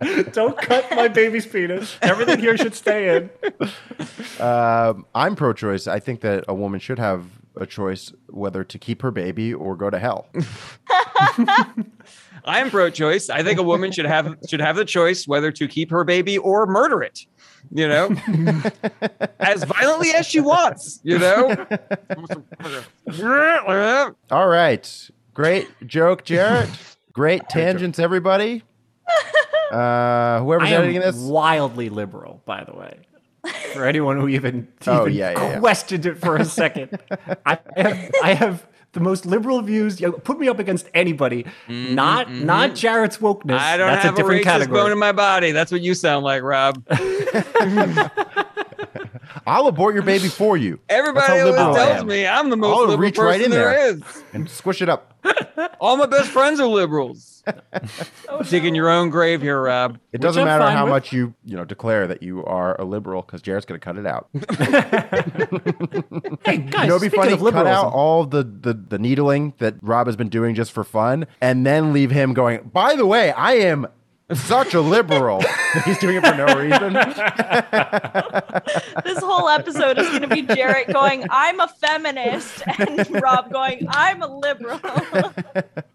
Don't 0.32 0.56
cut 0.56 0.90
my 0.92 1.08
baby's 1.08 1.46
penis. 1.46 1.96
Everything 2.02 2.38
here 2.38 2.56
should 2.56 2.74
stay 2.74 3.16
in. 3.16 3.30
Um, 4.40 5.06
I'm 5.14 5.36
pro-choice. 5.36 5.86
I 5.86 6.00
think 6.00 6.20
that 6.22 6.44
a 6.48 6.54
woman 6.54 6.80
should 6.80 6.98
have 6.98 7.26
a 7.56 7.66
choice 7.66 8.12
whether 8.28 8.64
to 8.64 8.78
keep 8.78 9.02
her 9.02 9.10
baby 9.10 9.52
or 9.52 9.76
go 9.76 9.90
to 9.90 9.98
hell. 9.98 10.28
I 12.44 12.58
am 12.58 12.70
pro-choice. 12.70 13.30
I 13.30 13.42
think 13.42 13.58
a 13.58 13.62
woman 13.62 13.92
should 13.92 14.06
have 14.06 14.36
should 14.48 14.60
have 14.60 14.76
the 14.76 14.84
choice 14.84 15.28
whether 15.28 15.52
to 15.52 15.68
keep 15.68 15.90
her 15.90 16.04
baby 16.04 16.38
or 16.38 16.66
murder 16.66 17.02
it. 17.02 17.26
You 17.70 17.86
know, 17.86 18.16
as 19.38 19.62
violently 19.62 20.10
as 20.10 20.26
she 20.26 20.40
wants. 20.40 20.98
You 21.04 21.18
know. 21.20 21.66
All 24.32 24.48
right, 24.48 25.10
great 25.34 25.68
joke, 25.86 26.24
Jarrett. 26.24 26.68
Great 27.12 27.46
tangents, 27.50 27.98
everybody. 27.98 28.62
Uh, 29.70 30.40
whoever's 30.40 30.68
I 30.68 30.72
editing 30.74 30.96
am 30.96 31.02
this, 31.02 31.16
wildly 31.16 31.88
liberal, 31.88 32.42
by 32.44 32.62
the 32.62 32.74
way. 32.74 32.98
For 33.72 33.86
anyone 33.86 34.20
who 34.20 34.28
even, 34.28 34.68
Oh, 34.86 35.02
even 35.02 35.14
yeah, 35.14 35.30
yeah, 35.30 35.50
yeah. 35.52 35.58
questioned 35.60 36.04
it 36.04 36.18
for 36.18 36.36
a 36.36 36.44
second, 36.44 36.98
I 37.46 37.58
have, 37.78 38.10
I 38.22 38.34
have 38.34 38.66
the 38.92 39.00
most 39.00 39.24
liberal 39.24 39.62
views. 39.62 39.98
You 39.98 40.08
know, 40.08 40.12
put 40.12 40.38
me 40.38 40.46
up 40.48 40.58
against 40.58 40.90
anybody. 40.92 41.46
not 41.68 42.30
not 42.30 42.74
Jarrett's 42.74 43.16
wokeness. 43.16 43.44
Mm-hmm, 43.44 43.64
I 43.64 43.76
don't 43.78 43.86
That's 43.92 44.04
have 44.04 44.18
a 44.18 44.22
a, 44.22 44.24
racist 44.28 44.42
category. 44.42 44.78
bone 44.78 44.92
in 44.92 44.98
my 44.98 45.12
body. 45.12 45.52
That's 45.52 45.72
what 45.72 45.80
you 45.80 45.94
sound 45.94 46.22
like, 46.22 46.42
Rob. 46.42 46.84
I'll 49.46 49.66
abort 49.66 49.94
your 49.94 50.04
baby 50.04 50.28
for 50.28 50.56
you. 50.56 50.78
Everybody 50.88 51.40
always 51.40 51.76
tells 51.76 52.04
me 52.04 52.26
I'm 52.26 52.50
the 52.50 52.56
most 52.56 52.74
I'll 52.74 52.80
liberal 52.82 52.98
reach 52.98 53.16
person 53.16 53.26
right 53.26 53.40
in 53.40 53.50
there 53.50 53.70
there. 53.70 53.88
is. 53.96 54.02
and 54.32 54.48
squish 54.48 54.80
it 54.82 54.88
up. 54.88 55.08
All 55.80 55.96
my 55.96 56.06
best 56.06 56.28
friends 56.30 56.60
are 56.60 56.66
liberals. 56.66 57.42
Oh, 58.28 58.42
Digging 58.44 58.72
no. 58.72 58.76
your 58.76 58.90
own 58.90 59.10
grave 59.10 59.42
here, 59.42 59.60
Rob. 59.60 59.98
It 60.12 60.20
doesn't 60.20 60.42
I'm 60.42 60.46
matter 60.46 60.70
how 60.70 60.84
with. 60.84 60.90
much 60.90 61.12
you 61.12 61.34
you 61.44 61.56
know 61.56 61.64
declare 61.64 62.06
that 62.06 62.22
you 62.22 62.44
are 62.44 62.80
a 62.80 62.84
liberal 62.84 63.22
because 63.22 63.42
Jarrett's 63.42 63.66
going 63.66 63.80
to 63.80 63.84
cut 63.84 63.98
it 63.98 64.06
out. 64.06 64.28
Hey 66.44 66.58
guys, 66.58 66.82
You 66.84 66.88
know, 66.88 66.96
it'd 66.96 67.02
be 67.02 67.08
speaking 67.16 67.20
funny. 67.20 67.32
of 67.34 67.52
Cut 67.52 67.66
out 67.66 67.92
all 67.92 68.24
the, 68.26 68.42
the 68.42 68.74
the 68.74 68.98
needling 68.98 69.54
that 69.58 69.74
Rob 69.80 70.06
has 70.06 70.16
been 70.16 70.28
doing 70.28 70.54
just 70.54 70.72
for 70.72 70.84
fun, 70.84 71.26
and 71.40 71.64
then 71.66 71.92
leave 71.92 72.10
him 72.10 72.34
going. 72.34 72.62
By 72.72 72.94
the 72.96 73.06
way, 73.06 73.32
I 73.32 73.54
am 73.54 73.86
such 74.32 74.74
a 74.74 74.80
liberal. 74.80 75.42
He's 75.84 75.98
doing 75.98 76.16
it 76.16 76.26
for 76.26 76.34
no 76.34 76.46
reason. 76.56 76.92
This 79.04 79.18
whole 79.18 79.48
episode 79.48 79.98
is 79.98 80.08
going 80.08 80.22
to 80.22 80.28
be 80.28 80.42
Jarrett 80.42 80.92
going, 80.92 81.24
I'm 81.30 81.60
a 81.60 81.68
feminist, 81.68 82.62
and 82.78 83.22
Rob 83.22 83.52
going, 83.52 83.86
I'm 83.88 84.22
a 84.22 84.38
liberal. 84.38 84.80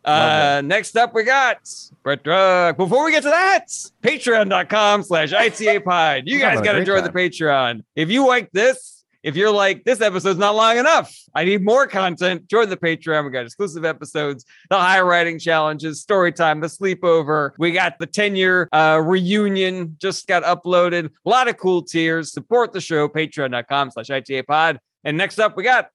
Uh, 0.07 0.61
next 0.63 0.95
up, 0.95 1.13
we 1.13 1.23
got 1.23 1.57
Brett 2.01 2.23
Drug. 2.23 2.77
Before 2.77 3.03
we 3.03 3.11
get 3.11 3.23
to 3.23 3.29
that, 3.29 3.67
patreon.com 4.01 5.03
slash 5.03 5.33
ITA 5.33 5.81
pod. 5.81 6.23
You 6.27 6.39
guys 6.39 6.61
got 6.61 6.71
to 6.71 6.85
great 6.85 6.85
join 6.85 7.03
the. 7.03 7.09
Patreon. 7.09 7.83
If 7.93 8.09
you 8.09 8.25
like 8.25 8.49
this, 8.53 8.96
if 9.23 9.35
you're 9.35 9.51
like, 9.51 9.83
this 9.83 10.01
episode's 10.01 10.39
not 10.39 10.55
long 10.55 10.77
enough, 10.77 11.15
I 11.33 11.43
need 11.43 11.63
more 11.63 11.87
content, 11.87 12.47
join 12.47 12.69
the 12.69 12.77
Patreon. 12.77 13.25
We 13.25 13.31
got 13.31 13.45
exclusive 13.45 13.85
episodes, 13.85 14.45
the 14.69 14.77
high 14.77 15.01
writing 15.01 15.39
challenges, 15.39 16.01
story 16.01 16.31
time, 16.31 16.61
the 16.61 16.67
sleepover. 16.67 17.51
We 17.57 17.71
got 17.71 17.99
the 17.99 18.07
10 18.07 18.35
year 18.35 18.69
uh, 18.71 19.01
reunion 19.03 19.97
just 19.99 20.27
got 20.27 20.43
uploaded. 20.43 21.09
A 21.25 21.29
lot 21.29 21.47
of 21.47 21.57
cool 21.57 21.81
tiers. 21.81 22.31
Support 22.31 22.73
the 22.73 22.81
show, 22.81 23.07
patreon.com 23.07 23.91
slash 23.91 24.09
ITA 24.09 24.43
pod. 24.43 24.79
And 25.03 25.17
next 25.17 25.39
up, 25.39 25.55
we 25.55 25.63
got 25.63 25.89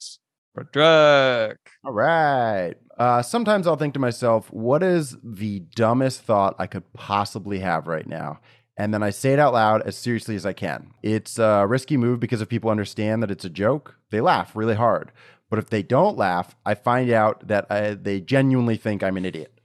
Drug. 0.72 1.56
All 1.84 1.92
right. 1.92 2.74
Uh, 2.98 3.22
sometimes 3.22 3.66
I'll 3.66 3.76
think 3.76 3.94
to 3.94 4.00
myself, 4.00 4.52
what 4.52 4.82
is 4.82 5.16
the 5.22 5.60
dumbest 5.74 6.22
thought 6.22 6.54
I 6.58 6.66
could 6.66 6.92
possibly 6.92 7.60
have 7.60 7.86
right 7.86 8.06
now? 8.06 8.40
And 8.76 8.94
then 8.94 9.02
I 9.02 9.10
say 9.10 9.32
it 9.32 9.38
out 9.38 9.52
loud 9.52 9.82
as 9.82 9.96
seriously 9.96 10.34
as 10.34 10.46
I 10.46 10.52
can. 10.52 10.94
It's 11.02 11.38
a 11.38 11.66
risky 11.66 11.96
move 11.96 12.20
because 12.20 12.40
if 12.40 12.48
people 12.48 12.70
understand 12.70 13.22
that 13.22 13.30
it's 13.30 13.44
a 13.44 13.50
joke, 13.50 13.96
they 14.10 14.20
laugh 14.20 14.56
really 14.56 14.74
hard. 14.74 15.12
But 15.50 15.58
if 15.58 15.68
they 15.68 15.82
don't 15.82 16.16
laugh, 16.16 16.56
I 16.64 16.74
find 16.74 17.10
out 17.10 17.46
that 17.48 17.66
I, 17.70 17.94
they 17.94 18.20
genuinely 18.20 18.76
think 18.76 19.02
I'm 19.02 19.18
an 19.18 19.26
idiot. 19.26 19.60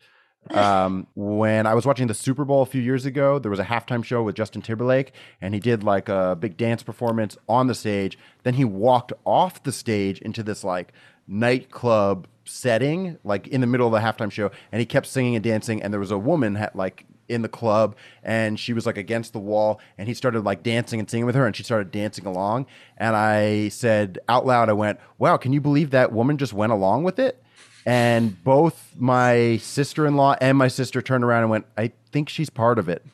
Um, 0.51 1.07
when 1.15 1.65
I 1.65 1.73
was 1.73 1.85
watching 1.85 2.07
the 2.07 2.13
Super 2.13 2.45
Bowl 2.45 2.61
a 2.61 2.65
few 2.65 2.81
years 2.81 3.05
ago, 3.05 3.39
there 3.39 3.51
was 3.51 3.59
a 3.59 3.65
halftime 3.65 4.03
show 4.03 4.23
with 4.23 4.35
Justin 4.35 4.61
Timberlake, 4.61 5.13
and 5.41 5.53
he 5.53 5.59
did 5.59 5.83
like 5.83 6.09
a 6.09 6.37
big 6.39 6.57
dance 6.57 6.83
performance 6.83 7.37
on 7.49 7.67
the 7.67 7.75
stage. 7.75 8.17
Then 8.43 8.53
he 8.53 8.65
walked 8.65 9.13
off 9.25 9.63
the 9.63 9.71
stage 9.71 10.19
into 10.19 10.43
this 10.43 10.63
like 10.63 10.93
nightclub 11.27 12.27
setting, 12.45 13.17
like 13.23 13.47
in 13.47 13.61
the 13.61 13.67
middle 13.67 13.87
of 13.87 13.93
the 13.93 13.99
halftime 13.99 14.31
show, 14.31 14.51
and 14.71 14.79
he 14.79 14.85
kept 14.85 15.07
singing 15.07 15.35
and 15.35 15.43
dancing. 15.43 15.81
And 15.81 15.93
there 15.93 15.99
was 15.99 16.11
a 16.11 16.17
woman 16.17 16.55
had 16.55 16.75
like 16.75 17.05
in 17.29 17.41
the 17.41 17.49
club 17.49 17.95
and 18.23 18.59
she 18.59 18.73
was 18.73 18.85
like 18.85 18.97
against 18.97 19.33
the 19.33 19.39
wall 19.39 19.79
and 19.97 20.07
he 20.07 20.13
started 20.13 20.43
like 20.43 20.63
dancing 20.63 20.99
and 20.99 21.09
singing 21.09 21.25
with 21.25 21.35
her 21.35 21.45
and 21.45 21.55
she 21.55 21.63
started 21.63 21.91
dancing 21.91 22.25
along 22.25 22.65
and 22.97 23.15
i 23.15 23.67
said 23.69 24.17
out 24.29 24.45
loud 24.45 24.69
i 24.69 24.73
went 24.73 24.99
wow 25.17 25.35
can 25.37 25.51
you 25.53 25.61
believe 25.61 25.91
that 25.91 26.11
woman 26.11 26.37
just 26.37 26.53
went 26.53 26.71
along 26.71 27.03
with 27.03 27.19
it 27.19 27.43
and 27.85 28.43
both 28.43 28.93
my 28.97 29.57
sister-in-law 29.57 30.35
and 30.41 30.57
my 30.57 30.67
sister 30.67 31.01
turned 31.01 31.23
around 31.23 31.41
and 31.43 31.51
went 31.51 31.65
i 31.77 31.91
think 32.11 32.29
she's 32.29 32.49
part 32.49 32.79
of 32.79 32.87
it 32.89 33.05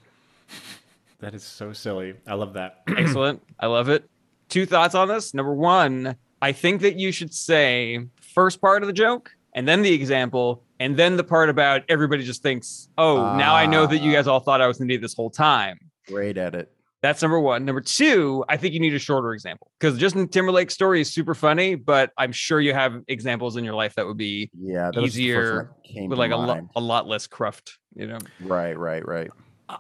That 1.20 1.34
is 1.34 1.44
so 1.44 1.72
silly. 1.72 2.16
I 2.28 2.34
love 2.34 2.54
that. 2.54 2.82
Excellent. 2.98 3.42
I 3.58 3.68
love 3.68 3.88
it. 3.88 4.10
Two 4.50 4.66
thoughts 4.66 4.94
on 4.94 5.08
this. 5.08 5.34
Number 5.34 5.54
one, 5.54 6.18
I 6.42 6.52
think 6.52 6.82
that 6.82 7.00
you 7.00 7.14
should 7.14 7.34
say 7.34 8.08
first 8.20 8.60
part 8.60 8.84
of 8.84 8.88
the 8.88 8.94
joke 8.94 9.32
and 9.56 9.66
then 9.66 9.84
the 9.84 9.94
example 9.94 10.64
and 10.84 10.98
then 10.98 11.16
the 11.16 11.24
part 11.24 11.50
about 11.50 11.84
everybody 11.88 12.26
just 12.26 12.44
thinks, 12.44 12.90
oh, 12.98 13.38
now 13.38 13.56
I 13.56 13.66
know 13.66 13.86
that 13.86 14.00
you 14.00 14.12
guys 14.12 14.28
ah. 14.28 14.34
all 14.34 14.40
thought 14.42 14.60
I 14.60 14.68
was 14.68 14.82
an 14.82 14.88
idiot 14.88 15.02
this 15.02 15.14
whole 15.14 15.30
time. 15.30 15.78
great 16.08 16.38
at 16.38 16.56
it 16.56 16.70
That's 17.02 17.22
number 17.22 17.40
one. 17.40 17.64
Number 17.64 17.80
two, 17.80 18.44
I 18.50 18.58
think 18.58 18.74
you 18.74 18.82
need 18.82 18.94
a 18.94 19.00
shorter 19.00 19.34
example 19.34 19.72
because 19.80 19.98
Justin 19.98 20.28
Timberlake's 20.28 20.74
story 20.74 21.00
is 21.00 21.10
super 21.10 21.34
funny, 21.34 21.76
but 21.76 22.12
I'm 22.18 22.34
sure 22.34 22.60
you 22.60 22.74
have 22.74 23.02
examples 23.08 23.56
in 23.56 23.64
your 23.64 23.76
life 23.76 23.96
that 23.96 24.06
would 24.06 24.18
be 24.18 24.50
yeah 24.60 24.92
that 24.94 25.02
was 25.02 25.18
easier 25.18 25.72
came 25.86 26.10
with 26.10 26.20
like 26.20 26.32
a 26.32 26.36
lot, 26.36 26.64
a 26.76 26.82
lot 26.82 27.08
less 27.08 27.28
cruft, 27.28 27.78
you 27.96 28.08
know? 28.08 28.20
right 28.42 28.78
right 28.78 29.08
right 29.08 29.32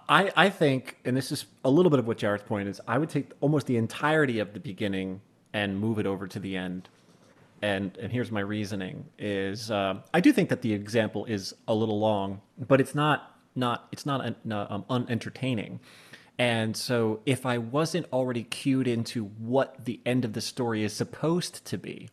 I, 0.07 0.31
I 0.37 0.49
think, 0.49 0.97
and 1.03 1.15
this 1.15 1.31
is 1.31 1.45
a 1.65 1.69
little 1.69 1.89
bit 1.89 1.99
of 1.99 2.07
what 2.07 2.17
Jarrett's 2.17 2.43
point 2.43 2.69
is, 2.69 2.79
I 2.87 2.97
would 2.97 3.09
take 3.09 3.31
almost 3.41 3.67
the 3.67 3.75
entirety 3.75 4.39
of 4.39 4.53
the 4.53 4.59
beginning 4.59 5.21
and 5.51 5.77
move 5.77 5.99
it 5.99 6.05
over 6.05 6.25
to 6.27 6.39
the 6.39 6.55
end. 6.55 6.87
And 7.63 7.97
and 7.97 8.11
here's 8.11 8.29
my 8.29 8.41
reasoning: 8.41 9.05
is 9.17 9.71
uh, 9.71 10.01
I 10.13 10.19
do 10.19 10.33
think 10.33 10.49
that 10.49 10.61
the 10.61 10.73
example 10.73 11.23
is 11.23 11.55
a 11.65 11.73
little 11.73 11.97
long, 11.97 12.41
but 12.59 12.81
it's 12.81 12.93
not 12.93 13.39
not 13.55 13.87
it's 13.93 14.05
not 14.05 14.19
un, 14.19 14.35
um, 14.51 14.83
unentertaining. 14.89 15.79
And 16.37 16.75
so, 16.75 17.21
if 17.25 17.45
I 17.45 17.59
wasn't 17.59 18.07
already 18.11 18.43
cued 18.43 18.85
into 18.85 19.23
what 19.23 19.85
the 19.85 20.01
end 20.05 20.25
of 20.25 20.33
the 20.33 20.41
story 20.41 20.83
is 20.83 20.91
supposed 20.91 21.63
to 21.65 21.77
be, 21.77 22.09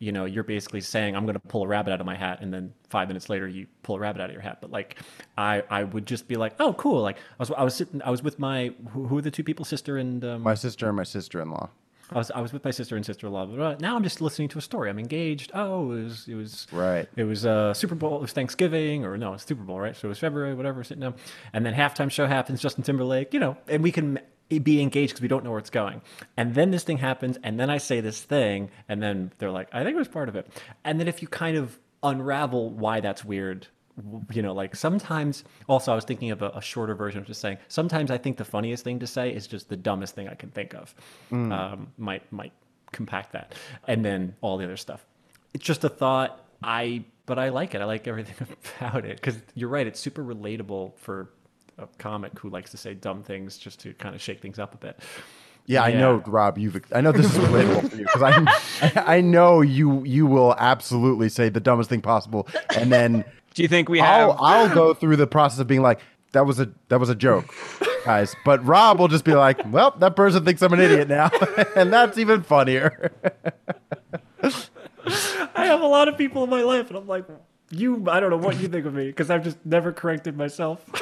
you 0.00 0.12
know, 0.12 0.26
you're 0.26 0.44
basically 0.44 0.82
saying, 0.82 1.16
I'm 1.16 1.24
going 1.24 1.34
to 1.34 1.40
pull 1.40 1.62
a 1.62 1.68
rabbit 1.68 1.92
out 1.92 2.00
of 2.00 2.06
my 2.06 2.16
hat. 2.16 2.40
And 2.42 2.52
then 2.52 2.74
five 2.90 3.08
minutes 3.08 3.30
later, 3.30 3.48
you 3.48 3.68
pull 3.82 3.96
a 3.96 4.00
rabbit 4.00 4.20
out 4.20 4.28
of 4.28 4.34
your 4.34 4.42
hat. 4.42 4.58
But 4.60 4.70
like, 4.70 4.98
I, 5.38 5.62
I 5.70 5.84
would 5.84 6.04
just 6.04 6.26
be 6.26 6.36
like, 6.36 6.54
oh, 6.58 6.74
cool. 6.74 7.00
Like 7.00 7.16
I 7.16 7.20
was, 7.38 7.50
I 7.52 7.62
was 7.62 7.74
sitting, 7.74 8.02
I 8.02 8.10
was 8.10 8.22
with 8.22 8.38
my, 8.38 8.74
who, 8.90 9.06
who 9.06 9.18
are 9.18 9.22
the 9.22 9.30
two 9.30 9.44
people, 9.44 9.64
sister 9.64 9.96
and, 9.96 10.24
um, 10.24 10.42
my 10.42 10.54
sister 10.54 10.88
and 10.88 10.96
my 10.96 11.04
sister-in-law 11.04 11.70
I 12.10 12.18
was, 12.18 12.30
I 12.30 12.40
was 12.40 12.52
with 12.52 12.64
my 12.64 12.70
sister 12.70 12.96
and 12.96 13.04
sister-in-law. 13.04 13.46
Blah, 13.46 13.56
blah, 13.56 13.74
blah. 13.76 13.78
Now 13.80 13.96
I'm 13.96 14.02
just 14.02 14.20
listening 14.20 14.48
to 14.48 14.58
a 14.58 14.62
story. 14.62 14.90
I'm 14.90 14.98
engaged. 14.98 15.50
Oh, 15.54 15.92
it 15.92 16.04
was, 16.04 16.28
it 16.28 16.34
was, 16.34 16.66
Right. 16.72 17.08
It 17.16 17.24
was 17.24 17.46
uh, 17.46 17.74
Super 17.74 17.94
Bowl. 17.94 18.16
It 18.16 18.20
was 18.22 18.32
Thanksgiving, 18.32 19.04
or 19.04 19.16
no, 19.16 19.34
it's 19.34 19.44
Super 19.44 19.62
Bowl, 19.62 19.80
right? 19.80 19.96
So 19.96 20.08
it 20.08 20.10
was 20.10 20.18
February, 20.18 20.54
whatever. 20.54 20.82
Sitting 20.84 21.02
down, 21.02 21.14
and 21.52 21.64
then 21.64 21.74
halftime 21.74 22.10
show 22.10 22.26
happens. 22.26 22.60
Justin 22.60 22.84
Timberlake, 22.84 23.32
you 23.32 23.40
know, 23.40 23.56
and 23.68 23.82
we 23.82 23.92
can 23.92 24.18
be 24.48 24.80
engaged 24.82 25.12
because 25.12 25.22
we 25.22 25.28
don't 25.28 25.44
know 25.44 25.50
where 25.50 25.60
it's 25.60 25.70
going. 25.70 26.02
And 26.36 26.54
then 26.54 26.72
this 26.72 26.82
thing 26.82 26.98
happens, 26.98 27.38
and 27.42 27.58
then 27.60 27.70
I 27.70 27.78
say 27.78 28.00
this 28.00 28.20
thing, 28.20 28.70
and 28.88 29.02
then 29.02 29.32
they're 29.38 29.52
like, 29.52 29.68
I 29.72 29.84
think 29.84 29.94
it 29.94 29.98
was 29.98 30.08
part 30.08 30.28
of 30.28 30.36
it. 30.36 30.48
And 30.84 30.98
then 30.98 31.06
if 31.06 31.22
you 31.22 31.28
kind 31.28 31.56
of 31.56 31.78
unravel 32.02 32.70
why 32.70 33.00
that's 33.00 33.24
weird. 33.24 33.68
You 34.32 34.42
know, 34.42 34.54
like 34.54 34.74
sometimes. 34.76 35.44
Also, 35.68 35.92
I 35.92 35.94
was 35.94 36.04
thinking 36.04 36.30
of 36.30 36.42
a, 36.42 36.50
a 36.50 36.62
shorter 36.62 36.94
version 36.94 37.20
of 37.20 37.26
just 37.26 37.40
saying. 37.40 37.58
Sometimes 37.68 38.10
I 38.10 38.18
think 38.18 38.36
the 38.36 38.44
funniest 38.44 38.84
thing 38.84 38.98
to 39.00 39.06
say 39.06 39.30
is 39.30 39.46
just 39.46 39.68
the 39.68 39.76
dumbest 39.76 40.14
thing 40.14 40.28
I 40.28 40.34
can 40.34 40.50
think 40.50 40.74
of. 40.74 40.94
Um, 41.52 41.88
might 41.98 42.30
might 42.32 42.52
compact 42.92 43.32
that, 43.32 43.54
and 43.86 44.04
then 44.04 44.34
all 44.40 44.56
the 44.56 44.64
other 44.64 44.76
stuff. 44.76 45.04
It's 45.54 45.64
just 45.64 45.84
a 45.84 45.88
thought. 45.88 46.44
I 46.62 47.04
but 47.26 47.38
I 47.38 47.50
like 47.50 47.74
it. 47.74 47.80
I 47.80 47.84
like 47.84 48.08
everything 48.08 48.56
about 48.80 49.04
it 49.04 49.16
because 49.16 49.36
you're 49.54 49.68
right. 49.68 49.86
It's 49.86 50.00
super 50.00 50.24
relatable 50.24 50.96
for 50.96 51.30
a 51.78 51.86
comic 51.98 52.38
who 52.38 52.50
likes 52.50 52.70
to 52.72 52.76
say 52.76 52.94
dumb 52.94 53.22
things 53.22 53.56
just 53.56 53.80
to 53.80 53.94
kind 53.94 54.14
of 54.14 54.20
shake 54.20 54.40
things 54.40 54.58
up 54.58 54.74
a 54.74 54.78
bit. 54.78 55.00
Yeah, 55.66 55.84
I 55.84 55.92
know, 55.92 56.16
Rob. 56.26 56.58
You've. 56.58 56.84
I 56.92 57.00
know 57.00 57.12
this 57.12 57.26
is 57.26 57.38
relatable 57.38 57.90
for 57.90 57.96
you 57.96 58.04
because 58.04 58.22
I, 58.22 59.02
I 59.06 59.20
know 59.20 59.60
you. 59.60 60.02
You 60.04 60.26
will 60.26 60.56
absolutely 60.58 61.28
say 61.28 61.48
the 61.48 61.60
dumbest 61.60 61.88
thing 61.90 62.00
possible, 62.00 62.48
and 62.76 62.90
then 62.90 63.24
Do 63.54 63.62
you 63.62 63.68
think 63.68 63.88
we 63.88 63.98
have? 63.98 64.30
I'll 64.30 64.38
I'll 64.40 64.74
go 64.74 64.94
through 65.00 65.16
the 65.16 65.26
process 65.26 65.58
of 65.58 65.66
being 65.66 65.82
like, 65.82 66.00
that 66.32 66.46
was 66.46 66.60
a 66.60 66.70
that 66.88 67.00
was 67.00 67.08
a 67.08 67.14
joke, 67.14 67.52
guys. 68.04 68.34
But 68.44 68.64
Rob 68.64 68.98
will 69.00 69.08
just 69.08 69.24
be 69.24 69.34
like, 69.34 69.60
well, 69.72 69.90
that 69.98 70.14
person 70.16 70.44
thinks 70.44 70.62
I'm 70.62 70.72
an 70.72 70.80
idiot 70.80 71.08
now, 71.08 71.30
and 71.76 71.92
that's 71.92 72.18
even 72.18 72.42
funnier. 72.42 73.12
I 74.42 75.66
have 75.66 75.80
a 75.80 75.86
lot 75.86 76.08
of 76.08 76.16
people 76.16 76.44
in 76.44 76.50
my 76.50 76.62
life, 76.62 76.88
and 76.88 76.96
I'm 76.96 77.06
like, 77.06 77.24
you. 77.70 78.06
I 78.08 78.20
don't 78.20 78.30
know 78.30 78.36
what 78.36 78.60
you 78.60 78.68
think 78.68 78.86
of 78.86 78.94
me 78.94 79.06
because 79.06 79.30
I've 79.30 79.42
just 79.44 79.58
never 79.64 79.92
corrected 79.92 80.36
myself. 80.36 80.84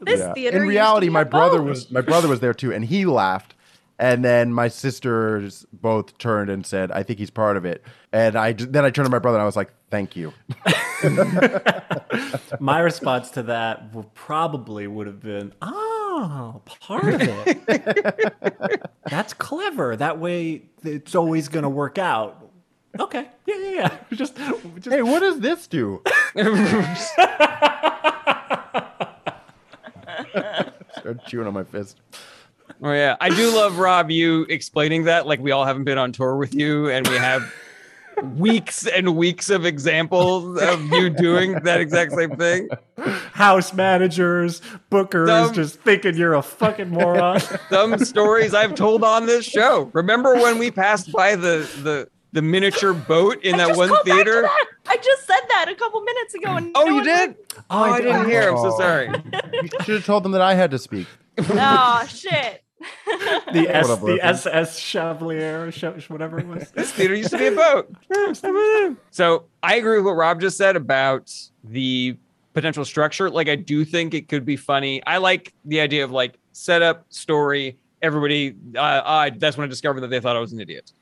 This 0.00 0.20
Yeah. 0.20 0.34
theater. 0.34 0.62
In 0.62 0.68
reality, 0.68 1.08
my 1.08 1.24
brother 1.24 1.58
boat. 1.58 1.68
was 1.68 1.90
my 1.90 2.02
brother 2.02 2.28
was 2.28 2.40
there 2.40 2.52
too, 2.52 2.72
and 2.74 2.84
he 2.84 3.06
laughed. 3.06 3.54
And 4.02 4.24
then 4.24 4.52
my 4.52 4.66
sisters 4.66 5.64
both 5.72 6.18
turned 6.18 6.50
and 6.50 6.66
said, 6.66 6.90
"I 6.90 7.04
think 7.04 7.20
he's 7.20 7.30
part 7.30 7.56
of 7.56 7.64
it." 7.64 7.84
And 8.12 8.34
I 8.34 8.50
then 8.52 8.84
I 8.84 8.90
turned 8.90 9.06
to 9.06 9.10
my 9.12 9.20
brother 9.20 9.38
and 9.38 9.42
I 9.42 9.46
was 9.46 9.54
like, 9.54 9.72
"Thank 9.92 10.16
you." 10.16 10.32
my 12.58 12.80
response 12.80 13.30
to 13.30 13.44
that 13.44 13.94
would 13.94 14.12
probably 14.12 14.88
would 14.88 15.06
have 15.06 15.20
been, 15.20 15.52
"Oh, 15.62 16.62
part 16.80 17.14
of 17.14 17.20
it. 17.22 18.90
That's 19.08 19.34
clever. 19.34 19.94
That 19.94 20.18
way, 20.18 20.62
it's 20.82 21.14
always 21.14 21.46
going 21.46 21.62
to 21.62 21.68
work 21.68 21.96
out." 21.96 22.50
Okay, 22.98 23.28
yeah, 23.46 23.54
yeah, 23.56 23.70
yeah. 23.70 23.96
Just, 24.12 24.36
just 24.36 24.88
hey, 24.88 25.02
what 25.02 25.20
does 25.20 25.38
this 25.38 25.68
do? 25.68 26.02
Started 30.98 31.20
chewing 31.28 31.46
on 31.46 31.54
my 31.54 31.62
fist. 31.62 32.00
Oh 32.82 32.92
yeah, 32.92 33.16
I 33.20 33.28
do 33.30 33.54
love 33.54 33.78
Rob. 33.78 34.10
You 34.10 34.46
explaining 34.48 35.04
that 35.04 35.26
like 35.26 35.40
we 35.40 35.50
all 35.50 35.64
haven't 35.64 35.84
been 35.84 35.98
on 35.98 36.12
tour 36.12 36.36
with 36.36 36.54
you, 36.54 36.88
and 36.90 37.06
we 37.08 37.16
have 37.16 37.52
weeks 38.36 38.86
and 38.86 39.16
weeks 39.16 39.50
of 39.50 39.64
examples 39.64 40.60
of 40.60 40.82
you 40.92 41.10
doing 41.10 41.54
that 41.64 41.80
exact 41.80 42.12
same 42.12 42.36
thing. 42.36 42.68
house 43.32 43.72
managers, 43.72 44.60
bookers, 44.90 45.26
Dumb. 45.26 45.52
just 45.54 45.80
thinking 45.80 46.14
you're 46.16 46.34
a 46.34 46.42
fucking 46.42 46.90
moron. 46.90 47.40
Some 47.70 47.98
stories 47.98 48.54
I've 48.54 48.74
told 48.74 49.02
on 49.02 49.26
this 49.26 49.44
show. 49.44 49.90
Remember 49.92 50.34
when 50.34 50.58
we 50.58 50.70
passed 50.70 51.10
by 51.12 51.36
the 51.36 51.68
the 51.82 52.08
the 52.32 52.42
miniature 52.42 52.94
boat 52.94 53.42
in 53.44 53.56
I 53.56 53.66
that 53.68 53.76
one 53.76 53.88
called 53.88 54.06
back 54.06 54.16
to 54.18 54.24
theater? 54.24 54.42
that. 54.42 54.66
I 54.86 54.96
just 54.96 55.26
said 55.26 55.40
that 55.50 55.66
a 55.68 55.74
couple 55.74 56.00
minutes 56.00 56.34
ago. 56.34 56.50
And 56.56 56.72
Oh, 56.74 56.80
no 56.84 56.86
you 56.86 56.94
one 56.96 57.04
did? 57.04 57.36
Oh, 57.70 57.82
I 57.82 58.00
didn't 58.00 58.24
hear. 58.26 58.50
I'm 58.50 58.56
so 58.56 58.76
sorry. 58.76 59.08
You 59.52 59.68
should 59.84 59.94
have 59.96 60.06
told 60.06 60.22
them 60.24 60.32
that 60.32 60.40
I 60.40 60.54
had 60.54 60.70
to 60.72 60.78
speak. 60.78 61.06
Oh 61.38 62.04
shit. 62.08 62.61
The 63.52 63.66
S, 63.68 63.88
up, 63.88 64.00
the 64.00 64.06
Luther? 64.06 64.24
SS 64.24 64.78
Chevalier, 64.78 65.70
Ch- 65.70 66.10
whatever 66.10 66.38
it 66.38 66.46
was. 66.46 66.70
This 66.70 66.92
theater 66.92 67.14
used 67.14 67.30
to 67.30 67.38
be 67.38 67.46
a 67.46 67.52
boat. 67.52 68.96
so 69.10 69.44
I 69.62 69.76
agree 69.76 69.96
with 69.96 70.06
what 70.06 70.16
Rob 70.16 70.40
just 70.40 70.56
said 70.56 70.76
about 70.76 71.32
the 71.64 72.16
potential 72.52 72.84
structure. 72.84 73.30
Like 73.30 73.48
I 73.48 73.56
do 73.56 73.84
think 73.84 74.14
it 74.14 74.28
could 74.28 74.44
be 74.44 74.56
funny. 74.56 75.04
I 75.06 75.18
like 75.18 75.54
the 75.64 75.80
idea 75.80 76.04
of 76.04 76.10
like 76.10 76.38
setup, 76.52 77.06
story, 77.10 77.78
everybody. 78.00 78.54
Uh, 78.76 79.02
I 79.04 79.30
that's 79.30 79.56
when 79.56 79.64
I 79.64 79.68
discovered 79.68 80.00
that 80.00 80.08
they 80.08 80.20
thought 80.20 80.36
I 80.36 80.40
was 80.40 80.52
an 80.52 80.60
idiot. 80.60 80.92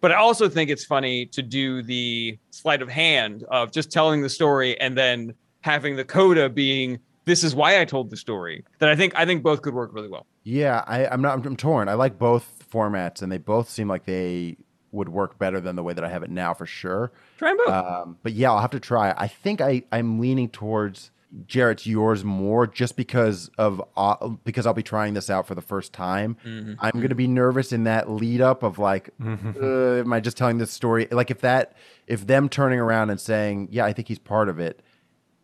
But 0.00 0.10
I 0.10 0.16
also 0.16 0.48
think 0.48 0.68
it's 0.68 0.84
funny 0.84 1.26
to 1.26 1.42
do 1.42 1.82
the 1.82 2.36
sleight 2.50 2.82
of 2.82 2.88
hand 2.88 3.44
of 3.44 3.70
just 3.70 3.92
telling 3.92 4.20
the 4.20 4.28
story 4.28 4.78
and 4.80 4.98
then 4.98 5.34
having 5.60 5.94
the 5.94 6.04
coda 6.04 6.48
being 6.48 6.98
this 7.24 7.44
is 7.44 7.54
why 7.54 7.80
I 7.80 7.84
told 7.84 8.10
the 8.10 8.16
story. 8.16 8.64
That 8.80 8.88
I 8.88 8.96
think 8.96 9.12
I 9.16 9.24
think 9.24 9.42
both 9.42 9.62
could 9.62 9.74
work 9.74 9.90
really 9.92 10.08
well. 10.08 10.26
Yeah, 10.44 10.82
I, 10.86 11.06
I'm 11.06 11.22
not. 11.22 11.44
I'm 11.46 11.56
torn. 11.56 11.88
I 11.88 11.94
like 11.94 12.18
both 12.18 12.64
formats, 12.72 13.22
and 13.22 13.30
they 13.30 13.38
both 13.38 13.68
seem 13.68 13.88
like 13.88 14.04
they 14.04 14.56
would 14.90 15.08
work 15.08 15.38
better 15.38 15.60
than 15.60 15.76
the 15.76 15.82
way 15.82 15.92
that 15.94 16.04
I 16.04 16.08
have 16.08 16.22
it 16.22 16.30
now, 16.30 16.52
for 16.52 16.66
sure. 16.66 17.12
Try 17.38 17.54
both. 17.54 17.68
Um, 17.68 18.18
but 18.22 18.32
yeah, 18.32 18.50
I'll 18.50 18.60
have 18.60 18.70
to 18.72 18.80
try. 18.80 19.14
I 19.16 19.28
think 19.28 19.60
I 19.60 19.84
I'm 19.92 20.18
leaning 20.20 20.48
towards 20.48 21.10
Jarrett's 21.46 21.86
yours 21.86 22.24
more, 22.24 22.66
just 22.66 22.96
because 22.96 23.50
of 23.56 23.80
uh, 23.96 24.28
because 24.44 24.66
I'll 24.66 24.74
be 24.74 24.82
trying 24.82 25.14
this 25.14 25.30
out 25.30 25.46
for 25.46 25.54
the 25.54 25.62
first 25.62 25.92
time. 25.92 26.36
Mhm. 26.44 26.76
I'm 26.80 27.00
gonna 27.00 27.14
be 27.14 27.26
nervous 27.28 27.72
in 27.72 27.84
that 27.84 28.10
lead 28.10 28.40
up 28.40 28.62
of 28.62 28.78
like, 28.78 29.10
uh, 29.24 30.00
am 30.00 30.12
I 30.12 30.20
just 30.20 30.36
telling 30.36 30.58
this 30.58 30.70
story? 30.72 31.06
Like 31.10 31.30
if 31.30 31.40
that 31.40 31.74
if 32.06 32.26
them 32.26 32.48
turning 32.48 32.80
around 32.80 33.10
and 33.10 33.20
saying, 33.20 33.68
yeah, 33.70 33.84
I 33.84 33.92
think 33.92 34.08
he's 34.08 34.18
part 34.18 34.48
of 34.48 34.58
it. 34.58 34.82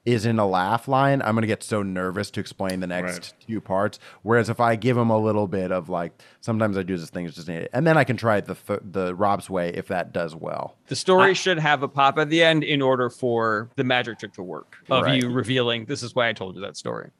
Isn't 0.08 0.38
a 0.38 0.46
laugh 0.46 0.88
line, 0.88 1.20
I'm 1.22 1.34
gonna 1.34 1.46
get 1.46 1.62
so 1.62 1.82
nervous 1.82 2.30
to 2.32 2.40
explain 2.40 2.80
the 2.80 2.86
next 2.86 3.12
Right. 3.18 3.34
two 3.46 3.60
parts. 3.60 3.98
Whereas 4.22 4.48
if 4.48 4.58
I 4.60 4.74
give 4.76 4.96
them 4.96 5.10
a 5.10 5.18
little 5.18 5.46
bit 5.46 5.70
of 5.70 5.88
like, 5.88 6.12
sometimes 6.40 6.76
I 6.78 6.82
do 6.82 6.96
this 6.96 7.10
thing, 7.10 7.26
it's 7.26 7.36
just 7.36 7.48
and 7.48 7.86
then 7.86 7.96
I 7.98 8.04
can 8.04 8.16
try 8.16 8.38
it 8.38 8.46
the 8.46 8.54
th- 8.54 8.80
the 8.82 9.14
Rob's 9.14 9.48
way 9.50 9.68
if 9.70 9.88
that 9.88 10.12
does 10.12 10.34
well. 10.34 10.76
The 10.86 10.96
story 10.96 11.34
should 11.34 11.58
have 11.58 11.82
a 11.82 11.88
pop 11.88 12.18
at 12.18 12.30
the 12.30 12.42
end 12.42 12.64
in 12.64 12.80
order 12.82 13.10
for 13.10 13.70
the 13.76 13.84
magic 13.84 14.18
trick 14.18 14.32
to 14.34 14.42
work 14.42 14.76
of 14.90 15.04
Right. 15.04 15.22
you 15.22 15.30
revealing 15.30 15.84
this 15.84 16.02
is 16.02 16.14
why 16.14 16.28
I 16.28 16.32
told 16.32 16.56
you 16.56 16.62
that 16.62 16.76
story. 16.76 17.10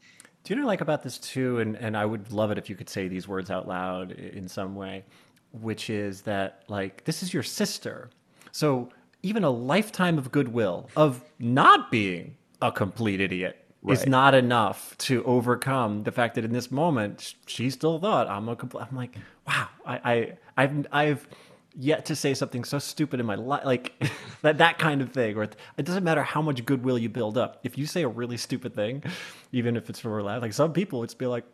Do 0.44 0.54
you 0.54 0.56
know 0.56 0.62
what 0.64 0.70
I 0.70 0.72
like 0.72 0.80
about 0.80 1.02
this 1.02 1.18
too? 1.18 1.58
And 1.60 1.76
and 1.76 1.96
I 1.96 2.06
would 2.06 2.32
love 2.32 2.50
it 2.50 2.58
if 2.58 2.70
you 2.70 2.76
could 2.76 2.88
say 2.88 3.06
these 3.06 3.28
words 3.28 3.50
out 3.50 3.68
loud 3.68 4.12
in 4.12 4.48
some 4.48 4.74
way, 4.74 5.04
which 5.52 5.90
is 5.90 6.22
that 6.22 6.62
like 6.68 7.04
this 7.04 7.22
is 7.22 7.34
your 7.34 7.42
sister. 7.42 8.08
So 8.50 8.88
even 9.22 9.42
a 9.44 9.50
lifetime 9.50 10.16
of 10.16 10.30
goodwill 10.30 10.88
of 10.96 11.22
not 11.40 11.90
being 11.90 12.36
a 12.62 12.72
complete 12.72 13.20
idiot 13.20 13.56
is 13.88 14.00
Right. 14.00 14.08
not 14.08 14.34
enough 14.34 14.96
to 14.98 15.22
overcome 15.24 16.02
the 16.02 16.10
fact 16.12 16.34
that 16.34 16.44
in 16.44 16.52
this 16.52 16.70
moment 16.70 17.34
she 17.46 17.70
still 17.70 17.98
thought 17.98 18.28
I'm 18.28 18.48
a 18.48 18.56
complete. 18.56 18.86
I'm 18.90 18.96
like, 18.96 19.16
wow, 19.46 19.68
I, 19.86 20.00
I 20.04 20.32
I've 20.56 20.86
I've 20.92 21.28
yet 21.76 22.04
to 22.06 22.16
say 22.16 22.34
something 22.34 22.64
so 22.64 22.80
stupid 22.80 23.20
in 23.20 23.26
my 23.26 23.36
life, 23.36 23.64
like 23.64 23.92
that 24.42 24.58
that 24.58 24.78
kind 24.78 25.00
of 25.00 25.12
thing. 25.12 25.36
Or 25.36 25.44
it, 25.44 25.54
it 25.76 25.84
doesn't 25.86 26.02
matter 26.02 26.22
how 26.24 26.42
much 26.42 26.64
goodwill 26.64 26.98
you 26.98 27.08
build 27.08 27.38
up. 27.38 27.60
If 27.62 27.78
you 27.78 27.86
say 27.86 28.02
a 28.02 28.08
really 28.08 28.36
stupid 28.36 28.74
thing, 28.74 29.04
even 29.52 29.76
if 29.76 29.88
it's 29.88 30.00
for 30.00 30.18
a 30.18 30.24
laugh, 30.24 30.42
like 30.42 30.52
some 30.52 30.72
people, 30.72 31.04
it's 31.04 31.14
be 31.14 31.26
like, 31.26 31.44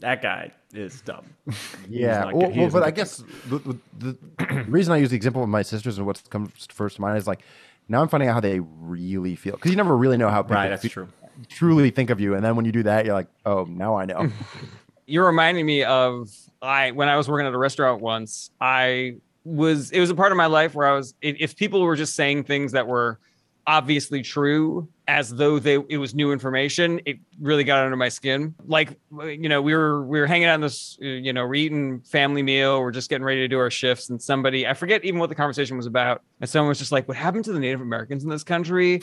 that 0.00 0.20
guy 0.20 0.52
is 0.74 1.00
dumb. 1.00 1.24
Yeah, 1.88 2.30
well, 2.32 2.50
well, 2.54 2.70
but 2.70 2.82
I 2.82 2.90
guess 2.90 3.22
the, 3.48 3.58
the, 3.98 4.16
the 4.38 4.64
reason 4.68 4.92
I 4.92 4.96
use 4.98 5.10
the 5.10 5.16
example 5.16 5.42
of 5.42 5.48
my 5.48 5.62
sisters 5.62 5.96
and 5.98 6.06
what 6.06 6.22
comes 6.30 6.66
first 6.70 6.96
to 6.96 7.02
mind 7.02 7.16
is 7.18 7.26
like 7.26 7.40
now 7.88 8.00
I'm 8.00 8.08
finding 8.08 8.28
out 8.28 8.34
how 8.34 8.40
they 8.40 8.60
really 8.60 9.36
feel 9.36 9.54
because 9.54 9.70
you 9.70 9.76
never 9.76 9.96
really 9.96 10.16
know 10.16 10.28
how 10.28 10.42
people 10.42 10.56
right, 10.56 10.68
that's 10.68 10.88
true. 10.88 11.08
truly 11.48 11.90
think 11.90 12.10
of 12.10 12.20
you, 12.20 12.34
and 12.34 12.44
then 12.44 12.56
when 12.56 12.64
you 12.64 12.72
do 12.72 12.82
that, 12.84 13.04
you're 13.04 13.14
like, 13.14 13.28
oh, 13.44 13.64
now 13.64 13.96
I 13.96 14.04
know. 14.04 14.30
You're 15.06 15.26
reminding 15.26 15.66
me 15.66 15.82
of 15.82 16.30
I 16.62 16.92
when 16.92 17.08
I 17.08 17.16
was 17.16 17.28
working 17.28 17.46
at 17.46 17.52
a 17.52 17.58
restaurant 17.58 18.00
once. 18.00 18.50
I 18.60 19.16
was 19.44 19.90
it 19.90 20.00
was 20.00 20.10
a 20.10 20.14
part 20.14 20.32
of 20.32 20.36
my 20.38 20.46
life 20.46 20.74
where 20.74 20.86
I 20.86 20.94
was 20.94 21.14
if, 21.20 21.36
if 21.40 21.56
people 21.56 21.82
were 21.82 21.96
just 21.96 22.14
saying 22.14 22.44
things 22.44 22.72
that 22.72 22.86
were 22.86 23.18
obviously 23.66 24.22
true 24.22 24.88
as 25.08 25.34
though 25.34 25.58
they 25.58 25.78
it 25.88 25.98
was 25.98 26.14
new 26.14 26.32
information 26.32 27.00
it 27.06 27.18
really 27.40 27.64
got 27.64 27.84
under 27.84 27.96
my 27.96 28.08
skin. 28.08 28.54
Like 28.66 28.98
you 29.24 29.48
know 29.48 29.60
we 29.60 29.74
were 29.74 30.04
we 30.06 30.20
were 30.20 30.26
hanging 30.26 30.46
out 30.46 30.54
in 30.54 30.60
this 30.60 30.96
you 31.00 31.32
know 31.32 31.46
we're 31.46 31.54
eating 31.54 32.00
family 32.00 32.42
meal 32.42 32.80
we're 32.80 32.90
just 32.90 33.10
getting 33.10 33.24
ready 33.24 33.40
to 33.40 33.48
do 33.48 33.58
our 33.58 33.70
shifts 33.70 34.10
and 34.10 34.20
somebody 34.20 34.66
i 34.66 34.74
forget 34.74 35.04
even 35.04 35.20
what 35.20 35.28
the 35.28 35.34
conversation 35.34 35.76
was 35.76 35.86
about 35.86 36.22
and 36.40 36.48
someone 36.48 36.68
was 36.68 36.78
just 36.78 36.92
like 36.92 37.06
what 37.08 37.16
happened 37.16 37.44
to 37.44 37.52
the 37.52 37.58
native 37.58 37.80
americans 37.80 38.24
in 38.24 38.30
this 38.30 38.44
country 38.44 39.02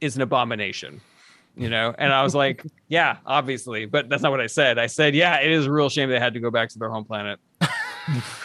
is 0.00 0.16
an 0.16 0.22
abomination 0.22 1.00
you 1.56 1.68
know? 1.68 1.94
And 1.98 2.12
i 2.12 2.22
was 2.22 2.34
like 2.34 2.64
yeah 2.88 3.18
obviously 3.26 3.86
but 3.86 4.08
that's 4.08 4.22
not 4.22 4.30
what 4.30 4.40
i 4.40 4.46
said. 4.46 4.78
I 4.78 4.86
said 4.86 5.14
yeah 5.14 5.40
it 5.40 5.50
is 5.50 5.66
a 5.66 5.72
real 5.72 5.88
shame 5.88 6.08
they 6.10 6.20
had 6.20 6.34
to 6.34 6.40
go 6.40 6.50
back 6.50 6.68
to 6.70 6.78
their 6.78 6.90
home 6.90 7.04
planet 7.04 7.38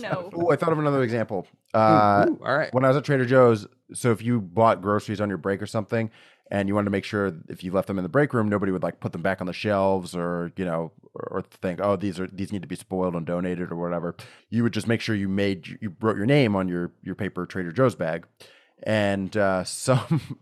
no. 0.00 0.30
oh, 0.34 0.50
I 0.50 0.56
thought 0.56 0.72
of 0.72 0.78
another 0.78 1.02
example. 1.02 1.46
Uh, 1.74 2.26
Ooh, 2.28 2.40
all 2.44 2.56
right 2.56 2.72
when 2.72 2.84
I 2.84 2.88
was 2.88 2.96
at 2.96 3.04
Trader 3.04 3.26
Joe's, 3.26 3.66
so 3.92 4.10
if 4.10 4.22
you 4.22 4.40
bought 4.40 4.80
groceries 4.80 5.20
on 5.20 5.28
your 5.28 5.38
break 5.38 5.60
or 5.62 5.66
something, 5.66 6.10
and 6.50 6.68
you 6.68 6.74
wanted 6.74 6.86
to 6.86 6.90
make 6.90 7.04
sure 7.04 7.32
if 7.48 7.62
you 7.62 7.72
left 7.72 7.88
them 7.88 7.98
in 7.98 8.02
the 8.02 8.08
break 8.08 8.32
room, 8.32 8.48
nobody 8.48 8.72
would 8.72 8.82
like 8.82 9.00
put 9.00 9.12
them 9.12 9.22
back 9.22 9.40
on 9.40 9.46
the 9.46 9.52
shelves 9.52 10.14
or 10.14 10.52
you 10.56 10.64
know 10.64 10.92
or, 11.14 11.28
or 11.30 11.42
think, 11.42 11.80
oh, 11.82 11.96
these 11.96 12.18
are 12.18 12.26
these 12.26 12.52
need 12.52 12.62
to 12.62 12.68
be 12.68 12.76
spoiled 12.76 13.14
and 13.14 13.26
donated 13.26 13.70
or 13.70 13.76
whatever. 13.76 14.14
You 14.50 14.62
would 14.62 14.72
just 14.72 14.88
make 14.88 15.00
sure 15.00 15.14
you 15.14 15.28
made 15.28 15.78
you 15.80 15.94
wrote 16.00 16.16
your 16.16 16.26
name 16.26 16.56
on 16.56 16.68
your 16.68 16.92
your 17.02 17.14
paper 17.14 17.46
Trader 17.46 17.72
Joe's 17.72 17.94
bag, 17.94 18.26
and 18.82 19.36
uh, 19.36 19.64
some 19.64 20.38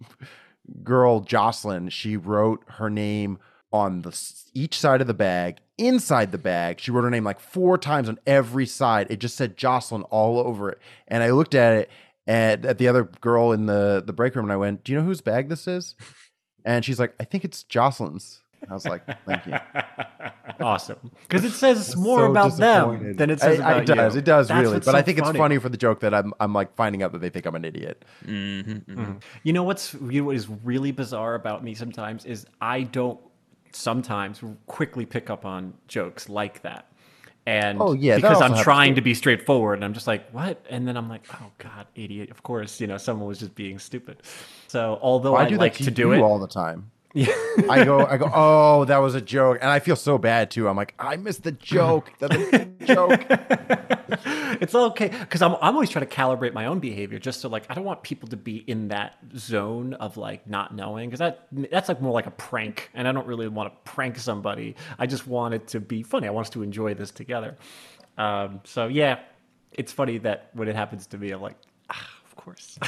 girl 0.83 1.21
Jocelyn, 1.21 1.89
she 1.89 2.17
wrote 2.17 2.63
her 2.67 2.91
name 2.91 3.39
on 3.73 4.03
the 4.03 4.19
each 4.55 4.79
side 4.79 5.01
of 5.01 5.07
the 5.07 5.15
bag. 5.15 5.59
Inside 5.79 6.33
the 6.33 6.39
bag, 6.39 6.81
she 6.81 6.91
wrote 6.91 7.03
her 7.05 7.11
name 7.11 7.25
like 7.25 7.39
four 7.41 7.77
times 7.77 8.09
on 8.09 8.19
every 8.27 8.65
side. 8.67 9.09
It 9.11 9.19
just 9.21 9.37
said 9.37 9.57
Jocelyn 9.59 10.03
all 10.05 10.39
over 10.39 10.71
it. 10.71 10.79
And 11.09 11.23
I 11.23 11.31
looked 11.33 11.55
at 11.55 11.75
it 11.75 11.91
and 12.27 12.65
at 12.65 12.79
the 12.79 12.89
other 12.89 13.05
girl 13.21 13.53
in 13.53 13.67
the 13.67 14.03
the 14.05 14.13
break 14.15 14.35
room, 14.35 14.47
and 14.47 14.53
I 14.53 14.57
went, 14.57 14.85
"Do 14.85 14.93
you 14.93 14.99
know 14.99 15.05
whose 15.05 15.21
bag 15.21 15.49
this 15.51 15.67
is?" 15.69 15.95
And 16.65 16.85
she's 16.85 16.99
like, 16.99 17.15
"I 17.21 17.25
think 17.25 17.45
it's 17.45 17.63
Jocelyn's." 17.63 18.41
I 18.69 18.73
was 18.75 18.87
like, 18.87 19.03
"Thank 19.27 19.47
you." 19.47 19.53
awesome. 20.61 21.11
Because 21.29 21.45
it 21.45 21.53
says 21.53 21.95
more 21.97 22.21
So 22.21 22.31
about 22.31 22.57
them 22.57 23.15
than 23.17 23.31
it 23.31 23.41
says 23.41 23.61
I- 23.61 23.63
I- 23.63 23.71
about 23.73 23.83
it 23.91 23.95
does. 23.95 24.15
you. 24.15 24.19
It 24.21 24.25
does 24.25 24.49
That's 24.49 24.61
really. 24.63 24.77
But 24.79 24.85
so 24.85 24.95
I 24.97 25.03
think 25.03 25.19
it's 25.19 25.27
funny. 25.29 25.39
funny 25.39 25.59
for 25.59 25.69
the 25.69 25.77
joke 25.77 26.01
that 26.01 26.15
I'm 26.15 26.33
I'm 26.41 26.53
like 26.55 26.75
finding 26.75 27.03
out 27.03 27.13
that 27.13 27.21
they 27.21 27.29
think 27.29 27.47
I'm 27.47 27.55
an 27.55 27.65
idiot. 27.65 28.05
Mhm, 28.27 29.21
You 29.43 29.53
know 29.53 29.63
what's 29.63 29.95
you 29.95 30.23
know 30.23 30.27
what 30.27 30.37
is 30.37 30.49
really 30.49 30.93
bizarre 30.93 31.35
about 31.35 31.63
me 31.63 31.75
sometimes 31.75 32.25
is 32.25 32.47
I 32.61 32.83
don't 32.83 33.21
sometimes 33.77 34.43
quickly 34.67 35.07
pick 35.07 35.31
up 35.31 35.45
on 35.45 35.75
jokes 35.89 36.29
like 36.29 36.63
that. 36.63 36.87
And 37.49 37.79
Oh, 37.81 37.93
yeah, 37.93 38.17
because 38.17 38.43
I'm 38.43 38.57
trying 38.57 38.93
too. 38.93 38.97
to 38.97 39.03
be 39.03 39.15
straightforward 39.15 39.79
and 39.79 39.85
I'm 39.85 39.95
just 39.95 40.09
like, 40.09 40.29
what? 40.31 40.65
And 40.69 40.87
then 40.87 40.97
I'm 40.97 41.09
like, 41.09 41.25
oh 41.35 41.53
god, 41.59 41.87
idiot. 41.95 42.31
Of 42.33 42.43
course, 42.43 42.81
you 42.81 42.89
know, 42.89 42.99
someone 42.99 43.29
was 43.29 43.39
just 43.39 43.55
being 43.55 43.79
stupid. 43.79 44.23
So 44.67 44.99
although 45.01 45.37
I 45.37 45.45
I, 45.45 45.49
do 45.49 45.57
like 45.57 45.75
to, 45.75 45.85
to 45.85 45.91
do 45.93 46.03
you 46.09 46.13
it, 46.15 46.21
all 46.21 46.41
the 46.41 46.49
time. 46.49 46.91
I 47.71 47.85
go, 47.85 48.05
I 48.07 48.17
go, 48.19 48.31
oh, 48.35 48.85
that 48.85 48.99
was 48.99 49.15
a 49.15 49.21
joke, 49.21 49.59
and 49.63 49.71
I 49.71 49.79
feel 49.79 49.97
so 49.97 50.19
bad 50.19 50.51
too. 50.51 50.69
I'm 50.69 50.77
like, 50.77 50.95
I 50.99 51.17
missed 51.17 51.43
the 51.45 51.53
joke. 51.53 52.13
That's 52.19 52.35
a 52.37 52.65
joke. 52.85 53.25
it's 54.61 54.75
okay 54.75 55.09
because 55.09 55.43
I'm, 55.43 55.55
I'm 55.61 55.75
always 55.75 55.91
trying 55.91 56.07
to 56.07 56.15
calibrate 56.15 56.53
my 56.53 56.67
own 56.67 56.79
behavior 56.79 57.19
just 57.19 57.41
so 57.41 57.49
like 57.49 57.65
i 57.69 57.75
don't 57.75 57.85
want 57.85 58.03
people 58.05 58.29
to 58.29 58.37
be 58.37 58.59
in 58.59 58.89
that 58.89 59.17
zone 59.37 59.95
of 59.95 60.17
like 60.17 60.47
not 60.49 60.75
knowing 60.75 61.11
because 61.11 61.19
that 61.19 61.49
that's 61.71 61.89
like 61.89 62.01
more 62.01 62.13
like 62.13 62.27
a 62.27 62.31
prank 62.31 62.89
and 62.95 63.09
i 63.09 63.13
don't 63.13 63.27
really 63.27 63.49
want 63.49 63.71
to 63.73 63.91
prank 63.93 64.17
somebody 64.17 64.77
i 65.01 65.07
just 65.07 65.27
want 65.27 65.55
it 65.55 65.67
to 65.69 65.81
be 65.81 66.03
funny 66.05 66.29
i 66.29 66.31
want 66.31 66.47
us 66.47 66.51
to 66.51 66.63
enjoy 66.63 66.95
this 66.95 67.11
together 67.11 67.57
um, 68.17 68.61
so 68.65 68.87
yeah 68.87 69.19
it's 69.73 69.93
funny 69.93 70.19
that 70.19 70.51
when 70.55 70.69
it 70.69 70.77
happens 70.77 71.07
to 71.09 71.19
me 71.19 71.33
i'm 71.33 71.43
like 71.43 71.57
ah, 71.91 72.09
of 72.25 72.37
course 72.37 72.79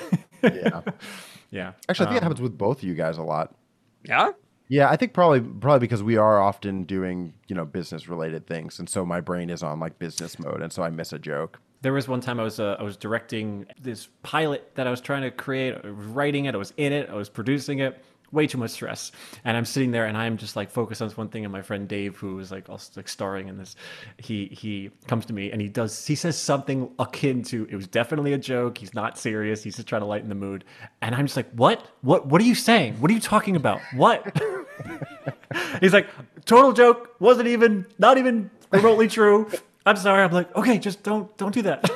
Yeah. 0.43 0.83
yeah 1.51 1.73
Actually, 1.89 2.07
I 2.07 2.11
think 2.11 2.17
it 2.17 2.19
Um, 2.19 2.23
happens 2.23 2.41
with 2.41 2.57
both 2.57 2.79
of 2.79 2.85
you 2.85 2.95
guys 2.95 3.19
a 3.19 3.23
lot. 3.23 3.55
Yeah 4.05 4.31
Yeah, 4.69 4.91
I 4.91 4.97
think 4.97 5.15
probably 5.15 5.41
probably 5.41 5.81
because 5.81 6.03
we 6.03 6.17
are 6.17 6.41
often 6.41 6.85
doing 6.85 7.33
you 7.49 7.57
know 7.57 7.65
business 7.65 8.09
related 8.09 8.47
things, 8.47 8.79
and 8.79 8.89
so 8.89 9.05
my 9.05 9.21
brain 9.21 9.51
is 9.51 9.63
on 9.63 9.81
like 9.81 9.99
business 9.99 10.39
mode, 10.39 10.61
and 10.63 10.73
so 10.73 10.83
I 10.83 10.91
miss 10.91 11.13
a 11.13 11.19
joke. 11.19 11.61
There 11.81 11.93
was 11.93 12.07
one 12.09 12.21
time 12.21 12.39
I 12.39 12.43
was 12.43 12.61
uh, 12.61 12.77
I 12.79 12.83
was 12.83 12.97
directing 12.97 13.67
this 13.81 14.09
pilot 14.23 14.75
that 14.75 14.87
I 14.87 14.91
was 14.91 15.01
trying 15.01 15.23
to 15.23 15.31
create. 15.31 15.75
I 15.83 15.91
was 15.91 16.07
writing 16.07 16.45
it. 16.47 16.55
I 16.55 16.59
was 16.59 16.75
in 16.77 16.93
it. 16.93 17.09
I 17.09 17.15
was 17.15 17.29
producing 17.29 17.79
it. 17.79 18.03
Way 18.31 18.47
too 18.47 18.59
much 18.59 18.73
stress, 18.73 19.11
and 19.45 19.57
I'm 19.57 19.65
sitting 19.65 19.91
there 19.91 20.05
and 20.05 20.17
I'm 20.17 20.37
just 20.37 20.55
like 20.55 20.71
focused 20.71 21.01
on 21.01 21.09
this 21.09 21.17
one 21.17 21.29
thing. 21.29 21.45
And 21.45 21.53
my 21.53 21.63
friend 21.63 21.89
Dave, 21.89 22.17
who 22.17 22.37
was 22.37 22.51
like 22.51 22.69
also 22.69 22.93
like 22.97 23.09
starring 23.09 23.49
in 23.49 23.57
this, 23.57 23.75
he 24.19 24.47
he 24.47 24.91
comes 25.07 25.25
to 25.27 25.33
me 25.33 25.51
and 25.51 25.61
he 25.63 25.69
does 25.69 26.07
he 26.07 26.15
says 26.15 26.37
something 26.39 26.91
akin 26.99 27.43
to 27.45 27.67
it 27.71 27.77
was 27.77 27.87
definitely 27.87 28.35
a 28.35 28.39
joke. 28.39 28.79
He's 28.79 28.93
not 28.93 29.19
serious. 29.19 29.63
He's 29.63 29.77
just 29.77 29.89
trying 29.89 30.03
to 30.03 30.07
lighten 30.07 30.29
the 30.29 30.35
mood. 30.35 30.65
And 31.01 31.15
I'm 31.15 31.27
just 31.27 31.37
like, 31.37 31.51
what 31.53 31.87
what 32.03 32.27
what 32.27 32.41
are 32.41 32.45
you 32.45 32.55
saying? 32.55 32.95
What 32.95 33.11
are 33.11 33.15
you 33.15 33.21
talking 33.21 33.57
about? 33.57 33.81
What? 33.95 34.37
He's 35.81 35.93
like, 35.93 36.09
total 36.45 36.73
joke. 36.73 37.15
Wasn't 37.21 37.49
even, 37.49 37.87
not 37.99 38.19
even 38.19 38.51
remotely 38.71 39.09
true. 39.09 39.51
I'm 39.87 39.97
sorry. 39.97 40.23
I'm 40.23 40.33
like, 40.33 40.55
okay, 40.57 40.79
just 40.79 41.03
don't, 41.03 41.35
don't 41.37 41.55
do 41.55 41.63
that. 41.63 41.91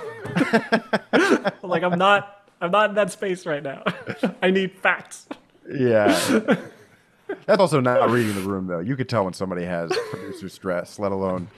Like, 1.62 1.84
I'm 1.84 1.98
not, 1.98 2.50
I'm 2.60 2.70
not 2.70 2.90
in 2.90 2.96
that 2.96 3.12
space 3.12 3.46
right 3.46 3.62
now. 3.62 3.82
I 4.42 4.50
need 4.50 4.72
facts. 4.72 5.26
Yeah. 5.70 6.18
That's 7.46 7.60
also 7.60 7.80
not 7.80 8.10
reading 8.10 8.34
the 8.34 8.48
room, 8.48 8.66
though. 8.66 8.80
You 8.80 8.96
could 8.96 9.08
tell 9.08 9.24
when 9.24 9.32
somebody 9.32 9.64
has 9.64 9.90
producer 10.10 10.48
stress, 10.48 10.98
let 10.98 11.12
alone 11.12 11.48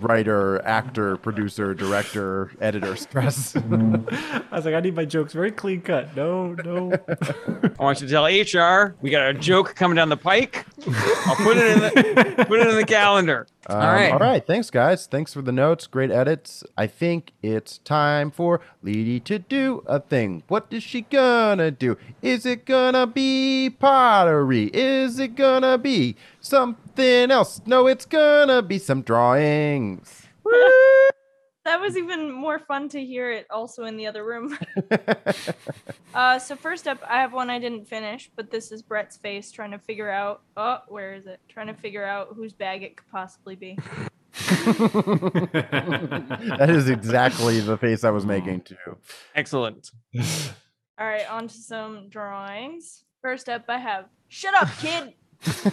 writer, 0.00 0.64
actor, 0.64 1.16
producer, 1.16 1.74
director, 1.74 2.52
editor 2.60 2.96
stress. 2.96 3.56
I 3.56 3.60
was 4.52 4.64
like, 4.64 4.74
I 4.74 4.80
need 4.80 4.94
my 4.94 5.04
jokes 5.04 5.32
very 5.32 5.50
clean 5.50 5.80
cut. 5.80 6.14
No, 6.16 6.54
no. 6.54 6.92
I 7.78 7.82
want 7.82 8.00
you 8.00 8.08
to 8.08 8.12
tell 8.12 8.24
HR 8.26 8.94
we 9.00 9.10
got 9.10 9.28
a 9.28 9.34
joke 9.34 9.74
coming 9.74 9.96
down 9.96 10.08
the 10.08 10.16
pike. 10.16 10.64
I'll 11.26 11.36
put 11.36 11.56
it 11.56 11.72
in 11.72 11.78
the 11.80 12.44
put 12.46 12.60
it 12.60 12.68
in 12.68 12.76
the 12.76 12.84
calendar. 12.86 13.46
Um, 13.68 13.76
all 13.78 13.86
right. 13.86 14.12
All 14.12 14.18
right. 14.18 14.44
Thanks, 14.44 14.70
guys. 14.70 15.06
Thanks 15.06 15.32
for 15.32 15.42
the 15.42 15.52
notes. 15.52 15.86
Great 15.86 16.10
edits. 16.10 16.64
I 16.76 16.86
think 16.88 17.32
it's 17.42 17.78
time 17.78 18.30
for 18.30 18.60
Leedy 18.84 19.22
to 19.24 19.38
do 19.38 19.84
a 19.86 20.00
thing. 20.00 20.42
What 20.48 20.66
is 20.70 20.82
she 20.82 21.02
gonna 21.02 21.70
do? 21.70 21.96
Is 22.22 22.44
it 22.44 22.64
gonna 22.66 23.06
be 23.06 23.70
pottery? 23.70 24.70
Is 24.74 25.18
it 25.20 25.36
gonna 25.36 25.78
be 25.78 26.16
something 26.40 27.30
else? 27.30 27.60
No, 27.64 27.86
it's 27.86 28.04
gonna 28.04 28.62
be 28.62 28.78
some 28.78 29.02
drawings. 29.02 30.26
That 31.64 31.80
was 31.80 31.96
even 31.96 32.30
more 32.30 32.58
fun 32.58 32.88
to 32.90 33.04
hear 33.04 33.30
it 33.30 33.46
also 33.48 33.84
in 33.84 33.96
the 33.96 34.06
other 34.06 34.24
room. 34.24 34.58
uh, 36.14 36.38
so 36.38 36.56
first 36.56 36.88
up, 36.88 36.98
I 37.08 37.20
have 37.20 37.32
one 37.32 37.50
I 37.50 37.60
didn't 37.60 37.86
finish, 37.86 38.30
but 38.34 38.50
this 38.50 38.72
is 38.72 38.82
Brett's 38.82 39.16
face 39.16 39.52
trying 39.52 39.70
to 39.70 39.78
figure 39.78 40.10
out. 40.10 40.42
Oh, 40.56 40.78
where 40.88 41.14
is 41.14 41.26
it? 41.26 41.40
Trying 41.48 41.68
to 41.68 41.74
figure 41.74 42.04
out 42.04 42.34
whose 42.34 42.52
bag 42.52 42.82
it 42.82 42.96
could 42.96 43.08
possibly 43.10 43.54
be. 43.54 43.78
that 46.52 46.66
is 46.68 46.88
exactly 46.88 47.60
the 47.60 47.76
face 47.76 48.02
I 48.02 48.10
was 48.10 48.26
making 48.26 48.62
too. 48.62 48.76
Excellent. 49.34 49.90
All 50.98 51.06
right, 51.06 51.30
on 51.30 51.48
to 51.48 51.54
some 51.54 52.08
drawings. 52.08 53.04
First 53.20 53.48
up, 53.48 53.64
I 53.68 53.78
have 53.78 54.06
"Shut 54.28 54.54
Up, 54.54 54.68
Kid." 54.78 55.14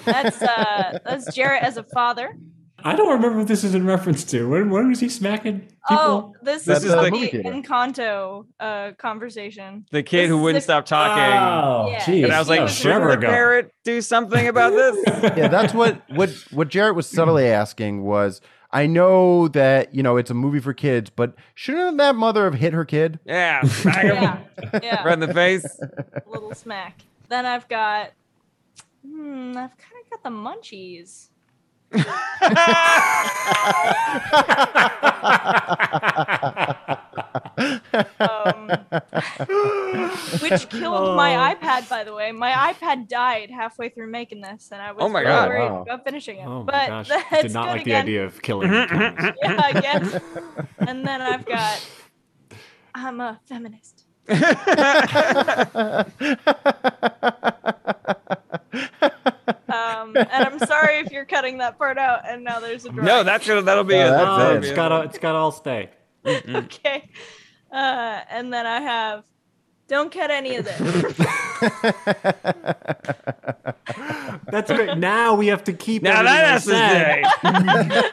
that's 0.05 0.41
uh, 0.41 0.99
that's 1.05 1.33
Jarrett 1.33 1.63
as 1.63 1.77
a 1.77 1.83
father. 1.83 2.35
I 2.83 2.95
don't 2.95 3.09
remember 3.09 3.37
what 3.39 3.47
this 3.47 3.63
is 3.63 3.73
in 3.75 3.85
reference 3.85 4.23
to. 4.25 4.47
When, 4.49 4.69
when 4.69 4.89
was 4.89 4.99
he 4.99 5.09
smacking 5.09 5.59
people? 5.61 5.75
Oh, 5.91 6.33
this, 6.41 6.63
This 6.65 6.79
is, 6.79 6.85
is 6.85 6.91
the 6.91 7.01
the 7.03 7.11
movie. 7.11 7.29
Encanto 7.29 8.45
uh, 8.59 8.91
conversation. 8.97 9.85
The 9.91 10.03
kid 10.03 10.23
This 10.23 10.29
who 10.29 10.37
is 10.37 10.43
wouldn't 10.43 10.61
the- 10.61 10.63
stop 10.63 10.85
talking. 10.85 11.23
Oh, 11.23 11.89
Yeah. 11.91 12.05
geez. 12.05 12.23
and 12.25 12.33
I 12.33 12.39
was 12.39 12.49
like, 12.49 12.61
Oh, 12.61 12.67
should 12.67 12.83
forever 12.83 13.15
the 13.15 13.27
parrot 13.27 13.73
do 13.83 14.01
something 14.01 14.47
about 14.47 14.71
this? 14.71 14.97
yeah, 15.37 15.47
that's 15.47 15.73
what 15.73 16.01
what 16.11 16.29
what 16.51 16.69
Jarrett 16.69 16.95
was 16.95 17.07
subtly 17.07 17.47
asking 17.47 18.03
was. 18.03 18.41
I 18.71 18.85
know 18.85 19.47
that 19.49 19.95
you 19.95 20.03
know 20.03 20.17
it's 20.17 20.29
a 20.29 20.35
movie 20.35 20.59
for 20.59 20.73
kids, 20.75 21.09
but 21.09 21.33
shouldn't 21.55 21.97
that 21.97 22.13
mother 22.15 22.43
have 22.43 22.53
hit 22.53 22.73
her 22.73 22.85
kid? 22.85 23.19
yeah. 23.25 23.63
Yeah, 23.85 24.39
yeah, 24.83 25.03
Right 25.03 25.13
in 25.13 25.19
the 25.21 25.33
face. 25.33 25.65
A 25.81 26.29
little 26.29 26.53
smack. 26.53 26.99
Then 27.29 27.47
I've 27.47 27.67
got, 27.67 28.11
hmm, 29.03 29.49
I've 29.57 29.75
kind 29.77 29.95
of 30.03 30.09
got 30.11 30.23
the 30.23 30.29
munchies. 30.29 31.28
Um, 38.19 38.69
which 40.41 40.69
killed 40.69 41.15
my 41.15 41.55
iPad, 41.55 41.89
by 41.89 42.03
the 42.03 42.13
way. 42.13 42.31
My 42.31 42.73
iPad 42.73 43.07
died 43.07 43.49
halfway 43.51 43.89
through 43.89 44.09
making 44.11 44.41
this, 44.41 44.69
and 44.71 44.81
I 44.81 44.91
was 44.91 45.03
Oh 45.03 45.09
my 45.09 45.21
really 45.21 45.31
God. 45.31 45.49
worried 45.49 45.69
Wow. 45.71 45.81
about 45.83 46.03
finishing 46.05 46.37
it. 46.37 46.45
Oh 46.47 46.63
my 46.63 46.71
but 46.71 46.87
gosh. 46.87 47.07
that's 47.31 47.41
Did 47.43 47.53
not 47.53 47.65
good 47.65 47.71
like 47.71 47.81
again. 47.81 48.05
the 48.05 48.11
idea 48.11 48.25
of 48.25 48.41
killing. 48.41 48.71
Yeah, 48.71 49.61
I 49.63 49.79
guess. 49.81 50.19
and 50.79 51.05
then 51.07 51.21
I've 51.21 51.45
got, 51.45 51.85
I'm 52.95 53.19
a 53.19 53.39
feminist. 53.47 54.05
And 60.19 60.45
I'm 60.45 60.59
sorry 60.59 60.99
if 60.99 61.11
you're 61.11 61.25
cutting 61.25 61.57
that 61.59 61.77
part 61.77 61.97
out, 61.97 62.21
and 62.27 62.43
now 62.43 62.59
there's 62.59 62.85
a 62.85 62.91
no, 62.91 63.23
that's 63.23 63.47
gonna 63.47 63.61
that'll 63.61 63.83
be 63.83 63.95
No, 63.95 64.07
it. 64.07 64.11
that's 64.11 64.29
Oh, 64.29 64.37
That'll 64.37 64.57
it. 64.57 64.61
be 64.61 64.67
it's 64.67 64.73
it. 64.73 64.75
got 64.75 65.05
it's 65.05 65.17
got 65.17 65.35
all 65.35 65.51
stay. 65.51 65.89
okay. 66.27 67.09
Uh, 67.71 68.19
and 68.29 68.51
then 68.53 68.65
I 68.65 68.81
have, 68.81 69.23
don't 69.87 70.11
cut 70.11 70.31
any 70.31 70.55
of 70.57 70.65
this. 70.65 70.79
That's 74.51 74.71
great. 74.71 74.97
Now 74.97 75.35
we 75.35 75.47
have 75.47 75.63
to 75.65 75.73
keep. 75.73 76.01
Now 76.03 76.21
everything 76.21 76.25
that 76.25 76.45
I 76.45 76.51
has 76.51 76.65
to 76.65 76.71
stay. 78.03 78.09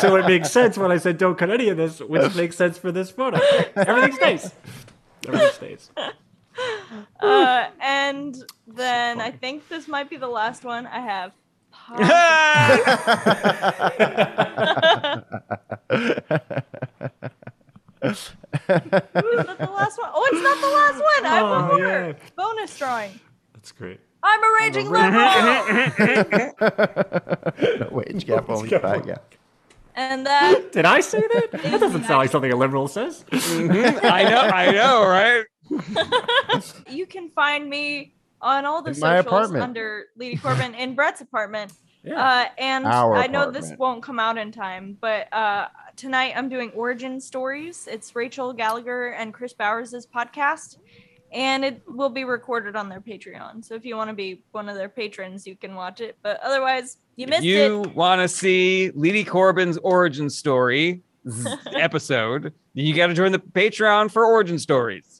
so, 0.00 0.08
so 0.08 0.16
it 0.16 0.26
makes 0.26 0.50
sense 0.50 0.78
when 0.78 0.90
I 0.90 0.96
said 0.96 1.18
don't 1.18 1.36
cut 1.36 1.50
any 1.50 1.68
of 1.68 1.76
this, 1.76 2.00
which 2.00 2.34
makes 2.34 2.56
sense 2.56 2.78
for 2.78 2.90
this 2.92 3.10
photo. 3.10 3.38
Everything 3.76 4.12
stays. 4.12 4.52
Everything 5.26 5.50
stays. 5.52 5.90
Uh, 7.20 7.66
and 7.80 8.42
then 8.66 9.20
I 9.20 9.30
think 9.30 9.68
this 9.68 9.88
might 9.88 10.10
be 10.10 10.16
the 10.16 10.28
last 10.28 10.64
one 10.64 10.86
I 10.86 11.00
have. 11.00 11.32
Is 18.02 18.30
that 18.32 19.56
the 19.58 19.70
last 19.70 19.98
one? 19.98 20.10
Oh, 20.14 20.28
it's 20.32 20.42
not 20.42 20.60
the 20.60 20.68
last 20.68 20.98
one. 21.02 21.26
I 21.26 21.34
have 21.36 21.48
one 21.50 21.64
Oh, 21.64 21.68
more. 21.68 21.78
yeah. 21.86 22.12
Bonus 22.36 22.78
drawing. 22.78 23.18
That's 23.54 23.72
great. 23.72 24.00
I'm 24.22 24.42
a 24.42 24.50
raging 24.60 24.90
liberal. 24.90 25.30
Wage 27.96 28.26
gap 28.26 28.48
only 28.48 28.68
gap. 28.68 28.82
five, 28.82 29.06
yeah. 29.06 29.18
and 29.94 30.26
that 30.26 30.72
Did 30.72 30.84
I 30.84 31.00
say 31.00 31.20
that? 31.20 31.52
That 31.52 31.80
doesn't 31.80 32.04
sound 32.04 32.18
like 32.18 32.30
something 32.30 32.50
a 32.52 32.56
liberal 32.56 32.88
says. 32.88 33.24
Mm-hmm. 33.30 34.04
I 34.04 34.24
know, 34.24 34.40
I 34.40 34.72
know, 34.72 35.06
right? 35.06 35.44
you 36.90 37.06
can 37.06 37.30
find 37.30 37.68
me 37.70 38.14
on 38.40 38.64
all 38.64 38.82
the 38.82 38.90
In 38.92 39.00
my 39.00 39.16
socials 39.18 39.26
apartment. 39.26 39.62
under 39.64 40.04
Leedy 40.18 40.40
Corbin 40.42 40.74
in 40.74 40.94
Brett's 40.94 41.20
apartment. 41.20 41.72
Yeah. 42.02 42.22
Uh, 42.24 42.44
and 42.58 42.86
Our 42.86 43.16
I 43.16 43.26
know 43.26 43.50
this 43.50 43.72
won't 43.78 44.02
come 44.02 44.20
out 44.20 44.38
in 44.38 44.52
time, 44.52 44.96
but 45.00 45.32
uh, 45.32 45.66
tonight 45.96 46.34
I'm 46.36 46.48
doing 46.48 46.70
origin 46.70 47.20
stories. 47.20 47.88
It's 47.90 48.14
Rachel 48.14 48.52
Gallagher 48.52 49.08
and 49.08 49.34
Chris 49.34 49.52
Bowers' 49.52 50.06
podcast, 50.14 50.76
and 51.32 51.64
it 51.64 51.82
will 51.88 52.08
be 52.10 52.22
recorded 52.22 52.76
on 52.76 52.88
their 52.88 53.00
Patreon. 53.00 53.64
So 53.64 53.74
if 53.74 53.84
you 53.84 53.96
want 53.96 54.10
to 54.10 54.14
be 54.14 54.44
one 54.52 54.68
of 54.68 54.76
their 54.76 54.88
patrons, 54.88 55.48
you 55.48 55.56
can 55.56 55.74
watch 55.74 56.00
it. 56.00 56.16
But 56.22 56.38
otherwise, 56.44 56.98
you 57.16 57.26
missed 57.26 57.42
you 57.42 57.56
it. 57.58 57.68
You 57.68 57.80
want 57.94 58.20
to 58.20 58.28
see 58.28 58.92
Leedy 58.94 59.26
Corbin's 59.26 59.76
origin 59.78 60.30
story 60.30 61.02
z- 61.28 61.48
episode, 61.74 62.52
you 62.74 62.94
got 62.94 63.08
to 63.08 63.14
join 63.14 63.32
the 63.32 63.40
Patreon 63.40 64.12
for 64.12 64.24
origin 64.24 64.60
stories. 64.60 65.15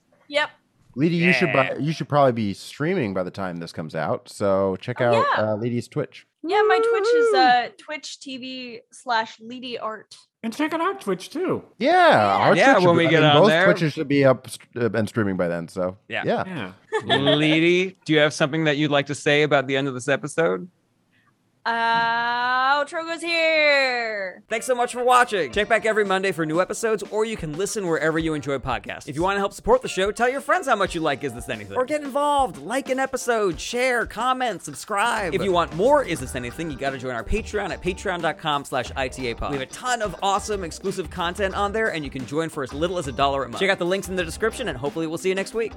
Yep. 0.97 1.11
Leedy, 1.13 1.17
you 1.17 1.33
should 1.33 1.53
buy, 1.53 1.77
you 1.79 1.93
should 1.93 2.09
probably 2.09 2.33
be 2.33 2.55
streaming 2.55 3.13
by 3.15 3.23
the 3.23 3.31
time 3.31 3.57
this 3.59 3.73
comes 3.73 3.95
out. 3.95 4.29
So 4.29 4.77
check 4.81 5.01
Oh, 5.01 5.07
out 5.15 5.27
yeah. 5.37 5.43
uh, 5.53 5.57
Leedy's 5.57 5.89
Twitch. 5.89 6.27
Yeah, 6.43 6.63
my 6.69 6.79
Twitch 6.79 7.15
is 7.15 7.35
uh, 7.35 7.69
Twitch 7.79 8.19
TV 8.21 8.81
slash 8.93 9.39
Leedy 9.39 9.77
Art. 9.83 10.15
and 10.43 10.55
check 10.57 10.73
out 10.73 10.81
our 10.81 10.95
Twitch 10.95 11.31
too. 11.31 11.65
Yeah, 11.79 12.37
our 12.37 12.55
Yeah, 12.57 12.73
Twitch 12.75 12.83
should 12.83 12.87
when 12.89 12.99
be- 12.99 13.07
we 13.09 13.17
I 13.17 13.21
mean, 13.21 13.29
on 13.31 13.43
both 13.43 13.49
there. 13.49 13.65
Twitches 13.65 13.93
should 13.95 14.07
be 14.09 14.25
up 14.25 14.47
uh, 14.77 14.91
and 14.95 15.09
streaming 15.09 15.37
by 15.37 15.49
then. 15.49 15.67
So 15.69 15.97
Yeah. 16.09 16.23
yeah. 16.25 16.45
Yeah. 16.47 16.73
Leedy, 17.17 17.97
do 18.05 18.13
you 18.13 18.21
have 18.21 18.33
something 18.33 18.65
that 18.65 18.77
you'd 18.77 18.91
like 18.93 19.07
to 19.07 19.15
say 19.15 19.43
about 19.43 19.67
the 19.67 19.77
end 19.77 19.89
of 19.89 19.95
this 19.95 20.09
episode? 20.09 20.69
Uh, 21.67 22.85
Outro 22.85 23.05
goes 23.05 23.21
here. 23.21 24.45
Thanks 24.49 24.67
so 24.67 24.75
much 24.77 24.93
for 24.93 25.03
watching. 25.03 25.51
Check 25.51 25.69
back 25.69 25.85
every 25.85 26.05
Monday 26.05 26.31
for 26.31 26.47
new 26.47 26.61
episodes, 26.61 27.03
or 27.11 27.25
you 27.25 27.37
can 27.37 27.59
listen 27.59 27.89
wherever 27.89 28.21
you 28.21 28.35
enjoy 28.35 28.59
podcasts. 28.59 29.09
If 29.09 29.17
you 29.17 29.23
want 29.25 29.35
to 29.35 29.41
help 29.41 29.53
support 29.53 29.83
the 29.83 29.89
show, 29.89 30.13
tell 30.13 30.29
your 30.29 30.41
friends 30.41 30.69
how 30.69 30.77
much 30.77 30.95
you 30.95 31.01
like 31.01 31.25
Is 31.25 31.33
This 31.33 31.49
Anything? 31.49 31.77
Or 31.77 31.85
get 31.85 32.03
involved, 32.03 32.59
like 32.59 32.89
an 32.89 33.01
episode, 33.01 33.59
share, 33.59 34.07
comment, 34.07 34.63
subscribe. 34.63 35.35
If 35.35 35.43
you 35.43 35.51
want 35.51 35.75
more 35.75 36.05
Is 36.05 36.21
This 36.21 36.37
Anything, 36.37 36.71
you 36.71 36.77
gotta 36.77 36.99
join 36.99 37.17
our 37.17 37.25
Patreon 37.25 37.71
at 37.71 37.83
patreon.com 37.83 38.65
slash 38.65 38.93
ITAPod. 38.93 39.51
We 39.51 39.57
have 39.59 39.69
a 39.69 39.73
ton 39.73 40.03
of 40.03 40.15
awesome 40.23 40.63
exclusive 40.63 41.11
content 41.11 41.57
on 41.57 41.73
there, 41.73 41.93
and 41.93 42.05
you 42.05 42.11
can 42.11 42.27
join 42.27 42.49
for 42.49 42.63
as 42.63 42.73
little 42.73 42.97
as 42.97 43.09
a 43.09 43.13
dollar 43.13 43.43
a 43.43 43.49
month. 43.49 43.59
Check 43.59 43.71
out 43.71 43.81
the 43.81 43.87
links 43.87 44.09
in 44.09 44.15
the 44.15 44.25
description, 44.25 44.69
and 44.69 44.79
hopefully 44.79 45.09
we'll 45.09 45.19
see 45.19 45.31
you 45.31 45.35
next 45.35 45.53
week. 45.53 45.73